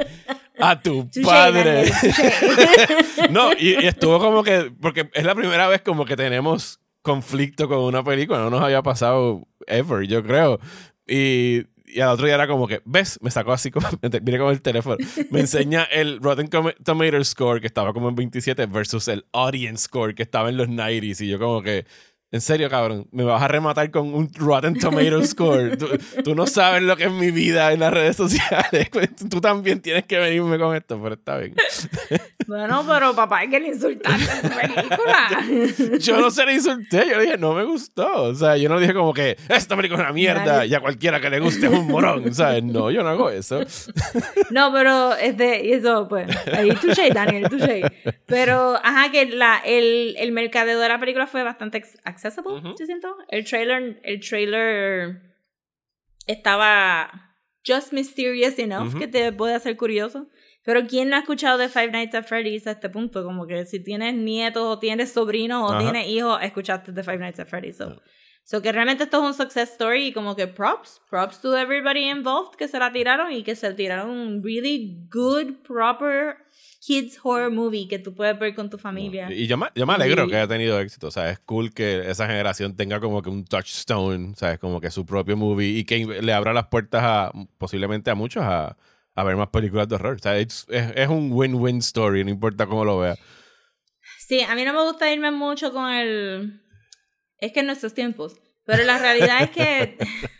A 0.59 0.79
tu 0.81 1.09
padre. 1.23 1.91
No, 3.29 3.51
y, 3.53 3.83
y 3.83 3.87
estuvo 3.87 4.19
como 4.19 4.43
que, 4.43 4.71
porque 4.81 5.09
es 5.13 5.23
la 5.23 5.35
primera 5.35 5.67
vez 5.67 5.81
como 5.81 6.05
que 6.05 6.15
tenemos 6.15 6.79
conflicto 7.01 7.67
con 7.67 7.79
una 7.79 8.03
película, 8.03 8.39
no 8.39 8.49
nos 8.49 8.61
había 8.61 8.81
pasado 8.81 9.47
ever, 9.65 10.07
yo 10.07 10.23
creo. 10.23 10.59
Y, 11.07 11.63
y 11.85 12.01
al 12.01 12.09
otro 12.09 12.25
día 12.25 12.35
era 12.35 12.47
como 12.47 12.67
que, 12.67 12.81
¿ves? 12.85 13.17
Me 13.21 13.31
sacó 13.31 13.53
así 13.53 13.71
como, 13.71 13.87
mire 14.23 14.37
con 14.39 14.49
el 14.49 14.61
teléfono, 14.61 14.97
me 15.31 15.39
enseña 15.39 15.83
el 15.83 16.19
Rotten 16.19 16.49
Tomatoes 16.49 17.29
score 17.29 17.61
que 17.61 17.67
estaba 17.67 17.93
como 17.93 18.09
en 18.09 18.15
27 18.15 18.65
versus 18.67 19.07
el 19.07 19.25
audience 19.31 19.85
score 19.85 20.15
que 20.15 20.23
estaba 20.23 20.49
en 20.49 20.57
los 20.57 20.67
90s 20.67 21.21
y 21.21 21.27
yo 21.29 21.39
como 21.39 21.61
que... 21.61 21.85
En 22.29 22.41
serio, 22.41 22.69
cabrón, 22.69 23.07
me 23.11 23.23
vas 23.23 23.41
a 23.41 23.47
rematar 23.47 23.89
con 23.89 24.13
un 24.13 24.29
Rotten 24.33 24.77
Tomatoes 24.77 25.29
score. 25.29 25.77
Tú, 25.77 25.87
tú 26.25 26.35
no 26.35 26.45
sabes 26.45 26.83
lo 26.83 26.97
que 26.97 27.05
es 27.05 27.11
mi 27.11 27.31
vida 27.31 27.71
en 27.71 27.79
las 27.79 27.93
redes 27.93 28.17
sociales. 28.17 28.89
Tú 29.29 29.39
también 29.39 29.81
tienes 29.81 30.03
que 30.03 30.17
venirme 30.17 30.59
con 30.59 30.75
esto, 30.75 30.99
pero 31.01 31.15
está 31.15 31.37
bien. 31.37 31.55
Bueno, 32.47 32.85
pero 32.87 33.13
papá, 33.13 33.39
hay 33.39 33.49
que 33.49 33.59
le 33.59 33.67
insultaste 33.67 34.47
tu 34.47 34.55
película. 34.55 35.97
Yo 35.99 36.17
no 36.17 36.31
se 36.31 36.45
le 36.45 36.53
insulté, 36.53 37.05
yo 37.09 37.17
le 37.17 37.23
dije, 37.23 37.37
no 37.37 37.53
me 37.53 37.65
gustó. 37.65 38.23
O 38.23 38.35
sea, 38.35 38.55
yo 38.55 38.69
no 38.69 38.79
dije 38.79 38.93
como 38.93 39.13
que 39.13 39.35
esta 39.49 39.75
película 39.75 39.99
es 39.99 40.05
una 40.05 40.13
mierda 40.13 40.65
y 40.65 40.73
a 40.73 40.79
cualquiera 40.79 41.19
que 41.19 41.29
le 41.29 41.41
guste 41.41 41.65
es 41.65 41.73
un 41.73 41.87
morón. 41.87 42.33
¿Sabes? 42.33 42.63
No, 42.63 42.89
yo 42.89 43.03
no 43.03 43.09
hago 43.09 43.29
eso. 43.29 43.59
No, 44.49 44.71
pero 44.71 45.13
este, 45.15 45.65
y 45.65 45.73
eso, 45.73 46.07
pues, 46.07 46.29
ahí 46.53 46.69
touché, 46.69 47.09
Daniel, 47.09 47.49
touché. 47.49 47.81
Pero, 48.27 48.79
ajá, 48.81 49.11
que 49.11 49.25
la, 49.25 49.57
el, 49.65 50.15
el 50.17 50.31
mercadeo 50.31 50.79
de 50.79 50.87
la 50.87 51.01
película 51.01 51.27
fue 51.27 51.43
bastante 51.43 51.83
accessible, 52.17 52.53
Ujú. 52.55 52.75
yo 52.77 52.85
siento. 52.85 53.15
El 53.29 53.45
trailer, 53.45 53.99
el 54.03 54.19
trailer 54.19 55.21
estaba 56.25 57.09
just 57.65 57.93
mysterious 57.93 58.57
enough 58.59 58.89
Ujú. 58.89 58.99
que 58.99 59.07
te 59.07 59.31
puede 59.31 59.53
hacer 59.53 59.75
curioso. 59.77 60.27
Pero 60.63 60.85
¿quién 60.85 61.09
no 61.09 61.15
ha 61.15 61.19
escuchado 61.19 61.57
de 61.57 61.69
Five 61.69 61.91
Nights 61.91 62.13
at 62.15 62.25
Freddy's 62.25 62.67
a 62.67 62.71
este 62.71 62.89
punto? 62.89 63.23
Como 63.23 63.47
que 63.47 63.65
si 63.65 63.81
tienes 63.81 64.13
nietos 64.15 64.63
o 64.63 64.79
tienes 64.79 65.13
sobrinos 65.13 65.63
o 65.63 65.73
Ajá. 65.73 65.79
tienes 65.79 66.07
hijos, 66.09 66.39
escuchaste 66.41 66.91
de 66.91 67.03
Five 67.03 67.19
Nights 67.19 67.39
at 67.39 67.47
Freddy's. 67.47 67.77
So. 67.77 68.01
So 68.43 68.61
que 68.61 68.71
realmente 68.71 69.03
esto 69.03 69.17
es 69.17 69.23
un 69.23 69.33
success 69.33 69.71
story 69.71 70.07
y 70.07 70.13
como 70.13 70.35
que 70.35 70.47
props, 70.47 71.01
props 71.09 71.41
to 71.41 71.55
everybody 71.55 72.09
involved 72.09 72.57
que 72.57 72.67
se 72.67 72.79
la 72.79 72.91
tiraron 72.91 73.31
y 73.31 73.43
que 73.43 73.55
se 73.55 73.73
tiraron 73.73 74.09
un 74.09 74.41
really 74.43 75.05
good, 75.09 75.63
proper 75.65 76.37
kids 76.87 77.19
horror 77.21 77.51
movie 77.51 77.85
que 77.89 77.99
tú 77.99 78.15
puedes 78.15 78.39
ver 78.39 78.55
con 78.55 78.69
tu 78.69 78.77
familia. 78.77 79.29
Y 79.29 79.45
yo 79.45 79.57
me, 79.57 79.67
yo 79.75 79.85
me 79.85 79.93
alegro 79.95 80.23
Y- 80.23 80.29
que 80.29 80.35
haya 80.37 80.47
tenido 80.47 80.79
éxito. 80.79 81.07
O 81.07 81.11
sea, 81.11 81.29
es 81.29 81.39
cool 81.39 81.73
que 81.73 82.09
esa 82.09 82.27
generación 82.27 82.77
tenga 82.77 83.01
como 83.01 83.21
que 83.21 83.29
un 83.29 83.43
touchstone, 83.43 84.35
¿sabes? 84.37 84.57
Como 84.59 84.79
que 84.79 84.89
su 84.89 85.05
propio 85.05 85.35
movie 85.35 85.67
y 85.79 85.83
que 85.83 86.05
le 86.05 86.31
abra 86.31 86.53
las 86.53 86.67
puertas 86.67 87.01
a 87.03 87.31
posiblemente 87.57 88.09
a 88.09 88.15
muchos 88.15 88.41
a, 88.43 88.77
a 89.15 89.23
ver 89.25 89.35
más 89.35 89.49
películas 89.49 89.89
de 89.89 89.95
horror. 89.95 90.15
O 90.15 90.19
sea, 90.19 90.37
es, 90.37 90.65
es, 90.69 90.93
es 90.95 91.09
un 91.09 91.29
win-win 91.33 91.79
story, 91.79 92.23
no 92.23 92.29
importa 92.29 92.65
cómo 92.67 92.85
lo 92.85 92.99
veas. 92.99 93.19
Sí, 94.19 94.39
a 94.41 94.55
mí 94.55 94.63
no 94.63 94.71
me 94.73 94.83
gusta 94.83 95.11
irme 95.11 95.31
mucho 95.31 95.73
con 95.73 95.89
el... 95.91 96.61
Es 97.37 97.51
que 97.51 97.59
en 97.59 97.65
nuestros 97.67 97.93
tiempos. 97.93 98.37
Pero 98.65 98.83
la 98.85 98.97
realidad 98.97 99.41
es 99.43 99.49
que... 99.51 99.97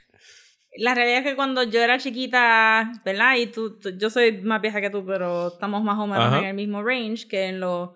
La 0.78 0.94
realidad 0.94 1.20
es 1.20 1.24
que 1.26 1.36
cuando 1.36 1.64
yo 1.64 1.82
era 1.82 1.98
chiquita, 1.98 2.92
¿verdad? 3.04 3.36
Y 3.38 3.48
tú, 3.48 3.80
tú- 3.80 3.98
yo 3.98 4.10
soy 4.10 4.42
más 4.42 4.62
vieja 4.62 4.80
que 4.82 4.90
tú, 4.90 5.06
pero 5.06 5.48
estamos 5.50 5.84
más 5.84 5.98
o 6.00 6.08
menos 6.08 6.26
Ajá. 6.26 6.40
en 6.40 6.46
el 6.46 6.54
mismo 6.54 6.84
range, 6.84 7.28
que 7.28 7.46
en 7.48 7.60
los, 7.60 7.90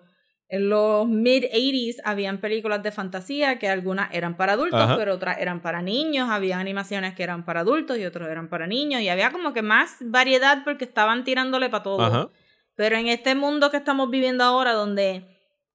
en 0.48 0.68
los 0.68 1.06
mid-80s 1.06 2.00
habían 2.04 2.38
películas 2.38 2.82
de 2.82 2.92
fantasía 2.92 3.58
que 3.58 3.68
algunas 3.68 4.12
eran 4.12 4.36
para 4.36 4.52
adultos, 4.54 4.80
Ajá. 4.80 4.96
pero 4.96 5.14
otras 5.14 5.38
eran 5.38 5.62
para 5.62 5.80
niños, 5.82 6.28
había 6.30 6.58
animaciones 6.58 7.14
que 7.14 7.22
eran 7.22 7.44
para 7.44 7.60
adultos 7.60 7.98
y 7.98 8.04
otros 8.04 8.28
eran 8.28 8.48
para 8.48 8.66
niños, 8.66 9.00
y 9.00 9.08
había 9.08 9.30
como 9.30 9.52
que 9.52 9.62
más 9.62 9.96
variedad 10.00 10.62
porque 10.64 10.84
estaban 10.84 11.24
tirándole 11.24 11.70
para 11.70 11.82
todo. 11.82 12.02
Ajá. 12.04 12.28
Pero 12.74 12.96
en 12.96 13.06
este 13.08 13.34
mundo 13.34 13.70
que 13.70 13.76
estamos 13.76 14.10
viviendo 14.10 14.44
ahora, 14.44 14.72
donde 14.72 15.31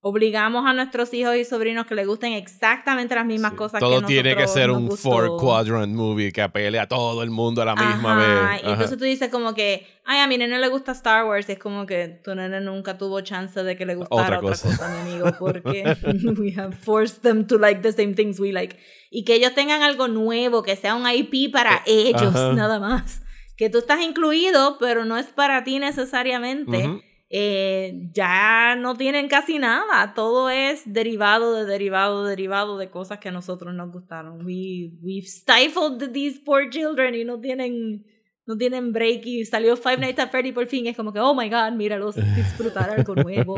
obligamos 0.07 0.65
a 0.65 0.73
nuestros 0.73 1.13
hijos 1.13 1.35
y 1.35 1.43
sobrinos 1.45 1.85
que 1.85 1.95
les 1.95 2.07
gusten 2.07 2.33
exactamente 2.33 3.13
las 3.15 3.25
mismas 3.25 3.51
Sí. 3.51 3.57
cosas 3.57 3.79
Todo 3.79 4.01
que 4.01 4.07
tiene 4.07 4.29
que 4.35 4.41
nosotros 4.43 4.53
ser 4.53 4.71
un 4.71 4.87
gustó. 4.87 5.09
four 5.11 5.37
quadrant 5.37 5.93
movie 5.93 6.31
que 6.31 6.41
apele 6.41 6.79
a 6.79 6.87
todo 6.87 7.23
el 7.23 7.29
mundo 7.29 7.61
a 7.61 7.65
la 7.65 7.75
misma 7.75 8.13
Ajá, 8.17 8.51
vez. 8.53 8.63
Y 8.63 8.69
entonces 8.69 8.97
tú 8.97 9.03
dices 9.05 9.29
como 9.29 9.53
que, 9.53 9.85
ay, 10.05 10.19
a 10.19 10.27
mi 10.27 10.37
nene 10.37 10.59
le 10.59 10.67
gusta 10.69 10.91
Star 10.93 11.25
Wars. 11.25 11.47
Y 11.49 11.53
es 11.53 11.59
como 11.59 11.85
que 11.85 12.07
tu 12.23 12.33
nene 12.35 12.61
nunca 12.61 12.97
tuvo 12.97 13.21
chance 13.21 13.63
de 13.63 13.75
que 13.75 13.85
le 13.85 13.95
gustara 13.95 14.21
Otra 14.23 14.37
otra, 14.39 14.49
cosa. 14.49 14.67
cosa. 14.69 14.89
mi 15.03 15.11
amigo, 15.11 15.31
porque 15.39 15.83
we 16.39 16.53
have 16.57 16.75
forced 16.75 17.21
them 17.21 17.45
to 17.47 17.57
like 17.57 17.81
the 17.81 17.91
same 17.91 18.13
things 18.13 18.39
we 18.39 18.51
like. 18.51 18.75
Y 19.11 19.23
que 19.25 19.35
ellos 19.35 19.53
tengan 19.53 19.81
algo 19.83 20.07
nuevo, 20.07 20.63
que 20.63 20.75
sea 20.75 20.95
un 20.95 21.03
IP 21.09 21.51
para 21.51 21.81
ellos, 21.85 22.21
Eh, 22.35 22.37
ajá. 22.37 22.53
nada 22.53 22.79
más. 22.79 23.21
Que 23.57 23.69
tú 23.71 23.79
estás 23.79 24.01
incluido, 24.01 24.77
pero 24.79 25.03
no 25.03 25.17
es 25.17 25.25
para 25.27 25.63
ti 25.63 25.79
necesariamente. 25.79 27.03
Eh, 27.29 28.09
ya 28.13 28.75
no 28.77 28.95
tienen 28.95 29.27
casi 29.27 29.59
nada. 29.59 30.13
Todo 30.13 30.49
es 30.49 30.81
derivado 30.91 31.53
de 31.53 31.65
derivado, 31.65 32.25
derivado 32.25 32.77
de 32.77 32.89
cosas 32.89 33.19
que 33.19 33.29
a 33.29 33.31
nosotros 33.31 33.73
nos 33.73 33.91
gustaron. 33.91 34.45
We, 34.45 34.91
we've 35.01 35.27
stifled 35.27 36.13
these 36.13 36.39
poor 36.39 36.69
children 36.69 37.15
y 37.15 37.25
no 37.25 37.39
tienen, 37.39 38.05
no 38.47 38.57
tienen 38.57 38.93
break. 38.93 39.25
Y 39.25 39.45
salió 39.45 39.77
Five 39.77 39.97
Nights 39.97 40.19
at 40.19 40.31
Freddy 40.31 40.51
por 40.51 40.65
fin. 40.65 40.87
Es 40.87 40.95
como 40.95 41.13
que, 41.13 41.19
oh 41.19 41.35
my 41.35 41.49
god, 41.49 41.73
míralos 41.73 42.15
disfrutar 42.15 42.89
algo 42.89 43.13
nuevo. 43.23 43.57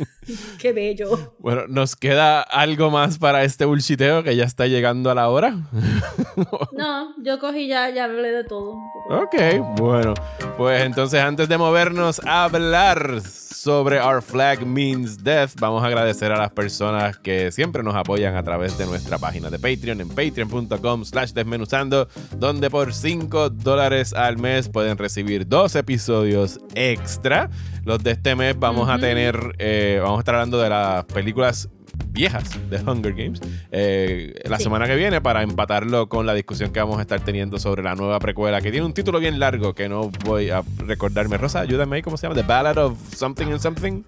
Qué 0.58 0.72
bello. 0.72 1.34
Bueno, 1.38 1.62
nos 1.68 1.96
queda 1.96 2.40
algo 2.40 2.90
más 2.90 3.18
para 3.18 3.44
este 3.44 3.64
bullshiteo 3.64 4.22
que 4.22 4.36
ya 4.36 4.44
está 4.44 4.66
llegando 4.66 5.10
a 5.10 5.14
la 5.14 5.28
hora. 5.28 5.56
No, 6.72 7.14
yo 7.22 7.38
cogí 7.38 7.66
ya, 7.66 7.90
ya 7.90 8.04
hablé 8.04 8.30
de 8.30 8.44
todo. 8.44 8.76
Ok, 9.10 9.34
bueno. 9.76 10.14
Pues 10.56 10.82
entonces 10.84 11.20
antes 11.20 11.48
de 11.48 11.58
movernos 11.58 12.20
a 12.24 12.44
hablar 12.44 13.20
sobre 13.22 14.00
Our 14.00 14.22
Flag 14.22 14.64
Means 14.64 15.22
Death, 15.22 15.52
vamos 15.60 15.82
a 15.82 15.86
agradecer 15.88 16.32
a 16.32 16.38
las 16.38 16.52
personas 16.52 17.18
que 17.18 17.52
siempre 17.52 17.82
nos 17.82 17.94
apoyan 17.94 18.36
a 18.36 18.42
través 18.42 18.78
de 18.78 18.86
nuestra 18.86 19.18
página 19.18 19.50
de 19.50 19.58
Patreon 19.58 20.00
en 20.00 20.08
patreon.com 20.08 21.04
slash 21.04 21.32
desmenuzando, 21.32 22.08
donde 22.36 22.70
por 22.70 22.94
5 22.94 23.50
dólares 23.50 24.14
al 24.26 24.38
mes 24.38 24.68
pueden 24.68 24.96
recibir 24.98 25.46
dos 25.48 25.74
episodios 25.76 26.60
extra. 26.74 27.50
Los 27.84 28.02
de 28.02 28.12
este 28.12 28.34
mes 28.36 28.58
vamos 28.58 28.88
a 28.88 28.98
tener, 28.98 29.38
eh, 29.58 29.98
vamos 30.02 30.18
a 30.18 30.20
estar 30.20 30.34
hablando 30.36 30.60
de 30.60 30.68
las 30.68 31.04
películas 31.06 31.68
viejas 32.12 32.58
de 32.70 32.78
Hunger 32.78 33.12
Games 33.14 33.40
eh, 33.72 34.34
la 34.46 34.56
Sí. 34.56 34.64
semana 34.64 34.86
que 34.86 34.96
viene 34.96 35.20
para 35.20 35.42
empatarlo 35.42 36.08
con 36.08 36.26
la 36.26 36.34
discusión 36.34 36.72
que 36.72 36.80
vamos 36.80 36.98
a 36.98 37.02
estar 37.02 37.20
teniendo 37.20 37.58
sobre 37.58 37.82
la 37.82 37.94
nueva 37.94 38.18
precuela 38.20 38.60
que 38.60 38.70
tiene 38.70 38.86
un 38.86 38.92
título 38.94 39.18
bien 39.20 39.38
largo 39.38 39.74
que 39.74 39.88
no 39.88 40.10
voy 40.24 40.50
a 40.50 40.62
recordarme. 40.78 41.36
Rosa, 41.36 41.60
ayúdame 41.60 41.96
ahí, 41.96 42.02
¿cómo 42.02 42.16
se 42.16 42.26
llama? 42.26 42.34
The 42.40 42.46
Ballad 42.46 42.78
of 42.78 42.98
Something 43.14 43.46
and 43.48 43.60
Something. 43.60 44.02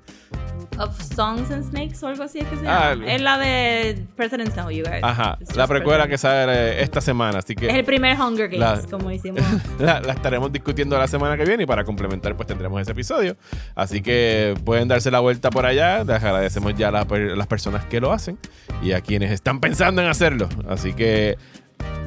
Of 0.79 1.01
Songs 1.15 1.51
and 1.51 1.69
Snakes 1.69 2.03
o 2.03 2.09
algo 2.09 2.25
así 2.25 2.39
es 2.41 2.47
que 2.47 2.57
se 2.57 2.67
Ah, 2.67 2.91
llama. 2.95 3.13
es 3.13 3.21
la 3.21 3.39
de 3.39 4.05
President 4.17 4.53
Snow, 4.53 4.71
you 4.71 4.85
guys. 4.85 5.03
Ajá, 5.03 5.39
la 5.55 5.67
precuela 5.67 6.09
que 6.09 6.17
sale 6.19 6.83
esta 6.83 7.01
semana, 7.01 7.39
así 7.41 7.55
Es 7.57 7.63
el 7.63 7.69
que 7.77 7.85
primer 7.85 8.19
Hunger 8.19 8.49
Games, 8.49 8.85
La- 8.85 8.91
como 8.91 9.11
hicimos. 9.11 9.41
la, 9.79 10.01
la 10.01 10.13
estaremos 10.13 10.51
discutiendo 10.53 10.99
la 10.99 11.07
semana 11.07 11.37
que 11.37 11.45
viene 11.45 11.65
y 11.65 11.67
para 11.67 11.85
complementar 11.85 12.35
pues 12.37 12.47
tendremos 12.47 12.81
ese 12.81 12.93
episodio. 12.93 13.37
Así 13.75 14.01
que 14.03 14.55
pueden 14.65 14.89
darse 14.89 15.11
la 15.11 15.21
vuelta 15.21 15.51
por 15.51 15.67
allá, 15.67 16.05
les 16.05 16.23
agradecemos 16.23 16.75
ya 16.75 16.89
a 16.89 16.91
las 16.91 17.47
personas 17.47 17.85
que 17.87 18.01
lo 18.01 18.13
hacen 18.13 18.39
y 18.83 18.93
a 18.93 19.01
quienes 19.01 19.31
están 19.31 19.61
pensando 19.61 20.03
en 20.03 20.09
hacerlo. 20.09 20.49
Así 20.69 20.93
que 20.95 21.37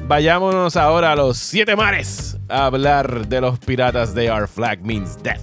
vayámonos 0.08 0.76
ahora 0.76 1.12
a 1.12 1.16
los 1.16 1.36
siete 1.38 1.76
mares 1.76 2.36
a 2.48 2.66
hablar 2.66 3.26
de 3.28 3.40
los 3.40 3.58
piratas 3.58 4.14
de 4.14 4.30
Our 4.30 4.48
Flag 4.48 4.80
Means 4.82 5.22
Death. 5.22 5.40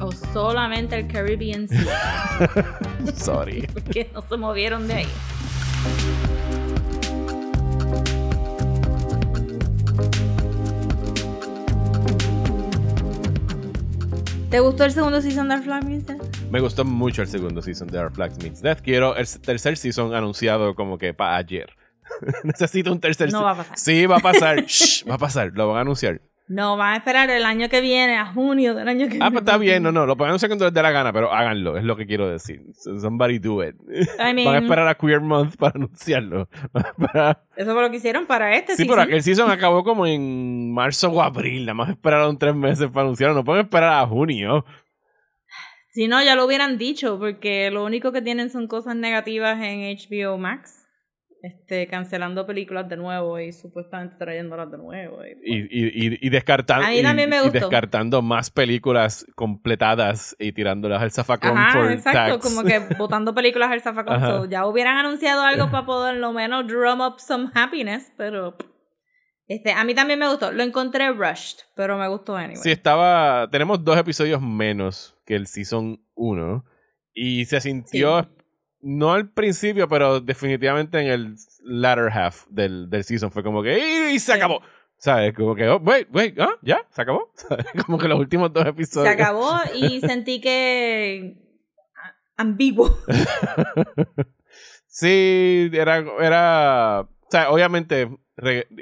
O 0.00 0.10
solamente 0.32 0.96
el 0.98 1.06
Caribbean 1.08 1.68
Sea, 1.68 2.48
Sorry. 3.16 3.66
porque 3.72 4.10
no 4.14 4.22
se 4.22 4.36
movieron 4.36 4.86
de 4.88 4.94
ahí. 4.94 5.08
¿Te 14.50 14.58
gustó 14.58 14.84
el 14.84 14.90
segundo 14.92 15.22
season 15.22 15.48
de 15.48 15.58
Flag 15.58 15.84
Means 15.84 16.06
Death? 16.06 16.20
Me 16.50 16.60
gustó 16.60 16.84
mucho 16.84 17.22
el 17.22 17.28
segundo 17.28 17.62
season 17.62 17.86
de 17.88 17.98
Our 18.00 18.12
Flag 18.12 18.32
Means 18.42 18.60
Death. 18.60 18.80
Quiero 18.80 19.14
el 19.16 19.26
tercer 19.40 19.76
season 19.76 20.12
anunciado 20.14 20.74
como 20.74 20.98
que 20.98 21.14
para 21.14 21.36
ayer. 21.36 21.70
Necesito 22.42 22.90
un 22.90 22.98
tercer 23.00 23.30
No 23.30 23.38
se- 23.38 23.44
va 23.44 23.50
a 23.52 23.56
pasar. 23.56 23.78
Sí, 23.78 24.06
va 24.06 24.16
a 24.16 24.20
pasar. 24.20 24.64
Shh, 24.66 25.08
va 25.08 25.14
a 25.14 25.18
pasar. 25.18 25.52
Lo 25.54 25.68
van 25.68 25.78
a 25.78 25.80
anunciar. 25.82 26.20
No, 26.50 26.76
van 26.76 26.94
a 26.94 26.96
esperar 26.96 27.30
el 27.30 27.44
año 27.44 27.68
que 27.68 27.80
viene, 27.80 28.16
a 28.16 28.26
junio 28.26 28.74
del 28.74 28.88
año 28.88 29.04
que 29.06 29.10
viene. 29.12 29.24
Ah, 29.24 29.30
pues 29.30 29.42
está 29.42 29.56
bien, 29.56 29.84
no, 29.84 29.92
no, 29.92 30.04
lo 30.04 30.16
pueden 30.16 30.34
hacer 30.34 30.48
cuando 30.48 30.64
les 30.64 30.74
dé 30.74 30.82
la 30.82 30.90
gana, 30.90 31.12
pero 31.12 31.32
háganlo, 31.32 31.76
es 31.76 31.84
lo 31.84 31.96
que 31.96 32.06
quiero 32.06 32.28
decir. 32.28 32.64
Somebody 32.72 33.38
do 33.38 33.62
it. 33.62 33.76
van 34.18 34.36
a 34.36 34.58
esperar 34.58 34.88
a 34.88 34.96
Queer 34.96 35.20
Month 35.20 35.54
para 35.58 35.74
anunciarlo. 35.76 36.48
Eso 37.56 37.72
fue 37.72 37.82
lo 37.82 37.88
que 37.88 37.98
hicieron 37.98 38.26
para 38.26 38.56
este 38.56 38.74
Sí, 38.74 38.84
pero 38.84 39.00
aquel 39.00 39.22
season 39.22 39.48
acabó 39.48 39.84
como 39.84 40.08
en 40.08 40.72
marzo 40.72 41.12
o 41.12 41.22
abril, 41.22 41.66
nada 41.66 41.74
más 41.74 41.90
esperaron 41.90 42.36
tres 42.36 42.56
meses 42.56 42.88
para 42.88 43.02
anunciarlo, 43.02 43.36
no 43.36 43.44
pueden 43.44 43.66
esperar 43.66 44.02
a 44.02 44.06
junio. 44.08 44.64
Si 45.90 46.08
no, 46.08 46.20
ya 46.20 46.34
lo 46.34 46.46
hubieran 46.46 46.78
dicho, 46.78 47.16
porque 47.20 47.70
lo 47.70 47.84
único 47.84 48.10
que 48.10 48.22
tienen 48.22 48.50
son 48.50 48.66
cosas 48.66 48.96
negativas 48.96 49.56
en 49.62 49.96
HBO 49.96 50.36
Max 50.36 50.79
este, 51.42 51.86
cancelando 51.86 52.46
películas 52.46 52.88
de 52.88 52.96
nuevo 52.96 53.38
y 53.40 53.52
supuestamente 53.52 54.16
trayéndolas 54.16 54.70
de 54.70 54.76
nuevo. 54.76 55.24
Y, 55.24 55.60
y, 55.60 56.26
y, 56.26 56.30
descartando, 56.30 56.86
y, 56.90 57.50
descartando 57.50 58.20
más 58.20 58.50
películas 58.50 59.26
completadas 59.34 60.36
y 60.38 60.52
tirándolas 60.52 61.00
al 61.00 61.10
zafacón 61.10 61.56
Ajá, 61.56 61.92
exacto, 61.92 62.40
como 62.40 62.62
que 62.62 62.78
botando 62.98 63.34
películas 63.34 63.70
al 63.70 63.80
zafacón. 63.80 64.50
ya 64.50 64.66
hubieran 64.66 64.98
anunciado 64.98 65.42
algo 65.42 65.70
para 65.70 65.86
poder 65.86 66.16
lo 66.16 66.32
menos 66.32 66.66
drum 66.66 67.00
up 67.00 67.18
some 67.18 67.50
happiness, 67.54 68.12
pero... 68.16 68.56
Este, 69.46 69.72
a 69.72 69.82
mí 69.82 69.96
también 69.96 70.20
me 70.20 70.28
gustó. 70.28 70.52
Lo 70.52 70.62
encontré 70.62 71.10
rushed, 71.10 71.64
pero 71.74 71.98
me 71.98 72.06
gustó 72.06 72.36
anyway. 72.36 72.56
Sí, 72.56 72.70
estaba... 72.70 73.48
Tenemos 73.50 73.82
dos 73.82 73.98
episodios 73.98 74.40
menos 74.40 75.18
que 75.26 75.34
el 75.34 75.48
Season 75.48 76.00
1. 76.14 76.64
Y 77.14 77.46
se 77.46 77.60
sintió 77.60 78.28
no 78.82 79.12
al 79.12 79.30
principio, 79.30 79.88
pero 79.88 80.20
definitivamente 80.20 81.00
en 81.00 81.06
el 81.08 81.36
latter 81.62 82.10
half 82.10 82.46
del, 82.48 82.88
del 82.88 83.04
season 83.04 83.30
fue 83.30 83.42
como 83.42 83.62
que 83.62 84.12
¡y, 84.12 84.18
se 84.18 84.32
acabó! 84.32 84.62
¿Sabes? 85.00 85.32
Como 85.32 85.54
que, 85.54 85.66
oh, 85.66 85.78
wait, 85.78 86.08
wait, 86.12 86.38
¿ah? 86.38 86.58
¿Ya? 86.60 86.86
¿Se 86.90 87.00
acabó? 87.00 87.32
Como 87.86 87.96
que 87.96 88.06
los 88.06 88.18
últimos 88.18 88.52
dos 88.52 88.66
episodios. 88.66 89.08
Se 89.08 89.14
acabó 89.14 89.58
y 89.74 89.98
sentí 90.06 90.42
que. 90.42 91.38
ambiguo. 92.36 92.94
sí, 94.86 95.70
era. 95.72 96.04
era 96.20 97.00
o 97.00 97.30
sea, 97.30 97.50
obviamente. 97.50 98.10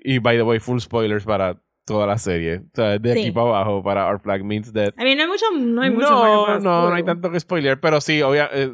Y 0.04 0.18
by 0.18 0.36
the 0.36 0.42
way, 0.42 0.58
full 0.58 0.80
spoilers 0.80 1.24
para 1.24 1.62
toda 1.88 2.06
la 2.06 2.18
serie. 2.18 2.58
O 2.58 2.70
sea, 2.74 2.98
de 2.98 3.12
aquí 3.12 3.30
para 3.32 3.48
abajo 3.48 3.82
para 3.82 4.06
Our 4.06 4.20
Flag 4.20 4.44
Means 4.44 4.72
Dead. 4.72 4.92
A 4.96 5.04
mí 5.04 5.14
no 5.14 5.22
hay 5.22 5.28
mucho, 5.28 5.46
no 5.58 5.82
hay 5.82 5.90
mucho 5.90 6.10
no, 6.10 6.60
no, 6.60 6.88
no 6.90 6.94
hay 6.94 7.02
tanto 7.02 7.30
que 7.30 7.40
spoiler, 7.40 7.80
pero 7.80 8.00
sí, 8.00 8.22
obvia, 8.22 8.48
eh, 8.52 8.70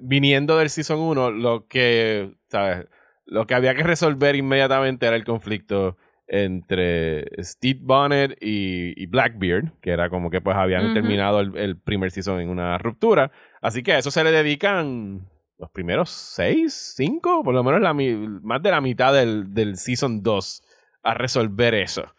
viniendo 0.00 0.56
del 0.56 0.70
Season 0.70 0.98
1, 0.98 1.30
lo 1.30 1.66
que, 1.68 2.34
¿sabes? 2.48 2.86
Lo 3.26 3.46
que 3.46 3.54
había 3.54 3.74
que 3.74 3.82
resolver 3.82 4.34
inmediatamente 4.34 5.06
era 5.06 5.16
el 5.16 5.24
conflicto 5.24 5.96
entre 6.26 7.26
Steve 7.42 7.80
Bonnet 7.82 8.36
y, 8.40 9.06
Blackbeard, 9.06 9.72
que 9.80 9.90
era 9.90 10.08
como 10.08 10.30
que 10.30 10.40
pues 10.40 10.56
habían 10.56 10.94
terminado 10.94 11.40
el, 11.40 11.78
primer 11.78 12.10
season 12.10 12.40
en 12.40 12.48
una 12.48 12.78
ruptura. 12.78 13.30
Así 13.60 13.82
que 13.82 13.92
a 13.92 13.98
eso 13.98 14.10
se 14.10 14.24
le 14.24 14.30
dedican 14.30 15.28
los 15.58 15.70
primeros 15.70 16.10
seis, 16.10 16.94
cinco, 16.96 17.42
por 17.42 17.54
lo 17.54 17.62
menos 17.62 17.80
la, 17.80 17.94
más 17.94 18.62
de 18.62 18.70
la 18.70 18.80
mitad 18.80 19.12
del, 19.12 19.52
del 19.54 19.76
season 19.76 20.22
2 20.22 20.62
a 21.04 21.14
resolver 21.14 21.74
eso. 21.74 22.14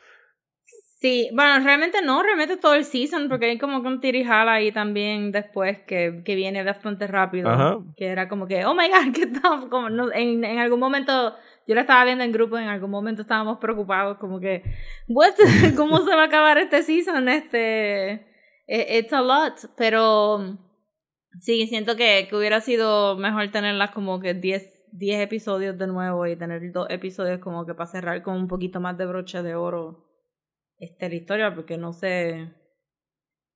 Sí, 1.05 1.29
bueno, 1.33 1.63
realmente 1.63 2.01
no, 2.01 2.23
realmente 2.23 2.57
todo 2.57 2.73
el 2.73 2.83
season, 2.83 3.29
porque 3.29 3.45
hay 3.45 3.59
como 3.59 3.83
que 3.83 3.87
un 3.89 4.01
tirijala 4.01 4.53
ahí 4.53 4.71
también 4.71 5.31
después 5.31 5.77
que, 5.85 6.23
que 6.25 6.33
viene 6.33 6.63
bastante 6.63 7.05
rápido. 7.05 7.85
Que 7.95 8.07
era 8.07 8.27
como 8.27 8.47
que, 8.47 8.65
oh 8.65 8.73
my 8.73 8.89
god, 8.89 9.13
que 9.13 9.31
como 9.69 9.91
no, 9.91 10.11
en, 10.11 10.43
en 10.43 10.57
algún 10.57 10.79
momento, 10.79 11.35
yo 11.67 11.75
la 11.75 11.81
estaba 11.81 12.05
viendo 12.05 12.23
en 12.23 12.31
grupo, 12.31 12.57
en 12.57 12.69
algún 12.69 12.89
momento 12.89 13.21
estábamos 13.21 13.59
preocupados, 13.59 14.17
como 14.17 14.39
que, 14.39 14.63
¿cómo 15.77 15.97
se 15.99 16.15
va 16.15 16.23
a 16.23 16.25
acabar 16.25 16.57
este 16.57 16.81
season? 16.81 17.29
Este, 17.29 18.25
e, 18.65 18.97
it's 18.97 19.13
a 19.13 19.21
lot, 19.21 19.53
pero 19.77 20.57
sí, 21.39 21.67
siento 21.67 21.95
que, 21.95 22.25
que 22.27 22.35
hubiera 22.35 22.61
sido 22.61 23.15
mejor 23.15 23.51
tenerlas 23.51 23.91
como 23.91 24.19
que 24.19 24.33
10 24.33 24.71
10 24.91 25.21
episodios 25.21 25.77
de 25.77 25.85
nuevo 25.85 26.25
y 26.25 26.35
tener 26.35 26.71
dos 26.71 26.87
episodios 26.89 27.39
como 27.41 27.65
que 27.65 27.75
para 27.75 27.85
cerrar 27.85 28.23
con 28.23 28.37
un 28.37 28.47
poquito 28.47 28.79
más 28.79 28.97
de 28.97 29.05
broche 29.05 29.43
de 29.43 29.53
oro 29.53 30.04
este, 30.77 31.09
la 31.09 31.15
historia 31.15 31.55
porque 31.55 31.77
no 31.77 31.93
sé, 31.93 32.53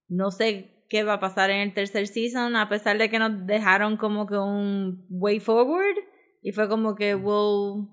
no 0.08 0.32
sé 0.32 0.86
qué 0.90 1.04
va 1.04 1.14
a 1.14 1.20
pasar 1.20 1.50
en 1.50 1.62
el 1.62 1.74
tercer 1.74 2.08
season 2.08 2.56
a 2.56 2.70
pesar 2.70 2.98
de 2.98 3.10
que 3.10 3.20
nos 3.20 3.46
dejaron 3.46 3.98
como 3.98 4.26
que 4.26 4.38
un 4.38 5.06
way 5.10 5.40
forward 5.40 5.98
y 6.42 6.52
fue 6.52 6.68
como 6.68 6.96
que 6.96 7.16
we'll... 7.16 7.88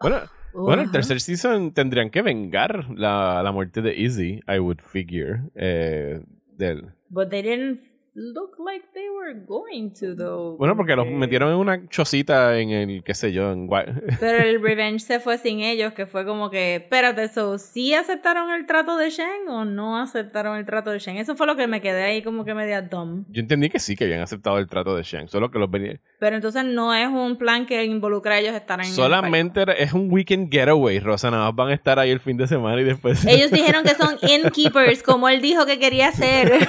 Bueno, 0.00 0.20
bueno 0.52 0.82
el 0.82 0.90
tercer 0.90 1.20
season 1.20 1.72
tendrían 1.72 2.10
que 2.10 2.22
vengar 2.22 2.90
la, 2.90 3.42
la 3.42 3.52
muerte 3.52 3.82
de 3.82 3.96
Izzy, 3.96 4.40
I 4.46 4.58
would 4.58 4.80
figure. 4.80 5.42
Eh, 5.54 6.20
del... 6.56 6.94
But 7.10 7.30
they 7.30 7.42
didn't 7.42 7.93
look 8.14 8.56
like 8.64 8.86
they 8.94 9.08
were 9.10 9.34
going 9.34 9.90
to 9.90 10.14
though. 10.14 10.56
Bueno, 10.56 10.76
porque 10.76 10.94
los 10.94 11.06
metieron 11.06 11.50
en 11.50 11.56
una 11.56 11.88
chocita 11.88 12.58
en 12.58 12.70
el, 12.70 13.02
qué 13.02 13.14
sé 13.14 13.32
yo, 13.32 13.50
en 13.50 13.68
Pero 14.20 14.44
el 14.44 14.62
Revenge 14.62 15.00
se 15.00 15.18
fue 15.18 15.36
sin 15.38 15.60
ellos, 15.60 15.92
que 15.94 16.06
fue 16.06 16.24
como 16.24 16.48
que, 16.50 16.76
espérate, 16.76 17.24
eso, 17.24 17.58
¿sí 17.58 17.92
aceptaron 17.92 18.50
el 18.50 18.66
trato 18.66 18.96
de 18.96 19.10
Shen 19.10 19.48
o 19.48 19.64
no 19.64 19.98
aceptaron 19.98 20.56
el 20.56 20.64
trato 20.64 20.90
de 20.90 20.98
Shen? 21.00 21.16
Eso 21.16 21.34
fue 21.34 21.46
lo 21.46 21.56
que 21.56 21.66
me 21.66 21.80
quedé 21.80 22.04
ahí 22.04 22.22
como 22.22 22.44
que 22.44 22.54
media 22.54 22.82
dumb. 22.82 23.24
Yo 23.30 23.40
entendí 23.40 23.68
que 23.68 23.80
sí, 23.80 23.96
que 23.96 24.04
habían 24.04 24.20
aceptado 24.20 24.58
el 24.58 24.68
trato 24.68 24.96
de 24.96 25.02
Shen, 25.02 25.28
solo 25.28 25.50
que 25.50 25.58
los 25.58 25.70
venía... 25.70 26.00
Pero 26.20 26.36
entonces 26.36 26.64
no 26.64 26.94
es 26.94 27.08
un 27.08 27.36
plan 27.36 27.66
que 27.66 27.84
involucra 27.84 28.34
a 28.34 28.38
ellos 28.38 28.54
estar 28.54 28.78
en 28.78 28.86
Solamente 28.86 29.64
es 29.82 29.92
un 29.92 30.10
weekend 30.10 30.50
getaway, 30.50 31.00
Rosa, 31.00 31.30
nada 31.30 31.46
más 31.46 31.54
van 31.54 31.68
a 31.70 31.74
estar 31.74 31.98
ahí 31.98 32.10
el 32.10 32.20
fin 32.20 32.36
de 32.36 32.46
semana 32.46 32.80
y 32.80 32.84
después... 32.84 33.24
Ellos 33.26 33.50
dijeron 33.50 33.82
que 33.82 33.94
son 33.94 34.16
innkeepers, 34.22 35.02
como 35.02 35.28
él 35.28 35.40
dijo 35.40 35.66
que 35.66 35.78
quería 35.78 36.08
hacer. 36.08 36.52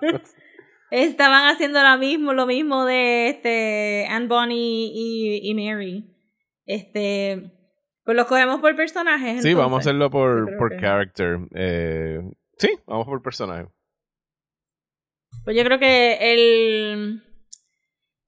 Estaban 0.90 1.46
haciendo 1.46 1.82
lo 1.82 1.98
mismo, 1.98 2.32
lo 2.32 2.46
mismo 2.46 2.84
de 2.84 3.28
este 3.28 4.06
Anne 4.08 4.26
Bonnie 4.26 4.90
y, 4.92 5.50
y 5.50 5.54
Mary. 5.54 6.04
Este. 6.66 7.52
Pues 8.04 8.16
los 8.16 8.26
cogemos 8.26 8.60
por 8.60 8.74
personajes. 8.74 9.42
Sí, 9.42 9.54
vamos 9.54 9.78
a 9.78 9.80
hacerlo 9.80 10.10
por, 10.10 10.56
por 10.56 10.76
character. 10.80 11.38
Eh, 11.54 12.20
sí, 12.58 12.70
vamos 12.86 13.06
por 13.06 13.22
personaje. 13.22 13.68
Pues 15.44 15.56
yo 15.56 15.62
creo 15.62 15.78
que 15.78 16.18
el. 16.32 17.22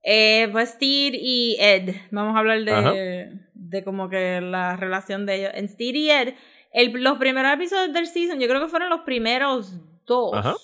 Eh, 0.04 0.52
Steed 0.64 1.14
y 1.14 1.56
Ed. 1.58 1.96
Vamos 2.12 2.36
a 2.36 2.38
hablar 2.38 2.64
de, 2.64 3.40
de 3.54 3.84
como 3.84 4.08
que 4.08 4.40
la 4.40 4.76
relación 4.76 5.26
de 5.26 5.34
ellos. 5.36 5.50
En 5.54 5.68
Steed 5.68 5.94
y 5.94 6.10
Ed, 6.10 6.34
el, 6.72 6.92
los 7.02 7.18
primeros 7.18 7.52
episodios 7.52 7.92
del 7.92 8.06
season, 8.06 8.38
yo 8.38 8.46
creo 8.46 8.60
que 8.60 8.68
fueron 8.68 8.88
los 8.88 9.00
primeros 9.00 9.80
dos. 10.04 10.32
Ajá 10.34 10.54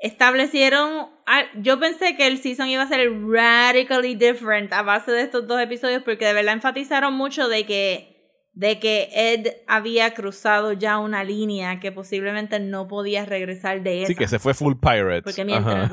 establecieron. 0.00 1.10
Yo 1.56 1.78
pensé 1.78 2.16
que 2.16 2.26
el 2.26 2.38
season 2.38 2.68
iba 2.68 2.82
a 2.82 2.88
ser 2.88 3.08
radically 3.28 4.14
different 4.14 4.72
a 4.72 4.82
base 4.82 5.12
de 5.12 5.22
estos 5.22 5.46
dos 5.46 5.60
episodios, 5.60 6.02
porque 6.02 6.26
de 6.26 6.32
verdad 6.32 6.54
enfatizaron 6.54 7.14
mucho 7.14 7.48
de 7.48 7.66
que 7.66 8.10
de 8.52 8.80
que 8.80 9.08
Ed 9.12 9.46
había 9.68 10.12
cruzado 10.12 10.72
ya 10.72 10.98
una 10.98 11.22
línea 11.22 11.78
que 11.78 11.92
posiblemente 11.92 12.58
no 12.58 12.88
podía 12.88 13.24
regresar 13.24 13.82
de 13.82 14.02
esa. 14.02 14.08
Sí, 14.08 14.14
que 14.16 14.26
se 14.26 14.38
fue 14.38 14.54
full 14.54 14.74
pirate. 14.80 15.22
Porque 15.22 15.44
mientras. 15.44 15.92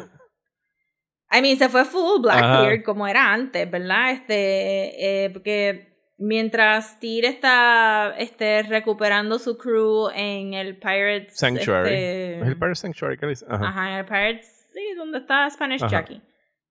I 1.31 1.41
mean, 1.41 1.57
se 1.57 1.69
fue 1.69 1.85
full 1.85 2.21
Blackbeard 2.21 2.83
como 2.83 3.05
era 3.07 3.33
antes, 3.33 3.69
¿verdad? 3.69 4.11
Este, 4.11 5.25
eh, 5.25 5.29
porque 5.29 5.96
Mientras 6.19 6.99
Tyr 6.99 7.25
está 7.25 8.15
este, 8.17 8.63
recuperando 8.63 9.37
su 9.37 9.55
crew 9.55 10.09
en 10.15 10.55
el 10.55 10.77
Pirates 10.77 11.37
Sanctuary. 11.37 11.93
Este, 11.93 12.39
¿Es 12.39 12.47
el 12.47 12.57
Pirates 12.57 12.79
Sanctuary? 12.79 13.17
¿Qué 13.17 13.27
dice? 13.27 13.45
Ajá. 13.47 13.91
en 13.91 13.97
el 13.99 14.05
Pirates, 14.05 14.67
sí, 14.73 14.95
donde 14.97 15.19
está 15.19 15.47
Spanish 15.49 15.85
Jackie. 15.87 16.21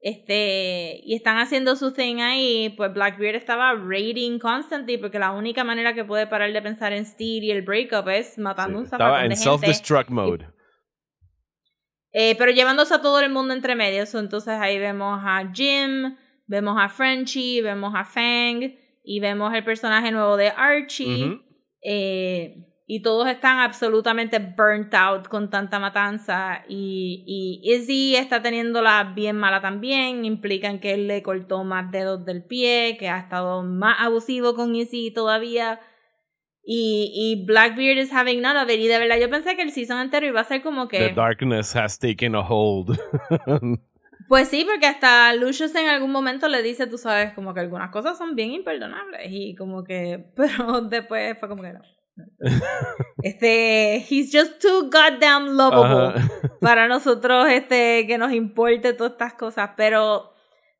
Este, 0.00 1.00
y 1.04 1.14
están 1.14 1.38
haciendo 1.38 1.76
su 1.76 1.92
thing 1.92 2.16
ahí, 2.16 2.74
pues 2.76 2.92
Blackbeard 2.92 3.36
estaba 3.36 3.72
raiding 3.74 4.38
constantly 4.38 4.98
porque 4.98 5.18
la 5.18 5.30
única 5.30 5.64
manera 5.64 5.94
que 5.94 6.04
puede 6.04 6.26
parar 6.26 6.52
de 6.52 6.60
pensar 6.60 6.92
en 6.92 7.06
Steed 7.06 7.42
y 7.42 7.50
el 7.50 7.62
breakup 7.62 8.08
es 8.08 8.38
matando 8.38 8.78
un 8.78 8.86
zapato 8.86 9.04
Estaba 9.04 9.24
en 9.24 9.32
self-destruct 9.32 10.08
mode. 10.08 10.46
Eh, 12.12 12.34
pero 12.36 12.50
llevándose 12.50 12.94
a 12.94 13.00
todo 13.00 13.20
el 13.20 13.30
mundo 13.30 13.54
entre 13.54 13.76
medios. 13.76 14.12
Entonces 14.14 14.54
ahí 14.58 14.78
vemos 14.78 15.20
a 15.22 15.50
Jim, 15.52 16.16
vemos 16.46 16.76
a 16.80 16.88
Frenchie, 16.88 17.62
vemos 17.62 17.94
a 17.94 18.04
Fang 18.04 18.85
y 19.06 19.20
vemos 19.20 19.54
el 19.54 19.62
personaje 19.62 20.10
nuevo 20.10 20.36
de 20.36 20.48
Archie. 20.48 21.38
Eh, 21.80 22.66
y 22.88 23.02
todos 23.02 23.28
están 23.28 23.60
absolutamente 23.60 24.38
burnt 24.38 24.92
out 24.94 25.28
con 25.28 25.48
tanta 25.48 25.78
matanza. 25.78 26.64
Y, 26.68 27.24
y 27.26 27.72
Izzy 27.72 28.16
está 28.16 28.42
teniéndola 28.42 29.12
bien 29.14 29.36
mala 29.36 29.60
también. 29.60 30.24
Implican 30.24 30.80
que 30.80 30.94
él 30.94 31.06
le 31.06 31.22
cortó 31.22 31.62
más 31.62 31.90
dedos 31.92 32.24
del 32.24 32.44
pie, 32.44 32.96
que 32.98 33.08
ha 33.08 33.18
estado 33.18 33.62
más 33.62 33.96
abusivo 34.00 34.54
con 34.54 34.74
Izzy 34.74 35.12
todavía. 35.12 35.80
Y, 36.64 37.12
y 37.14 37.44
Blackbeard 37.46 37.98
is 37.98 38.12
having 38.12 38.42
none 38.42 38.58
of 38.60 38.68
it. 38.68 38.80
Y 38.80 38.88
de 38.88 38.98
verdad 38.98 39.18
yo 39.20 39.30
pensé 39.30 39.54
que 39.54 39.62
el 39.62 39.70
season 39.70 40.00
entero 40.00 40.26
iba 40.26 40.40
a 40.40 40.44
ser 40.44 40.62
como 40.62 40.88
que. 40.88 40.98
The 40.98 41.14
darkness 41.14 41.76
has 41.76 41.96
taken 41.96 42.34
a 42.34 42.40
hold. 42.40 42.98
Pues 44.28 44.48
sí, 44.48 44.64
porque 44.64 44.86
hasta 44.86 45.32
Lucius 45.34 45.74
en 45.74 45.88
algún 45.88 46.10
momento 46.10 46.48
le 46.48 46.62
dice, 46.62 46.86
tú 46.86 46.98
sabes, 46.98 47.32
como 47.34 47.54
que 47.54 47.60
algunas 47.60 47.90
cosas 47.90 48.18
son 48.18 48.34
bien 48.34 48.50
imperdonables 48.50 49.26
y 49.30 49.54
como 49.54 49.84
que, 49.84 50.32
pero 50.36 50.80
después 50.82 51.38
fue 51.38 51.48
como 51.48 51.62
que 51.62 51.72
no. 51.72 51.80
Este, 53.22 53.96
he's 54.08 54.30
just 54.32 54.58
too 54.60 54.90
goddamn 54.90 55.56
lovable 55.56 56.14
para 56.60 56.88
nosotros 56.88 57.46
este 57.48 58.06
que 58.06 58.16
nos 58.16 58.32
importe 58.32 58.94
todas 58.94 59.12
estas 59.12 59.34
cosas, 59.34 59.70
pero 59.76 60.32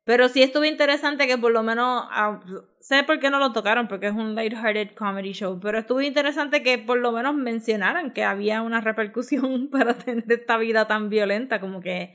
pero 0.05 0.29
sí 0.29 0.43
estuvo 0.43 0.65
interesante 0.65 1.27
que 1.27 1.37
por 1.37 1.51
lo 1.51 1.63
menos 1.65 2.05
ah, 2.11 2.41
sé 2.81 3.03
por 3.03 3.19
qué 3.19 3.29
no 3.29 3.41
lo 3.41 3.53
tocaron 3.53 3.89
porque 3.89 4.07
es 4.07 4.15
un 4.15 4.35
lighthearted 4.35 4.95
comedy 4.95 5.33
show, 5.33 5.59
pero 5.61 5.79
estuvo 5.79 6.01
interesante 6.01 6.63
que 6.63 6.79
por 6.79 6.99
lo 6.99 7.13
menos 7.13 7.35
mencionaran 7.35 8.13
que 8.13 8.23
había 8.25 8.63
una 8.63 8.81
repercusión 8.81 9.69
para 9.73 9.95
tener 9.95 10.25
esta 10.31 10.57
vida 10.57 10.87
tan 10.87 11.11
violenta 11.11 11.61
como 11.61 11.81
que 11.81 12.15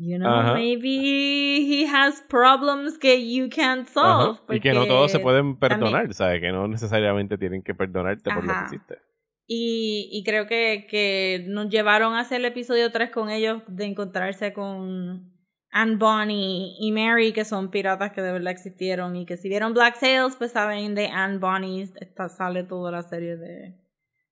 you 0.00 0.18
know, 0.18 0.54
maybe 0.54 1.60
he 1.60 1.86
has 1.86 2.22
problems 2.22 2.96
que 2.96 3.18
you 3.18 3.50
can't 3.50 3.86
solve. 3.86 4.40
Y 4.48 4.60
que 4.60 4.72
no 4.72 4.86
todos 4.86 5.12
se 5.12 5.18
pueden 5.18 5.56
perdonar, 5.56 6.12
¿sabes? 6.14 6.40
Que 6.40 6.50
no 6.52 6.66
necesariamente 6.66 7.36
tienen 7.36 7.62
que 7.62 7.74
perdonarte 7.74 8.30
por 8.30 8.44
lo 8.44 8.52
que 8.52 8.64
hiciste. 8.66 8.98
Y, 9.46 10.08
y 10.10 10.24
creo 10.24 10.46
que, 10.46 10.86
que 10.88 11.44
nos 11.48 11.68
llevaron 11.68 12.14
a 12.14 12.20
hacer 12.20 12.38
el 12.38 12.46
episodio 12.46 12.90
3 12.90 13.10
con 13.10 13.28
ellos 13.28 13.62
de 13.66 13.84
encontrarse 13.84 14.54
con 14.54 15.30
Anne 15.70 15.96
Bonnie 15.96 16.76
y 16.78 16.92
Mary, 16.92 17.32
que 17.32 17.44
son 17.44 17.70
piratas 17.70 18.12
que 18.12 18.22
de 18.22 18.32
verdad 18.32 18.52
existieron 18.52 19.16
y 19.16 19.26
que 19.26 19.36
si 19.36 19.48
vieron 19.48 19.74
Black 19.74 19.96
Sails, 19.96 20.36
pues 20.36 20.52
saben 20.52 20.94
de 20.94 21.08
Anne 21.08 21.38
Bonnie, 21.38 21.82
esta 21.82 22.28
sale 22.28 22.64
toda 22.64 22.90
la 22.90 23.02
serie 23.02 23.36
de, 23.36 23.76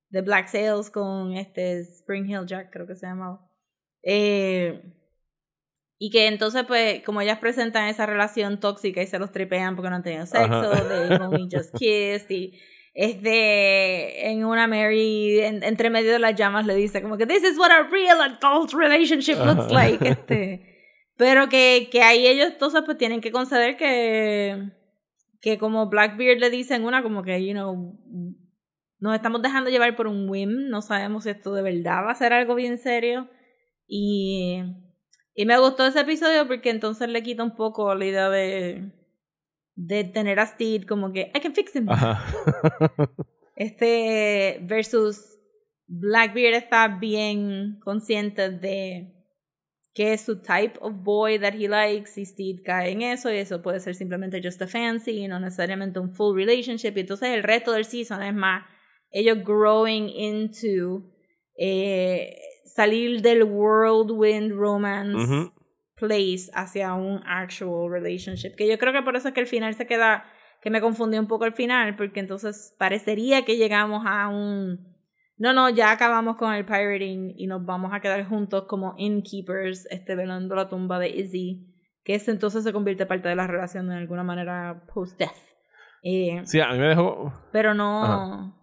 de 0.09 0.23
Black 0.23 0.47
Sails 0.49 0.89
con 0.89 1.33
este 1.35 1.81
Spring 1.81 2.25
Hill 2.25 2.47
Jack, 2.47 2.71
creo 2.73 2.87
que 2.87 2.95
se 2.95 3.07
llamaba. 3.07 3.45
Eh, 4.03 4.98
y 5.99 6.11
que 6.11 6.29
entonces, 6.29 6.65
pues, 6.67 7.03
como 7.03 7.21
ellas 7.21 7.39
presentan 7.39 7.89
esa 7.89 8.07
relación 8.07 8.61
tóxica 8.61 9.03
y 9.03 9.07
se 9.07 9.19
los 9.19 9.33
tripean 9.33 9.75
porque 9.75 9.91
no 9.91 9.97
han 9.97 10.03
tenido 10.03 10.27
sexo, 10.27 10.71
de 10.71 11.17
only 11.21 11.49
just 11.51 11.75
kissed, 11.77 12.31
y 12.31 12.59
es 12.95 13.21
de, 13.21 14.31
en 14.31 14.45
una 14.45 14.67
Mary, 14.69 15.41
entre 15.41 15.91
medio 15.91 16.13
de 16.13 16.19
las 16.19 16.37
llamas 16.37 16.67
le 16.67 16.75
dice 16.75 17.03
como 17.03 17.17
que, 17.17 17.27
this 17.27 17.43
is 17.43 17.59
what 17.59 17.71
a 17.71 17.83
real 17.85 18.21
adult 18.21 18.73
relationship 18.73 19.37
looks 19.45 19.73
like, 19.73 20.07
este. 20.09 20.65
Pero 21.17 21.49
que, 21.49 21.89
que 21.91 22.03
ahí 22.03 22.29
ellos 22.29 22.53
entonces 22.53 22.83
pues 22.85 22.97
tienen 22.97 23.21
que 23.21 23.33
conceder 23.33 23.77
que, 23.77 24.71
que 25.41 25.59
como 25.59 25.89
Blackbeard 25.89 26.39
le 26.39 26.49
dicen 26.49 26.85
una 26.85 27.03
como 27.03 27.25
que, 27.25 27.45
you 27.45 27.53
know, 27.53 27.99
nos 29.01 29.15
estamos 29.15 29.43
dejando 29.43 29.69
llevar 29.69 29.97
por 29.97 30.07
un 30.07 30.29
whim, 30.29 30.69
no 30.69 30.81
sabemos 30.81 31.25
si 31.25 31.31
esto 31.31 31.55
de 31.55 31.63
verdad 31.63 32.05
va 32.05 32.13
a 32.13 32.17
ser 32.17 32.33
algo 32.33 32.55
bien 32.55 32.79
serio. 32.79 33.29
Y 33.87 34.63
y 35.39 35.47
me 35.47 35.57
gustó 35.57 35.87
ese 35.87 36.01
episodio 36.01 36.49
porque 36.49 36.69
entonces 36.69 37.09
le 37.09 37.23
quita 37.23 37.45
un 37.45 37.55
poco 37.55 37.95
la 37.95 38.05
idea 38.05 38.29
de, 38.29 38.91
de 39.77 40.03
tener 40.03 40.41
a 40.41 40.47
Steve 40.47 40.85
como 40.85 41.13
que 41.13 41.31
I 41.33 41.39
can 41.39 41.55
fix 41.55 41.77
him. 41.77 41.87
este 43.55 44.59
versus 44.63 45.39
Blackbeard 45.87 46.55
está 46.55 46.89
bien 46.89 47.79
consciente 47.85 48.51
de 48.51 49.15
que 49.95 50.15
es 50.15 50.23
su 50.23 50.43
type 50.43 50.77
of 50.81 51.05
boy 51.05 51.39
that 51.39 51.55
he 51.55 51.69
likes 51.69 52.21
y 52.21 52.27
Steve 52.27 52.61
cae 52.65 52.91
en 52.91 53.03
eso 53.03 53.33
y 53.33 53.37
eso 53.37 53.63
puede 53.63 53.79
ser 53.79 53.95
simplemente 53.95 54.41
just 54.43 54.61
a 54.61 54.67
fancy 54.67 55.21
y 55.21 55.29
no 55.29 55.39
necesariamente 55.39 56.01
un 56.01 56.11
full 56.11 56.37
relationship 56.37 56.95
y 56.97 57.01
entonces 57.03 57.29
el 57.29 57.45
resto 57.45 57.71
del 57.71 57.85
season 57.85 58.25
es 58.25 58.35
más 58.35 58.65
ellos 59.13 59.39
growing 59.45 60.09
into 60.09 61.13
eh, 61.57 62.41
salir 62.69 63.23
del 63.23 63.45
whirlwind 63.45 64.53
romance 64.53 65.51
place 65.97 66.51
hacia 66.55 66.95
un 66.95 67.21
actual 67.27 67.91
relationship. 67.91 68.55
Que 68.57 68.69
yo 68.69 68.79
creo 68.79 68.93
que 68.93 69.03
por 69.03 69.17
eso 69.17 69.29
es 69.29 69.35
que 69.35 69.41
el 69.41 69.47
final 69.47 69.75
se 69.75 69.87
queda, 69.87 70.25
que 70.63 70.71
me 70.71 70.81
confundió 70.81 71.21
un 71.21 71.27
poco 71.27 71.45
el 71.45 71.55
final, 71.55 71.97
porque 71.97 72.21
entonces 72.21 72.75
parecería 72.79 73.45
que 73.45 73.57
llegamos 73.57 74.05
a 74.07 74.29
un... 74.29 74.79
No, 75.37 75.53
no, 75.53 75.71
ya 75.71 75.93
acabamos 75.93 76.37
con 76.37 76.53
el 76.53 76.65
pirating 76.65 77.33
y 77.37 77.47
nos 77.47 77.65
vamos 77.65 77.93
a 77.93 78.01
quedar 78.01 78.25
juntos 78.27 78.65
como 78.67 78.95
innkeepers, 78.97 79.87
este, 79.91 80.17
velando 80.17 80.57
la 80.57 80.69
tumba 80.69 80.99
de 80.99 81.11
Izzy, 81.11 81.65
que 82.03 82.17
ese 82.17 82.33
entonces 82.33 82.65
se 82.65 82.73
convierte 82.73 83.07
parte 83.07 83.29
de 83.29 83.37
la 83.37 83.47
relación 83.47 83.89
de 83.89 83.97
alguna 83.97 84.25
manera 84.25 84.85
post-death. 84.93 85.37
Eh, 86.03 86.41
sí, 86.45 86.61
a 86.61 86.73
mí 86.73 86.79
me 86.79 86.89
dejó... 86.89 87.33
Pero 87.53 87.73
no... 87.75 88.58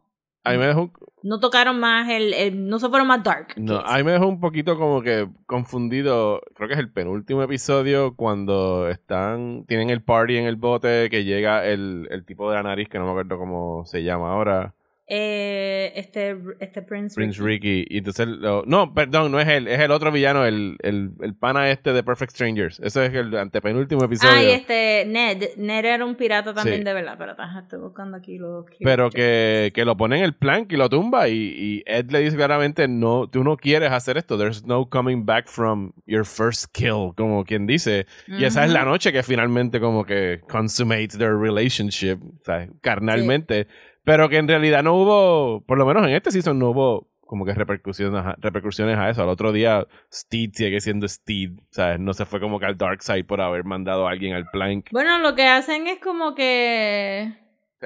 A 0.46 0.52
mí 0.52 0.58
me 0.58 0.68
dejó 0.68 0.92
no 1.26 1.40
tocaron 1.40 1.80
más 1.80 2.08
el, 2.08 2.70
no 2.70 2.78
se 2.78 2.88
fueron 2.88 3.08
más 3.08 3.24
dark. 3.24 3.48
No, 3.58 3.80
a 3.80 3.98
mí 3.98 4.04
me 4.04 4.12
dejó 4.12 4.28
un 4.28 4.40
poquito 4.40 4.78
como 4.78 5.02
que 5.02 5.28
confundido, 5.48 6.40
creo 6.54 6.68
que 6.68 6.76
es 6.76 6.80
el 6.80 6.92
penúltimo 6.92 7.42
episodio 7.42 8.16
cuando 8.16 8.88
están, 8.90 9.66
tienen 9.66 9.90
el 9.90 10.04
party 10.04 10.38
en 10.38 10.46
el 10.46 10.56
bote 10.56 11.10
que 11.10 11.24
llega 11.24 11.66
el, 11.66 12.08
el 12.12 12.26
tipo 12.26 12.48
de 12.52 12.58
la 12.58 12.62
nariz 12.62 12.90
que 12.90 13.00
no 13.00 13.06
me 13.06 13.10
acuerdo 13.10 13.40
cómo 13.40 13.86
se 13.86 14.04
llama 14.04 14.34
ahora. 14.34 14.76
Eh, 15.08 15.92
este, 15.96 16.36
este 16.60 16.82
Prince, 16.82 17.16
Prince 17.16 17.42
Ricky. 17.42 17.86
Y 17.88 18.00
entonces, 18.00 18.28
no, 18.66 18.94
perdón, 18.94 19.32
no 19.32 19.40
es 19.40 19.48
él, 19.48 19.68
es 19.68 19.80
el 19.80 19.92
otro 19.92 20.12
villano, 20.12 20.46
el, 20.46 20.78
el, 20.82 21.12
el 21.22 21.36
pana 21.36 21.70
este 21.70 21.94
de 21.94 22.02
Perfect 22.02 22.32
Strangers. 22.32 22.80
Ese 22.80 23.06
es 23.06 23.14
el 23.14 23.36
antepenúltimo 23.38 24.04
episodio. 24.04 24.34
Ah, 24.36 24.44
y 24.44 24.48
este 24.48 25.06
Ned. 25.06 25.44
Ned 25.58 25.86
era 25.86 26.04
un 26.04 26.16
pirata 26.16 26.56
también 26.56 26.84
de 26.84 26.94
verdad, 26.94 27.16
pero 27.20 27.36
estoy 27.60 27.80
buscando 27.80 28.18
aquí 28.18 28.40
los... 28.40 28.66
Pero 28.80 29.12
que, 29.12 29.72
que 29.76 29.86
lo 29.86 29.96
pone 29.96 30.18
en 30.18 30.24
el 30.24 30.34
plank 30.34 30.72
y 30.72 30.76
lo 30.76 30.90
tumba 30.90 31.28
y, 31.30 31.34
y, 31.36 31.84
Ed 31.86 32.10
le 32.10 32.22
dice 32.22 32.36
claramente, 32.36 32.88
no, 32.88 33.28
tú 33.28 33.44
no 33.44 33.58
quieres 33.58 33.92
hacer 33.92 34.18
esto. 34.18 34.40
There's 34.40 34.66
no 34.66 34.90
coming 34.90 35.26
back 35.26 35.48
from 35.48 35.94
your 36.08 36.26
first 36.26 36.74
kill, 36.74 37.14
como 37.16 37.44
quien 37.46 37.68
dice. 37.68 38.08
Y 38.28 38.44
esa 38.44 38.66
es 38.66 38.72
la 38.72 38.86
noche 38.86 39.14
que 39.14 39.22
finalmente 39.22 39.80
como 39.80 40.04
que 40.04 40.42
consummates 40.50 41.18
their 41.18 41.36
relationship, 41.38 42.18
o 42.24 42.44
sea, 42.44 42.68
carnalmente. 42.82 43.68
Pero 44.06 44.30
que 44.30 44.38
en 44.38 44.48
realidad 44.48 44.84
no 44.84 44.94
hubo, 44.94 45.66
por 45.66 45.78
lo 45.78 45.86
menos 45.86 46.08
en 46.08 46.14
este 46.14 46.32
season 46.32 46.60
no 46.60 46.70
hubo 46.70 47.10
como 47.26 47.44
que 47.44 47.54
repercusiones 47.54 48.24
a, 48.24 48.36
repercusiones 48.40 48.98
a 48.98 49.10
eso. 49.10 49.24
Al 49.24 49.30
otro 49.30 49.52
día, 49.52 49.86
Steed 50.14 50.52
sigue 50.54 50.80
siendo 50.80 51.08
Steed. 51.08 51.52
¿Sabes? 51.72 52.00
No 52.00 52.14
se 52.14 52.26
fue 52.26 52.40
como 52.40 52.60
que 52.60 52.68
al 52.68 52.78
Dark 52.78 53.02
Side 53.02 53.24
por 53.24 53.42
haber 53.42 53.64
mandado 53.64 54.08
a 54.08 54.12
alguien 54.12 54.34
al 54.34 54.46
plank. 54.52 54.90
Bueno, 54.92 55.18
lo 55.20 55.36
que 55.36 55.48
hacen 55.48 55.88
es 55.88 56.00
como 56.00 56.36
que. 56.36 57.34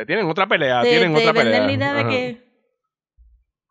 tienen 0.06 0.26
otra 0.28 0.48
pelea, 0.48 0.82
tienen 0.82 1.16
otra 1.16 1.34
pelea. 1.34 1.66
la 1.66 1.72
idea 1.72 1.94
de 1.94 2.08
que. 2.08 2.50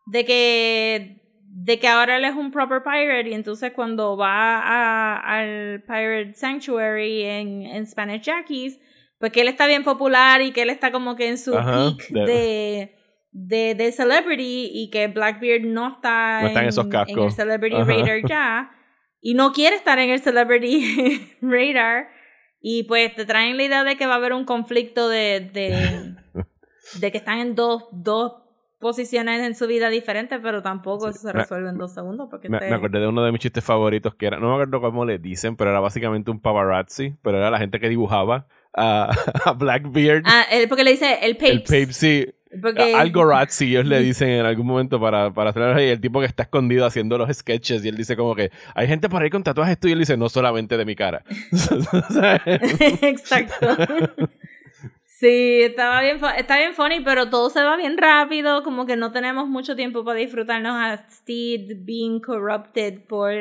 De 0.07 0.25
que. 0.25 1.15
De 1.51 1.79
que 1.79 1.87
ahora 1.87 2.17
él 2.17 2.25
es 2.25 2.35
un 2.35 2.51
proper 2.51 2.83
pirate 2.83 3.29
y 3.29 3.33
entonces 3.33 3.73
cuando 3.73 4.15
va 4.15 4.59
a, 4.59 5.17
al 5.17 5.81
Pirate 5.81 6.33
Sanctuary 6.33 7.23
en, 7.23 7.63
en 7.63 7.85
Spanish 7.85 8.21
Jackies 8.21 8.79
pues 9.19 9.31
que 9.31 9.41
él 9.41 9.47
está 9.47 9.67
bien 9.67 9.83
popular 9.83 10.41
y 10.41 10.51
que 10.51 10.61
él 10.63 10.69
está 10.69 10.91
como 10.91 11.15
que 11.15 11.27
en 11.27 11.37
su 11.37 11.51
peak 11.51 12.09
de, 12.09 12.95
de, 13.31 13.75
de, 13.75 13.91
celebrity 13.91 14.71
y 14.73 14.89
que 14.89 15.07
Blackbeard 15.07 15.63
no 15.63 15.95
está, 15.95 16.49
en, 16.49 16.57
esos 16.65 16.87
cascos. 16.87 17.17
en 17.17 17.23
el 17.25 17.31
celebrity 17.31 17.75
radar 17.75 18.21
ya 18.27 18.71
y 19.21 19.33
no 19.33 19.51
quiere 19.51 19.75
estar 19.75 19.99
en 19.99 20.09
el 20.09 20.19
celebrity 20.19 21.37
radar 21.41 22.07
y 22.61 22.83
pues 22.83 23.13
te 23.15 23.25
traen 23.25 23.57
la 23.57 23.63
idea 23.63 23.83
de 23.83 23.97
que 23.97 24.07
va 24.07 24.13
a 24.13 24.17
haber 24.17 24.33
un 24.33 24.45
conflicto 24.45 25.09
de, 25.09 25.49
de, 25.53 26.15
de 26.99 27.11
que 27.11 27.17
están 27.17 27.39
en 27.39 27.55
dos, 27.55 27.87
dos 27.91 28.33
posiciones 28.79 29.41
en 29.45 29.55
su 29.55 29.67
vida 29.67 29.89
diferentes, 29.89 30.39
pero 30.41 30.61
tampoco 30.61 31.09
eso 31.09 31.19
se 31.19 31.33
resuelve 31.33 31.69
en 31.69 31.77
dos 31.77 31.93
segundos. 31.93 32.27
Porque 32.29 32.49
me, 32.49 32.57
acordé 32.57 32.99
de 32.99 33.07
uno 33.07 33.23
de 33.23 33.31
mis 33.31 33.41
chistes 33.41 33.63
favoritos 33.63 34.15
que 34.15 34.27
era, 34.27 34.39
no 34.39 34.47
me 34.47 34.53
acuerdo 34.53 34.81
cómo 34.81 35.05
le 35.05 35.19
dicen, 35.19 35.55
pero 35.55 35.69
era 35.69 35.79
básicamente 35.79 36.31
un 36.31 36.39
paparazzi, 36.39 37.15
pero 37.21 37.37
era 37.37 37.51
la 37.51 37.59
gente 37.59 37.79
que 37.79 37.89
dibujaba 37.89 38.47
a, 38.75 39.09
a 39.45 39.53
Blackbeard. 39.53 40.23
Ah, 40.25 40.45
porque 40.67 40.83
le 40.83 40.91
dice 40.91 41.19
el 41.21 41.35
Papes. 41.37 41.51
El 41.51 41.61
Papes, 41.63 41.95
sí. 41.95 42.25
Algo 42.95 43.31
ellos 43.61 43.85
le 43.85 43.99
dicen 43.99 44.29
en 44.29 44.45
algún 44.45 44.65
momento 44.65 44.99
para, 44.99 45.31
para 45.31 45.51
hacer 45.51 45.77
el 45.77 46.01
tipo 46.01 46.19
que 46.19 46.25
está 46.25 46.43
escondido 46.43 46.83
haciendo 46.83 47.15
los 47.15 47.31
sketches 47.35 47.85
y 47.85 47.89
él 47.89 47.95
dice 47.95 48.15
como 48.15 48.33
que 48.35 48.49
hay 48.73 48.87
gente 48.87 49.07
por 49.07 49.21
ahí 49.21 49.29
con 49.29 49.43
tatuajes 49.43 49.77
y 49.83 49.91
él 49.91 49.99
dice 49.99 50.17
no 50.17 50.29
solamente 50.29 50.75
de 50.75 50.83
mi 50.83 50.95
cara. 50.95 51.23
Exacto. 53.01 53.77
Sí, 55.05 55.61
estaba 55.61 56.01
bien, 56.01 56.19
está 56.37 56.57
bien 56.57 56.73
funny, 56.73 57.01
pero 57.01 57.29
todo 57.29 57.49
se 57.49 57.61
va 57.61 57.75
bien 57.77 57.97
rápido, 57.97 58.63
como 58.63 58.85
que 58.85 58.95
no 58.95 59.11
tenemos 59.11 59.47
mucho 59.47 59.75
tiempo 59.75 60.03
para 60.03 60.17
disfrutarnos 60.17 60.73
a 60.73 61.05
Steve 61.09 61.75
being 61.75 62.19
corrupted 62.19 63.01
por 63.05 63.31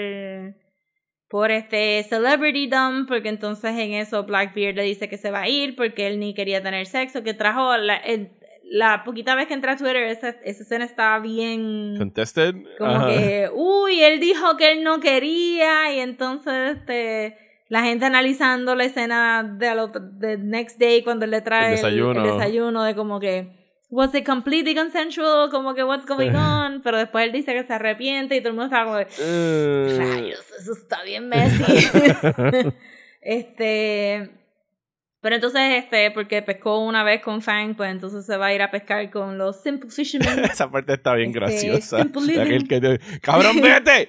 por 1.28 1.50
este 1.50 2.02
celebrity 2.08 2.68
dump, 2.68 3.08
porque 3.08 3.28
entonces 3.28 3.72
en 3.78 3.92
eso 3.92 4.24
Blackbeard 4.24 4.76
le 4.76 4.82
dice 4.82 5.08
que 5.08 5.18
se 5.18 5.30
va 5.30 5.42
a 5.42 5.48
ir 5.48 5.76
porque 5.76 6.06
él 6.06 6.18
ni 6.18 6.34
quería 6.34 6.62
tener 6.62 6.86
sexo, 6.86 7.22
que 7.22 7.34
trajo 7.34 7.76
la, 7.76 8.00
la 8.64 9.04
poquita 9.04 9.34
vez 9.34 9.46
que 9.46 9.54
entré 9.54 9.72
a 9.72 9.76
Twitter, 9.76 10.04
esa, 10.04 10.30
esa 10.30 10.62
escena 10.62 10.84
estaba 10.84 11.18
bien... 11.20 11.96
Contested. 11.98 12.54
Como 12.78 13.06
que, 13.06 13.50
uy, 13.52 14.02
él 14.02 14.20
dijo 14.20 14.56
que 14.56 14.72
él 14.72 14.82
no 14.82 15.00
quería 15.00 15.92
y 15.92 16.00
entonces 16.00 16.78
este, 16.78 17.36
la 17.68 17.82
gente 17.82 18.06
analizando 18.06 18.74
la 18.74 18.84
escena 18.84 19.42
de, 19.42 20.38
next 20.38 20.78
day 20.78 21.02
cuando 21.02 21.26
él 21.26 21.30
le 21.30 21.42
trae 21.42 21.72
desayuno. 21.72 22.24
el 22.24 22.32
desayuno 22.32 22.82
de 22.84 22.94
como 22.94 23.20
que 23.20 23.57
was 23.90 24.14
it 24.14 24.24
completely 24.24 24.74
consensual? 24.74 25.50
Como 25.50 25.74
que 25.74 25.84
what's 25.84 26.06
going 26.06 26.34
on? 26.34 26.82
Pero 26.82 26.98
después 26.98 27.24
él 27.24 27.32
dice 27.32 27.54
que 27.54 27.64
se 27.64 27.72
arrepiente 27.72 28.36
y 28.36 28.40
todo 28.40 28.50
el 28.50 28.54
mundo 28.54 28.66
está 28.66 28.84
como 28.84 28.96
de, 28.96 29.06
uh. 29.06 29.98
rayos, 29.98 30.44
eso 30.58 30.72
está 30.72 31.02
bien 31.02 31.28
messy. 31.28 31.64
este, 33.22 34.30
Pero 35.20 35.34
entonces, 35.34 35.60
este, 35.82 36.12
porque 36.12 36.42
pescó 36.42 36.78
una 36.78 37.02
vez 37.02 37.20
con 37.20 37.42
Fang, 37.42 37.74
pues 37.74 37.90
entonces 37.90 38.24
se 38.24 38.36
va 38.36 38.46
a 38.46 38.54
ir 38.54 38.62
a 38.62 38.70
pescar 38.70 39.10
con 39.10 39.36
los 39.36 39.60
Simple 39.60 39.90
Fishermen. 39.90 40.44
Esa 40.44 40.70
parte 40.70 40.92
está 40.92 41.14
bien 41.14 41.30
este, 41.30 41.40
graciosa. 41.40 42.02
Aquel 42.02 42.68
que 42.68 43.00
¡Cabrón, 43.20 43.60
vete! 43.60 44.08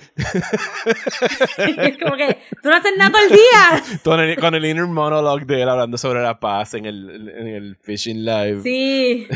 es 1.57 1.98
como 2.03 2.15
que, 2.15 2.38
tú 2.61 2.69
no 2.69 2.76
haces 2.76 2.94
nada 2.95 3.11
todo 3.11 3.23
el 3.23 3.30
día. 3.30 3.99
con, 4.03 4.19
el, 4.19 4.40
con 4.40 4.53
el 4.53 4.65
inner 4.65 4.86
monologue 4.86 5.45
de 5.45 5.64
él 5.64 5.69
hablando 5.69 5.98
sobre 5.98 6.22
la 6.22 6.40
paz 6.40 6.76
en 6.76 6.86
el, 6.86 7.27
en 7.36 7.48
el 7.48 7.76
Fishing 7.77 8.23
Live. 8.23 8.61
Sí. 8.61 9.27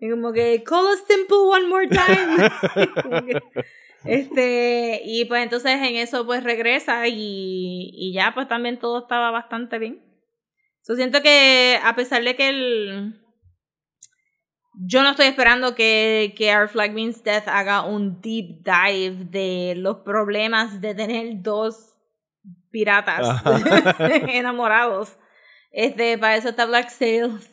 y 0.00 0.10
como 0.10 0.30
que, 0.34 0.62
call 0.62 0.84
us 0.92 1.02
simple 1.08 1.38
one 1.38 1.68
more 1.68 1.88
time. 1.88 2.50
este, 4.04 5.00
y 5.06 5.24
pues 5.24 5.42
entonces 5.42 5.72
en 5.72 5.96
eso 5.96 6.26
pues 6.26 6.44
regresa 6.44 7.08
y, 7.08 7.92
y 7.94 8.12
ya 8.12 8.32
pues 8.34 8.46
también 8.46 8.78
todo 8.78 8.98
estaba 8.98 9.30
bastante 9.30 9.78
bien. 9.78 10.07
Yo 10.88 10.94
siento 10.96 11.20
que 11.20 11.78
a 11.84 11.94
pesar 11.94 12.24
de 12.24 12.34
que 12.34 12.48
el... 12.48 13.20
Yo 14.80 15.02
no 15.02 15.10
estoy 15.10 15.26
esperando 15.26 15.74
que, 15.74 16.34
que 16.36 16.56
Our 16.56 16.68
Flag 16.68 16.92
Means 16.92 17.22
Death 17.22 17.48
haga 17.48 17.82
un 17.82 18.20
deep 18.20 18.62
dive 18.62 19.24
de 19.24 19.74
los 19.76 19.98
problemas 19.98 20.80
de 20.80 20.94
tener 20.94 21.42
dos 21.42 21.98
piratas 22.70 23.42
enamorados. 24.28 25.18
Este, 25.72 26.16
para 26.16 26.36
eso 26.36 26.50
está 26.50 26.64
Black 26.64 26.90
Sails. 26.90 27.50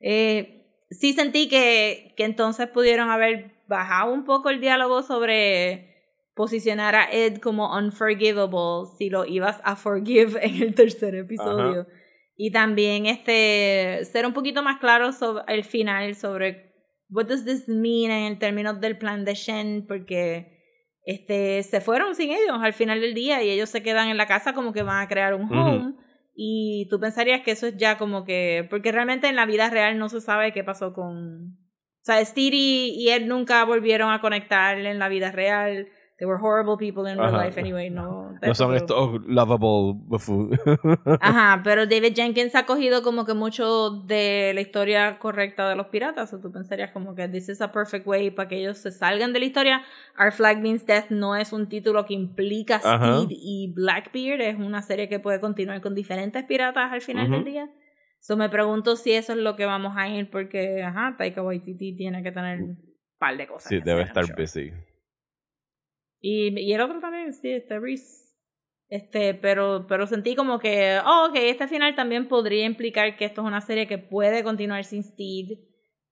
Eh, 0.00 0.66
sí 0.90 1.14
sentí 1.14 1.48
que, 1.48 2.14
que 2.16 2.24
entonces 2.24 2.68
pudieron 2.68 3.10
haber 3.10 3.62
bajado 3.66 4.12
un 4.12 4.24
poco 4.24 4.50
el 4.50 4.60
diálogo 4.60 5.02
sobre 5.02 5.96
posicionar 6.34 6.94
a 6.94 7.10
Ed 7.10 7.38
como 7.38 7.74
unforgivable 7.74 8.90
si 8.98 9.08
lo 9.08 9.24
ibas 9.24 9.58
a 9.64 9.74
forgive 9.74 10.46
en 10.46 10.62
el 10.62 10.74
tercer 10.74 11.14
episodio. 11.14 11.86
Y 12.36 12.50
también 12.50 13.06
este 13.06 14.04
ser 14.04 14.26
un 14.26 14.34
poquito 14.34 14.62
más 14.62 14.78
claro 14.78 15.12
sobre 15.12 15.42
el 15.48 15.64
final, 15.64 16.14
sobre 16.14 16.74
what 17.08 17.26
does 17.26 17.44
this 17.44 17.68
mean 17.68 18.10
en 18.10 18.32
el 18.32 18.38
términos 18.38 18.80
del 18.80 18.98
plan 18.98 19.24
de 19.24 19.34
Shen, 19.34 19.86
porque 19.86 20.56
este 21.04 21.62
se 21.62 21.80
fueron 21.80 22.14
sin 22.14 22.30
ellos 22.30 22.58
al 22.60 22.72
final 22.72 23.00
del 23.00 23.14
día 23.14 23.42
y 23.42 23.50
ellos 23.50 23.70
se 23.70 23.82
quedan 23.82 24.08
en 24.08 24.16
la 24.16 24.26
casa 24.26 24.52
como 24.52 24.72
que 24.72 24.82
van 24.82 25.02
a 25.02 25.08
crear 25.08 25.34
un 25.34 25.50
home. 25.50 25.94
Y 26.38 26.86
tú 26.90 27.00
pensarías 27.00 27.40
que 27.40 27.52
eso 27.52 27.66
es 27.66 27.76
ya 27.78 27.96
como 27.96 28.24
que. 28.24 28.66
Porque 28.68 28.92
realmente 28.92 29.26
en 29.26 29.36
la 29.36 29.46
vida 29.46 29.70
real 29.70 29.98
no 29.98 30.10
se 30.10 30.20
sabe 30.20 30.52
qué 30.52 30.62
pasó 30.62 30.92
con. 30.92 31.56
O 31.56 32.02
sea, 32.02 32.22
y 32.36 33.08
él 33.08 33.26
nunca 33.26 33.64
volvieron 33.64 34.12
a 34.12 34.20
conectar 34.20 34.78
en 34.78 34.98
la 34.98 35.08
vida 35.08 35.32
real. 35.32 35.88
They 36.18 36.24
were 36.24 36.38
horrible 36.38 36.78
people 36.78 37.06
in 37.10 37.18
real 37.18 37.32
life 37.32 37.60
anyway, 37.60 37.90
no. 37.90 38.32
No 38.42 38.54
son 38.54 38.74
estos 38.74 39.20
lovable 39.26 40.00
Ajá, 41.20 41.60
pero 41.62 41.86
David 41.86 42.14
Jenkins 42.14 42.54
ha 42.54 42.64
cogido 42.64 43.02
como 43.02 43.26
que 43.26 43.34
mucho 43.34 43.90
de 43.90 44.52
la 44.54 44.62
historia 44.62 45.18
correcta 45.18 45.68
de 45.68 45.76
los 45.76 45.88
piratas, 45.88 46.32
o 46.32 46.40
tú 46.40 46.50
pensarías 46.50 46.90
como 46.92 47.14
que 47.14 47.28
this 47.28 47.50
is 47.50 47.60
a 47.60 47.70
perfect 47.70 48.06
way 48.06 48.30
para 48.30 48.48
que 48.48 48.56
ellos 48.56 48.78
se 48.78 48.92
salgan 48.92 49.34
de 49.34 49.40
la 49.40 49.44
historia. 49.44 49.82
Our 50.18 50.32
Flag 50.32 50.62
Means 50.62 50.86
Death 50.86 51.10
no 51.10 51.36
es 51.36 51.52
un 51.52 51.68
título 51.68 52.06
que 52.06 52.14
implica 52.14 52.78
Steed 52.78 53.28
y 53.30 53.74
Blackbeard, 53.74 54.40
es 54.40 54.56
una 54.56 54.80
serie 54.80 55.10
que 55.10 55.20
puede 55.20 55.38
continuar 55.38 55.82
con 55.82 55.94
diferentes 55.94 56.42
piratas 56.44 56.92
al 56.92 57.02
final 57.02 57.30
del 57.30 57.44
día. 57.44 57.68
So 58.20 58.38
me 58.38 58.48
pregunto 58.48 58.96
si 58.96 59.12
eso 59.12 59.34
es 59.34 59.38
lo 59.38 59.54
que 59.54 59.66
vamos 59.66 59.92
a 59.96 60.08
ir 60.08 60.30
porque, 60.30 60.82
ajá, 60.82 61.14
Taika 61.18 61.42
Waititi 61.42 61.94
tiene 61.94 62.22
que 62.22 62.32
tener 62.32 62.62
un 62.62 62.78
par 63.18 63.36
de 63.36 63.46
cosas. 63.46 63.68
Sí, 63.68 63.80
debe 63.84 64.02
estar 64.02 64.24
busy. 64.34 64.72
Y, 66.20 66.58
y 66.58 66.72
el 66.72 66.80
otro 66.80 67.00
también, 67.00 67.32
sí, 67.32 67.50
este 67.50 67.78
Reese. 67.78 68.26
Este, 68.88 69.34
pero, 69.34 69.86
pero 69.88 70.06
sentí 70.06 70.36
como 70.36 70.60
que, 70.60 70.98
oh, 71.04 71.26
ok, 71.28 71.36
este 71.36 71.66
final 71.66 71.94
también 71.96 72.28
podría 72.28 72.64
implicar 72.64 73.16
que 73.16 73.24
esto 73.24 73.40
es 73.40 73.46
una 73.46 73.60
serie 73.60 73.88
que 73.88 73.98
puede 73.98 74.44
continuar 74.44 74.84
sin 74.84 75.02
Steed 75.02 75.58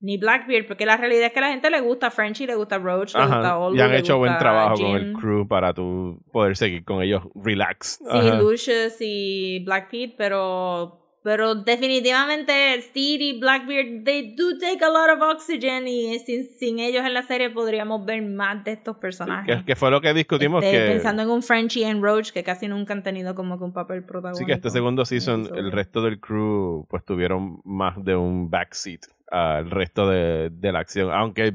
ni 0.00 0.18
Blackbeard, 0.18 0.66
porque 0.66 0.84
la 0.84 0.98
realidad 0.98 1.26
es 1.26 1.32
que 1.32 1.38
a 1.38 1.42
la 1.42 1.48
gente 1.48 1.70
le 1.70 1.80
gusta 1.80 2.10
Frenchy, 2.10 2.46
le 2.46 2.56
gusta 2.56 2.76
Roach, 2.76 3.14
le 3.14 3.22
gusta 3.22 3.58
Olu, 3.58 3.76
Y 3.76 3.80
han 3.80 3.94
hecho 3.94 4.18
buen 4.18 4.36
trabajo 4.36 4.76
con 4.76 4.96
el 4.96 5.14
crew 5.14 5.48
para 5.48 5.72
tu 5.72 6.20
poder 6.30 6.56
seguir 6.56 6.84
con 6.84 7.02
ellos 7.02 7.22
relax. 7.34 8.00
Sí, 8.10 8.30
Lucius 8.38 8.96
y 9.00 9.64
Blackbeard, 9.64 10.12
pero 10.18 11.03
pero 11.24 11.54
definitivamente 11.54 12.52
Steve 12.82 13.24
y 13.24 13.40
Blackbeard, 13.40 14.04
they 14.04 14.34
do 14.36 14.58
take 14.58 14.84
a 14.84 14.90
lot 14.90 15.08
of 15.08 15.22
oxygen 15.22 15.88
y 15.88 16.18
sin, 16.18 16.44
sin 16.44 16.78
ellos 16.78 17.02
en 17.02 17.14
la 17.14 17.22
serie 17.22 17.48
podríamos 17.48 18.04
ver 18.04 18.20
más 18.20 18.62
de 18.62 18.72
estos 18.72 18.98
personajes. 18.98 19.64
Que, 19.64 19.74
fue 19.74 19.90
lo 19.90 20.02
que 20.02 20.12
discutimos 20.12 20.62
este, 20.62 20.76
que... 20.76 20.86
Pensando 20.92 21.22
en 21.22 21.30
un 21.30 21.42
Frenchie 21.42 21.88
y 21.88 21.94
Roach 21.94 22.30
que 22.30 22.44
casi 22.44 22.68
nunca 22.68 22.92
han 22.92 23.02
tenido 23.02 23.34
como 23.34 23.56
que 23.56 23.64
un 23.64 23.72
papel 23.72 24.04
protagónico. 24.04 24.38
Sí, 24.38 24.44
que 24.44 24.52
este 24.52 24.68
segundo 24.68 25.06
season 25.06 25.48
el 25.56 25.72
resto 25.72 26.02
del 26.02 26.20
crew 26.20 26.86
pues 26.90 27.02
tuvieron 27.06 27.62
más 27.64 28.04
de 28.04 28.14
un 28.14 28.50
backseat 28.50 29.00
al 29.30 29.70
resto 29.70 30.06
de, 30.06 30.50
de 30.50 30.72
la 30.72 30.80
acción. 30.80 31.10
Aunque 31.10 31.54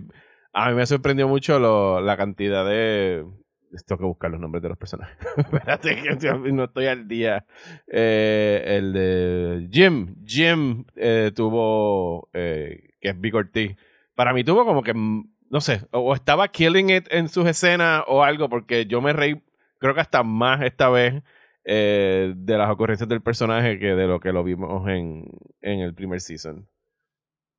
a 0.52 0.70
mí 0.70 0.76
me 0.76 0.88
sorprendió 0.88 1.28
mucho 1.28 1.60
lo, 1.60 2.02
la 2.02 2.18
cantidad 2.18 2.66
de 2.66 3.24
tengo 3.86 4.00
que 4.00 4.06
buscar 4.06 4.32
los 4.32 4.40
nombres 4.40 4.62
de 4.62 4.70
los 4.70 4.78
personajes. 4.78 5.18
Espérate 5.38 6.02
que 6.02 6.52
no 6.52 6.64
estoy 6.64 6.88
al 6.88 7.08
día. 7.08 7.46
Eh, 7.88 8.64
el 8.66 8.94
de 8.94 9.68
Jim. 9.72 10.16
Jim 10.26 10.86
eh, 10.96 11.32
tuvo, 11.36 12.30
eh, 12.34 12.96
que 13.00 13.10
es 13.10 13.20
Big 13.20 13.36
Ortiz. 13.36 13.76
Para 14.16 14.34
mí 14.34 14.44
tuvo 14.44 14.66
como 14.66 14.84
que, 14.84 14.94
mm, 14.94 15.30
no 15.50 15.62
sé, 15.62 15.88
o 15.92 16.14
estaba 16.14 16.48
killing 16.48 16.90
it 16.90 17.08
en 17.12 17.30
sus 17.30 17.48
escenas 17.48 18.04
o 18.08 18.24
algo, 18.24 18.50
porque 18.50 18.86
yo 18.86 19.02
me 19.02 19.14
reí, 19.14 19.42
creo 19.78 19.94
que 19.94 20.02
hasta 20.02 20.24
más 20.24 20.62
esta 20.62 20.90
vez 20.90 21.24
de 21.66 22.56
las 22.58 22.72
ocurrencias 22.72 23.08
del 23.08 23.22
personaje 23.22 23.78
que 23.78 23.94
de 23.94 24.08
lo 24.08 24.20
que 24.20 24.32
lo 24.32 24.44
vimos 24.44 24.90
en, 24.90 25.26
en 25.62 25.82
el 25.82 25.94
primer 25.94 26.20
season. 26.20 26.68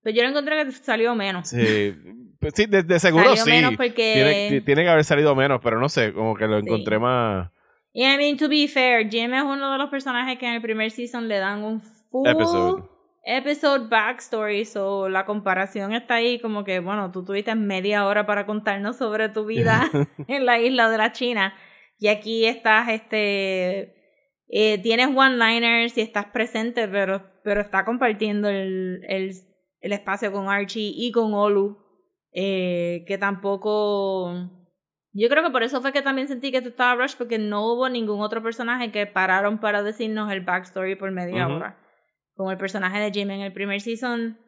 Pero 0.02 0.16
yo 0.16 0.22
lo 0.22 0.30
encontré 0.30 0.64
que 0.64 0.72
salió 0.72 1.14
menos. 1.14 1.48
Sí, 1.48 1.94
pues 2.40 2.54
sí 2.56 2.66
de, 2.66 2.98
seguro 2.98 3.36
sí. 3.36 3.50
Menos 3.50 3.74
porque... 3.76 4.62
tiene, 4.64 4.82
que 4.82 4.88
haber 4.88 5.04
salido 5.04 5.34
menos, 5.34 5.60
pero 5.62 5.78
no 5.78 5.88
sé, 5.88 6.12
como 6.12 6.34
que 6.34 6.46
lo 6.46 6.58
encontré 6.58 6.98
más. 6.98 7.50
Y 7.92 8.04
I 8.04 8.16
mean, 8.16 8.36
to 8.36 8.48
be 8.48 8.68
fair, 8.68 9.08
Jim 9.10 9.34
es 9.34 9.42
uno 9.42 9.72
de 9.72 9.78
los 9.78 9.90
personajes 9.90 10.38
que 10.38 10.46
en 10.46 10.54
el 10.54 10.62
primer 10.62 10.90
season 10.90 11.28
le 11.28 11.38
dan 11.38 11.64
un 11.64 11.80
full 11.80 12.26
episode, 12.26 12.84
episode 13.24 13.88
backstory. 13.88 14.64
So 14.64 15.08
la 15.08 15.26
comparación 15.26 15.92
está 15.92 16.14
ahí, 16.14 16.38
como 16.38 16.64
que, 16.64 16.78
bueno, 16.78 17.10
tú 17.10 17.24
tuviste 17.24 17.54
media 17.54 18.06
hora 18.06 18.26
para 18.26 18.46
contarnos 18.46 18.96
sobre 18.96 19.28
tu 19.28 19.44
vida 19.44 19.90
en 20.28 20.46
la 20.46 20.60
isla 20.60 20.88
de 20.88 20.98
la 20.98 21.12
China. 21.12 21.54
Y 21.98 22.08
aquí 22.08 22.46
estás, 22.46 22.88
este. 22.88 23.96
Eh, 24.52 24.78
tienes 24.82 25.08
one-liners 25.14 25.96
y 25.96 26.00
estás 26.00 26.26
presente, 26.26 26.88
pero, 26.88 27.22
pero 27.44 27.60
está 27.60 27.84
compartiendo 27.84 28.48
el, 28.48 29.00
el 29.08 29.32
el 29.80 29.92
espacio 29.92 30.32
con 30.32 30.48
Archie 30.48 30.92
y 30.94 31.10
con 31.12 31.34
Olu, 31.34 31.78
eh, 32.32 33.04
que 33.06 33.18
tampoco... 33.18 34.50
Yo 35.12 35.28
creo 35.28 35.42
que 35.42 35.50
por 35.50 35.64
eso 35.64 35.80
fue 35.80 35.92
que 35.92 36.02
también 36.02 36.28
sentí 36.28 36.52
que 36.52 36.58
esto 36.58 36.68
estaba 36.68 36.94
rush, 36.94 37.16
porque 37.16 37.38
no 37.38 37.72
hubo 37.72 37.88
ningún 37.88 38.20
otro 38.20 38.42
personaje 38.42 38.92
que 38.92 39.06
pararon 39.06 39.58
para 39.58 39.82
decirnos 39.82 40.30
el 40.30 40.42
backstory 40.42 40.94
por 40.94 41.10
media 41.10 41.48
hora. 41.48 41.80
Como 42.34 42.52
el 42.52 42.58
personaje 42.58 43.00
de 43.00 43.10
Jim 43.10 43.30
en 43.30 43.40
el 43.40 43.52
primer 43.52 43.80
season. 43.80 44.38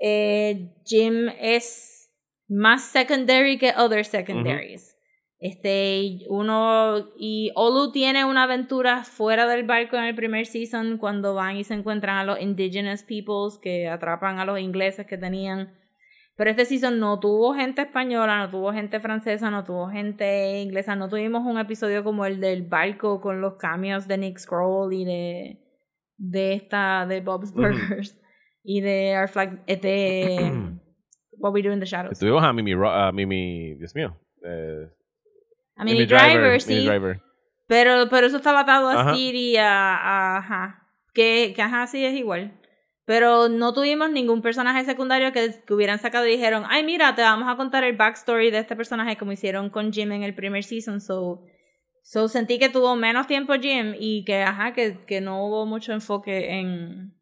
Eh, 0.00 0.76
Jim 0.84 1.28
es 1.40 2.08
más 2.48 2.84
secondary 2.84 3.58
que 3.58 3.72
other 3.76 4.04
secondaries. 4.04 4.93
Este, 5.38 6.20
uno, 6.28 7.10
y 7.18 7.52
Olu 7.54 7.92
tiene 7.92 8.24
una 8.24 8.44
aventura 8.44 9.04
fuera 9.04 9.46
del 9.46 9.66
barco 9.66 9.96
en 9.96 10.04
el 10.04 10.14
primer 10.14 10.46
season 10.46 10.96
cuando 10.96 11.34
van 11.34 11.56
y 11.56 11.64
se 11.64 11.74
encuentran 11.74 12.16
a 12.16 12.24
los 12.24 12.40
indigenous 12.40 13.02
peoples 13.02 13.58
que 13.60 13.88
atrapan 13.88 14.38
a 14.38 14.44
los 14.44 14.58
ingleses 14.58 15.06
que 15.06 15.18
tenían. 15.18 15.74
Pero 16.36 16.50
este 16.50 16.64
season 16.64 16.98
no 16.98 17.20
tuvo 17.20 17.54
gente 17.54 17.82
española, 17.82 18.38
no 18.38 18.50
tuvo 18.50 18.72
gente 18.72 18.98
francesa, 19.00 19.50
no 19.50 19.64
tuvo 19.64 19.88
gente 19.88 20.60
inglesa, 20.62 20.96
no 20.96 21.08
tuvimos 21.08 21.44
un 21.44 21.58
episodio 21.58 22.02
como 22.02 22.24
el 22.26 22.40
del 22.40 22.62
barco 22.62 23.20
con 23.20 23.40
los 23.40 23.54
cambios 23.54 24.08
de 24.08 24.18
Nick 24.18 24.38
Scroll 24.38 24.92
y 24.92 25.04
de, 25.04 25.60
de 26.16 26.54
esta, 26.54 27.06
de 27.06 27.20
Bob's 27.20 27.52
Burgers 27.52 28.18
y 28.64 28.80
de 28.80 29.16
Our 29.16 29.28
Flag, 29.28 29.64
de 29.66 30.80
What 31.38 31.52
We 31.52 31.62
Do 31.62 31.72
in 31.72 31.78
the 31.78 31.86
Shadows. 31.86 32.18
Tuvimos 32.18 32.42
a 32.42 32.52
Mimi, 32.52 32.72
a 32.72 33.12
Mimi 33.12 33.74
Dios 33.76 33.94
mío, 33.94 34.16
eh, 34.44 34.88
a 35.76 35.84
Mini, 35.84 36.06
Driver, 36.06 36.60
sí. 36.60 36.88
Pero, 37.66 38.08
pero 38.08 38.26
eso 38.26 38.36
estaba 38.36 38.60
atado 38.60 38.88
a 38.88 39.14
Siri, 39.14 39.56
a, 39.56 40.36
ajá. 40.36 40.88
Que, 41.12 41.52
que 41.54 41.62
ajá, 41.62 41.86
sí 41.86 42.04
es 42.04 42.14
igual. 42.14 42.60
Pero 43.06 43.48
no 43.48 43.74
tuvimos 43.74 44.10
ningún 44.10 44.40
personaje 44.40 44.84
secundario 44.84 45.32
que, 45.32 45.62
que, 45.66 45.74
hubieran 45.74 45.98
sacado 45.98 46.26
y 46.26 46.30
dijeron, 46.30 46.64
ay, 46.68 46.84
mira, 46.84 47.14
te 47.14 47.22
vamos 47.22 47.48
a 47.52 47.56
contar 47.56 47.84
el 47.84 47.96
backstory 47.96 48.50
de 48.50 48.58
este 48.58 48.76
personaje 48.76 49.16
como 49.16 49.32
hicieron 49.32 49.68
con 49.70 49.92
Jim 49.92 50.12
en 50.12 50.22
el 50.22 50.34
primer 50.34 50.64
season. 50.64 51.00
So, 51.00 51.42
so 52.02 52.28
sentí 52.28 52.58
que 52.58 52.70
tuvo 52.70 52.96
menos 52.96 53.26
tiempo 53.26 53.54
Jim 53.54 53.94
y 53.98 54.24
que, 54.24 54.42
ajá, 54.42 54.72
que, 54.72 55.04
que 55.06 55.20
no 55.20 55.46
hubo 55.46 55.66
mucho 55.66 55.92
enfoque 55.92 56.58
en, 56.58 57.13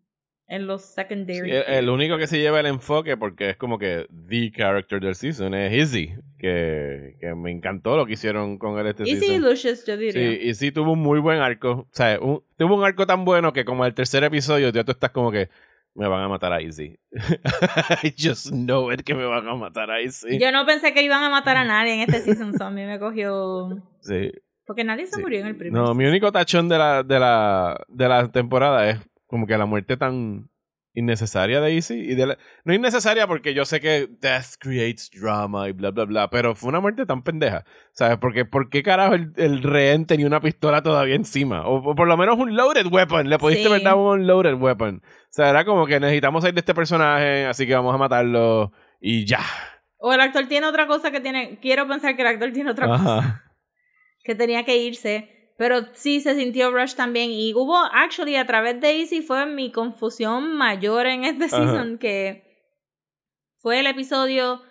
en 0.52 0.66
los 0.66 0.82
secondary. 0.82 1.50
el, 1.50 1.88
único 1.88 2.18
que 2.18 2.26
se 2.26 2.38
lleva 2.38 2.60
el 2.60 2.66
enfoque, 2.66 3.16
porque 3.16 3.50
es 3.50 3.56
como 3.56 3.78
que 3.78 4.06
the 4.28 4.52
character 4.54 5.00
del 5.00 5.14
season, 5.14 5.54
es 5.54 5.72
Izzy, 5.72 6.14
que, 6.38 7.16
que, 7.18 7.34
me 7.34 7.50
encantó 7.50 7.96
lo 7.96 8.04
que 8.04 8.12
hicieron 8.12 8.58
con 8.58 8.78
él 8.78 8.88
este 8.88 9.08
Y 9.08 9.16
sí, 9.16 9.38
Lucius, 9.38 9.86
yo 9.86 9.96
diría. 9.96 10.12
Sí, 10.12 10.38
y 10.42 10.54
sí 10.54 10.70
tuvo 10.70 10.92
un 10.92 10.98
muy 10.98 11.20
buen 11.20 11.40
arco. 11.40 11.70
O 11.70 11.88
sea, 11.90 12.18
tuvo 12.18 12.76
un 12.76 12.84
arco 12.84 13.06
tan 13.06 13.24
bueno 13.24 13.54
que 13.54 13.64
como 13.64 13.86
el 13.86 13.94
tercer 13.94 14.24
episodio 14.24 14.68
ya 14.68 14.84
tú 14.84 14.92
estás 14.92 15.10
como 15.10 15.32
que 15.32 15.48
me 15.94 16.06
van 16.06 16.22
a 16.22 16.28
matar 16.28 16.52
a 16.52 16.60
Izzy. 16.60 16.98
I 18.02 18.14
just 18.14 18.50
know 18.50 18.92
it 18.92 19.04
que 19.04 19.14
me 19.14 19.24
van 19.24 19.48
a 19.48 19.54
matar 19.54 19.90
a 19.90 20.02
Izzy. 20.02 20.38
Yo 20.38 20.52
no 20.52 20.66
pensé 20.66 20.92
que 20.92 21.02
iban 21.02 21.22
a 21.22 21.30
matar 21.30 21.56
a 21.56 21.64
nadie 21.64 21.94
en 21.94 22.00
este 22.00 22.20
season, 22.20 22.52
so 22.58 22.64
a 22.64 22.70
mí 22.70 22.84
me 22.84 22.98
cogió... 22.98 23.82
Sí. 24.02 24.30
Porque 24.66 24.84
nadie 24.84 25.06
se 25.06 25.18
murió 25.18 25.40
en 25.40 25.46
el 25.46 25.56
primer 25.56 25.82
No, 25.82 25.94
mi 25.94 26.04
único 26.04 26.30
tachón 26.30 26.68
de 26.68 26.76
la, 26.76 27.02
de, 27.02 27.18
la, 27.18 27.84
de 27.88 28.08
la 28.08 28.30
temporada 28.30 28.88
es 28.88 28.98
como 29.32 29.46
que 29.46 29.56
la 29.56 29.64
muerte 29.64 29.96
tan 29.96 30.50
innecesaria 30.92 31.62
de 31.62 31.74
Easy. 31.74 31.94
Y 31.94 32.14
de 32.14 32.36
no 32.64 32.74
innecesaria 32.74 33.26
porque 33.26 33.54
yo 33.54 33.64
sé 33.64 33.80
que 33.80 34.10
death 34.20 34.56
creates 34.59 35.10
drama 35.10 35.70
y 35.70 35.72
bla, 35.72 35.90
bla, 35.90 36.04
bla, 36.04 36.28
pero 36.28 36.54
fue 36.54 36.68
una 36.68 36.80
muerte 36.80 37.06
tan 37.06 37.22
pendeja. 37.22 37.64
¿Sabes? 37.92 38.18
Porque 38.18 38.44
¿por 38.44 38.68
qué 38.68 38.82
carajo 38.82 39.14
el, 39.14 39.32
el 39.36 39.62
rehén 39.62 40.04
tenía 40.04 40.26
una 40.26 40.42
pistola 40.42 40.82
todavía 40.82 41.14
encima? 41.14 41.66
O, 41.66 41.94
por 41.94 42.06
lo 42.06 42.16
menos 42.18 42.38
un 42.38 42.54
loaded 42.54 42.88
weapon. 42.92 43.30
Le 43.30 43.38
pudiste 43.38 43.70
ver 43.70 43.82
dar 43.82 43.94
un 43.94 44.26
loaded 44.26 44.60
weapon. 44.60 45.00
O 45.02 45.28
sea, 45.30 45.48
era 45.48 45.64
como 45.64 45.86
que 45.86 45.98
necesitamos 45.98 46.42
salir 46.42 46.52
de 46.52 46.60
este 46.60 46.74
personaje, 46.74 47.46
así 47.46 47.66
que 47.66 47.74
vamos 47.74 47.94
a 47.94 47.98
matarlo 47.98 48.70
y 49.00 49.24
ya. 49.24 49.40
O 49.96 50.12
el 50.12 50.20
actor 50.20 50.46
tiene 50.46 50.66
otra 50.66 50.86
cosa 50.86 51.10
que 51.10 51.20
tiene. 51.20 51.59
Quiero 51.62 51.88
pensar 51.88 52.14
que 52.16 52.20
el 52.20 52.28
actor 52.28 52.52
tiene 52.52 52.70
otra 52.70 52.86
cosa. 52.86 53.44
Que 54.24 54.34
tenía 54.34 54.62
que 54.66 54.76
irse. 54.76 55.41
Pero 55.56 55.86
sí 55.92 56.20
se 56.20 56.34
sintió 56.34 56.70
Rush 56.70 56.94
también. 56.94 57.30
Y 57.30 57.54
hubo, 57.54 57.76
actually, 57.76 58.36
a 58.36 58.46
través 58.46 58.80
de 58.80 59.00
Easy 59.00 59.22
fue 59.22 59.46
mi 59.46 59.70
confusión 59.70 60.56
mayor 60.56 61.06
en 61.06 61.24
este 61.24 61.48
season, 61.48 61.98
que 61.98 62.42
fue 63.58 63.80
el 63.80 63.86
episodio 63.86 64.62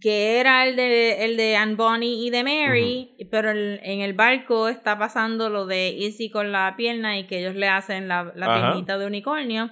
que 0.00 0.38
era 0.40 0.66
el 0.66 0.76
de, 0.76 1.24
el 1.24 1.36
de 1.36 1.56
Anne 1.56 1.74
Bonnie 1.74 2.26
y 2.26 2.30
de 2.30 2.42
Mary, 2.42 3.16
pero 3.30 3.50
en 3.50 4.00
el 4.00 4.12
barco 4.14 4.68
está 4.68 4.98
pasando 4.98 5.50
lo 5.50 5.66
de 5.66 5.88
Easy 6.04 6.30
con 6.30 6.52
la 6.52 6.74
pierna 6.76 7.18
y 7.18 7.26
que 7.26 7.40
ellos 7.40 7.54
le 7.54 7.68
hacen 7.68 8.08
la, 8.08 8.32
la 8.34 8.54
piernita 8.54 8.98
de 8.98 9.06
unicornio. 9.06 9.70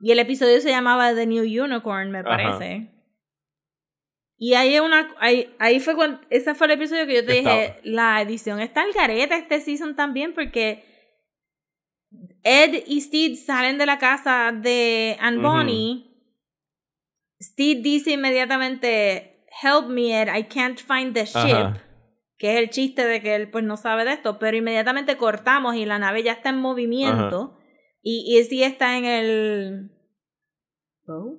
Y 0.00 0.12
el 0.12 0.18
episodio 0.18 0.60
se 0.60 0.70
llamaba 0.70 1.14
The 1.14 1.26
New 1.26 1.44
Unicorn, 1.44 2.10
me 2.10 2.22
parece. 2.22 2.93
Y 4.44 4.52
ahí, 4.52 4.78
una, 4.78 5.08
ahí, 5.20 5.56
ahí 5.58 5.80
fue 5.80 5.94
cuando, 5.94 6.20
ese 6.28 6.54
fue 6.54 6.66
el 6.66 6.74
episodio 6.74 7.06
que 7.06 7.14
yo 7.14 7.24
te 7.24 7.32
dije, 7.32 7.80
la 7.82 8.20
edición 8.20 8.60
está 8.60 8.82
al 8.82 8.92
gareta 8.92 9.38
este 9.38 9.58
season 9.58 9.96
también 9.96 10.34
porque 10.34 10.84
Ed 12.42 12.84
y 12.86 13.00
Steve 13.00 13.36
salen 13.36 13.78
de 13.78 13.86
la 13.86 13.96
casa 13.96 14.52
de 14.52 15.16
Anne 15.18 15.38
Bonnie. 15.38 16.10
Steve 17.40 17.80
dice 17.80 18.10
inmediatamente, 18.10 19.46
help 19.62 19.88
me 19.88 20.20
Ed, 20.20 20.28
I 20.36 20.44
can't 20.44 20.78
find 20.78 21.14
the 21.14 21.24
ship. 21.24 21.80
Que 22.36 22.52
es 22.52 22.58
el 22.58 22.68
chiste 22.68 23.06
de 23.06 23.22
que 23.22 23.36
él 23.36 23.50
pues 23.50 23.64
no 23.64 23.78
sabe 23.78 24.04
de 24.04 24.12
esto, 24.12 24.38
pero 24.38 24.58
inmediatamente 24.58 25.16
cortamos 25.16 25.74
y 25.74 25.86
la 25.86 25.98
nave 25.98 26.22
ya 26.22 26.32
está 26.32 26.50
en 26.50 26.60
movimiento. 26.60 27.56
Y, 28.02 28.36
y 28.36 28.44
sí 28.44 28.62
está 28.62 28.98
en 28.98 29.06
el 29.06 29.93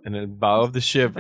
en 0.04 0.16
el 0.16 0.28
bow 0.28 0.64
of 0.64 0.72
the 0.74 0.80
ship. 0.80 1.12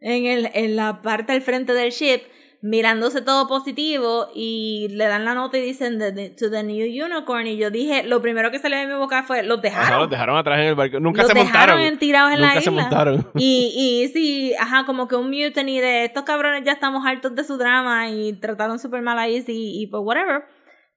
en, 0.00 0.26
el, 0.26 0.50
en 0.54 0.76
la 0.76 1.02
parte 1.02 1.32
del 1.32 1.42
frente 1.42 1.72
del 1.72 1.90
ship, 1.90 2.22
mirándose 2.62 3.22
todo 3.22 3.48
positivo 3.48 4.28
y 4.34 4.88
le 4.90 5.06
dan 5.06 5.24
la 5.24 5.34
nota 5.34 5.56
y 5.56 5.62
dicen 5.62 5.98
to 6.36 6.50
the 6.50 6.62
new 6.62 6.86
unicorn 7.06 7.46
y 7.46 7.56
yo 7.56 7.70
dije 7.70 8.02
lo 8.02 8.20
primero 8.20 8.50
que 8.50 8.58
salió 8.58 8.76
de 8.76 8.86
mi 8.86 8.92
boca 8.92 9.22
fue 9.22 9.42
los 9.42 9.62
dejaron 9.62 10.00
los 10.00 10.10
dejaron 10.10 10.36
atrás 10.36 10.58
en 10.58 10.66
el 10.66 10.74
barco. 10.74 11.00
Nunca 11.00 11.24
se 11.24 11.34
montaron. 11.34 11.78
dejaron 11.78 11.98
tirados 11.98 12.32
en 12.32 12.40
nunca 12.40 12.54
la 12.56 12.60
se 12.60 12.70
montaron. 12.70 13.26
Y, 13.36 14.02
y 14.04 14.08
sí 14.08 14.52
ajá 14.60 14.84
como 14.84 15.08
que 15.08 15.16
un 15.16 15.30
mutiny 15.30 15.80
de 15.80 16.04
estos 16.04 16.24
cabrones 16.24 16.62
ya 16.64 16.72
estamos 16.72 17.06
hartos 17.06 17.34
de 17.34 17.44
su 17.44 17.56
drama 17.56 18.10
y 18.10 18.34
trataron 18.34 18.78
súper 18.78 19.00
mal 19.00 19.18
a 19.18 19.26
Izzy 19.26 19.80
y 19.80 19.86
pues 19.86 20.02
whatever 20.04 20.44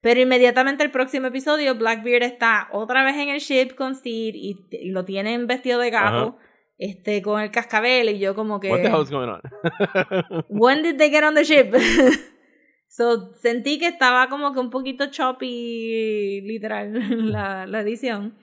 pero 0.03 0.19
inmediatamente 0.19 0.83
el 0.83 0.91
próximo 0.91 1.27
episodio, 1.27 1.75
Blackbeard 1.75 2.23
está 2.23 2.67
otra 2.73 3.05
vez 3.05 3.15
en 3.15 3.29
el 3.29 3.39
ship 3.39 3.73
con 3.73 3.95
Steve 3.95 4.33
y, 4.35 4.91
lo 4.91 5.05
tienen 5.05 5.47
vestido 5.47 5.79
de 5.79 5.91
gato, 5.91 6.37
este, 6.77 7.21
con 7.21 7.39
el 7.39 7.51
cascabel, 7.51 8.09
y 8.09 8.19
yo 8.19 8.35
como 8.35 8.59
que. 8.59 8.69
What 8.69 8.81
the 8.81 8.89
hell's 8.89 9.09
going 9.09 9.29
on? 9.29 9.41
when 10.49 10.83
did 10.83 10.97
they 10.97 11.09
get 11.09 11.23
on 11.23 11.35
the 11.35 11.45
ship? 11.45 11.73
so 12.89 13.33
sentí 13.35 13.79
que 13.79 13.87
estaba 13.87 14.27
como 14.27 14.51
que 14.51 14.59
un 14.59 14.71
poquito 14.71 15.09
choppy, 15.09 16.41
literal, 16.41 17.31
la, 17.31 17.65
la 17.65 17.79
edición. 17.79 18.37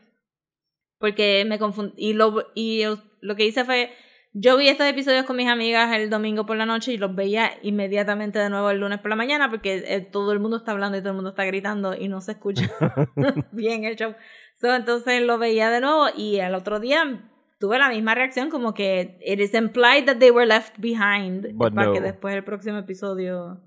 Porque 0.99 1.45
me 1.47 1.59
confundí. 1.59 1.93
Y 1.99 2.15
lo, 2.15 2.43
y 2.55 2.85
lo 3.21 3.37
que 3.37 3.45
hice 3.45 3.67
fue 3.67 3.91
yo 4.33 4.57
vi 4.57 4.69
estos 4.69 4.87
episodios 4.87 5.25
con 5.25 5.37
mis 5.37 5.49
amigas 5.49 5.95
el 5.97 6.09
domingo 6.09 6.47
por 6.47 6.57
la 6.57 6.67
noche 6.67 6.93
y 6.93 6.99
los 6.99 7.15
veía 7.15 7.53
inmediatamente 7.63 8.39
de 8.39 8.49
nuevo 8.49 8.71
el 8.71 8.79
lunes 8.79 9.01
por 9.01 9.11
la 9.11 9.17
mañana 9.17 9.51
porque 9.51 9.85
eh, 9.87 10.01
todo 10.01 10.33
el 10.33 10.41
mundo 10.41 10.59
está 10.59 10.73
hablando 10.73 10.97
y 10.97 11.01
todo 11.01 11.11
el 11.11 11.17
mundo 11.17 11.31
está 11.31 11.45
gritando 11.45 11.95
y 11.95 12.09
no 12.09 12.21
se 12.21 12.33
escucha 12.33 12.71
bien 13.53 13.85
el 13.85 13.97
show. 13.97 14.15
entonces 14.63 15.23
lo 15.23 15.39
veía 15.39 15.71
de 15.71 15.81
nuevo 15.81 16.07
y 16.17 16.41
al 16.41 16.55
otro 16.55 16.79
día 16.79 17.29
tuve 17.59 17.79
la 17.79 17.89
misma 17.89 18.15
reacción 18.15 18.51
como 18.51 18.73
que 18.73 19.19
it 19.25 19.41
is 19.41 19.53
implied 19.55 20.07
that 20.07 20.19
they 20.19 20.31
were 20.31 20.47
left 20.47 20.79
behind 20.79 21.57
para 21.59 21.93
que 21.93 22.01
después 22.01 22.35
el 22.35 22.45
próximo 22.45 22.79
episodio 22.79 23.61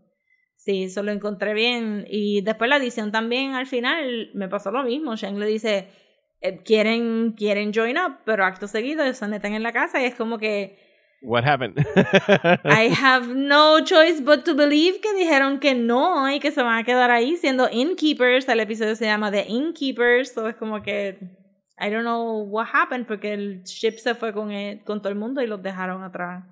sí, 0.63 0.83
eso 0.83 1.03
lo 1.03 1.11
encontré 1.11 1.53
bien 1.53 2.05
y 2.09 2.41
después 2.41 2.69
la 2.69 2.77
edición 2.77 3.11
también 3.11 3.53
al 3.53 3.67
final 3.67 4.31
me 4.33 4.47
pasó 4.47 4.71
lo 4.71 4.83
mismo. 4.83 5.15
Shane 5.15 5.37
le 5.37 5.45
dice 5.45 5.89
eh, 6.43 6.61
quieren, 6.63 7.33
quieren 7.37 7.71
join 7.73 7.97
up, 7.97 8.17
pero 8.25 8.43
acto 8.43 8.67
seguido 8.67 9.11
se 9.13 9.27
meten 9.27 9.53
en 9.53 9.63
la 9.63 9.71
casa 9.71 10.01
y 10.01 10.05
es 10.05 10.15
como 10.15 10.37
que... 10.37 10.77
What 11.21 11.45
happened? 11.45 11.77
I 12.65 12.89
have 13.01 13.33
no 13.33 13.79
choice 13.85 14.21
but 14.21 14.43
to 14.43 14.53
believe 14.53 14.99
que 14.99 15.13
dijeron 15.13 15.59
que 15.59 15.73
no 15.73 16.29
y 16.29 16.41
que 16.41 16.51
se 16.51 16.61
van 16.61 16.79
a 16.79 16.83
quedar 16.83 17.11
ahí 17.11 17.37
siendo 17.37 17.69
innkeepers. 17.71 18.49
El 18.49 18.59
episodio 18.59 18.93
se 18.95 19.05
llama 19.05 19.31
The 19.31 19.45
Innkeepers, 19.47 20.33
so 20.33 20.47
es 20.49 20.55
como 20.55 20.83
que... 20.83 21.17
I 21.79 21.89
don't 21.89 22.03
know 22.03 22.43
what 22.43 22.67
happened 22.73 23.07
porque 23.07 23.33
el 23.33 23.63
ship 23.63 23.97
se 23.97 24.13
fue 24.13 24.33
con, 24.33 24.51
con 24.85 25.01
todo 25.01 25.09
el 25.09 25.15
mundo 25.15 25.41
y 25.41 25.47
los 25.47 25.63
dejaron 25.63 26.03
atrás 26.03 26.43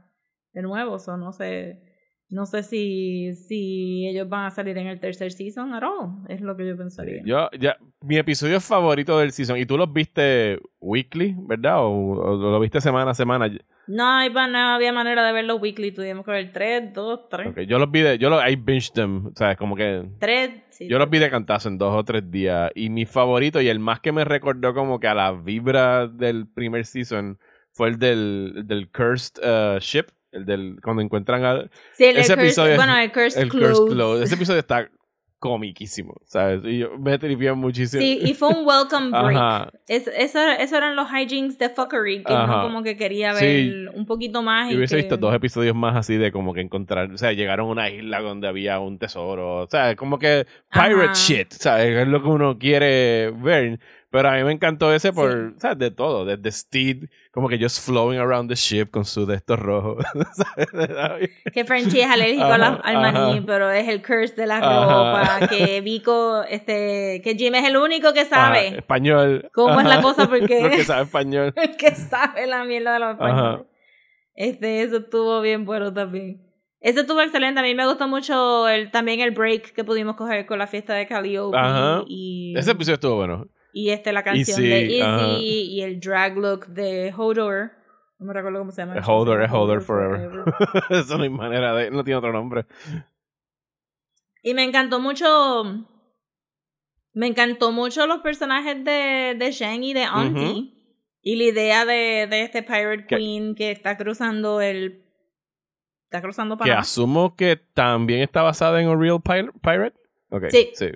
de 0.53 0.61
nuevo, 0.61 0.99
so 0.99 1.17
no 1.17 1.31
sé 1.31 1.90
no 2.31 2.45
sé 2.45 2.63
si, 2.63 3.33
si 3.35 4.07
ellos 4.07 4.27
van 4.29 4.45
a 4.45 4.51
salir 4.51 4.77
en 4.77 4.87
el 4.87 4.99
tercer 4.99 5.33
season 5.33 5.73
at 5.73 5.83
all. 5.83 6.23
Es 6.29 6.39
lo 6.39 6.55
que 6.55 6.65
yo 6.65 6.77
pensaría. 6.77 7.21
Yo, 7.25 7.49
ya, 7.59 7.77
mi 8.01 8.17
episodio 8.17 8.61
favorito 8.61 9.19
del 9.19 9.33
season, 9.33 9.57
y 9.57 9.65
tú 9.65 9.77
los 9.77 9.91
viste 9.91 10.57
weekly, 10.79 11.35
¿verdad? 11.37 11.79
¿O, 11.79 12.37
lo 12.37 12.59
viste 12.61 12.79
semana 12.79 13.11
a 13.11 13.13
semana? 13.13 13.51
No, 13.87 14.29
no 14.29 14.57
había 14.57 14.93
manera 14.93 15.25
de 15.27 15.33
verlo 15.33 15.57
weekly. 15.57 15.91
Tuvimos 15.91 16.23
que 16.23 16.31
ver 16.31 16.53
tres, 16.53 16.93
dos, 16.93 17.27
tres. 17.29 17.47
Okay, 17.47 17.65
yo 17.65 17.77
los 17.77 17.91
vi 17.91 17.99
de, 17.99 18.17
yo 18.17 18.29
los, 18.29 18.41
I 18.49 18.55
binged 18.55 18.93
them, 18.93 19.27
o 19.27 19.35
sea, 19.35 19.57
como 19.57 19.75
que... 19.75 20.09
Tres, 20.19 20.51
sí. 20.69 20.87
Yo 20.87 20.97
los 20.99 21.09
vi 21.09 21.19
de 21.19 21.29
cantazo 21.29 21.67
en 21.67 21.77
dos 21.77 21.93
o 21.93 22.05
tres 22.05 22.31
días. 22.31 22.71
Y 22.75 22.89
mi 22.89 23.05
favorito, 23.05 23.61
y 23.61 23.67
el 23.67 23.79
más 23.79 23.99
que 23.99 24.13
me 24.13 24.23
recordó 24.23 24.73
como 24.73 25.01
que 25.01 25.07
a 25.07 25.13
la 25.13 25.33
vibra 25.33 26.07
del 26.07 26.47
primer 26.47 26.85
season, 26.85 27.37
fue 27.73 27.89
el 27.89 27.99
del, 27.99 28.63
del 28.65 28.89
Cursed 28.89 29.43
uh, 29.43 29.79
Ship 29.79 30.05
el 30.31 30.45
del 30.45 30.77
cuando 30.81 31.01
encuentran 31.01 31.43
al 31.43 31.71
sí, 31.93 32.05
el 32.05 32.17
ese 32.17 32.33
episodio 32.33 32.75
bueno 32.75 32.97
el 32.97 33.11
Cursed, 33.11 33.47
Clothes. 33.49 34.23
ese 34.23 34.35
episodio 34.35 34.59
está 34.59 34.89
comiquísimo, 35.41 36.13
¿sabes? 36.27 36.61
Y 36.63 36.77
yo 36.77 36.99
me 36.99 37.17
tripié 37.17 37.51
muchísimo. 37.53 37.99
Sí, 37.99 38.19
y 38.21 38.35
fue 38.35 38.49
un 38.49 38.63
welcome 38.63 39.09
break. 39.23 39.73
Es, 39.87 40.07
eso, 40.07 40.39
eso, 40.39 40.77
eran 40.77 40.95
los 40.95 41.07
hijinks 41.11 41.57
de 41.57 41.69
fuckery, 41.69 42.23
que 42.23 42.31
no 42.31 42.61
como 42.61 42.83
que 42.83 42.95
quería 42.95 43.33
ver 43.33 43.89
un 43.95 44.05
poquito 44.05 44.43
más. 44.43 44.71
Y 44.71 44.77
hubiese 44.77 44.97
visto 44.97 45.17
dos 45.17 45.33
episodios 45.33 45.75
más 45.75 45.97
así 45.97 46.15
de 46.15 46.31
como 46.31 46.53
que 46.53 46.61
encontrar, 46.61 47.11
o 47.11 47.17
sea, 47.17 47.33
llegaron 47.33 47.69
a 47.69 47.71
una 47.71 47.89
isla 47.89 48.21
donde 48.21 48.47
había 48.47 48.79
un 48.79 48.99
tesoro, 48.99 49.63
o 49.63 49.67
sea, 49.67 49.95
como 49.95 50.19
que 50.19 50.45
pirate 50.71 51.15
shit, 51.15 51.51
¿sabes? 51.53 51.97
Es 51.97 52.07
lo 52.07 52.21
que 52.21 52.29
uno 52.29 52.59
quiere 52.59 53.31
ver. 53.31 53.79
Pero 54.11 54.29
a 54.29 54.35
mí 54.35 54.43
me 54.43 54.51
encantó 54.51 54.93
ese 54.93 55.11
por, 55.11 55.55
¿sabes? 55.57 55.79
De 55.79 55.89
todo, 55.89 56.23
desde 56.23 56.51
Steed, 56.51 57.09
como 57.31 57.47
que 57.47 57.57
just 57.57 57.79
flowing 57.85 58.19
around 58.19 58.49
the 58.49 58.55
ship 58.55 58.87
con 58.91 59.05
su 59.05 59.25
de 59.25 59.35
estos 59.35 59.57
rojos. 59.57 60.03
que 61.53 61.63
Frenchy 61.63 62.01
es 62.01 62.09
alérgico 62.09 62.45
al 62.45 62.95
maní, 62.95 63.41
pero 63.41 63.71
es 63.71 63.87
el 63.87 64.01
curse 64.01 64.35
de 64.35 64.47
la 64.47 64.59
ropa. 64.59 65.47
Que 65.47 65.79
Vico, 65.79 66.43
este, 66.43 67.21
que 67.23 67.35
Jim 67.35 67.55
es 67.55 67.65
el 67.65 67.77
único 67.77 68.13
que 68.13 68.25
sabe. 68.25 68.79
español. 68.79 69.49
¿Cómo 69.53 69.79
es 69.79 69.87
la 69.87 70.01
cosa? 70.01 70.27
Porque, 70.27 70.59
porque 70.61 70.83
sabe 70.83 71.03
español. 71.03 71.53
que 71.79 71.95
sabe 71.95 72.47
la 72.47 72.65
mierda 72.65 72.93
de 72.93 72.99
los 72.99 73.11
españoles. 73.11 73.65
Este, 74.35 74.83
eso 74.83 74.97
estuvo 74.97 75.39
bien 75.39 75.63
bueno 75.63 75.93
también. 75.93 76.41
Eso 76.81 77.01
estuvo 77.01 77.21
excelente. 77.21 77.59
A 77.59 77.63
mí 77.63 77.75
me 77.75 77.87
gustó 77.87 78.09
mucho 78.09 78.67
el, 78.67 78.91
también 78.91 79.21
el 79.21 79.31
break 79.31 79.73
que 79.73 79.83
pudimos 79.85 80.15
coger 80.15 80.45
con 80.45 80.59
la 80.59 80.67
fiesta 80.67 80.95
de 80.95 81.07
Calliope. 81.07 81.57
Y, 82.07 82.55
Ese 82.57 82.71
episodio 82.71 82.95
estuvo 82.95 83.15
bueno. 83.15 83.47
Y 83.73 83.89
este, 83.89 84.11
la 84.11 84.23
canción 84.23 84.61
de 84.61 84.97
Easy 84.97 85.71
y 85.71 85.81
el 85.81 85.99
drag 85.99 86.37
look 86.37 86.67
de 86.67 87.13
Hodor. 87.15 87.71
No 88.19 88.27
me 88.27 88.33
recuerdo 88.33 88.59
cómo 88.59 88.71
se 88.71 88.81
llama. 88.81 89.01
Hodor, 89.05 89.41
es 89.43 89.51
Hodor 89.51 89.81
Forever. 89.81 90.43
Eso 90.89 91.17
no 91.17 91.23
hay 91.23 91.29
manera 91.29 91.73
de. 91.73 91.89
No 91.91 92.03
tiene 92.03 92.17
otro 92.17 92.31
nombre. 92.31 92.65
Y 94.43 94.53
me 94.53 94.63
encantó 94.63 94.99
mucho. 94.99 95.87
Me 97.13 97.27
encantó 97.27 97.71
mucho 97.71 98.07
los 98.07 98.19
personajes 98.19 98.83
de, 98.83 99.35
de 99.37 99.51
Shang 99.51 99.83
y 99.83 99.93
de 99.93 100.03
Auntie. 100.03 100.73
Y 101.21 101.35
la 101.35 101.43
idea 101.43 101.85
de, 101.85 102.27
de 102.29 102.41
este 102.41 102.63
Pirate 102.63 103.05
Queen 103.05 103.53
que 103.53 103.71
está 103.71 103.97
cruzando 103.97 104.61
el 104.61 105.01
Está 106.11 106.21
cruzando 106.21 106.57
Panamá. 106.57 106.75
Que 106.75 106.81
asumo 106.81 107.37
que 107.37 107.55
también 107.55 108.19
está 108.19 108.41
basada 108.41 108.81
en 108.81 108.89
un 108.89 108.99
real 108.99 109.21
pirate. 109.21 109.95
Okay, 110.29 110.51
sí. 110.51 110.71
sí. 110.73 110.87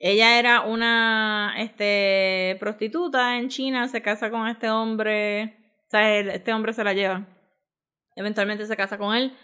Ella 0.00 0.38
era 0.38 0.60
una 0.60 1.54
este, 1.58 2.56
prostituta 2.60 3.36
en 3.36 3.48
China, 3.48 3.88
se 3.88 4.00
casa 4.00 4.30
con 4.30 4.46
este 4.46 4.70
hombre, 4.70 5.56
o 5.86 5.90
sea, 5.90 6.18
este 6.18 6.52
hombre 6.52 6.72
se 6.72 6.84
la 6.84 6.92
lleva. 6.92 7.26
Eventualmente 8.14 8.66
se 8.66 8.76
casa 8.76 8.98
con 8.98 9.14
él. 9.14 9.36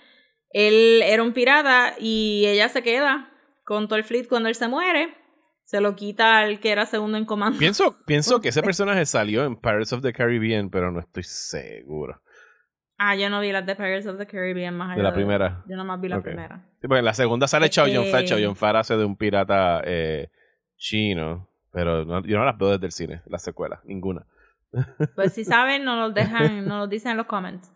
Él 0.50 1.02
era 1.02 1.22
un 1.22 1.32
pirata 1.32 1.94
y 1.98 2.44
ella 2.46 2.68
se 2.68 2.82
queda 2.82 3.30
con 3.64 3.88
todo 3.88 3.96
el 3.96 4.04
fleet 4.04 4.28
cuando 4.28 4.48
él 4.48 4.54
se 4.54 4.68
muere. 4.68 5.14
Se 5.64 5.80
lo 5.80 5.96
quita 5.96 6.38
al 6.38 6.60
que 6.60 6.70
era 6.70 6.86
segundo 6.86 7.18
en 7.18 7.24
comando. 7.24 7.58
Pienso, 7.58 7.96
pienso 8.06 8.40
que 8.40 8.50
ese 8.50 8.62
personaje 8.62 9.06
salió 9.06 9.44
en 9.44 9.56
Pirates 9.56 9.92
of 9.92 10.02
the 10.02 10.12
Caribbean, 10.12 10.70
pero 10.70 10.92
no 10.92 11.00
estoy 11.00 11.24
seguro. 11.24 12.20
Ah, 12.96 13.16
yo 13.16 13.28
no 13.28 13.40
vi 13.40 13.50
las 13.50 13.66
de 13.66 13.74
Pirates 13.74 14.06
of 14.06 14.18
the 14.18 14.26
Caribbean 14.26 14.76
más 14.76 14.90
allá. 14.90 14.98
De 14.98 15.02
la 15.02 15.14
primera. 15.14 15.64
Yo 15.68 15.76
nomás 15.76 16.00
vi 16.00 16.08
la 16.08 16.22
primera. 16.22 16.64
Sí, 16.80 16.86
porque 16.86 17.00
en 17.00 17.04
la 17.04 17.14
segunda 17.14 17.48
sale 17.48 17.70
Chow 17.70 17.88
Yun 17.88 18.06
Fat. 18.06 18.24
Chow 18.26 18.38
Yun 18.38 18.54
Fat 18.54 18.76
hace 18.76 18.96
de 18.96 19.04
un 19.04 19.16
pirata 19.16 19.82
eh, 19.84 20.30
chino. 20.84 21.48
Pero 21.72 22.04
yo 22.22 22.38
no 22.38 22.44
las 22.44 22.56
veo 22.56 22.70
desde 22.70 22.86
el 22.86 22.92
cine, 22.92 23.22
las 23.26 23.42
secuelas, 23.42 23.80
ninguna. 23.84 24.26
Pues 25.16 25.32
si 25.32 25.44
saben, 25.44 25.84
nos 25.84 25.98
lo 25.98 26.10
dejan, 26.10 26.64
nos 26.68 26.78
lo 26.78 26.86
dicen 26.86 27.12
en 27.12 27.16
los 27.16 27.26
comments. 27.26 27.72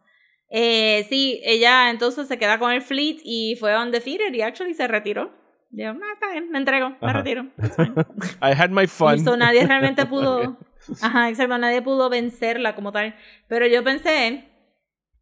Eh, 0.51 1.05
sí, 1.09 1.41
ella 1.45 1.91
entonces 1.91 2.29
se 2.29 2.39
queda 2.39 2.59
con 2.59 2.73
el 2.73 2.81
fleet 2.81 3.19
y 3.25 3.57
fue 3.59 3.75
on 3.77 3.91
the 3.91 4.03
y 4.05 4.41
actually 4.43 4.75
se 4.75 4.87
retiró. 4.87 5.33
Yo, 5.71 5.91
ah, 5.91 6.13
está 6.15 6.31
bien, 6.31 6.51
me 6.51 6.59
entrego, 6.59 6.97
me 7.03 7.13
retiro. 7.13 7.47
I 8.41 8.55
had 8.57 8.71
my 8.71 8.87
fun. 8.87 9.23
nadie 9.39 9.67
realmente 9.67 10.07
pudo. 10.07 10.57
Ajá, 11.03 11.29
exacto, 11.29 11.59
nadie 11.59 11.83
pudo 11.83 12.09
vencerla 12.09 12.75
como 12.75 12.93
tal. 12.93 13.15
Pero 13.49 13.67
yo 13.67 13.85
pensé, 13.85 14.49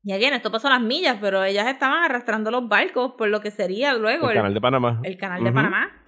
y 0.04 0.12
again, 0.12 0.34
esto 0.34 0.52
pasó 0.52 0.68
a 0.68 0.72
las 0.72 0.82
millas, 0.82 1.16
pero 1.20 1.42
ellas 1.42 1.66
estaban 1.66 2.04
arrastrando 2.04 2.50
los 2.50 2.68
barcos 2.68 3.14
por 3.18 3.28
lo 3.28 3.40
que 3.40 3.50
sería 3.50 3.94
luego 3.94 4.30
el, 4.30 4.36
canal 4.36 4.54
de 4.54 4.60
Panamá. 4.60 5.00
El 5.02 5.16
canal 5.16 5.42
de 5.42 5.50
Panamá. 5.50 6.05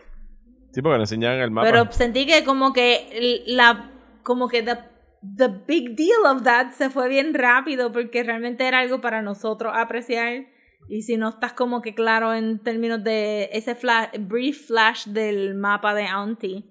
Sí, 0.73 0.83
porque 0.83 0.99
le 0.99 1.03
enseñaban 1.03 1.41
el 1.41 1.51
mapa. 1.51 1.69
Pero 1.71 1.93
sentí 1.93 2.27
que 2.27 2.45
como 2.45 2.73
que 2.73 3.43
la 3.47 3.91
como 4.23 4.49
que 4.49 4.63
the, 4.63 4.77
the 5.37 5.49
big 5.67 5.97
deal 5.97 6.27
of 6.27 6.43
that 6.43 6.73
se 6.73 6.91
fue 6.91 7.09
bien 7.09 7.33
rápido 7.35 7.93
porque 7.93 8.23
realmente 8.23 8.67
era 8.67 8.81
algo 8.81 9.01
para 9.01 9.23
nosotros 9.23 9.73
apreciar 9.75 10.47
y 10.89 11.03
si 11.03 11.17
no 11.17 11.31
estás 11.31 11.53
como 11.53 11.83
que 11.83 11.95
claro 11.95 12.35
en 12.35 12.59
términos 12.61 13.03
de 13.05 13.51
ese 13.53 13.75
flash, 13.75 14.09
brief 14.21 14.67
flash 14.67 15.07
del 15.07 15.55
mapa 15.55 15.95
de 15.95 16.07
Auntie. 16.07 16.65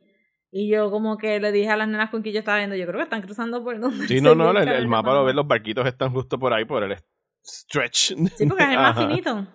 Y 0.49 0.71
yo 0.71 0.89
como 0.89 1.17
que 1.17 1.39
le 1.39 1.51
dije 1.51 1.69
a 1.69 1.77
las 1.77 1.87
nenas 1.87 2.09
con 2.09 2.21
quien 2.21 2.33
yo 2.33 2.39
estaba 2.39 2.57
viendo, 2.57 2.75
yo 2.75 2.85
creo 2.85 2.97
que 2.97 3.03
están 3.03 3.21
cruzando 3.21 3.63
por 3.63 3.79
donde... 3.79 4.07
Sí, 4.07 4.21
no, 4.21 4.33
no, 4.33 4.51
el, 4.57 4.87
mapa 4.87 5.13
lo 5.13 5.25
ves, 5.25 5.35
los 5.35 5.47
barquitos 5.47 5.85
están 5.85 6.11
justo 6.11 6.39
por 6.39 6.53
ahí, 6.53 6.65
por 6.65 6.83
el 6.83 6.97
stretch. 7.45 8.15
Sí, 8.35 8.45
porque 8.47 8.63
es 8.63 8.69
el 8.69 8.77
más 8.77 8.97
finito. 9.07 9.47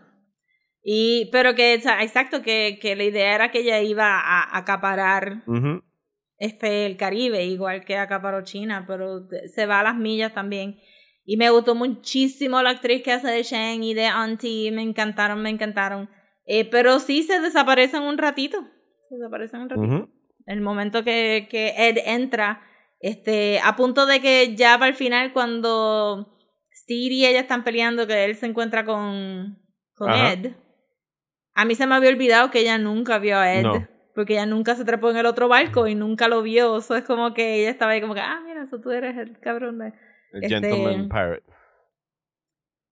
Y, 0.83 1.29
pero 1.31 1.55
que, 1.55 1.75
exacto, 1.75 2.43
que, 2.43 2.79
que 2.81 2.97
la 2.97 3.05
idea 3.05 3.35
era 3.35 3.51
que 3.51 3.61
ella 3.61 3.81
iba 3.81 4.19
a 4.19 4.57
acaparar 4.57 5.45
este, 6.39 6.87
el 6.87 6.97
Caribe, 6.97 7.45
igual 7.45 7.85
que 7.85 7.97
acaparó 7.97 8.43
China, 8.43 8.85
pero 8.87 9.29
se 9.47 9.67
va 9.67 9.81
a 9.81 9.85
las 9.85 9.97
millas 9.97 10.35
también. 10.35 10.81
Y 11.25 11.37
me 11.37 11.51
gustó 11.51 11.77
muchísimo 11.77 12.61
la 12.63 12.71
actriz 12.71 13.05
que 13.05 13.13
hace 13.13 13.29
de 13.29 13.45
Shang 13.45 13.85
y 13.85 13.95
de 13.95 14.07
Auntie, 14.07 14.73
me 14.73 14.83
encantaron, 14.83 15.41
me 15.41 15.51
encantaron. 15.51 16.11
Eh, 16.45 16.69
pero 16.69 16.99
sí 16.99 17.23
se 17.23 17.39
desaparecen 17.39 18.03
un 18.03 18.19
ratito. 18.19 18.59
Se 19.09 19.15
desaparecen 19.15 19.61
un 19.61 19.71
ratito. 19.71 20.09
El 20.47 20.61
momento 20.63 21.05
que, 21.05 21.47
que 21.49 21.75
Ed 21.77 21.99
entra, 22.05 22.61
este, 22.99 23.61
a 23.63 23.77
punto 23.77 24.07
de 24.07 24.21
que 24.21 24.57
ya 24.57 24.77
para 24.79 24.89
el 24.89 24.97
final, 24.97 25.33
cuando 25.33 26.37
Steve 26.75 27.15
y 27.15 27.27
ella 27.27 27.41
están 27.41 27.63
peleando, 27.63 28.09
que 28.09 28.25
él 28.25 28.35
se 28.35 28.47
encuentra 28.47 28.85
con, 28.85 29.63
con 29.95 30.11
Ed, 30.11 30.57
a 31.55 31.65
mí 31.65 31.74
se 31.74 31.87
me 31.87 31.95
había 31.95 32.11
olvidado 32.11 32.51
que 32.51 32.61
ella 32.61 32.79
nunca 32.79 33.19
vio 33.19 33.39
a 33.39 33.55
Ed. 33.55 33.66
Porque 34.15 34.35
ella 34.35 34.45
nunca 34.45 34.74
se 34.74 34.85
trepó 34.85 35.11
en 35.11 35.16
el 35.16 35.24
otro 35.24 35.49
barco 35.49 35.87
y 35.87 35.95
nunca 35.95 36.29
lo 36.29 36.43
vio. 36.43 36.77
Eso 36.77 36.95
es 36.97 37.05
como 37.05 37.33
que 37.33 37.61
ella 37.61 37.70
estaba 37.70 37.93
ahí 37.93 38.01
como 38.03 38.15
que, 38.15 38.20
ah, 38.20 38.43
mira, 38.45 38.62
eso 38.62 38.79
tú 38.79 38.91
eres 38.91 39.16
el 39.16 39.39
cabrón 39.41 39.79
de... 39.79 39.93
El 40.33 40.45
este, 40.45 40.61
Gentleman 40.61 41.09
Pirate. 41.09 41.43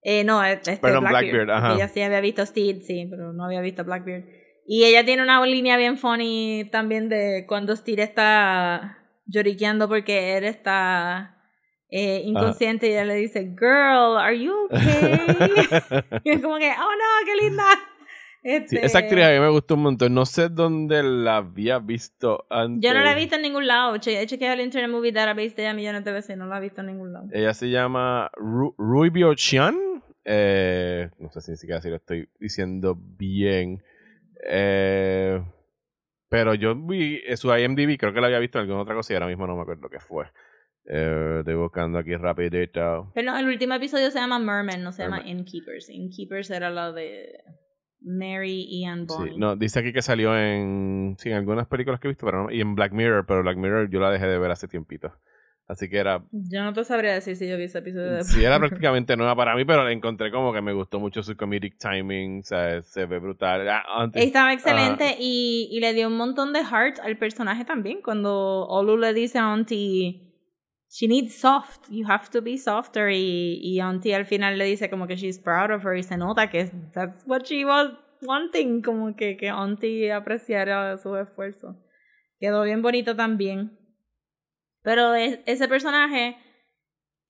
Eh, 0.02 0.24
no, 0.24 0.42
este 0.42 0.78
Blackbeard. 0.80 1.50
ajá. 1.50 1.74
Ella 1.74 1.88
sí 1.88 2.00
había 2.00 2.20
visto 2.20 2.44
Steed, 2.44 2.82
sí, 2.82 3.06
pero 3.10 3.34
no 3.34 3.44
había 3.44 3.60
visto 3.60 3.84
Blackbeard. 3.84 4.24
Y 4.66 4.84
ella 4.84 5.04
tiene 5.04 5.22
una 5.22 5.44
línea 5.44 5.76
bien 5.76 5.98
funny 5.98 6.68
también 6.70 7.08
de 7.08 7.44
cuando 7.46 7.76
Steed 7.76 7.98
está 7.98 8.98
lloriqueando 9.26 9.88
porque 9.88 10.36
él 10.36 10.44
está 10.44 11.36
eh, 11.90 12.22
inconsciente 12.24 12.88
y 12.88 12.92
ella 12.92 13.04
le 13.04 13.14
dice, 13.16 13.54
Girl, 13.58 14.16
are 14.16 14.38
you 14.38 14.54
okay? 14.66 14.80
y 16.24 16.30
es 16.30 16.40
como 16.40 16.56
que, 16.58 16.70
oh 16.70 16.92
no, 16.92 17.26
qué 17.26 17.44
linda. 17.44 17.64
Este... 18.42 18.84
esa 18.84 19.00
actriz 19.00 19.24
a 19.24 19.30
mí 19.30 19.40
me 19.40 19.50
gustó 19.50 19.74
un 19.74 19.82
montón. 19.82 20.14
No 20.14 20.24
sé 20.24 20.48
dónde 20.48 21.02
la 21.02 21.38
había 21.38 21.78
visto 21.78 22.46
antes. 22.48 22.82
Yo 22.82 22.94
no 22.94 23.04
la 23.04 23.12
he 23.12 23.14
visto 23.14 23.36
en 23.36 23.42
ningún 23.42 23.66
lado. 23.66 23.96
He 23.96 24.26
chequeado 24.26 24.54
el 24.54 24.60
Internet 24.60 24.90
Movie 24.90 25.12
Database 25.12 25.50
de 25.50 25.62
ella 25.62 25.74
millones 25.74 26.04
de 26.04 26.12
veces 26.12 26.36
no 26.36 26.46
la 26.46 26.58
he 26.58 26.60
visto 26.60 26.80
en 26.80 26.86
ningún 26.88 27.12
lado. 27.12 27.26
Ella 27.32 27.52
se 27.54 27.68
llama 27.68 28.30
Ru 28.36 28.74
Rubio. 28.78 29.34
Eh, 30.24 31.10
no 31.18 31.30
sé 31.30 31.40
si 31.40 31.50
ni 31.50 31.56
siquiera 31.56 31.80
si 31.80 31.88
lo 31.88 31.96
estoy 31.96 32.28
diciendo 32.38 32.96
bien. 32.96 33.82
Eh, 34.48 35.42
pero 36.28 36.54
yo 36.54 36.74
vi 36.76 37.20
su 37.36 37.54
IMDb, 37.54 37.98
creo 37.98 38.14
que 38.14 38.20
la 38.20 38.28
había 38.28 38.38
visto 38.38 38.58
en 38.58 38.62
alguna 38.62 38.82
otra 38.82 38.94
cosa 38.94 39.12
y 39.12 39.16
ahora 39.16 39.26
mismo 39.26 39.46
no 39.46 39.56
me 39.56 39.62
acuerdo 39.62 39.88
qué 39.88 40.00
fue. 40.00 40.26
Eh, 40.86 41.36
estoy 41.40 41.54
buscando 41.54 41.98
aquí 41.98 42.14
rapidito. 42.16 43.10
Pero 43.14 43.32
no, 43.32 43.38
el 43.38 43.46
último 43.46 43.74
episodio 43.74 44.10
se 44.10 44.18
llama 44.18 44.38
Merman, 44.38 44.82
no 44.82 44.92
se 44.92 45.02
llama 45.02 45.26
Innkeepers. 45.26 45.90
Innkeepers 45.90 46.50
era 46.50 46.70
lo 46.70 46.92
de 46.92 47.42
Mary 48.02 48.66
Ian 48.70 49.06
Bonnie. 49.06 49.32
Sí, 49.32 49.38
no, 49.38 49.56
dice 49.56 49.80
aquí 49.80 49.92
que 49.92 50.02
salió 50.02 50.36
en, 50.36 51.16
sí, 51.18 51.30
en 51.30 51.36
algunas 51.36 51.66
películas 51.66 52.00
que 52.00 52.08
he 52.08 52.10
visto, 52.10 52.26
pero 52.26 52.44
no, 52.44 52.50
y 52.50 52.60
en 52.60 52.74
Black 52.74 52.92
Mirror, 52.92 53.26
pero 53.26 53.42
Black 53.42 53.56
Mirror 53.56 53.90
yo 53.90 54.00
la 54.00 54.10
dejé 54.10 54.26
de 54.26 54.38
ver 54.38 54.50
hace 54.50 54.68
tiempito. 54.68 55.12
Así 55.70 55.88
que 55.88 55.98
era... 55.98 56.24
Yo 56.32 56.64
no 56.64 56.72
te 56.72 56.82
sabría 56.82 57.14
decir 57.14 57.36
si 57.36 57.48
yo 57.48 57.56
vi 57.56 57.64
ese 57.64 57.78
episodio 57.78 58.10
de... 58.10 58.24
Sí, 58.24 58.42
era 58.42 58.58
prácticamente 58.58 59.16
nueva 59.16 59.36
para 59.36 59.54
mí, 59.54 59.64
pero 59.64 59.84
la 59.84 59.92
encontré 59.92 60.32
como 60.32 60.52
que 60.52 60.60
me 60.60 60.72
gustó 60.72 60.98
mucho 60.98 61.22
su 61.22 61.36
comedic 61.36 61.78
timing, 61.78 62.40
o 62.40 62.42
sea, 62.42 62.82
se 62.82 63.06
ve 63.06 63.20
brutal. 63.20 63.68
Ah, 63.68 64.10
Estaba 64.14 64.52
excelente 64.52 65.14
y, 65.20 65.68
y, 65.70 65.78
le 65.78 65.94
dio 65.94 66.08
un 66.08 66.16
montón 66.16 66.52
de 66.52 66.64
heart 66.64 66.98
al 67.04 67.16
personaje 67.18 67.64
también. 67.64 68.02
Cuando 68.02 68.66
Olu 68.66 68.96
le 68.96 69.14
dice 69.14 69.38
a 69.38 69.44
Auntie, 69.44 70.29
she 70.90 71.06
needs 71.06 71.34
soft, 71.34 71.88
you 71.88 72.04
have 72.06 72.28
to 72.30 72.42
be 72.42 72.58
softer, 72.58 73.10
y, 73.10 73.60
y 73.62 73.80
Auntie 73.80 74.14
al 74.14 74.26
final 74.26 74.58
le 74.58 74.64
dice 74.64 74.90
como 74.90 75.06
que 75.06 75.16
she's 75.16 75.38
proud 75.38 75.70
of 75.70 75.84
her 75.84 75.96
y 75.96 76.02
se 76.02 76.16
nota 76.16 76.50
que 76.50 76.70
that's 76.92 77.22
what 77.26 77.44
she 77.44 77.64
was 77.64 77.92
wanting, 78.22 78.82
como 78.82 79.14
que, 79.14 79.36
que 79.36 79.48
Auntie 79.48 80.12
apreciara 80.12 80.98
su 80.98 81.16
esfuerzo. 81.16 81.76
Quedó 82.38 82.64
bien 82.64 82.82
bonito 82.82 83.14
también. 83.14 83.78
Pero 84.82 85.14
ese 85.14 85.68
personaje 85.68 86.38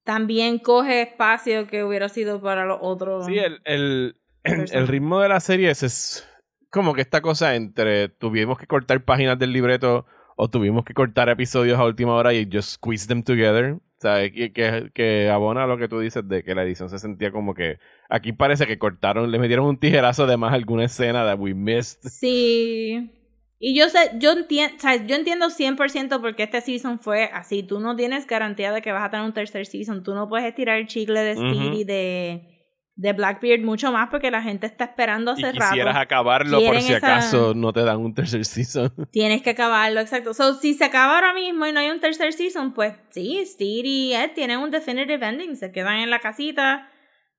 también 0.05 0.59
coge 0.59 1.03
espacio 1.03 1.66
que 1.66 1.85
hubiera 1.85 2.09
sido 2.09 2.41
para 2.41 2.65
los 2.65 2.78
otros. 2.81 3.27
Sí, 3.27 3.39
el, 3.39 3.61
el, 3.65 4.16
el 4.45 4.89
ritmo 4.89 5.20
de 5.20 5.28
la 5.28 5.41
serie 5.41 5.70
es, 5.70 6.27
como 6.70 6.95
que 6.95 7.01
esta 7.01 7.20
cosa 7.20 7.57
entre 7.57 8.09
tuvimos 8.09 8.59
que 8.59 8.66
cortar 8.66 9.05
páginas 9.05 9.39
del 9.39 9.53
libreto 9.53 10.07
o 10.41 10.49
tuvimos 10.49 10.87
que 10.87 10.95
cortar 10.95 11.29
episodios 11.29 11.79
a 11.79 11.85
última 11.85 12.15
hora 12.15 12.33
y 12.33 12.49
just 12.51 12.71
squeeze 12.77 13.07
them 13.07 13.23
together. 13.23 13.77
¿Sabes? 13.99 14.33
Que, 14.33 14.51
que, 14.51 14.91
que 14.95 15.29
abona 15.29 15.67
lo 15.67 15.77
que 15.77 15.87
tú 15.87 16.01
dices 16.01 16.27
de 16.27 16.43
que 16.43 16.55
la 16.55 16.62
edición 16.62 16.89
se 16.89 16.99
sentía 16.99 17.31
como 17.31 17.53
que 17.53 17.79
aquí 18.09 18.33
parece 18.33 18.67
que 18.67 18.79
cortaron, 18.79 19.31
le 19.31 19.39
metieron 19.39 19.67
un 19.67 19.79
tijerazo 19.79 20.27
de 20.27 20.39
más 20.39 20.55
alguna 20.55 20.85
escena 20.85 21.27
that 21.27 21.39
we 21.39 21.53
missed. 21.53 22.01
Sí. 22.09 23.11
Y 23.59 23.79
yo 23.79 23.91
sé, 23.91 24.12
yo 24.19 24.33
entiendo, 24.33 24.79
yo 25.07 25.17
entiendo 25.17 25.49
100% 25.51 26.19
porque 26.23 26.45
este 26.45 26.62
season 26.62 26.99
fue 26.99 27.25
así. 27.25 27.62
Tú 27.62 27.79
no 27.79 27.95
tienes 27.95 28.27
garantía 28.27 28.73
de 28.73 28.81
que 28.81 28.91
vas 28.91 29.05
a 29.05 29.11
tener 29.11 29.27
un 29.27 29.35
tercer 29.35 29.67
season. 29.67 30.03
Tú 30.03 30.15
no 30.15 30.31
puedes 30.31 30.49
estirar 30.49 30.79
el 30.79 30.87
chicle 30.87 31.21
de 31.21 31.35
Steve 31.35 31.77
y 31.77 31.85
de, 31.85 32.60
de 33.01 33.14
Blackbeard 33.14 33.62
mucho 33.62 33.90
más 33.93 34.10
porque 34.10 34.31
la 34.31 34.43
gente 34.43 34.66
está 34.66 34.85
esperando 34.85 35.31
hace 35.31 35.48
y 35.48 35.52
quisieras 35.52 35.97
acabarlo 35.97 36.60
por 36.60 36.81
si 36.82 36.93
acaso 36.93 37.55
no 37.55 37.72
te 37.72 37.82
dan 37.82 37.98
un 37.98 38.12
tercer 38.12 38.44
season. 38.44 38.93
Tienes 39.10 39.40
que 39.40 39.51
acabarlo, 39.51 40.01
exacto. 40.01 40.35
So, 40.35 40.55
si 40.55 40.74
se 40.74 40.85
acaba 40.85 41.14
ahora 41.14 41.32
mismo 41.32 41.66
y 41.66 41.72
no 41.72 41.81
hay 41.81 41.89
un 41.89 42.01
tercer 42.01 42.35
season, 42.35 42.74
pues 42.74 42.94
sí, 43.09 43.43
Steve 43.47 43.89
y 43.89 44.12
Ed 44.12 44.32
tienen 44.35 44.59
un 44.59 44.70
definitive 44.70 45.27
ending. 45.27 45.56
Se 45.56 45.72
quedan 45.72 46.01
en 46.01 46.10
la 46.10 46.18
casita. 46.18 46.90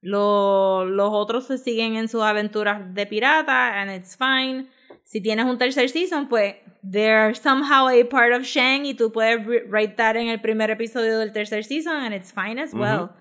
Los, 0.01 0.87
los 0.87 1.09
otros 1.11 1.45
se 1.45 1.59
siguen 1.59 1.95
en 1.95 2.07
sus 2.07 2.23
aventuras 2.23 2.95
de 2.95 3.05
pirata 3.05 3.79
and 3.79 3.91
it's 3.91 4.17
fine 4.17 4.67
si 5.03 5.21
tienes 5.21 5.45
un 5.45 5.57
tercer 5.57 5.89
season, 5.89 6.27
pues 6.29 6.55
they're 6.81 7.35
somehow 7.35 7.87
a 7.87 8.03
part 8.09 8.33
of 8.33 8.43
Shang 8.43 8.85
y 8.85 8.93
tú 8.93 9.11
puedes 9.11 9.45
write 9.69 9.95
that 9.97 10.15
en 10.15 10.29
el 10.29 10.39
primer 10.39 10.71
episodio 10.71 11.19
del 11.19 11.33
tercer 11.33 11.65
season 11.65 11.97
and 11.97 12.13
it's 12.15 12.31
fine 12.31 12.57
as 12.57 12.73
well. 12.73 13.11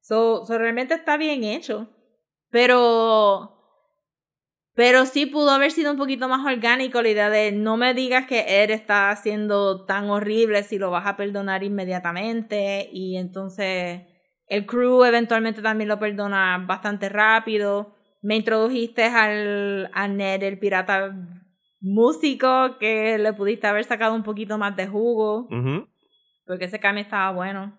So, 0.00 0.44
so, 0.46 0.58
realmente 0.58 0.94
está 0.94 1.16
bien 1.16 1.44
hecho. 1.44 1.88
Pero 2.50 3.56
pero 4.74 5.04
sí 5.04 5.26
pudo 5.26 5.50
haber 5.50 5.72
sido 5.72 5.90
un 5.90 5.98
poquito 5.98 6.28
más 6.28 6.46
orgánico 6.46 7.02
la 7.02 7.08
idea 7.10 7.28
de 7.28 7.52
no 7.52 7.76
me 7.76 7.92
digas 7.92 8.26
que 8.26 8.62
él 8.62 8.70
está 8.70 9.10
haciendo 9.10 9.84
tan 9.84 10.08
horrible 10.08 10.62
si 10.62 10.78
lo 10.78 10.90
vas 10.90 11.06
a 11.06 11.16
perdonar 11.16 11.64
inmediatamente 11.64 12.88
y 12.92 13.16
entonces 13.16 14.02
el 14.46 14.66
crew 14.66 15.04
eventualmente 15.04 15.60
también 15.60 15.88
lo 15.88 15.98
perdona 15.98 16.64
bastante 16.66 17.08
rápido 17.08 17.94
me 18.22 18.36
introdujiste 18.36 19.04
al, 19.04 19.90
a 19.92 20.08
Ned, 20.08 20.42
el 20.42 20.58
pirata 20.58 21.14
músico, 21.80 22.76
que 22.78 23.18
le 23.18 23.32
pudiste 23.32 23.66
haber 23.66 23.84
sacado 23.84 24.14
un 24.14 24.22
poquito 24.22 24.58
más 24.58 24.76
de 24.76 24.86
jugo. 24.86 25.48
Porque 26.46 26.64
ese 26.66 26.80
cambio 26.80 27.02
estaba 27.02 27.32
bueno. 27.32 27.78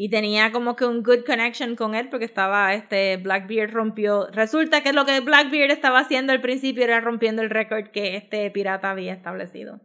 Y 0.00 0.10
tenía 0.10 0.52
como 0.52 0.76
que 0.76 0.84
un 0.84 1.02
good 1.02 1.24
connection 1.26 1.74
con 1.74 1.96
él 1.96 2.08
porque 2.08 2.24
estaba, 2.24 2.72
este, 2.72 3.16
Blackbeard 3.16 3.72
rompió. 3.72 4.28
Resulta 4.30 4.80
que 4.80 4.92
lo 4.92 5.04
que 5.04 5.18
Blackbeard 5.18 5.72
estaba 5.72 5.98
haciendo 5.98 6.32
al 6.32 6.40
principio 6.40 6.84
era 6.84 7.00
rompiendo 7.00 7.42
el 7.42 7.50
récord 7.50 7.88
que 7.88 8.14
este 8.14 8.48
pirata 8.52 8.92
había 8.92 9.12
establecido. 9.12 9.80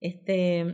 Este. 0.00 0.66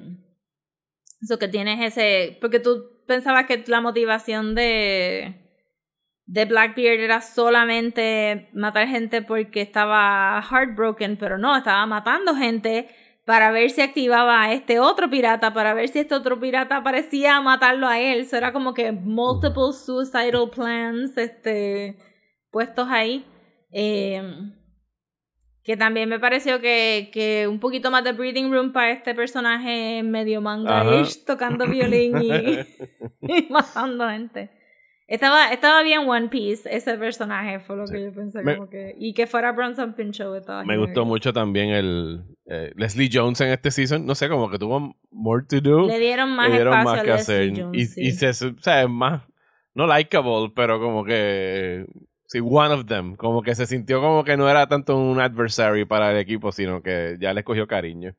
Eso 1.22 1.38
que 1.38 1.46
tienes 1.46 1.78
ese. 1.80 2.36
Porque 2.40 2.58
tú 2.58 3.04
pensabas 3.06 3.46
que 3.46 3.62
la 3.68 3.80
motivación 3.80 4.56
de. 4.56 5.36
De 6.26 6.44
Blackbeard 6.44 6.98
era 6.98 7.20
solamente 7.20 8.50
matar 8.54 8.88
gente 8.88 9.22
porque 9.22 9.60
estaba 9.60 10.42
heartbroken, 10.42 11.16
pero 11.16 11.38
no, 11.38 11.56
estaba 11.56 11.86
matando 11.86 12.34
gente 12.34 12.88
para 13.28 13.50
ver 13.50 13.68
si 13.68 13.82
activaba 13.82 14.42
a 14.42 14.54
este 14.54 14.80
otro 14.80 15.10
pirata, 15.10 15.52
para 15.52 15.74
ver 15.74 15.90
si 15.90 15.98
este 15.98 16.14
otro 16.14 16.40
pirata 16.40 16.82
parecía 16.82 17.38
matarlo 17.42 17.86
a 17.86 18.00
él. 18.00 18.20
Eso 18.20 18.38
era 18.38 18.54
como 18.54 18.72
que 18.72 18.90
multiple 18.90 19.74
suicidal 19.74 20.48
plans 20.48 21.14
este, 21.18 21.98
puestos 22.50 22.88
ahí. 22.88 23.26
Em, 23.70 24.54
que 25.62 25.76
también 25.76 26.08
me 26.08 26.18
pareció 26.18 26.62
que, 26.62 27.10
que, 27.12 27.46
un 27.46 27.60
poquito 27.60 27.90
más 27.90 28.02
de 28.02 28.12
breathing 28.12 28.50
room 28.50 28.72
para 28.72 28.92
este 28.92 29.14
personaje 29.14 30.02
medio 30.02 30.40
manga-ish, 30.40 31.26
tocando 31.26 31.66
violín 31.66 32.22
y, 32.22 32.30
y 33.30 33.46
matando 33.50 34.08
gente. 34.08 34.57
Estaba, 35.08 35.50
estaba 35.52 35.82
bien 35.82 36.06
One 36.06 36.28
Piece 36.28 36.68
ese 36.70 36.98
personaje, 36.98 37.60
fue 37.60 37.76
lo 37.76 37.86
que 37.86 38.02
yo 38.02 38.12
pensé. 38.12 38.42
como 38.42 38.68
que, 38.68 38.94
y 38.98 39.14
que 39.14 39.26
fuera 39.26 39.52
Bronson 39.52 39.94
Pinchot. 39.94 40.36
Estaba 40.36 40.64
me 40.66 40.76
gustó 40.76 41.06
mucho 41.06 41.32
también 41.32 41.70
el 41.70 42.24
eh, 42.44 42.72
Leslie 42.76 43.08
Jones 43.10 43.40
en 43.40 43.48
este 43.48 43.70
season. 43.70 44.04
No 44.04 44.14
sé, 44.14 44.28
como 44.28 44.50
que 44.50 44.58
tuvo 44.58 44.94
more 45.10 45.46
to 45.48 45.62
do. 45.62 45.86
Le 45.86 45.98
dieron 45.98 46.36
más, 46.36 46.50
le 46.50 46.56
dieron 46.56 46.84
más 46.84 47.02
que 47.02 47.10
hacer. 47.10 47.50
y, 47.72 47.80
y 47.80 48.12
se, 48.12 48.28
o 48.28 48.58
sea, 48.58 48.82
es 48.82 48.88
más, 48.90 49.22
no 49.72 49.86
likable, 49.86 50.52
pero 50.54 50.78
como 50.78 51.02
que. 51.06 51.86
Sí, 52.26 52.40
one 52.40 52.74
of 52.74 52.84
them. 52.84 53.16
Como 53.16 53.40
que 53.40 53.54
se 53.54 53.64
sintió 53.64 54.02
como 54.02 54.24
que 54.24 54.36
no 54.36 54.50
era 54.50 54.66
tanto 54.66 54.94
un 54.94 55.18
adversary 55.18 55.86
para 55.86 56.10
el 56.10 56.18
equipo, 56.18 56.52
sino 56.52 56.82
que 56.82 57.16
ya 57.18 57.32
le 57.32 57.44
cogió 57.44 57.66
cariño. 57.66 58.14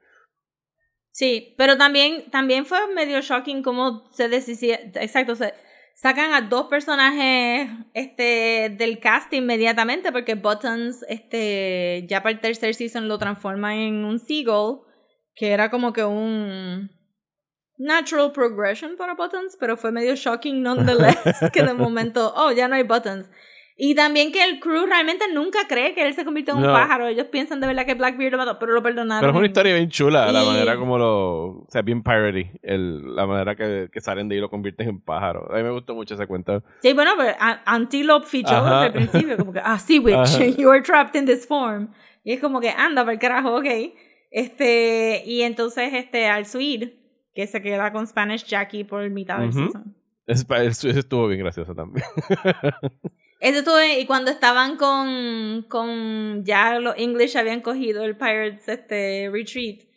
Sí, 1.12 1.54
pero 1.56 1.78
también, 1.78 2.32
también 2.32 2.66
fue 2.66 2.80
medio 2.96 3.22
shocking 3.22 3.62
cómo 3.62 4.10
se 4.10 4.28
decía. 4.28 4.80
Exacto, 4.96 5.36
se 5.36 5.54
sacan 6.02 6.34
a 6.34 6.42
dos 6.42 6.68
personajes 6.68 7.70
este, 7.94 8.74
del 8.78 9.00
cast 9.00 9.34
inmediatamente 9.34 10.14
porque 10.14 10.36
Buttons 10.36 11.04
este, 11.10 12.06
ya 12.08 12.24
para 12.24 12.32
el 12.32 12.40
tercer 12.40 12.74
season 12.74 13.10
lo 13.10 13.18
transforma 13.18 13.76
en 13.76 14.06
un 14.06 14.20
seagull, 14.20 14.82
que 15.36 15.52
era 15.52 15.70
como 15.70 15.92
que 15.92 16.06
un 16.06 16.90
natural 17.78 18.32
progression 18.32 18.96
para 18.96 19.16
Buttons, 19.16 19.58
pero 19.60 19.76
fue 19.76 19.92
medio 19.92 20.16
shocking 20.16 20.64
nonetheless 20.64 21.18
que 21.54 21.64
de 21.64 21.74
momento, 21.74 22.34
oh, 22.34 22.52
ya 22.52 22.70
no 22.70 22.76
hay 22.76 22.84
Buttons. 22.84 23.30
Y 23.82 23.96
también 23.96 24.34
que 24.34 24.44
el 24.44 24.60
crew 24.60 24.86
realmente 24.86 25.24
nunca 25.34 25.60
cree 25.70 25.94
que 25.94 26.06
él 26.06 26.14
se 26.14 26.26
convirtió 26.26 26.54
en 26.54 26.66
un 26.66 26.66
pájaro. 26.66 27.08
Ellos 27.08 27.28
piensan 27.28 27.62
de 27.62 27.68
verdad 27.68 27.86
que 27.86 27.94
Blackbeard 27.94 28.34
lo 28.34 28.38
mató, 28.38 28.60
pero 28.60 28.74
lo 28.74 28.84
perdonaron. 28.84 29.22
Pero 29.22 29.32
es 29.32 29.38
una 29.38 29.48
historia 29.48 29.74
bien 29.74 29.88
chula, 29.88 30.30
la 30.34 30.44
manera 30.44 30.76
como 30.76 30.98
lo... 30.98 31.46
O 31.60 31.68
sea, 31.70 31.82
bien 31.82 32.04
piratey, 32.04 32.52
el, 32.62 33.16
la 33.16 33.26
manera 33.26 33.56
que, 33.56 33.88
que, 33.90 34.02
salen 34.02 34.28
de 34.28 34.36
ahí 34.36 34.40
y 34.40 34.42
lo 34.42 34.50
convierten 34.50 34.90
en 34.90 35.00
pájaro. 35.00 35.50
A 35.50 35.56
mí 35.56 35.64
me 35.64 35.72
gustó 35.72 35.96
mucho 35.96 36.16
ese 36.16 36.28
cuento. 36.28 36.62
Sí, 36.82 36.92
bueno, 36.92 37.12
pero 37.18 37.34
Antelope 37.40 38.26
fichó 38.28 38.62
desde 38.62 38.86
el 38.88 38.92
principio, 38.92 39.38
como 39.38 39.54
que, 39.54 39.62
ah, 39.64 39.80
Sea 39.80 40.02
Witch, 40.02 40.58
you 40.58 40.70
are 40.70 40.82
trapped 40.82 41.18
in 41.18 41.26
this 41.26 41.48
form. 41.48 41.88
Y 42.26 42.34
es 42.34 42.42
como 42.42 42.60
que, 42.60 42.72
anda, 42.72 43.04
para 43.04 43.14
el 43.14 43.20
carajo, 43.20 43.56
ok. 43.56 43.94
Este, 44.30 45.24
y 45.26 45.44
entonces, 45.44 45.94
este, 45.94 46.28
al 46.28 46.46
Swede, 46.46 46.98
que 47.34 47.48
se 47.48 47.62
queda 47.62 47.94
con 47.94 48.06
Spanish 48.06 48.44
Jackie 48.44 48.84
por 48.84 49.10
mitad 49.10 49.40
del 49.40 49.54
season. 49.54 49.96
Eso 50.28 50.90
estuvo 50.90 51.30
bien 51.30 51.40
gracioso 51.40 51.74
también. 51.74 52.06
Eso 53.40 53.60
estuve, 53.60 54.00
y 54.00 54.06
cuando 54.06 54.32
estaban 54.32 54.76
con, 54.76 55.66
con, 55.70 56.44
ya 56.44 56.78
los 56.80 56.96
English 56.98 57.38
habían 57.38 57.62
cogido 57.62 58.04
el 58.04 58.18
Pirates 58.18 58.68
este 58.68 59.30
retreat, 59.32 59.88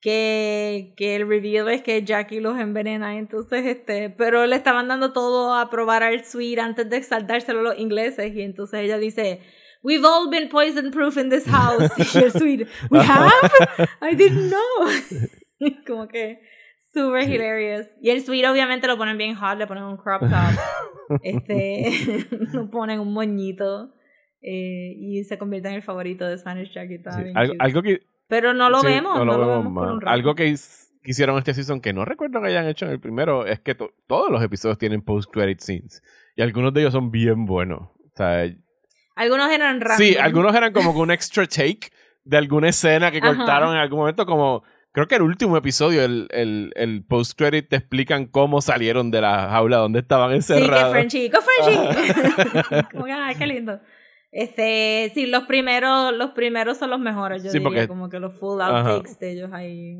que, 0.00 0.94
que 0.96 1.16
el 1.16 1.28
reveal 1.28 1.68
es 1.68 1.82
que 1.82 2.02
Jackie 2.02 2.40
los 2.40 2.58
envenena, 2.58 3.18
entonces 3.18 3.66
este, 3.66 4.08
pero 4.08 4.46
le 4.46 4.56
estaban 4.56 4.88
dando 4.88 5.12
todo 5.12 5.54
a 5.54 5.68
probar 5.68 6.02
al 6.02 6.24
suite 6.24 6.60
antes 6.60 6.88
de 6.88 6.96
exaltárselo 6.96 7.60
a 7.60 7.62
los 7.62 7.78
ingleses, 7.78 8.34
y 8.34 8.40
entonces 8.40 8.80
ella 8.80 8.98
dice, 8.98 9.40
We've 9.82 10.04
all 10.04 10.28
been 10.30 10.48
poison 10.48 10.90
proof 10.90 11.16
in 11.16 11.28
this 11.28 11.44
house. 11.46 11.90
y 12.14 12.18
el 12.18 12.32
suite, 12.32 12.66
We 12.90 12.98
have? 12.98 13.30
I 14.00 14.14
didn't 14.14 14.50
know. 14.50 15.70
Como 15.86 16.08
que 16.08 16.40
Super 16.96 17.28
hilarious. 17.28 17.86
Y 18.00 18.08
el 18.08 18.22
suite 18.22 18.48
obviamente 18.48 18.86
lo 18.86 18.96
ponen 18.96 19.18
bien 19.18 19.34
hot, 19.34 19.58
le 19.58 19.66
ponen 19.66 19.84
un 19.84 19.98
crop 19.98 20.22
top. 20.22 21.20
este, 21.22 22.24
lo 22.54 22.70
ponen 22.70 23.00
un 23.00 23.12
moñito. 23.12 23.92
Eh, 24.40 24.94
y 24.96 25.24
se 25.24 25.36
convierte 25.36 25.68
en 25.68 25.74
el 25.74 25.82
favorito 25.82 26.26
de 26.26 26.38
Spanish 26.38 26.72
Jackie. 26.72 27.02
algo, 27.58 27.82
que... 27.82 28.00
Pero 28.28 28.54
no 28.54 28.70
lo 28.70 28.82
vemos, 28.82 29.18
no 29.18 29.24
lo, 29.24 29.62
vemos, 29.62 30.02
Algo 30.06 30.34
que 30.34 30.54
hicieron 31.04 31.36
este 31.36 31.52
season 31.52 31.80
que 31.80 31.92
no 31.92 32.04
recuerdo 32.06 32.40
que 32.40 32.48
hayan 32.48 32.66
hecho 32.66 32.86
en 32.86 32.92
el 32.92 33.00
primero 33.00 33.44
es 33.44 33.60
que 33.60 33.74
todos 33.74 34.30
los 34.30 34.42
episodios 34.42 34.78
tienen 34.78 35.02
post-credit 35.02 35.60
scenes. 35.60 36.02
Y 36.34 36.42
algunos 36.42 36.72
de 36.72 36.80
ellos 36.80 36.92
son 36.94 37.10
bien 37.10 37.44
buenos. 37.44 37.82
O 37.82 38.16
sea, 38.16 38.50
algunos 39.16 39.50
eran 39.50 39.80
random. 39.82 39.98
Sí, 39.98 40.16
algunos 40.16 40.54
eran 40.54 40.72
como 40.72 40.92
un 40.92 41.10
extra 41.10 41.46
take 41.46 41.90
de 42.24 42.36
alguna 42.38 42.70
escena 42.70 43.10
que 43.10 43.20
cortaron 43.20 43.74
en 43.74 43.80
algún 43.80 43.98
momento 43.98 44.24
como 44.24 44.62
Creo 44.96 45.08
que 45.08 45.16
el 45.16 45.22
último 45.24 45.58
episodio, 45.58 46.02
el, 46.02 46.26
el, 46.30 46.72
el 46.74 47.04
post-credit, 47.04 47.68
te 47.68 47.76
explican 47.76 48.24
cómo 48.24 48.62
salieron 48.62 49.10
de 49.10 49.20
la 49.20 49.50
jaula 49.50 49.76
donde 49.76 49.98
estaban 49.98 50.32
encerrados. 50.32 51.12
Sí, 51.12 51.28
que 51.28 51.38
Frenchy, 51.38 51.82
Frenchy. 52.24 52.86
como 52.92 53.04
que, 53.04 53.12
ay, 53.12 53.34
qué 53.34 53.46
lindo. 53.46 53.78
Este, 54.32 55.12
sí, 55.12 55.26
los 55.26 55.44
primeros, 55.44 56.16
los 56.16 56.30
primeros 56.30 56.78
son 56.78 56.88
los 56.88 56.98
mejores, 56.98 57.44
yo 57.44 57.50
sí, 57.50 57.58
diría, 57.58 57.86
como 57.86 58.08
que 58.08 58.18
los 58.18 58.38
full 58.40 58.58
outtakes 58.58 59.18
de 59.18 59.32
ellos 59.32 59.50
ahí. 59.52 59.98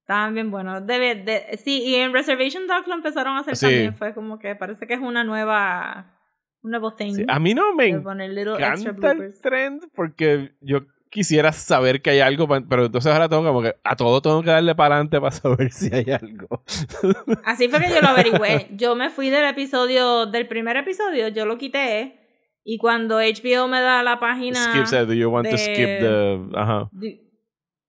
Estaban 0.00 0.34
bien 0.34 0.50
buenos. 0.50 0.84
Debe, 0.84 1.14
de, 1.14 1.56
sí, 1.64 1.84
y 1.84 1.94
en 1.94 2.12
Reservation 2.12 2.66
Dogs 2.66 2.88
lo 2.88 2.94
empezaron 2.94 3.36
a 3.36 3.42
hacer 3.42 3.56
también. 3.56 3.94
Fue 3.94 4.12
como 4.12 4.40
que 4.40 4.56
parece 4.56 4.88
que 4.88 4.94
es 4.94 5.00
una 5.00 5.22
nueva. 5.22 6.18
Un 6.62 6.72
nuevo 6.72 6.96
thing. 6.96 7.26
a 7.28 7.38
mí 7.38 7.54
no 7.54 7.74
me 7.74 7.90
encanta 7.90 9.12
el 9.12 9.40
trend 9.40 9.84
porque 9.94 10.56
yo 10.60 10.80
quisiera 11.14 11.52
saber 11.52 12.02
que 12.02 12.10
hay 12.10 12.18
algo, 12.18 12.48
pero 12.48 12.86
entonces 12.86 13.10
ahora 13.12 13.28
tengo 13.28 13.44
como 13.44 13.62
que 13.62 13.76
a 13.84 13.94
todo 13.94 14.20
tengo 14.20 14.42
que 14.42 14.50
darle 14.50 14.74
para 14.74 14.96
adelante 14.96 15.20
para 15.20 15.30
saber 15.30 15.70
si 15.70 15.94
hay 15.94 16.10
algo. 16.10 16.64
Así 17.44 17.68
fue 17.68 17.78
que 17.78 17.88
yo 17.88 18.00
lo 18.00 18.08
averigüé. 18.08 18.66
Yo 18.72 18.96
me 18.96 19.10
fui 19.10 19.30
del 19.30 19.44
episodio, 19.44 20.26
del 20.26 20.48
primer 20.48 20.76
episodio, 20.76 21.28
yo 21.28 21.46
lo 21.46 21.56
quité. 21.56 22.20
Y 22.64 22.78
cuando 22.78 23.18
HBO 23.18 23.68
me 23.68 23.80
da 23.80 24.02
la 24.02 24.18
página. 24.18 24.72
Skip 24.72 24.86
said, 24.86 25.06
do 25.06 25.14
you 25.14 25.30
want 25.30 25.48
to 25.48 25.56
skip 25.56 26.00
the. 26.00 26.48
Ajá. 26.54 26.90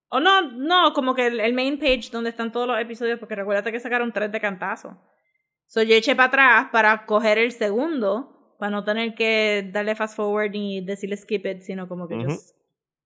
O 0.09 0.19
no, 0.19 0.51
no, 0.51 0.93
como 0.93 1.15
que 1.15 1.25
el, 1.25 1.53
main 1.53 1.79
page 1.79 2.09
donde 2.11 2.29
están 2.29 2.51
todos 2.51 2.67
los 2.67 2.79
episodios, 2.79 3.17
porque 3.17 3.35
recuérdate 3.35 3.71
que 3.71 3.79
sacaron 3.79 4.11
tres 4.11 4.31
de 4.31 4.39
cantazo. 4.39 5.01
So 5.65 5.81
yo 5.81 5.95
eché 5.95 6.15
para 6.15 6.27
atrás 6.27 6.67
para 6.71 7.07
coger 7.07 7.39
el 7.39 7.51
segundo, 7.51 8.55
para 8.59 8.69
no 8.69 8.83
tener 8.83 9.15
que 9.15 9.67
darle 9.73 9.95
fast 9.95 10.15
forward 10.15 10.51
ni 10.51 10.85
decirle 10.85 11.17
skip 11.17 11.47
it, 11.47 11.61
sino 11.61 11.87
como 11.87 12.07
que 12.07 12.17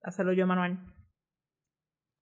hacerlo 0.04 0.34
yo 0.34 0.48
manual. 0.48 0.80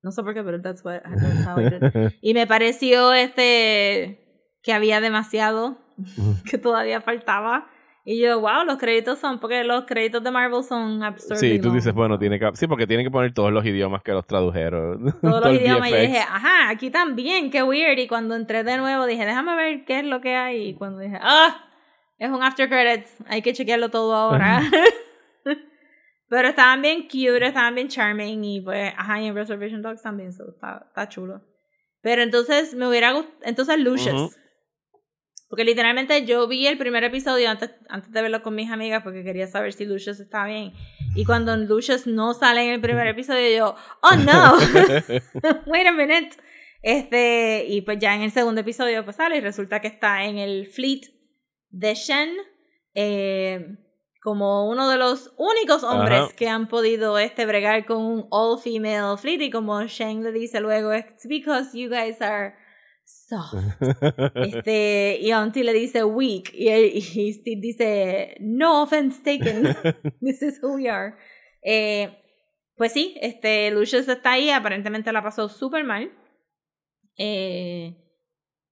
No 0.04 0.12
sé 0.12 0.24
por 0.24 0.34
qué, 0.34 0.44
pero 0.44 0.62
that's, 0.62 0.84
what, 0.86 1.02
how 1.45 1.60
I 1.60 1.70
did. 1.70 2.12
Y 2.22 2.34
me 2.34 2.48
pareció 2.48 3.14
este 3.14 4.24
que 4.62 4.74
había 4.74 5.02
demasiado, 5.02 5.78
que 6.49 6.58
todavía 6.58 7.02
faltaba. 7.02 7.68
Y 8.10 8.22
yo, 8.22 8.40
wow, 8.40 8.64
los 8.66 8.78
créditos 8.78 9.20
son, 9.20 9.40
porque 9.40 9.66
los 9.66 9.84
créditos 9.84 10.24
de 10.24 10.32
Marvel 10.32 10.64
son 10.64 11.04
absurdos. 11.04 11.41
Sí, 11.41 11.60
tú 11.60 11.72
dices, 11.72 11.94
bueno, 11.94 12.18
tiene 12.18 12.40
que, 12.40 12.49
sí, 12.54 12.66
porque 12.66 12.88
tienen 12.88 13.06
que 13.06 13.12
poner 13.12 13.34
todos 13.34 13.52
los 13.52 13.66
idiomas 13.66 14.02
que 14.02 14.14
los 14.14 14.26
tradujeron. 14.26 15.14
Todos 15.22 15.44
los 15.44 15.54
idiomas. 15.54 15.91
Y 15.91 15.95
dije, 15.95 16.20
ajá, 16.20 16.70
aquí 16.70 16.90
también, 16.90 17.52
qué 17.52 17.64
weird. 17.64 17.99
Y 17.99 18.08
cuando 18.08 18.36
entré 18.36 18.64
de 18.64 18.78
nuevo 18.78 19.06
dije, 19.06 19.26
déjame 19.26 19.58
ver 19.58 19.84
qué 19.84 19.99
es 19.99 20.06
lo 20.06 20.22
que 20.22 20.36
hay. 20.36 20.70
Y 20.70 20.74
cuando 20.76 20.99
dije, 20.99 21.20
ah, 21.22 21.66
es 22.18 22.30
un 22.30 22.41
after 22.41 22.70
credits, 22.70 23.14
hay 23.28 23.41
que 23.41 23.52
chequearlo 23.52 23.90
todo 23.90 24.16
ahora. 24.16 24.62
Pero 26.30 26.49
estaban 26.49 26.82
bien 26.82 27.04
cute, 27.04 27.45
estaban 27.45 27.76
bien 27.76 27.88
charming 27.88 28.44
y 28.44 28.62
pues, 28.62 28.94
ajá, 28.98 29.22
y 29.22 29.28
en 29.28 29.36
Reservation 29.36 29.82
Dogs 29.82 30.02
también, 30.02 30.34
so, 30.34 30.49
está, 30.49 30.86
está 30.88 31.08
chulo. 31.08 31.41
Pero 32.02 32.22
entonces 32.22 32.74
me 32.74 32.88
hubiera 32.88 33.14
gustado, 33.14 33.38
entonces 33.44 33.80
Lucius. 33.80 34.38
Porque 35.49 35.64
literalmente 35.64 36.26
yo 36.26 36.45
vi 36.48 36.68
el 36.68 36.78
primer 36.78 37.06
episodio 37.06 37.49
antes, 37.49 37.72
antes 37.88 38.12
de 38.12 38.22
verlo 38.22 38.44
con 38.44 38.54
mis 38.54 38.70
amigas 38.70 39.02
porque 39.02 39.24
quería 39.24 39.48
saber 39.48 39.72
si 39.72 39.86
Lucius 39.86 40.20
estaba 40.20 40.48
bien. 40.48 40.74
Y 41.16 41.24
cuando 41.24 41.56
Lucius 41.56 42.06
no 42.06 42.34
sale 42.34 42.64
en 42.64 42.74
el 42.74 42.82
primer 42.82 43.08
episodio, 43.08 43.58
yo, 43.58 43.76
oh 44.02 44.16
no, 44.18 44.58
wait 45.68 45.88
a 45.88 45.94
minute. 45.94 46.32
Este, 46.82 47.66
y 47.68 47.82
pues 47.82 47.98
ya 47.99 48.14
en 48.14 48.24
el 48.24 48.32
segundo 48.32 48.62
episodio 48.62 49.04
pues 49.04 49.16
sale 49.16 49.38
y 49.38 49.41
resulta 49.41 49.80
que 49.80 49.88
está 49.88 50.26
en 50.26 50.38
el 50.38 50.68
fleet 50.68 51.02
de 51.70 51.95
Shen. 51.95 52.30
Eh, 52.94 53.78
como 54.28 54.70
uno 54.70 54.90
de 54.90 54.98
los 54.98 55.34
únicos 55.38 55.86
hombres 55.86 56.34
que 56.34 56.49
han 56.49 56.68
podido 56.68 57.18
este 57.18 57.45
bregar 57.45 57.86
con 57.86 58.04
un 58.04 58.28
all 58.30 58.60
female 58.60 59.18
fleet. 59.18 59.40
Y 59.40 59.49
como 59.49 59.82
Shane 59.86 60.22
le 60.22 60.34
dice 60.34 60.60
luego 60.60 60.94
it's 60.94 61.26
because 61.30 61.70
you 61.72 61.90
guys 61.90 62.22
are 62.22 62.54
soft. 63.06 63.56
Este 64.36 65.18
y 65.22 65.32
Auntie 65.32 65.64
le 65.64 65.72
dice 65.72 66.04
weak. 66.04 66.54
Y, 66.54 66.70
y 66.70 67.34
Steve 67.40 67.62
dice 67.62 68.36
no 68.41 68.84
offense 68.84 69.24
taken. 69.24 69.64
This 70.20 70.41
is 70.41 70.60
who 70.62 70.74
we 70.74 70.90
are. 70.90 71.16
Eh, 71.64 72.10
pues 72.76 72.91
sí 72.91 73.16
este 73.22 73.72
Lucius 73.72 74.10
está 74.10 74.34
ahí. 74.34 74.49
Aparentemente 74.49 75.14
la 75.14 75.24
pasó 75.24 75.48
súper 75.48 75.86
mal. 75.86 76.12
Eh, 77.18 77.95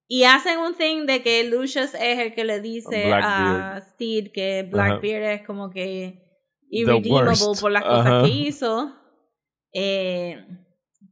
y 0.07 0.23
hacen 0.23 0.59
un 0.59 0.75
thing 0.75 1.05
de 1.05 1.23
que 1.23 1.43
Lucius 1.43 1.93
es 1.95 2.19
el 2.19 2.33
que 2.33 2.43
le 2.43 2.61
dice 2.61 3.11
a 3.11 3.81
Steve 3.91 4.31
que 4.31 4.67
Blackbeard 4.69 5.23
es 5.23 5.45
como 5.45 5.71
que 5.71 6.21
irredeemable 6.69 7.35
por 7.59 7.71
las 7.71 7.83
cosas 7.83 8.23
que 8.23 8.29
hizo. 8.29 8.95
Eh, 9.73 10.45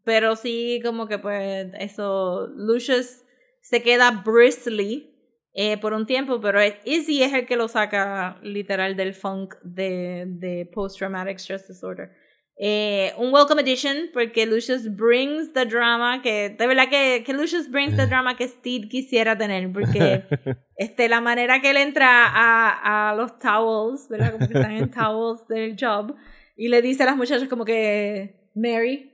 pero 0.03 0.35
sí, 0.35 0.79
como 0.83 1.07
que 1.07 1.17
pues 1.17 1.67
eso, 1.79 2.47
Lucius 2.55 3.23
se 3.61 3.81
queda 3.81 4.23
bristly 4.23 5.09
eh, 5.53 5.77
por 5.77 5.93
un 5.93 6.05
tiempo, 6.05 6.39
pero 6.39 6.59
Izzy 6.83 7.23
es 7.23 7.33
el 7.33 7.45
que 7.45 7.55
lo 7.55 7.67
saca 7.67 8.39
literal 8.43 8.95
del 8.95 9.13
funk 9.13 9.55
de, 9.63 10.25
de 10.27 10.69
post-traumatic 10.73 11.37
stress 11.37 11.67
disorder. 11.67 12.11
Eh, 12.55 13.13
un 13.17 13.33
welcome 13.33 13.59
edition 13.61 14.11
porque 14.13 14.45
Lucius 14.45 14.87
brings 14.95 15.51
the 15.53 15.65
drama 15.65 16.21
que 16.21 16.49
de 16.49 16.67
verdad 16.67 16.87
que, 16.87 17.23
que 17.25 17.33
Lucius 17.33 17.67
brings 17.67 17.95
the 17.95 18.05
drama 18.05 18.37
que 18.37 18.47
Steve 18.47 18.87
quisiera 18.87 19.35
tener 19.35 19.71
porque 19.71 20.23
este 20.77 21.09
la 21.09 21.19
manera 21.19 21.61
que 21.61 21.71
él 21.71 21.77
entra 21.77 22.27
a, 22.27 23.09
a 23.09 23.15
los 23.15 23.39
towels 23.39 24.07
verdad 24.07 24.33
como 24.33 24.47
que 24.47 24.53
están 24.53 24.71
en 24.71 24.91
towels 24.91 25.47
del 25.47 25.75
job 25.79 26.15
y 26.55 26.67
le 26.67 26.83
dice 26.83 27.01
a 27.01 27.07
las 27.07 27.17
muchachas 27.17 27.49
como 27.49 27.65
que 27.65 28.51
Mary 28.53 29.11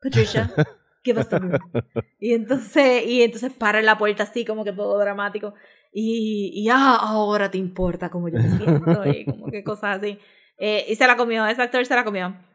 Patricia 0.00 0.50
give 1.04 1.20
us 1.20 1.28
the 1.28 1.38
room. 1.38 1.58
Y 2.18 2.32
entonces 2.32 3.06
y 3.06 3.22
entonces 3.22 3.52
para 3.52 3.80
en 3.80 3.84
la 3.84 3.98
puerta 3.98 4.22
así 4.22 4.46
como 4.46 4.64
que 4.64 4.72
todo 4.72 4.98
dramático 4.98 5.52
y, 5.92 6.50
y 6.54 6.68
ah, 6.70 6.96
ahora 6.98 7.50
te 7.50 7.58
importa 7.58 8.08
como 8.08 8.30
yo 8.30 8.38
me 8.38 8.48
siento 8.56 9.06
y 9.06 9.26
como 9.26 9.50
que 9.50 9.62
cosas 9.62 9.98
así. 9.98 10.18
Eh, 10.56 10.86
y 10.88 10.94
se 10.94 11.06
la 11.06 11.18
comió 11.18 11.46
ese 11.46 11.60
actor 11.60 11.84
se 11.84 11.94
la 11.94 12.04
comió 12.04 12.48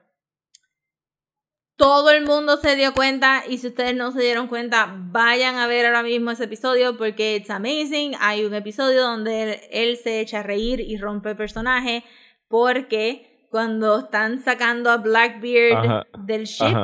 todo 1.77 2.09
el 2.09 2.23
mundo 2.23 2.57
se 2.57 2.75
dio 2.75 2.93
cuenta 2.93 3.43
y 3.47 3.57
si 3.57 3.67
ustedes 3.67 3.95
no 3.95 4.11
se 4.11 4.21
dieron 4.21 4.47
cuenta, 4.47 4.95
vayan 4.97 5.55
a 5.55 5.67
ver 5.67 5.85
ahora 5.85 6.03
mismo 6.03 6.31
ese 6.31 6.45
episodio 6.45 6.97
porque 6.97 7.35
it's 7.35 7.49
amazing. 7.49 8.13
Hay 8.19 8.45
un 8.45 8.53
episodio 8.53 9.01
donde 9.01 9.67
él, 9.71 9.97
se 9.97 10.21
echa 10.21 10.39
a 10.39 10.43
reír 10.43 10.79
y 10.79 10.97
rompe 10.97 11.31
el 11.31 11.35
personaje 11.35 12.03
porque 12.47 13.47
cuando 13.49 13.99
están 13.99 14.41
sacando 14.41 14.89
a 14.89 14.97
Blackbeard 14.97 16.07
del 16.19 16.45
ship, 16.45 16.75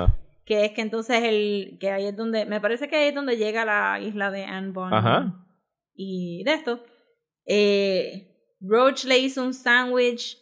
que 0.45 0.65
es 0.65 0.71
que 0.71 0.81
entonces 0.81 1.23
el 1.23 1.77
que 1.79 1.91
ahí 1.91 2.07
es 2.07 2.15
donde 2.15 2.45
me 2.45 2.59
parece 2.59 2.89
que 2.89 2.97
ahí 2.97 3.09
es 3.09 3.15
donde 3.15 3.37
llega 3.37 3.63
la 3.63 3.99
isla 4.01 4.31
de 4.31 4.43
Anne 4.43 4.73
y 5.95 6.43
de 6.43 6.53
esto. 6.53 6.83
Eh, 7.45 8.27
Roach 8.59 9.05
le 9.05 9.17
hizo 9.17 9.43
un 9.43 9.53
sándwich 9.53 10.37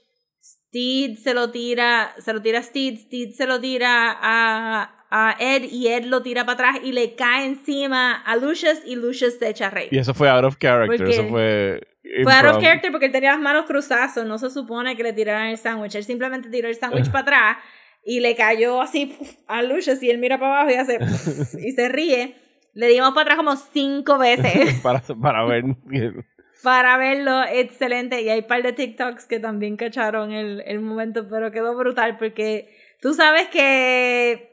Steed 0.70 1.18
se 1.18 1.34
lo 1.34 1.50
tira, 1.50 2.14
se 2.20 2.32
lo 2.32 2.44
tira 2.44 2.60
a 2.60 2.64
Steed, 2.64 3.00
Steed 3.00 3.32
se 3.32 3.48
lo 3.48 3.60
tira 3.60 4.16
a, 4.22 5.06
a 5.10 5.36
Ed 5.40 5.64
y 5.64 5.88
Ed 5.88 6.06
lo 6.06 6.22
tira 6.22 6.46
para 6.46 6.54
atrás 6.70 6.84
y 6.84 6.92
le 6.92 7.16
cae 7.16 7.46
encima 7.46 8.22
a 8.22 8.36
Lucius 8.36 8.80
y 8.86 8.96
Lucius 8.96 9.40
se 9.40 9.50
echa 9.50 9.68
a 9.68 9.70
reír. 9.72 9.90
Y 9.92 9.98
eso 9.98 10.14
fue 10.14 10.30
out 10.30 10.46
of 10.46 10.58
character, 10.58 11.10
eso 11.10 11.28
fue... 11.28 11.82
Fue 12.24 12.34
out 12.34 12.56
of 12.56 12.62
character 12.62 12.92
porque 12.92 13.08
él 13.08 13.12
tenía 13.12 13.32
las 13.32 13.42
manos 13.42 13.66
cruzadas, 13.66 14.16
no 14.26 14.38
se 14.38 14.52
supone 14.52 14.96
que 14.96 15.04
le 15.04 15.14
tiraran 15.14 15.48
el 15.48 15.58
sándwich, 15.58 15.96
él 15.96 16.04
simplemente 16.04 16.50
tiró 16.50 16.68
el 16.68 16.76
sándwich 16.76 17.10
para 17.12 17.22
atrás 17.22 17.58
y 18.06 18.20
le 18.20 18.36
cayó 18.36 18.82
así 18.82 19.18
a 19.48 19.64
Lucius 19.64 20.02
y 20.04 20.10
él 20.12 20.20
mira 20.20 20.40
para 20.40 20.62
abajo 20.62 20.72
y 20.72 20.76
hace 20.76 21.00
y 21.68 21.72
se 21.72 21.90
ríe. 21.90 22.36
Le 22.74 22.88
dimos 22.88 23.10
para 23.10 23.22
atrás 23.22 23.38
como 23.38 23.56
cinco 23.56 24.20
veces. 24.20 24.80
para, 24.84 25.02
para 25.02 25.46
ver 25.46 25.64
para 26.64 26.98
verlo, 26.98 27.44
excelente. 27.44 28.22
Y 28.22 28.30
hay 28.30 28.40
un 28.40 28.48
par 28.48 28.64
de 28.64 28.74
TikToks 28.74 29.26
que 29.26 29.40
también 29.40 29.78
cacharon 29.78 30.32
el, 30.32 30.62
el 30.66 30.80
momento, 30.80 31.28
pero 31.30 31.52
quedó 31.52 31.76
brutal 31.76 32.18
porque 32.18 32.76
tú 33.02 33.14
sabes 33.14 33.48
que 33.48 34.50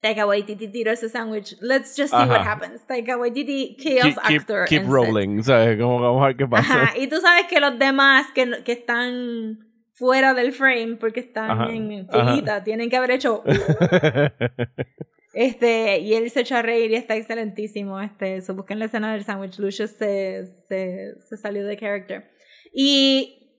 Taika 0.00 0.26
Waititi 0.26 0.68
tiró 0.68 0.92
ese 0.92 1.08
sándwich. 1.08 1.56
Let's 1.60 1.96
just 1.96 2.10
see 2.10 2.28
what 2.28 2.46
happens. 2.46 2.86
Taika 2.86 3.16
Waititi, 3.16 3.76
chaos 3.76 4.16
keep, 4.26 4.40
actor. 4.40 4.66
Keep, 4.66 4.88
rolling, 4.88 5.42
¿sabes? 5.42 5.78
Como 5.80 6.00
vamos 6.00 6.22
a 6.22 6.26
ver 6.28 6.36
qué 6.36 6.46
pasa. 6.46 6.82
Ajá. 6.82 6.98
Y 6.98 7.06
tú 7.08 7.16
sabes 7.16 7.46
que 7.46 7.60
los 7.60 7.78
demás 7.78 8.26
que, 8.34 8.62
que 8.64 8.72
están 8.72 9.58
fuera 9.92 10.34
del 10.34 10.52
frame 10.52 10.96
porque 11.00 11.20
están 11.20 11.70
en 11.70 12.06
filita, 12.08 12.62
tienen 12.62 12.90
que 12.90 12.96
haber 12.96 13.12
hecho... 13.12 13.42
Este, 15.38 15.98
y 15.98 16.14
él 16.14 16.30
se 16.30 16.40
echó 16.40 16.56
a 16.56 16.62
reír 16.62 16.90
y 16.90 16.94
está 16.94 17.14
excelentísimo. 17.14 18.00
Este, 18.00 18.40
so 18.40 18.54
busquen 18.54 18.78
la 18.78 18.86
escena 18.86 19.12
del 19.12 19.22
sándwich. 19.22 19.58
Lucius 19.58 19.90
se, 19.90 20.46
se, 20.66 21.12
se, 21.28 21.36
salió 21.36 21.66
de 21.66 21.76
character. 21.76 22.30
Y 22.72 23.52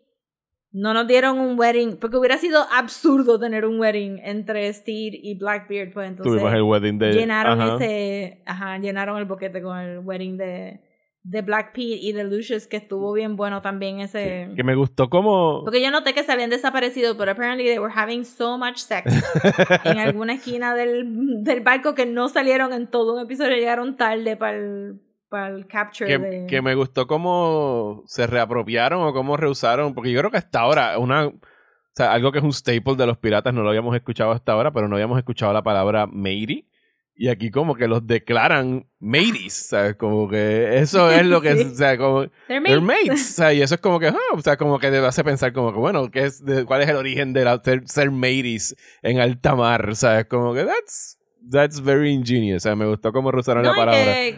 no 0.72 0.96
nos 0.96 1.08
dieron 1.08 1.38
un 1.38 1.58
wedding, 1.58 1.98
porque 1.98 2.18
hubiera 2.18 2.40
sido 2.40 2.66
absurdo 2.74 3.40
tener 3.40 3.64
un 3.64 3.80
wedding 3.80 4.18
entre 4.24 4.74
Steve 4.74 5.20
y 5.22 5.38
Blackbeard. 5.38 5.94
Pues 5.94 6.10
entonces 6.10 6.34
Tuvimos 6.34 6.52
el 6.52 6.64
wedding 6.64 6.98
de. 6.98 7.14
Llenaron 7.14 7.62
ese. 7.62 8.42
Ajá, 8.48 8.80
llenaron 8.80 9.20
el 9.20 9.26
boquete 9.26 9.62
con 9.62 9.78
el 9.78 10.00
wedding 10.00 10.36
de 10.36 10.82
de 11.28 11.42
Black 11.42 11.74
Pete 11.74 12.00
y 12.02 12.14
de 12.14 12.24
Lucius, 12.24 12.68
que 12.68 12.78
estuvo 12.78 13.12
bien 13.12 13.36
bueno 13.36 13.62
también 13.62 14.00
ese... 14.00 14.50
que 14.56 14.64
me 14.64 14.76
gustó 14.76 15.10
como... 15.10 15.62
Porque 15.66 15.82
yo 15.82 15.92
noté 15.92 16.14
que 16.14 16.24
se 16.24 16.32
habían 16.32 16.50
desaparecido, 16.50 17.18
pero 17.18 17.32
apparently 17.32 17.66
they 17.66 17.80
were 17.80 17.94
having 17.94 18.24
so 18.24 18.58
much 18.58 18.78
sex 18.78 19.14
en 19.84 19.98
alguna 19.98 20.36
esquina 20.36 20.74
del, 20.74 21.44
del 21.44 21.60
barco 21.60 21.96
que 21.96 22.06
no 22.06 22.30
salieron 22.30 22.72
en 22.72 22.88
todo 22.88 23.16
un 23.16 23.22
episodio, 23.26 23.58
llegaron 23.58 23.98
tarde 23.98 24.38
para 24.38 24.58
el, 24.58 25.02
para 25.28 25.50
el 25.50 25.68
capture 25.68 26.08
que, 26.10 26.18
de... 26.18 26.48
que 26.48 26.62
me 26.62 26.76
gustó 26.76 27.08
cómo 27.08 28.04
se 28.06 28.26
reapropiaron 28.26 29.06
o 29.06 29.12
cómo 29.12 29.36
reusaron, 29.36 29.94
porque 29.94 30.14
yo 30.14 30.20
creo 30.20 30.32
que 30.32 30.38
hasta 30.38 30.62
ahora 30.62 30.98
una... 30.98 31.28
O 31.28 31.34
sea, 31.94 32.14
algo 32.14 32.32
que 32.32 32.38
es 32.38 32.44
un 32.44 32.54
staple 32.54 32.96
de 32.96 33.06
los 33.06 33.18
piratas, 33.18 33.54
no 33.54 33.64
lo 33.64 33.70
habíamos 33.70 33.94
escuchado 33.96 34.32
hasta 34.32 34.54
ahora, 34.54 34.72
pero 34.72 34.88
no 34.88 34.96
habíamos 34.96 35.18
escuchado 35.18 35.52
la 35.52 35.64
palabra 35.64 36.08
matey 36.08 36.70
y 37.18 37.30
aquí 37.30 37.50
como 37.50 37.76
que 37.76 37.88
los 37.88 38.06
declaran 38.06 38.88
mateys, 39.00 39.54
¿sabes? 39.54 39.96
Como 39.96 40.30
que 40.30 40.78
eso 40.78 41.10
es 41.12 41.26
lo 41.26 41.42
que 41.42 41.54
o 41.54 41.76
sea, 41.76 41.98
como... 41.98 42.28
They're 42.48 42.80
mates. 42.80 43.32
o 43.32 43.34
sea, 43.34 43.54
y 43.54 43.62
eso 43.62 43.76
es 43.76 43.82
como 43.82 44.00
que, 44.00 44.08
ah, 44.08 44.18
o 44.34 44.42
sea, 44.42 44.56
como 44.56 44.78
que 44.78 44.92
te 44.92 44.98
hace 44.98 45.24
pensar 45.24 45.52
como 45.52 45.74
que, 45.74 45.80
bueno, 45.80 46.12
¿qué 46.12 46.26
es, 46.26 46.44
¿cuál 46.68 46.84
es 46.84 46.90
el 46.90 46.96
origen 46.96 47.34
de 47.34 47.44
la, 47.44 47.60
ser, 47.64 47.88
ser 47.88 48.12
mateys 48.12 48.76
en 49.02 49.20
alta 49.20 49.56
mar? 49.56 49.96
¿Sabes? 49.96 50.26
Como 50.26 50.54
que 50.54 50.64
that's, 50.64 51.20
that's 51.52 51.82
very 51.82 52.12
ingenious, 52.12 52.58
o 52.58 52.70
sea, 52.70 52.76
me 52.76 52.86
gustó 52.86 53.12
cómo 53.12 53.30
usaron 53.30 53.64
la 53.64 53.74
palabra. 53.74 53.96
Que, 53.96 54.38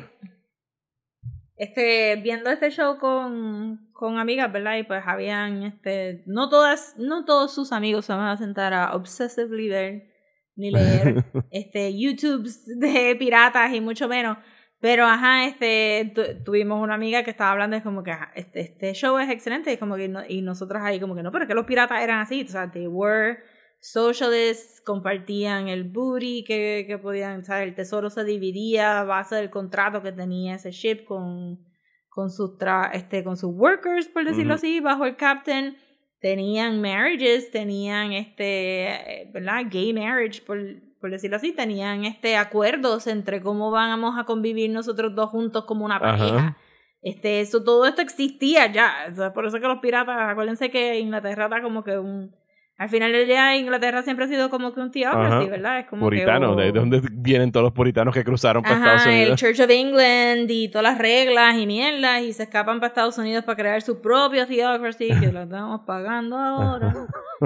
este, 1.58 2.16
viendo 2.24 2.50
este 2.50 2.72
show 2.72 2.98
con, 2.98 3.90
con 3.92 4.18
amigas, 4.18 4.50
¿verdad? 4.54 4.78
Y 4.78 4.84
pues 4.84 5.04
habían, 5.06 5.64
este, 5.64 6.24
no 6.26 6.48
todas, 6.48 6.96
no 6.98 7.26
todos 7.26 7.54
sus 7.54 7.74
amigos 7.74 8.06
se 8.06 8.14
van 8.14 8.30
a 8.30 8.38
sentar 8.38 8.74
a 8.74 8.96
obsessively 8.96 9.68
ver 9.68 10.19
ni 10.60 10.72
leer 10.72 11.26
este, 11.52 11.98
YouTubes 11.98 12.66
de 12.80 13.16
piratas 13.18 13.74
y 13.74 13.82
mucho 13.82 14.08
menos. 14.08 14.38
Pero, 14.82 15.06
ajá, 15.06 15.46
este, 15.46 16.14
tuvimos 16.46 16.82
una 16.82 16.94
amiga 16.94 17.24
que 17.24 17.32
estaba 17.32 17.52
hablando, 17.52 17.76
es 17.76 17.84
como 17.84 18.02
que 18.02 18.14
este, 18.36 18.62
este 18.62 18.94
show 18.94 19.18
es 19.18 19.30
excelente, 19.30 19.74
y 19.74 19.78
como 19.78 19.96
que 19.96 20.10
y 20.30 20.42
nosotras 20.42 20.84
ahí 20.84 21.00
como 21.00 21.16
que 21.16 21.24
no, 21.24 21.32
pero 21.32 21.48
que 21.48 21.54
los 21.54 21.66
piratas 21.66 22.02
eran 22.02 22.20
así, 22.20 22.44
o 22.44 22.48
sea, 22.48 22.72
they 22.72 22.88
were 22.88 23.40
socialists, 23.82 24.82
compartían 24.82 25.68
el 25.68 25.84
booty 25.84 26.46
que, 26.46 26.86
que 26.88 26.98
podían, 26.98 27.42
o 27.42 27.44
sea, 27.44 27.64
el 27.64 27.76
tesoro 27.76 28.10
se 28.10 28.24
dividía 28.24 29.02
a 29.02 29.04
base 29.04 29.36
del 29.36 29.50
contrato 29.50 30.02
que 30.02 30.14
tenía 30.14 30.56
ese 30.56 30.72
ship 30.72 31.04
con, 31.06 31.60
con 32.08 32.30
sus, 32.30 32.52
este, 32.94 33.24
con 33.24 33.36
sus 33.36 33.54
workers, 33.54 34.08
por 34.08 34.26
decirlo 34.26 34.54
así, 34.54 34.80
bajo 34.80 35.06
el 35.06 35.18
captain 35.18 35.78
tenían 36.20 36.82
marriages, 36.82 37.52
tenían 37.52 38.14
este, 38.14 39.30
¿verdad? 39.34 39.64
Gay 39.70 39.94
marriage, 39.94 40.42
por, 40.42 40.60
por, 41.00 41.12
decirlo 41.12 41.38
así, 41.38 41.52
tenían 41.52 42.06
este 42.06 42.36
acuerdos 42.36 43.08
entre 43.08 43.42
cómo 43.42 43.72
vamos 43.72 44.18
a 44.18 44.26
convivir 44.26 44.70
nosotros 44.70 45.16
dos 45.16 45.30
juntos 45.30 45.66
como 45.66 45.86
una 45.86 46.00
pareja. 46.00 46.58
Este, 47.02 47.40
eso, 47.40 47.64
todo 47.64 47.86
esto 47.86 48.02
existía 48.02 48.72
ya. 48.72 49.14
por 49.34 49.46
eso 49.46 49.60
que 49.60 49.68
los 49.68 49.80
piratas, 49.80 50.18
acuérdense 50.20 50.70
que 50.70 51.00
Inglaterra 51.00 51.46
está 51.46 51.62
como 51.62 51.84
que 51.84 51.98
un 51.98 52.36
al 52.80 52.88
final 52.88 53.12
del 53.12 53.28
día 53.28 53.58
Inglaterra 53.58 54.02
siempre 54.04 54.24
ha 54.24 54.28
sido 54.30 54.50
como 54.50 54.74
que 54.74 54.80
un 54.80 54.90
theocracy, 54.90 55.50
¿verdad? 55.50 55.80
Es 55.80 55.88
como 55.88 56.06
Puritano, 56.06 56.56
¿de 56.56 56.72
dónde 56.72 57.02
vienen 57.12 57.52
todos 57.52 57.66
los 57.66 57.74
puritanos 57.74 58.14
que 58.14 58.24
cruzaron 58.24 58.64
para 58.64 58.76
Estados 58.76 59.06
Unidos? 59.06 59.30
el 59.32 59.36
Church 59.36 59.60
of 59.60 59.70
England 59.70 60.50
y 60.50 60.70
todas 60.70 60.84
las 60.84 60.98
reglas 60.98 61.58
y 61.58 61.68
mierdas 61.68 62.22
y 62.22 62.32
se 62.32 62.44
escapan 62.44 62.80
para 62.80 62.88
Estados 62.88 63.18
Unidos 63.18 63.44
para 63.44 63.58
crear 63.58 63.82
su 63.82 64.00
propio 64.00 64.48
theocracy 64.48 65.10
que 65.20 65.30
lo 65.30 65.42
estamos 65.42 65.82
pagando 65.86 66.38
ahora. 66.38 66.94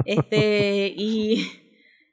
este, 0.04 0.94
y, 0.96 1.44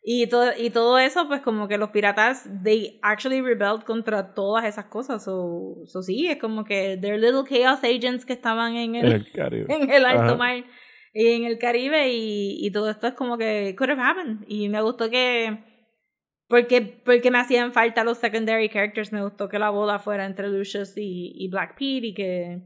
y, 0.03 0.26
todo, 0.26 0.49
y 0.57 0.72
todo 0.72 0.98
eso, 0.98 1.27
pues 1.27 1.41
como 1.41 1.68
que 1.68 1.77
los 1.77 1.91
piratas, 1.91 2.49
they 2.64 2.99
actually 3.03 3.39
rebelled 3.39 3.84
contra 3.84 4.34
todas 4.34 4.65
esas 4.65 4.85
cosas. 4.85 5.27
O 5.27 5.84
so, 5.85 6.02
sí, 6.02 6.26
es 6.26 6.38
como 6.38 6.64
que 6.64 6.98
they're 6.99 7.19
little 7.19 7.43
chaos 7.48 7.84
agents 7.84 8.26
que 8.26 8.34
estaban 8.34 8.76
en 8.77 8.95
el, 8.95 9.27
en 9.35 9.91
el, 9.91 10.06
alto 10.06 10.38
mar 10.38 10.64
en 11.13 11.43
el 11.45 11.57
Caribe 11.59 12.09
y, 12.13 12.65
y 12.65 12.71
todo 12.71 12.89
esto 12.89 13.07
es 13.07 13.13
como 13.13 13.38
que 13.38 13.75
could 13.77 13.91
have 13.91 14.01
happened. 14.01 14.45
Y 14.47 14.69
me 14.69 14.81
gustó 14.81 15.09
que 15.09 15.63
porque, 16.47 16.81
porque 16.81 17.31
me 17.31 17.39
hacían 17.39 17.71
falta 17.71 18.03
los 18.03 18.17
secondary 18.17 18.67
characters. 18.69 19.13
Me 19.13 19.23
gustó 19.23 19.47
que 19.47 19.57
la 19.57 19.69
boda 19.69 19.99
fuera 19.99 20.25
entre 20.25 20.49
Lucius 20.49 20.97
y, 20.97 21.33
y 21.35 21.47
Black 21.49 21.75
Pete 21.77 22.07
y 22.07 22.13
que 22.13 22.61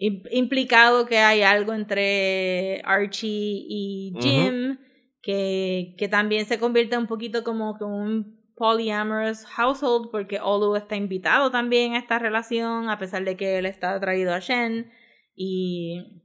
implicado 0.00 1.06
que 1.06 1.18
hay 1.18 1.42
algo 1.42 1.74
entre 1.74 2.80
Archie 2.84 3.66
y 3.68 4.14
Jim, 4.18 4.78
que, 5.22 5.94
que 5.98 6.08
también 6.08 6.46
se 6.46 6.58
convierte 6.58 6.96
un 6.96 7.06
poquito 7.06 7.44
como, 7.44 7.76
como 7.76 7.96
un 7.96 8.40
polyamorous 8.56 9.44
household 9.46 10.10
porque 10.10 10.38
Olu 10.38 10.76
está 10.76 10.96
invitado 10.96 11.50
también 11.50 11.94
a 11.94 11.98
esta 11.98 12.18
relación 12.18 12.90
a 12.90 12.98
pesar 12.98 13.24
de 13.24 13.36
que 13.36 13.58
él 13.58 13.66
está 13.66 13.94
atraído 13.94 14.34
a 14.34 14.38
Shen 14.38 14.90
y 15.34 16.22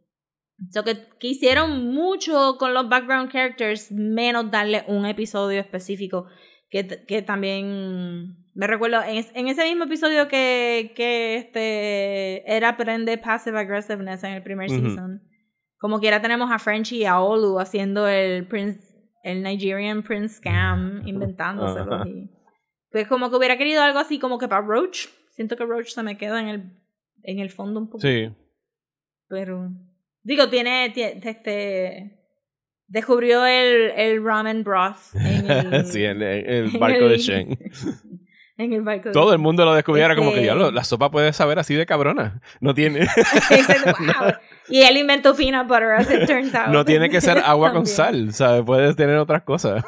so 0.71 0.83
que, 0.83 1.07
que 1.19 1.27
hicieron 1.27 1.93
mucho 1.93 2.57
con 2.57 2.73
los 2.73 2.87
background 2.89 3.31
characters 3.31 3.91
menos 3.91 4.51
darle 4.51 4.83
un 4.87 5.05
episodio 5.05 5.59
específico 5.59 6.27
que, 6.69 7.05
que 7.07 7.21
también 7.21 8.45
me 8.53 8.67
recuerdo 8.67 9.01
en, 9.03 9.23
en, 9.33 9.47
ese 9.47 9.63
mismo 9.65 9.83
episodio 9.83 10.27
que, 10.27 10.93
que 10.95 11.35
este 11.37 12.55
era 12.55 12.69
aprende 12.69 13.17
passive 13.17 13.59
aggressiveness 13.59 14.23
en 14.23 14.31
el 14.31 14.43
primer 14.43 14.69
season. 14.69 15.21
Como 15.77 15.99
quiera 15.99 16.21
tenemos 16.21 16.49
a 16.51 16.57
Frenchie 16.57 16.99
y 16.99 17.05
a 17.05 17.19
Olu 17.19 17.59
haciendo 17.59 18.07
el 18.07 18.47
Prince, 18.47 18.95
el 19.23 19.43
Nigerian 19.43 20.03
Prince 20.03 20.37
Scam, 20.37 21.05
inventándoselo. 21.05 22.03
pues 22.91 23.07
como 23.07 23.29
que 23.29 23.35
hubiera 23.35 23.57
querido 23.57 23.81
algo 23.81 23.99
así 23.99 24.17
como 24.19 24.37
que 24.37 24.47
para 24.47 24.65
Roach. 24.65 25.07
Siento 25.31 25.57
que 25.57 25.65
Roach 25.65 25.89
se 25.89 26.01
me 26.01 26.17
queda 26.17 26.39
en 26.39 26.47
el, 26.47 26.79
en 27.23 27.39
el 27.39 27.49
fondo 27.49 27.81
un 27.81 27.87
poco. 27.87 27.99
Sí. 27.99 28.33
Pero, 29.27 29.69
digo, 30.25 30.49
tiene, 30.49 30.89
tiene 30.89 31.21
este 31.23 32.11
descubrió 32.87 33.45
el, 33.45 33.91
el 33.95 34.23
ramen 34.23 34.63
broth 34.63 35.15
en 35.15 35.49
el, 35.73 35.85
sí, 35.85 36.03
en 36.03 36.21
el, 36.21 36.69
barco 36.77 37.07
de 37.07 37.17
Shen. 37.17 37.57
en 38.57 38.73
el 38.73 38.81
barco 38.81 39.11
Todo 39.11 39.33
el 39.33 39.39
mundo 39.39 39.65
lo 39.65 39.73
descubriera 39.73 40.15
como 40.15 40.33
que 40.33 40.43
ya 40.43 40.53
este 40.53 40.71
la 40.71 40.83
sopa 40.83 41.09
puede 41.09 41.31
saber 41.33 41.59
así 41.59 41.75
de 41.75 41.85
cabrona. 41.85 42.41
No 42.59 42.73
tiene. 42.73 43.07
Y 44.67 44.81
él 44.81 44.97
inventó 44.97 45.35
peanut 45.35 45.67
butter, 45.67 45.91
as 45.91 46.09
it 46.09 46.25
turns 46.25 46.55
out. 46.55 46.69
No 46.69 46.83
tiene 46.83 47.07
que 47.07 47.21
ser 47.21 47.37
agua 47.37 47.71
con 47.71 47.85
sal, 47.85 48.33
¿sabes? 48.33 48.63
Puedes 48.65 48.95
tener 48.95 49.15
otras 49.17 49.43
cosas. 49.43 49.85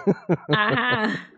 Ajá. 0.50 1.32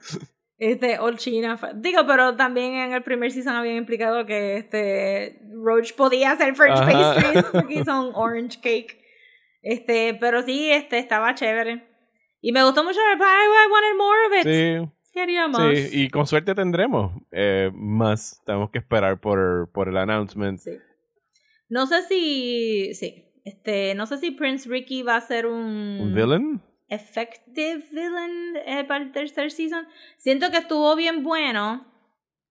Este, 0.60 1.00
Old 1.00 1.18
China. 1.18 1.58
Digo, 1.76 2.06
pero 2.06 2.36
también 2.36 2.74
en 2.74 2.92
el 2.92 3.02
primer 3.02 3.32
season 3.32 3.56
habían 3.56 3.78
implicado 3.78 4.26
que 4.26 4.58
este 4.58 5.40
Roach 5.54 5.94
podía 5.94 6.32
hacer 6.32 6.54
French 6.54 6.80
pastries 6.80 7.46
porque 7.52 7.80
un 7.80 8.12
orange 8.14 8.60
cake. 8.62 9.00
Este, 9.62 10.18
pero 10.20 10.44
sí, 10.44 10.70
este, 10.70 11.00
estaba 11.00 11.34
chévere. 11.34 11.88
Y 12.42 12.52
me 12.52 12.64
gustó 12.64 12.84
mucho 12.84 13.00
el 13.00 13.18
I 13.18 13.72
wanted 13.72 13.98
more 13.98 14.20
of 14.28 14.46
it. 14.46 14.54
Sí. 14.54 14.92
Queríamos. 15.14 15.62
Sí, 15.76 16.04
y 16.04 16.10
con 16.10 16.28
suerte 16.28 16.54
tendremos 16.54 17.14
eh, 17.32 17.72
más. 17.74 18.42
Tenemos 18.46 18.70
que 18.70 18.80
esperar 18.80 19.20
por, 19.20 19.72
por 19.72 19.90
el 19.90 19.98
announcement. 19.98 20.60
Sí. 20.60 20.72
No 21.68 21.88
sé 21.88 22.04
si. 22.04 22.94
Sí. 22.94 23.26
Este, 23.44 23.96
no 23.96 24.06
sé 24.06 24.18
si 24.18 24.32
Prince 24.32 24.70
Ricky 24.70 25.04
va 25.04 25.16
a 25.16 25.22
ser 25.22 25.46
un. 25.46 26.00
¿Un 26.02 26.14
villain? 26.14 26.62
Effective 26.90 27.84
villain 27.92 28.56
eh, 28.66 28.84
para 28.84 29.04
el 29.04 29.12
tercer 29.12 29.52
season. 29.52 29.88
Siento 30.18 30.50
que 30.52 30.58
estuvo 30.58 30.96
bien 30.96 31.24
bueno 31.24 31.86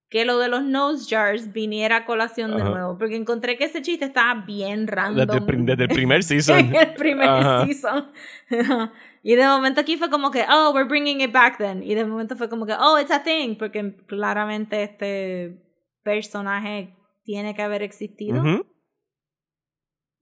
que 0.09 0.25
lo 0.25 0.39
de 0.39 0.47
los 0.47 0.63
nose 0.63 1.07
jars 1.07 1.53
viniera 1.53 1.97
a 1.97 2.05
colación 2.05 2.57
de 2.57 2.63
nuevo, 2.63 2.97
porque 2.97 3.15
encontré 3.15 3.57
que 3.57 3.65
ese 3.65 3.83
chiste 3.83 4.05
estaba 4.05 4.41
bien 4.41 4.87
random. 4.87 5.27
Desde, 5.27 5.83
el 5.83 5.89
primer 5.89 6.23
season. 6.23 6.75
el 6.75 6.93
primer 6.95 7.27
season. 7.65 8.11
y 9.23 9.35
de 9.35 9.45
momento 9.45 9.81
aquí 9.81 9.97
fue 9.97 10.09
como 10.09 10.31
que, 10.31 10.45
oh, 10.49 10.71
we're 10.73 10.87
bringing 10.87 11.21
it 11.21 11.31
back 11.31 11.59
then. 11.59 11.83
Y 11.83 11.93
de 11.93 12.05
momento 12.05 12.35
fue 12.35 12.49
como 12.49 12.65
que, 12.65 12.73
oh, 12.73 12.97
it's 12.99 13.11
a 13.11 13.21
thing, 13.21 13.55
porque 13.55 13.97
claramente 14.07 14.81
este 14.81 15.61
personaje 16.03 16.95
tiene 17.23 17.53
que 17.53 17.61
haber 17.61 17.83
existido. 17.83 18.41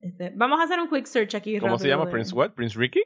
este, 0.02 0.34
vamos 0.35 0.60
a 0.60 0.64
hacer 0.64 0.81
un 0.81 0.89
quick 0.89 1.06
search 1.06 1.34
aquí. 1.34 1.57
¿Cómo 1.60 1.80
se 1.80 1.88
llama? 1.88 2.10
¿Prince 2.10 2.35
what? 2.35 2.52
¿Prince 2.52 2.77
Ricky? 2.77 3.03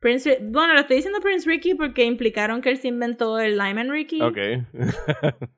Prince, 0.00 0.38
bueno, 0.40 0.74
lo 0.74 0.80
estoy 0.80 0.96
diciendo 0.96 1.20
Prince 1.20 1.48
Ricky 1.48 1.74
porque 1.74 2.04
implicaron 2.04 2.62
que 2.62 2.70
él 2.70 2.78
se 2.78 2.88
inventó 2.88 3.38
el 3.38 3.58
Lyman 3.58 3.90
Ricky. 3.90 4.20
Ok. 4.22 4.38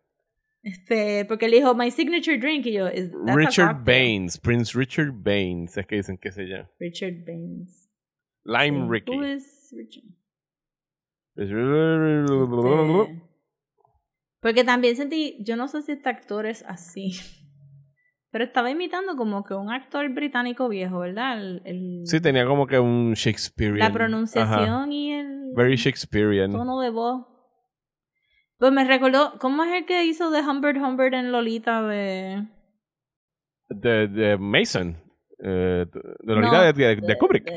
este, 0.62 1.24
porque 1.26 1.46
él 1.46 1.52
dijo, 1.52 1.74
my 1.74 1.90
signature 1.92 2.38
drink, 2.38 2.66
y 2.66 2.72
yo, 2.72 2.88
is 2.88 3.10
Richard 3.24 3.84
Baines, 3.84 4.38
Prince 4.38 4.76
Richard 4.76 5.12
Baines, 5.12 5.76
es 5.76 5.86
que 5.86 5.96
dicen 5.96 6.18
que 6.18 6.32
se 6.32 6.42
llama. 6.42 6.68
Richard 6.80 7.24
Baines. 7.24 7.88
Lime 8.44 8.88
Ricky. 8.90 9.16
Who 9.16 9.24
is 9.24 9.72
Richard? 9.76 10.04
Este, 11.36 11.54
porque 14.40 14.64
también 14.64 14.96
sentí, 14.96 15.36
yo 15.40 15.56
no 15.56 15.68
sé 15.68 15.82
si 15.82 15.92
este 15.92 16.08
actor 16.08 16.46
es 16.46 16.64
así. 16.64 17.12
Pero 18.32 18.44
estaba 18.44 18.70
imitando 18.70 19.14
como 19.14 19.44
que 19.44 19.52
un 19.52 19.70
actor 19.70 20.08
británico 20.08 20.66
viejo, 20.70 21.00
¿verdad? 21.00 21.38
El, 21.66 22.02
sí, 22.06 22.18
tenía 22.18 22.46
como 22.46 22.66
que 22.66 22.78
un 22.78 23.12
Shakespearean. 23.12 23.78
La 23.78 23.92
pronunciación 23.92 24.90
y 24.90 25.12
el. 25.12 25.52
Very 25.54 25.76
Shakespearean. 25.76 26.50
Tono 26.50 26.80
de 26.80 26.88
voz. 26.88 27.26
Pues 28.56 28.72
me 28.72 28.84
recordó, 28.84 29.38
¿cómo 29.38 29.64
es 29.64 29.72
el 29.74 29.84
que 29.84 30.04
hizo 30.06 30.30
de 30.30 30.40
Humbert 30.40 30.78
Humbert 30.78 31.12
en 31.12 31.30
Lolita 31.30 31.82
de. 31.82 32.46
De, 33.68 34.38
Mason. 34.38 34.96
Eh, 35.38 35.84
de 35.92 36.34
Lolita 36.34 36.72
de, 36.72 36.96
de, 36.96 37.18
Kubrick. 37.18 37.52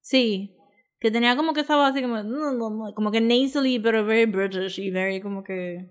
sí. 0.00 0.54
Que 1.00 1.10
tenía 1.10 1.36
como 1.36 1.54
que 1.54 1.60
esa 1.60 1.76
voz 1.76 1.92
así 1.92 2.02
como. 2.02 2.94
Como 2.94 3.10
que 3.10 3.22
nasally, 3.22 3.78
pero 3.78 4.04
very 4.04 4.30
British 4.30 4.78
y 4.78 4.90
very 4.90 5.22
como 5.22 5.42
que. 5.42 5.88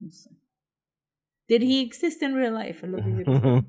No 0.00 0.10
sé. 0.10 0.43
Did 1.48 1.62
he 1.62 1.82
exist 1.82 2.22
in 2.22 2.34
real 2.34 2.54
life? 2.54 2.86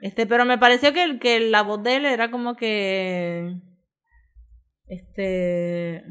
este, 0.00 0.26
pero 0.26 0.44
me 0.44 0.58
pareció 0.58 0.92
que, 0.92 1.18
que 1.18 1.40
la 1.40 1.62
voz 1.62 1.82
de 1.82 1.96
él 1.96 2.06
era 2.06 2.30
como 2.30 2.54
que. 2.54 3.56
Este. 4.86 6.04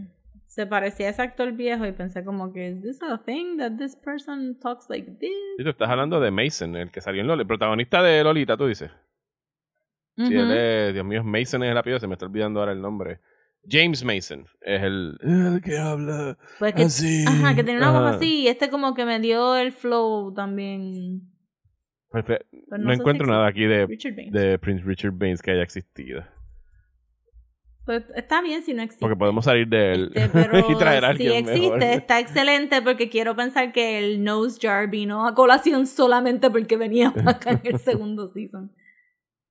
Se 0.48 0.68
parecía 0.68 1.07
a 1.07 1.10
ese 1.10 1.22
actor 1.23 1.52
viejo 1.53 1.84
y 1.88 1.94
pensé 1.94 2.23
como 2.23 2.53
que, 2.53 2.68
¿is 2.68 2.81
this 2.84 3.02
a 3.02 3.23
thing 3.23 3.57
that 3.57 3.72
this 3.77 3.95
person 3.95 4.60
talks 4.60 4.88
like 4.88 5.10
this? 5.19 5.31
Y 5.57 5.64
tú 5.64 5.69
estás 5.69 5.90
hablando 5.90 6.19
de 6.19 6.30
Mason, 6.30 6.76
el 6.76 6.91
que 6.91 7.02
salió 7.02 7.22
en 7.22 7.27
Lolita, 7.27 7.41
el 7.41 7.48
protagonista 7.48 8.03
de 8.03 8.23
Lolita, 8.23 8.56
tú 8.56 8.68
dices. 8.68 8.91
Sí, 10.15 10.35
él 10.35 10.52
es, 10.52 10.94
Dios 10.94 11.03
mío, 11.03 11.23
Mason 11.23 11.64
es 11.64 11.72
el 11.72 11.77
apellido, 11.77 11.99
se 11.99 12.06
me 12.06 12.14
está 12.14 12.27
olvidando 12.27 12.60
ahora 12.60 12.72
el 12.72 12.81
nombre. 12.81 13.19
James 13.68 14.03
Mason 14.03 14.45
es 14.61 14.84
el, 14.84 15.18
el 15.22 15.61
que 15.64 15.77
habla 15.77 16.38
pues 16.60 16.76
así. 16.76 17.26
Ajá, 17.27 17.56
que 17.56 17.64
tiene 17.64 17.80
una 17.80 17.91
voz 17.91 18.15
así. 18.15 18.41
Y 18.41 18.48
este 18.48 18.69
como 18.69 18.94
que 18.94 19.06
me 19.06 19.19
dio 19.19 19.56
el 19.56 19.72
flow 19.72 20.34
también. 20.34 21.22
Pues, 22.10 22.26
no, 22.68 22.94
encuentro 22.94 23.26
nada 23.26 23.48
aquí 23.48 23.65
de, 23.65 23.88
de 24.31 24.60
Prince 24.60 24.84
Richard 24.85 25.14
Baines 25.14 25.41
que 25.41 25.52
haya 25.52 25.64
existido. 25.64 26.23
Pues 27.85 28.03
está 28.15 28.41
bien 28.41 28.64
si 28.64 28.73
no 28.73 28.81
existe. 28.81 29.03
Porque 29.03 29.18
podemos 29.18 29.45
salir 29.45 29.68
de 29.68 29.94
él 29.94 30.11
este, 30.14 30.40
y 30.69 30.76
traer 30.76 31.03
a 31.03 31.10
alguien 31.10 31.45
Si 31.45 31.52
existe, 31.52 31.94
está 31.94 32.19
excelente 32.19 32.81
porque 32.81 33.10
quiero 33.10 33.35
pensar 33.35 33.73
que 33.73 33.98
el 33.98 34.23
nose 34.23 34.60
jar 34.61 34.90
vino 34.90 35.27
a 35.27 35.34
colación 35.34 35.85
solamente 35.85 36.49
porque 36.49 36.77
venía 36.77 37.14
acá 37.26 37.52
en 37.52 37.61
el 37.64 37.80
segundo 37.80 38.27
season. 38.27 38.72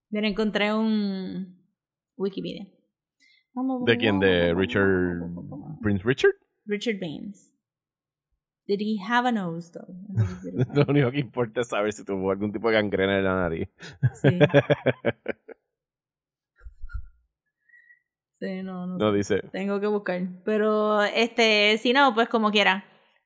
Mira, 0.08 0.28
encontré 0.28 0.72
un 0.72 1.58
Wikipedia. 2.16 2.66
¿De 3.84 3.98
quién? 3.98 4.20
¿De 4.20 4.54
Richard? 4.54 5.28
¿Prince 5.82 6.04
Richard? 6.04 6.34
Richard 6.66 6.98
Baines. 7.00 7.52
Did 8.66 8.80
he 8.80 8.96
have 8.96 9.26
a 9.26 9.32
nose, 9.32 9.70
though? 9.72 9.92
Lo 10.74 10.84
único 10.88 11.10
que 11.10 11.18
importa 11.18 11.62
es 11.62 11.68
saber 11.68 11.92
si 11.92 12.04
tuvo 12.04 12.30
algún 12.30 12.52
tipo 12.52 12.68
de 12.68 12.74
gangrena 12.74 13.18
en 13.18 13.24
la 13.24 13.34
nariz. 13.34 13.68
Sí. 14.14 14.28
sí, 18.40 18.62
no, 18.62 18.86
no. 18.86 18.98
No 18.98 19.12
dice. 19.12 19.42
Tengo 19.50 19.80
que 19.80 19.88
buscar. 19.88 20.22
Pero, 20.44 21.02
este, 21.02 21.76
si 21.78 21.92
no, 21.92 22.14
pues 22.14 22.28
como 22.28 22.52
quiera. 22.52 22.84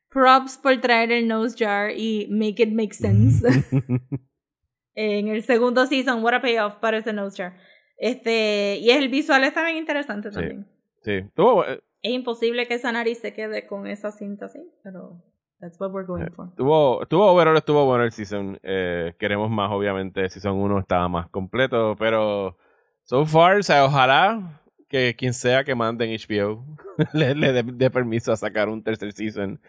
Props 0.08 0.56
por 0.56 0.80
traer 0.80 1.12
el 1.12 1.28
nose 1.28 1.54
jar 1.58 1.90
y 1.90 2.26
make 2.30 2.62
it 2.62 2.72
make 2.72 2.94
sense. 2.94 3.46
en 4.94 5.28
el 5.28 5.42
segundo 5.42 5.84
season, 5.84 6.22
what 6.22 6.32
a 6.32 6.40
payoff 6.40 6.76
para 6.76 6.96
ese 6.96 7.12
nose 7.12 7.36
jar. 7.36 7.58
Este, 7.96 8.76
y 8.80 8.90
el 8.90 9.08
visual 9.08 9.44
está 9.44 9.64
bien 9.64 9.76
interesante 9.76 10.30
también. 10.30 10.66
Sí. 11.02 11.12
Eh, 11.12 11.80
es 12.02 12.12
imposible 12.12 12.66
que 12.66 12.74
esa 12.74 12.92
nariz 12.92 13.18
se 13.18 13.32
quede 13.32 13.66
con 13.66 13.86
esa 13.86 14.12
cinta 14.12 14.46
así, 14.46 14.60
pero 14.82 15.22
that's 15.60 15.80
what 15.80 15.90
we're 15.92 16.06
going 16.06 16.22
eh, 16.22 16.30
for. 16.30 16.48
Estuvo, 16.48 17.02
estuvo 17.02 17.26
overall, 17.26 17.56
estuvo 17.56 17.84
bueno 17.86 18.04
el 18.04 18.12
season. 18.12 18.58
Eh, 18.62 19.14
queremos 19.18 19.50
más, 19.50 19.70
obviamente. 19.70 20.28
Season 20.28 20.56
1 20.56 20.80
estaba 20.80 21.08
más 21.08 21.28
completo, 21.30 21.96
pero 21.98 22.56
so 23.04 23.24
far, 23.24 23.58
o 23.58 23.62
sea, 23.62 23.84
ojalá 23.84 24.60
que 24.88 25.16
quien 25.16 25.34
sea 25.34 25.64
que 25.64 25.74
mande 25.74 26.04
en 26.04 26.20
HBO 26.20 26.64
le, 27.12 27.34
le 27.34 27.62
dé 27.62 27.90
permiso 27.90 28.32
a 28.32 28.36
sacar 28.36 28.68
un 28.68 28.82
tercer 28.82 29.12
season 29.12 29.60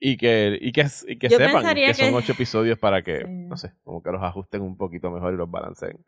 y 0.00 0.16
que, 0.16 0.58
y 0.60 0.72
que, 0.72 0.86
y 1.06 1.16
que 1.16 1.30
sepan 1.30 1.74
que, 1.74 1.94
son 1.94 2.14
ocho 2.14 2.32
episodios 2.32 2.78
para 2.78 3.02
que, 3.02 3.24
no 3.26 3.56
sé, 3.56 3.72
como 3.82 4.02
que 4.02 4.10
los 4.12 4.22
ajusten 4.22 4.62
un 4.62 4.76
poquito 4.76 5.10
mejor 5.10 5.34
y 5.34 5.36
los 5.36 5.50
balanceen. 5.50 6.04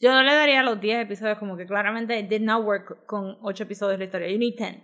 Yo 0.00 0.12
no 0.12 0.22
le 0.22 0.34
daría 0.34 0.62
los 0.62 0.80
10 0.80 1.02
episodios, 1.02 1.38
como 1.38 1.56
que 1.56 1.66
claramente 1.66 2.18
it 2.18 2.28
did 2.28 2.42
not 2.42 2.64
work 2.64 3.06
con 3.06 3.38
8 3.42 3.62
episodios 3.62 3.92
de 3.92 3.98
la 3.98 4.04
historia. 4.04 4.28
You 4.28 4.38
need 4.38 4.56
10. 4.56 4.82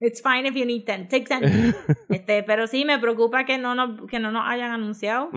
It's 0.00 0.22
fine 0.22 0.46
if 0.46 0.54
you 0.54 0.66
need 0.66 0.84
10. 0.84 1.08
Take 1.08 1.26
10. 1.26 1.74
este, 2.08 2.42
pero 2.42 2.66
sí 2.66 2.84
me 2.84 2.98
preocupa 2.98 3.44
que 3.44 3.58
no 3.58 3.74
nos, 3.74 4.08
que 4.08 4.18
no 4.18 4.30
nos 4.32 4.42
hayan 4.46 4.72
anunciado. 4.72 5.30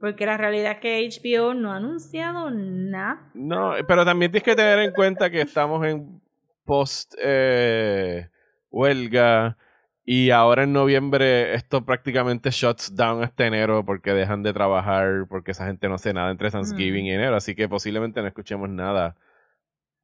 Porque 0.00 0.26
la 0.26 0.36
realidad 0.36 0.72
es 0.72 0.78
que 0.80 1.08
HBO 1.08 1.54
no 1.54 1.72
ha 1.72 1.76
anunciado 1.76 2.50
nada. 2.50 3.30
No, 3.34 3.72
pero 3.86 4.04
también 4.04 4.30
tienes 4.30 4.44
que 4.44 4.56
tener 4.56 4.78
en 4.80 4.92
cuenta 4.92 5.30
que 5.30 5.40
estamos 5.40 5.84
en 5.86 6.20
post 6.64 7.14
eh, 7.22 8.28
huelga 8.70 9.56
y 10.04 10.30
ahora 10.30 10.64
en 10.64 10.72
noviembre 10.72 11.54
esto 11.54 11.84
prácticamente 11.84 12.50
shuts 12.50 12.94
down 12.94 13.22
este 13.22 13.46
enero 13.46 13.84
porque 13.84 14.12
dejan 14.12 14.42
de 14.42 14.52
trabajar, 14.52 15.26
porque 15.28 15.52
esa 15.52 15.66
gente 15.66 15.88
no 15.88 15.94
hace 15.94 16.12
nada 16.12 16.30
entre 16.30 16.50
Thanksgiving 16.50 17.06
y 17.06 17.12
enero, 17.12 17.36
así 17.36 17.54
que 17.54 17.68
posiblemente 17.68 18.20
no 18.20 18.28
escuchemos 18.28 18.68
nada 18.68 19.16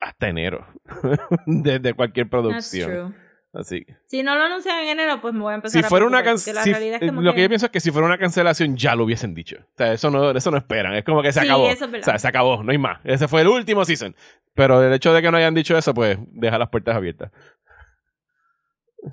hasta 0.00 0.28
enero 0.28 0.66
desde 1.46 1.92
cualquier 1.94 2.28
producción. 2.28 3.14
Así. 3.52 3.84
Si 4.06 4.22
no 4.22 4.36
lo 4.36 4.44
anuncian 4.44 4.78
en 4.78 4.90
enero, 4.90 5.20
pues 5.20 5.34
me 5.34 5.40
voy 5.40 5.52
a 5.52 5.56
empezar 5.56 5.82
si 5.82 5.88
fuera 5.88 6.06
una 6.06 6.22
cancelación. 6.22 7.24
Lo 7.24 7.34
que... 7.34 7.42
yo 7.42 7.48
pienso 7.48 7.66
es 7.66 7.72
que 7.72 7.80
si 7.80 7.90
fuera 7.90 8.06
una 8.06 8.16
cancelación 8.16 8.76
ya 8.76 8.94
lo 8.94 9.02
hubiesen 9.02 9.34
dicho. 9.34 9.56
O 9.58 9.76
sea, 9.76 9.92
eso 9.92 10.08
no, 10.08 10.30
eso 10.30 10.52
no 10.52 10.56
esperan. 10.56 10.94
Es 10.94 11.02
como 11.04 11.20
que 11.20 11.32
se 11.32 11.40
acabó. 11.40 11.64
o 11.66 12.02
sea, 12.02 12.16
se 12.16 12.28
acabó, 12.28 12.62
no 12.62 12.70
hay 12.70 12.78
más. 12.78 13.00
Ese 13.02 13.26
fue 13.26 13.40
el 13.40 13.48
último 13.48 13.84
season. 13.84 14.14
Pero 14.54 14.82
el 14.84 14.92
hecho 14.92 15.12
de 15.12 15.20
que 15.20 15.30
no 15.32 15.36
hayan 15.36 15.54
dicho 15.54 15.76
eso, 15.76 15.92
pues 15.92 16.16
deja 16.28 16.58
las 16.58 16.68
puertas 16.68 16.94
abiertas. 16.94 17.32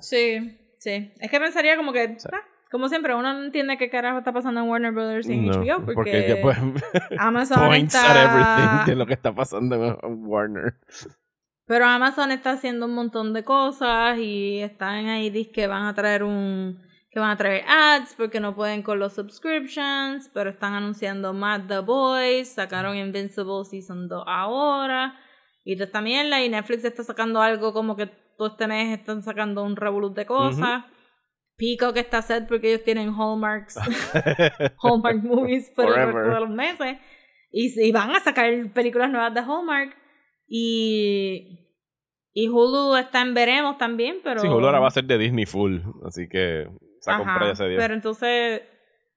Sí. 0.00 0.56
Sí, 0.78 1.12
es 1.20 1.30
que 1.30 1.40
pensaría 1.40 1.76
como 1.76 1.92
que, 1.92 2.16
ah, 2.32 2.40
como 2.70 2.88
siempre, 2.88 3.14
uno 3.14 3.32
no 3.32 3.44
entiende 3.44 3.78
qué 3.78 3.90
carajo 3.90 4.18
está 4.18 4.32
pasando 4.32 4.60
en 4.60 4.68
Warner 4.68 4.92
Brothers 4.92 5.28
y 5.28 5.32
en 5.32 5.46
HBO 5.46 5.84
porque, 5.84 5.94
porque 5.94 6.20
después 6.20 6.56
Amazon 7.18 7.66
points 7.66 7.94
está... 7.94 8.10
at 8.12 8.30
everything 8.30 8.90
de 8.90 8.96
lo 8.96 9.06
que 9.06 9.14
está 9.14 9.34
pasando 9.34 9.98
en 10.02 10.26
Warner. 10.26 10.74
Pero 11.66 11.84
Amazon 11.84 12.30
está 12.30 12.52
haciendo 12.52 12.86
un 12.86 12.94
montón 12.94 13.34
de 13.34 13.44
cosas 13.44 14.18
y 14.18 14.60
están 14.60 15.06
ahí 15.06 15.30
dice 15.30 15.50
que 15.50 15.66
van 15.66 15.84
a 15.84 15.94
traer 15.94 16.22
un 16.22 16.80
que 17.10 17.20
van 17.20 17.30
a 17.30 17.36
traer 17.36 17.64
ads 17.66 18.14
porque 18.14 18.38
no 18.38 18.54
pueden 18.54 18.82
con 18.82 18.98
los 18.98 19.14
subscriptions, 19.14 20.30
pero 20.32 20.50
están 20.50 20.74
anunciando 20.74 21.32
Mad 21.32 21.62
The 21.66 21.78
Boys, 21.80 22.50
sacaron 22.50 22.96
Invincible 22.96 23.64
Season 23.64 24.08
2 24.08 24.24
ahora 24.26 25.14
y 25.64 25.76
también 25.86 26.30
la 26.30 26.42
y 26.42 26.48
Netflix 26.48 26.84
está 26.84 27.02
sacando 27.02 27.40
algo 27.40 27.72
como 27.72 27.96
que 27.96 28.10
todo 28.38 28.48
este 28.48 28.68
mes 28.68 28.98
están 28.98 29.22
sacando 29.22 29.64
un 29.64 29.76
revolut 29.76 30.16
de 30.16 30.24
cosas. 30.24 30.84
Pico 31.56 31.92
que 31.92 32.00
está 32.00 32.22
set 32.22 32.46
porque 32.46 32.68
ellos 32.68 32.84
tienen 32.84 33.12
Hallmarks, 33.12 33.76
Hallmark 34.82 35.24
movies 35.24 35.72
por 35.74 35.86
el 35.86 35.94
resto 35.94 36.34
de 36.34 36.40
los 36.40 36.50
meses. 36.50 36.98
Y, 37.50 37.90
van 37.90 38.12
a 38.12 38.20
sacar 38.20 38.50
películas 38.72 39.10
nuevas 39.10 39.34
de 39.34 39.40
Hallmark. 39.40 39.96
Y, 40.46 41.66
y 42.32 42.48
Hulu 42.48 42.94
está 42.94 43.22
en 43.22 43.34
veremos 43.34 43.76
también, 43.76 44.18
pero... 44.22 44.40
Sí, 44.40 44.46
Hulu 44.46 44.66
ahora 44.66 44.78
va 44.78 44.86
a 44.86 44.92
ser 44.92 45.04
de 45.04 45.18
Disney 45.18 45.46
full, 45.46 45.80
así 46.06 46.28
que 46.28 46.68
se 47.00 47.16
compra 47.16 47.48
ya 47.48 47.56
se 47.56 47.68
dio. 47.68 47.78
Pero 47.78 47.94
entonces 47.94 48.62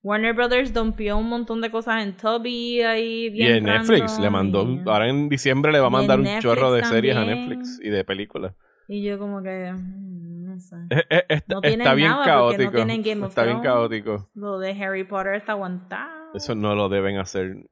Warner 0.01 0.33
Brothers 0.33 0.73
dompió 0.73 1.17
un 1.17 1.29
montón 1.29 1.61
de 1.61 1.69
cosas 1.69 2.03
en 2.03 2.17
Tubi 2.17 2.81
ahí 2.81 3.29
bien 3.29 3.47
Y 3.47 3.57
en 3.57 3.63
Netflix 3.65 4.17
le 4.17 4.31
mandó, 4.31 4.67
ahora 4.87 5.07
en 5.07 5.29
diciembre 5.29 5.71
le 5.71 5.79
va 5.79 5.87
a 5.87 5.91
mandar 5.91 6.19
un 6.19 6.39
chorro 6.39 6.73
de 6.73 6.83
series 6.83 7.15
a 7.15 7.23
Netflix 7.23 7.79
y 7.83 7.89
de 7.89 8.03
películas. 8.03 8.55
Y 8.87 9.03
yo 9.03 9.17
como 9.19 9.41
que, 9.41 9.71
mm, 9.73 10.45
no 10.45 10.59
sé. 10.59 10.75
está 11.29 11.93
bien 11.93 12.13
caótico. 12.23 12.77
está 13.27 13.43
bien 13.43 13.61
caótico. 13.61 14.29
Lo 14.33 14.59
de 14.59 14.71
Harry 14.71 15.03
Potter 15.03 15.35
está 15.35 15.53
aguantado. 15.53 16.33
Eso 16.33 16.55
no 16.55 16.75
lo 16.75 16.89
deben 16.89 17.17
hacer. 17.17 17.69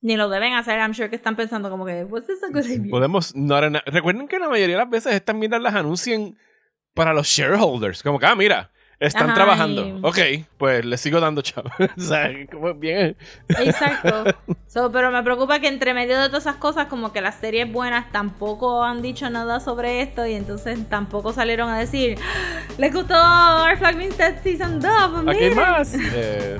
Ni 0.00 0.16
lo 0.16 0.28
deben 0.28 0.54
hacer, 0.54 0.78
I'm 0.78 0.92
sure 0.94 1.08
que 1.08 1.16
están 1.16 1.36
pensando 1.36 1.70
como 1.70 1.86
que, 1.86 2.04
what's 2.04 2.26
this 2.26 2.42
a 2.42 2.48
good 2.48 2.66
idea? 2.66 2.90
Podemos, 2.90 3.36
no, 3.36 3.60
recuerden 3.86 4.26
que 4.26 4.40
la 4.40 4.48
mayoría 4.48 4.74
de 4.74 4.82
las 4.82 4.90
veces 4.90 5.14
estas 5.14 5.36
mierdas 5.36 5.62
las 5.62 5.74
anuncian 5.74 6.36
para 6.92 7.14
los 7.14 7.28
shareholders. 7.28 8.02
Como 8.02 8.18
que, 8.18 8.26
ah, 8.26 8.34
mira, 8.34 8.71
están 9.06 9.34
trabajando. 9.34 9.98
Ok, 10.02 10.18
pues 10.58 10.84
les 10.84 11.00
sigo 11.00 11.20
dando 11.20 11.42
chavo. 11.42 11.70
o 11.96 12.00
sea, 12.00 12.30
como 12.50 12.74
bien. 12.74 13.16
Exacto. 13.48 14.24
pero 14.92 15.10
me 15.10 15.22
preocupa 15.22 15.60
que 15.60 15.68
entre 15.68 15.94
medio 15.94 16.18
de 16.20 16.28
todas 16.28 16.44
esas 16.44 16.56
cosas, 16.56 16.86
como 16.86 17.12
que 17.12 17.20
las 17.20 17.36
series 17.36 17.70
buenas 17.70 18.10
tampoco 18.12 18.82
han 18.82 19.02
dicho 19.02 19.28
nada 19.30 19.60
sobre 19.60 20.02
esto 20.02 20.26
y 20.26 20.34
entonces 20.34 20.78
tampoco 20.88 21.32
salieron 21.32 21.68
a 21.68 21.78
decir, 21.78 22.18
¡Ah! 22.20 22.60
les 22.78 22.92
gustó 22.92 23.14
Our 23.14 23.76
Flag 23.76 23.96
Means 23.96 24.16
Dead 24.16 24.42
Season 24.42 24.80
2. 24.80 24.90
Pues 25.24 25.36
Aquí 25.36 25.44
hay 25.44 25.54
más. 25.54 25.94
Eh... 26.14 26.58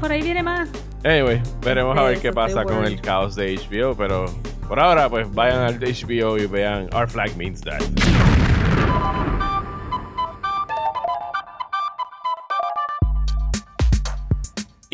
por 0.00 0.10
ahí 0.10 0.22
viene 0.22 0.42
más. 0.42 0.68
Anyway, 1.04 1.42
veremos 1.64 1.96
a 1.98 2.02
ver 2.02 2.20
qué 2.20 2.32
pasa 2.32 2.64
con 2.64 2.84
el 2.84 3.00
caos 3.00 3.34
de 3.34 3.56
HBO, 3.56 3.96
pero 3.96 4.26
por 4.68 4.80
ahora, 4.80 5.08
pues 5.10 5.30
vayan 5.34 5.60
al 5.60 5.78
HBO 5.78 6.38
y 6.38 6.46
vean 6.46 6.88
Our 6.94 7.08
Flag 7.08 7.36
Means 7.36 7.60
Dead. 7.60 7.82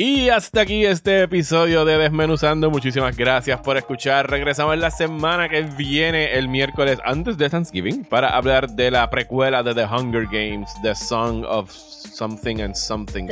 Y 0.00 0.28
hasta 0.28 0.60
aquí 0.60 0.86
este 0.86 1.24
episodio 1.24 1.84
de 1.84 1.98
Desmenuzando. 1.98 2.70
Muchísimas 2.70 3.16
gracias 3.16 3.60
por 3.62 3.76
escuchar. 3.76 4.30
Regresamos 4.30 4.78
la 4.78 4.92
semana 4.92 5.48
que 5.48 5.62
viene, 5.62 6.38
el 6.38 6.46
miércoles 6.46 7.00
antes 7.04 7.36
de 7.36 7.50
Thanksgiving, 7.50 8.04
para 8.04 8.28
hablar 8.28 8.70
de 8.70 8.92
la 8.92 9.10
precuela 9.10 9.64
de 9.64 9.74
The 9.74 9.86
Hunger 9.86 10.26
Games, 10.26 10.70
The 10.82 10.94
Song 10.94 11.44
of 11.44 11.72
Something 11.72 12.60
and 12.60 12.76
Something. 12.76 13.26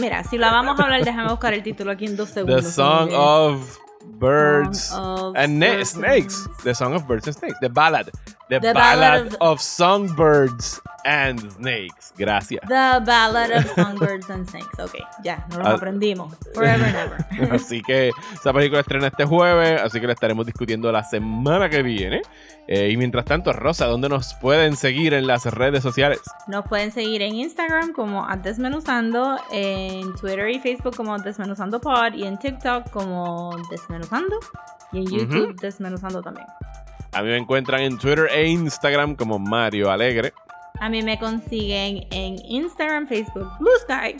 Mira, 0.00 0.24
si 0.24 0.38
la 0.38 0.50
vamos 0.50 0.80
a 0.80 0.82
hablar, 0.82 1.04
déjame 1.04 1.30
buscar 1.30 1.54
el 1.54 1.62
título 1.62 1.92
aquí 1.92 2.06
en 2.06 2.16
dos 2.16 2.30
segundos. 2.30 2.64
The 2.64 2.68
Song 2.68 3.10
of 3.14 3.78
Birds 4.18 4.92
and 4.92 5.86
Snakes. 5.86 6.48
The 6.64 6.74
Song 6.74 6.94
of 6.94 7.06
Birds 7.06 7.26
and 7.26 7.36
Snakes. 7.36 7.58
The 7.60 7.68
Ballad. 7.68 8.10
The, 8.48 8.60
Ballad, 8.60 9.36
of... 9.40 9.60
Songbirds 9.60 10.80
and 11.04 11.40
Snakes. 11.52 12.12
Gracias. 12.16 12.62
The 12.68 13.02
Ballad 13.04 13.50
of 13.50 13.66
Songbirds 13.74 14.30
and 14.30 14.48
Snakes. 14.48 14.78
Ok, 14.78 14.94
ya, 15.24 15.44
nos 15.50 15.58
lo 15.58 15.76
aprendimos. 15.76 16.34
Forever 16.54 16.84
and 16.84 16.96
ever. 16.96 17.52
así 17.54 17.82
que 17.82 18.12
esa 18.32 18.52
película 18.52 18.80
estrena 18.80 19.08
este 19.08 19.24
jueves, 19.24 19.82
así 19.82 20.00
que 20.00 20.06
la 20.06 20.12
estaremos 20.12 20.46
discutiendo 20.46 20.90
la 20.92 21.02
semana 21.02 21.68
que 21.68 21.82
viene. 21.82 22.22
Eh, 22.68 22.90
y 22.90 22.96
mientras 22.96 23.24
tanto, 23.24 23.52
Rosa, 23.52 23.86
¿dónde 23.86 24.08
nos 24.08 24.34
pueden 24.34 24.76
seguir 24.76 25.14
en 25.14 25.26
las 25.26 25.44
redes 25.46 25.82
sociales? 25.82 26.20
Nos 26.48 26.66
pueden 26.66 26.90
seguir 26.90 27.22
en 27.22 27.34
Instagram 27.34 27.92
como 27.92 28.26
Desmenuzando, 28.42 29.36
en 29.52 30.14
Twitter 30.16 30.50
y 30.50 30.58
Facebook 30.58 30.96
como 30.96 31.16
Desmenuzando 31.18 31.80
Pod 31.80 32.14
y 32.14 32.24
en 32.24 32.38
TikTok 32.38 32.90
como 32.90 33.56
Desmenuzando 33.70 34.36
y 34.92 34.98
en 34.98 35.06
YouTube 35.06 35.60
Desmenuzando 35.60 36.22
también. 36.22 36.46
A 37.12 37.22
mí 37.22 37.28
me 37.28 37.36
encuentran 37.36 37.82
en 37.82 37.98
Twitter 37.98 38.28
e 38.32 38.48
Instagram 38.48 39.14
como 39.14 39.38
Mario 39.38 39.90
Alegre. 39.90 40.32
A 40.80 40.88
mí 40.88 41.02
me 41.02 41.18
consiguen 41.18 42.06
en 42.10 42.36
Instagram, 42.44 43.06
Facebook, 43.06 43.48
Blue 43.58 43.70
Sky, 43.82 44.16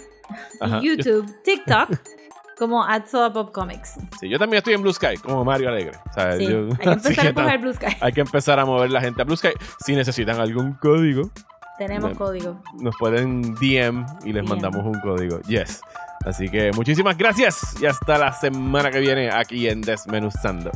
YouTube, 0.83 1.27
TikTok 1.43 1.91
como 2.57 2.85
Pop 3.33 3.53
Comics. 3.53 3.95
Sí, 4.21 4.29
yo 4.29 4.39
también 4.39 4.59
estoy 4.59 4.75
en 4.75 4.83
Blue 4.83 4.93
Sky, 4.93 5.17
como 5.23 5.45
Mario 5.45 5.69
Alegre. 5.69 5.99
hay 6.17 6.39
que 6.39 6.89
empezar 6.89 7.27
a 7.29 7.35
coger 7.35 7.61
Blue 7.61 7.75
Sky. 7.75 7.97
Hay 8.01 8.13
que 8.13 8.21
empezar 8.21 8.59
a 8.59 8.65
mover 8.65 8.91
la 8.91 9.01
gente 9.01 9.23
a 9.23 9.25
Blue 9.25 9.37
Sky. 9.37 9.51
Si 9.85 9.95
necesitan 9.95 10.41
algún 10.41 10.75
código. 10.75 11.31
Tenemos 11.79 12.17
código. 12.17 12.63
Nos 12.81 12.97
pueden 12.97 13.55
DM 13.57 14.07
y 14.25 14.33
les 14.33 14.49
mandamos 14.49 14.85
un 14.85 14.99
código. 15.01 15.41
Yes. 15.43 15.83
Así 16.25 16.49
que 16.49 16.73
muchísimas 16.73 17.17
gracias 17.19 17.77
y 17.81 17.87
hasta 17.87 18.19
la 18.19 18.33
semana 18.33 18.91
que 18.91 19.01
viene 19.01 19.31
aquí 19.31 19.69
en 19.69 19.83
Desmenuzando. 19.83 20.71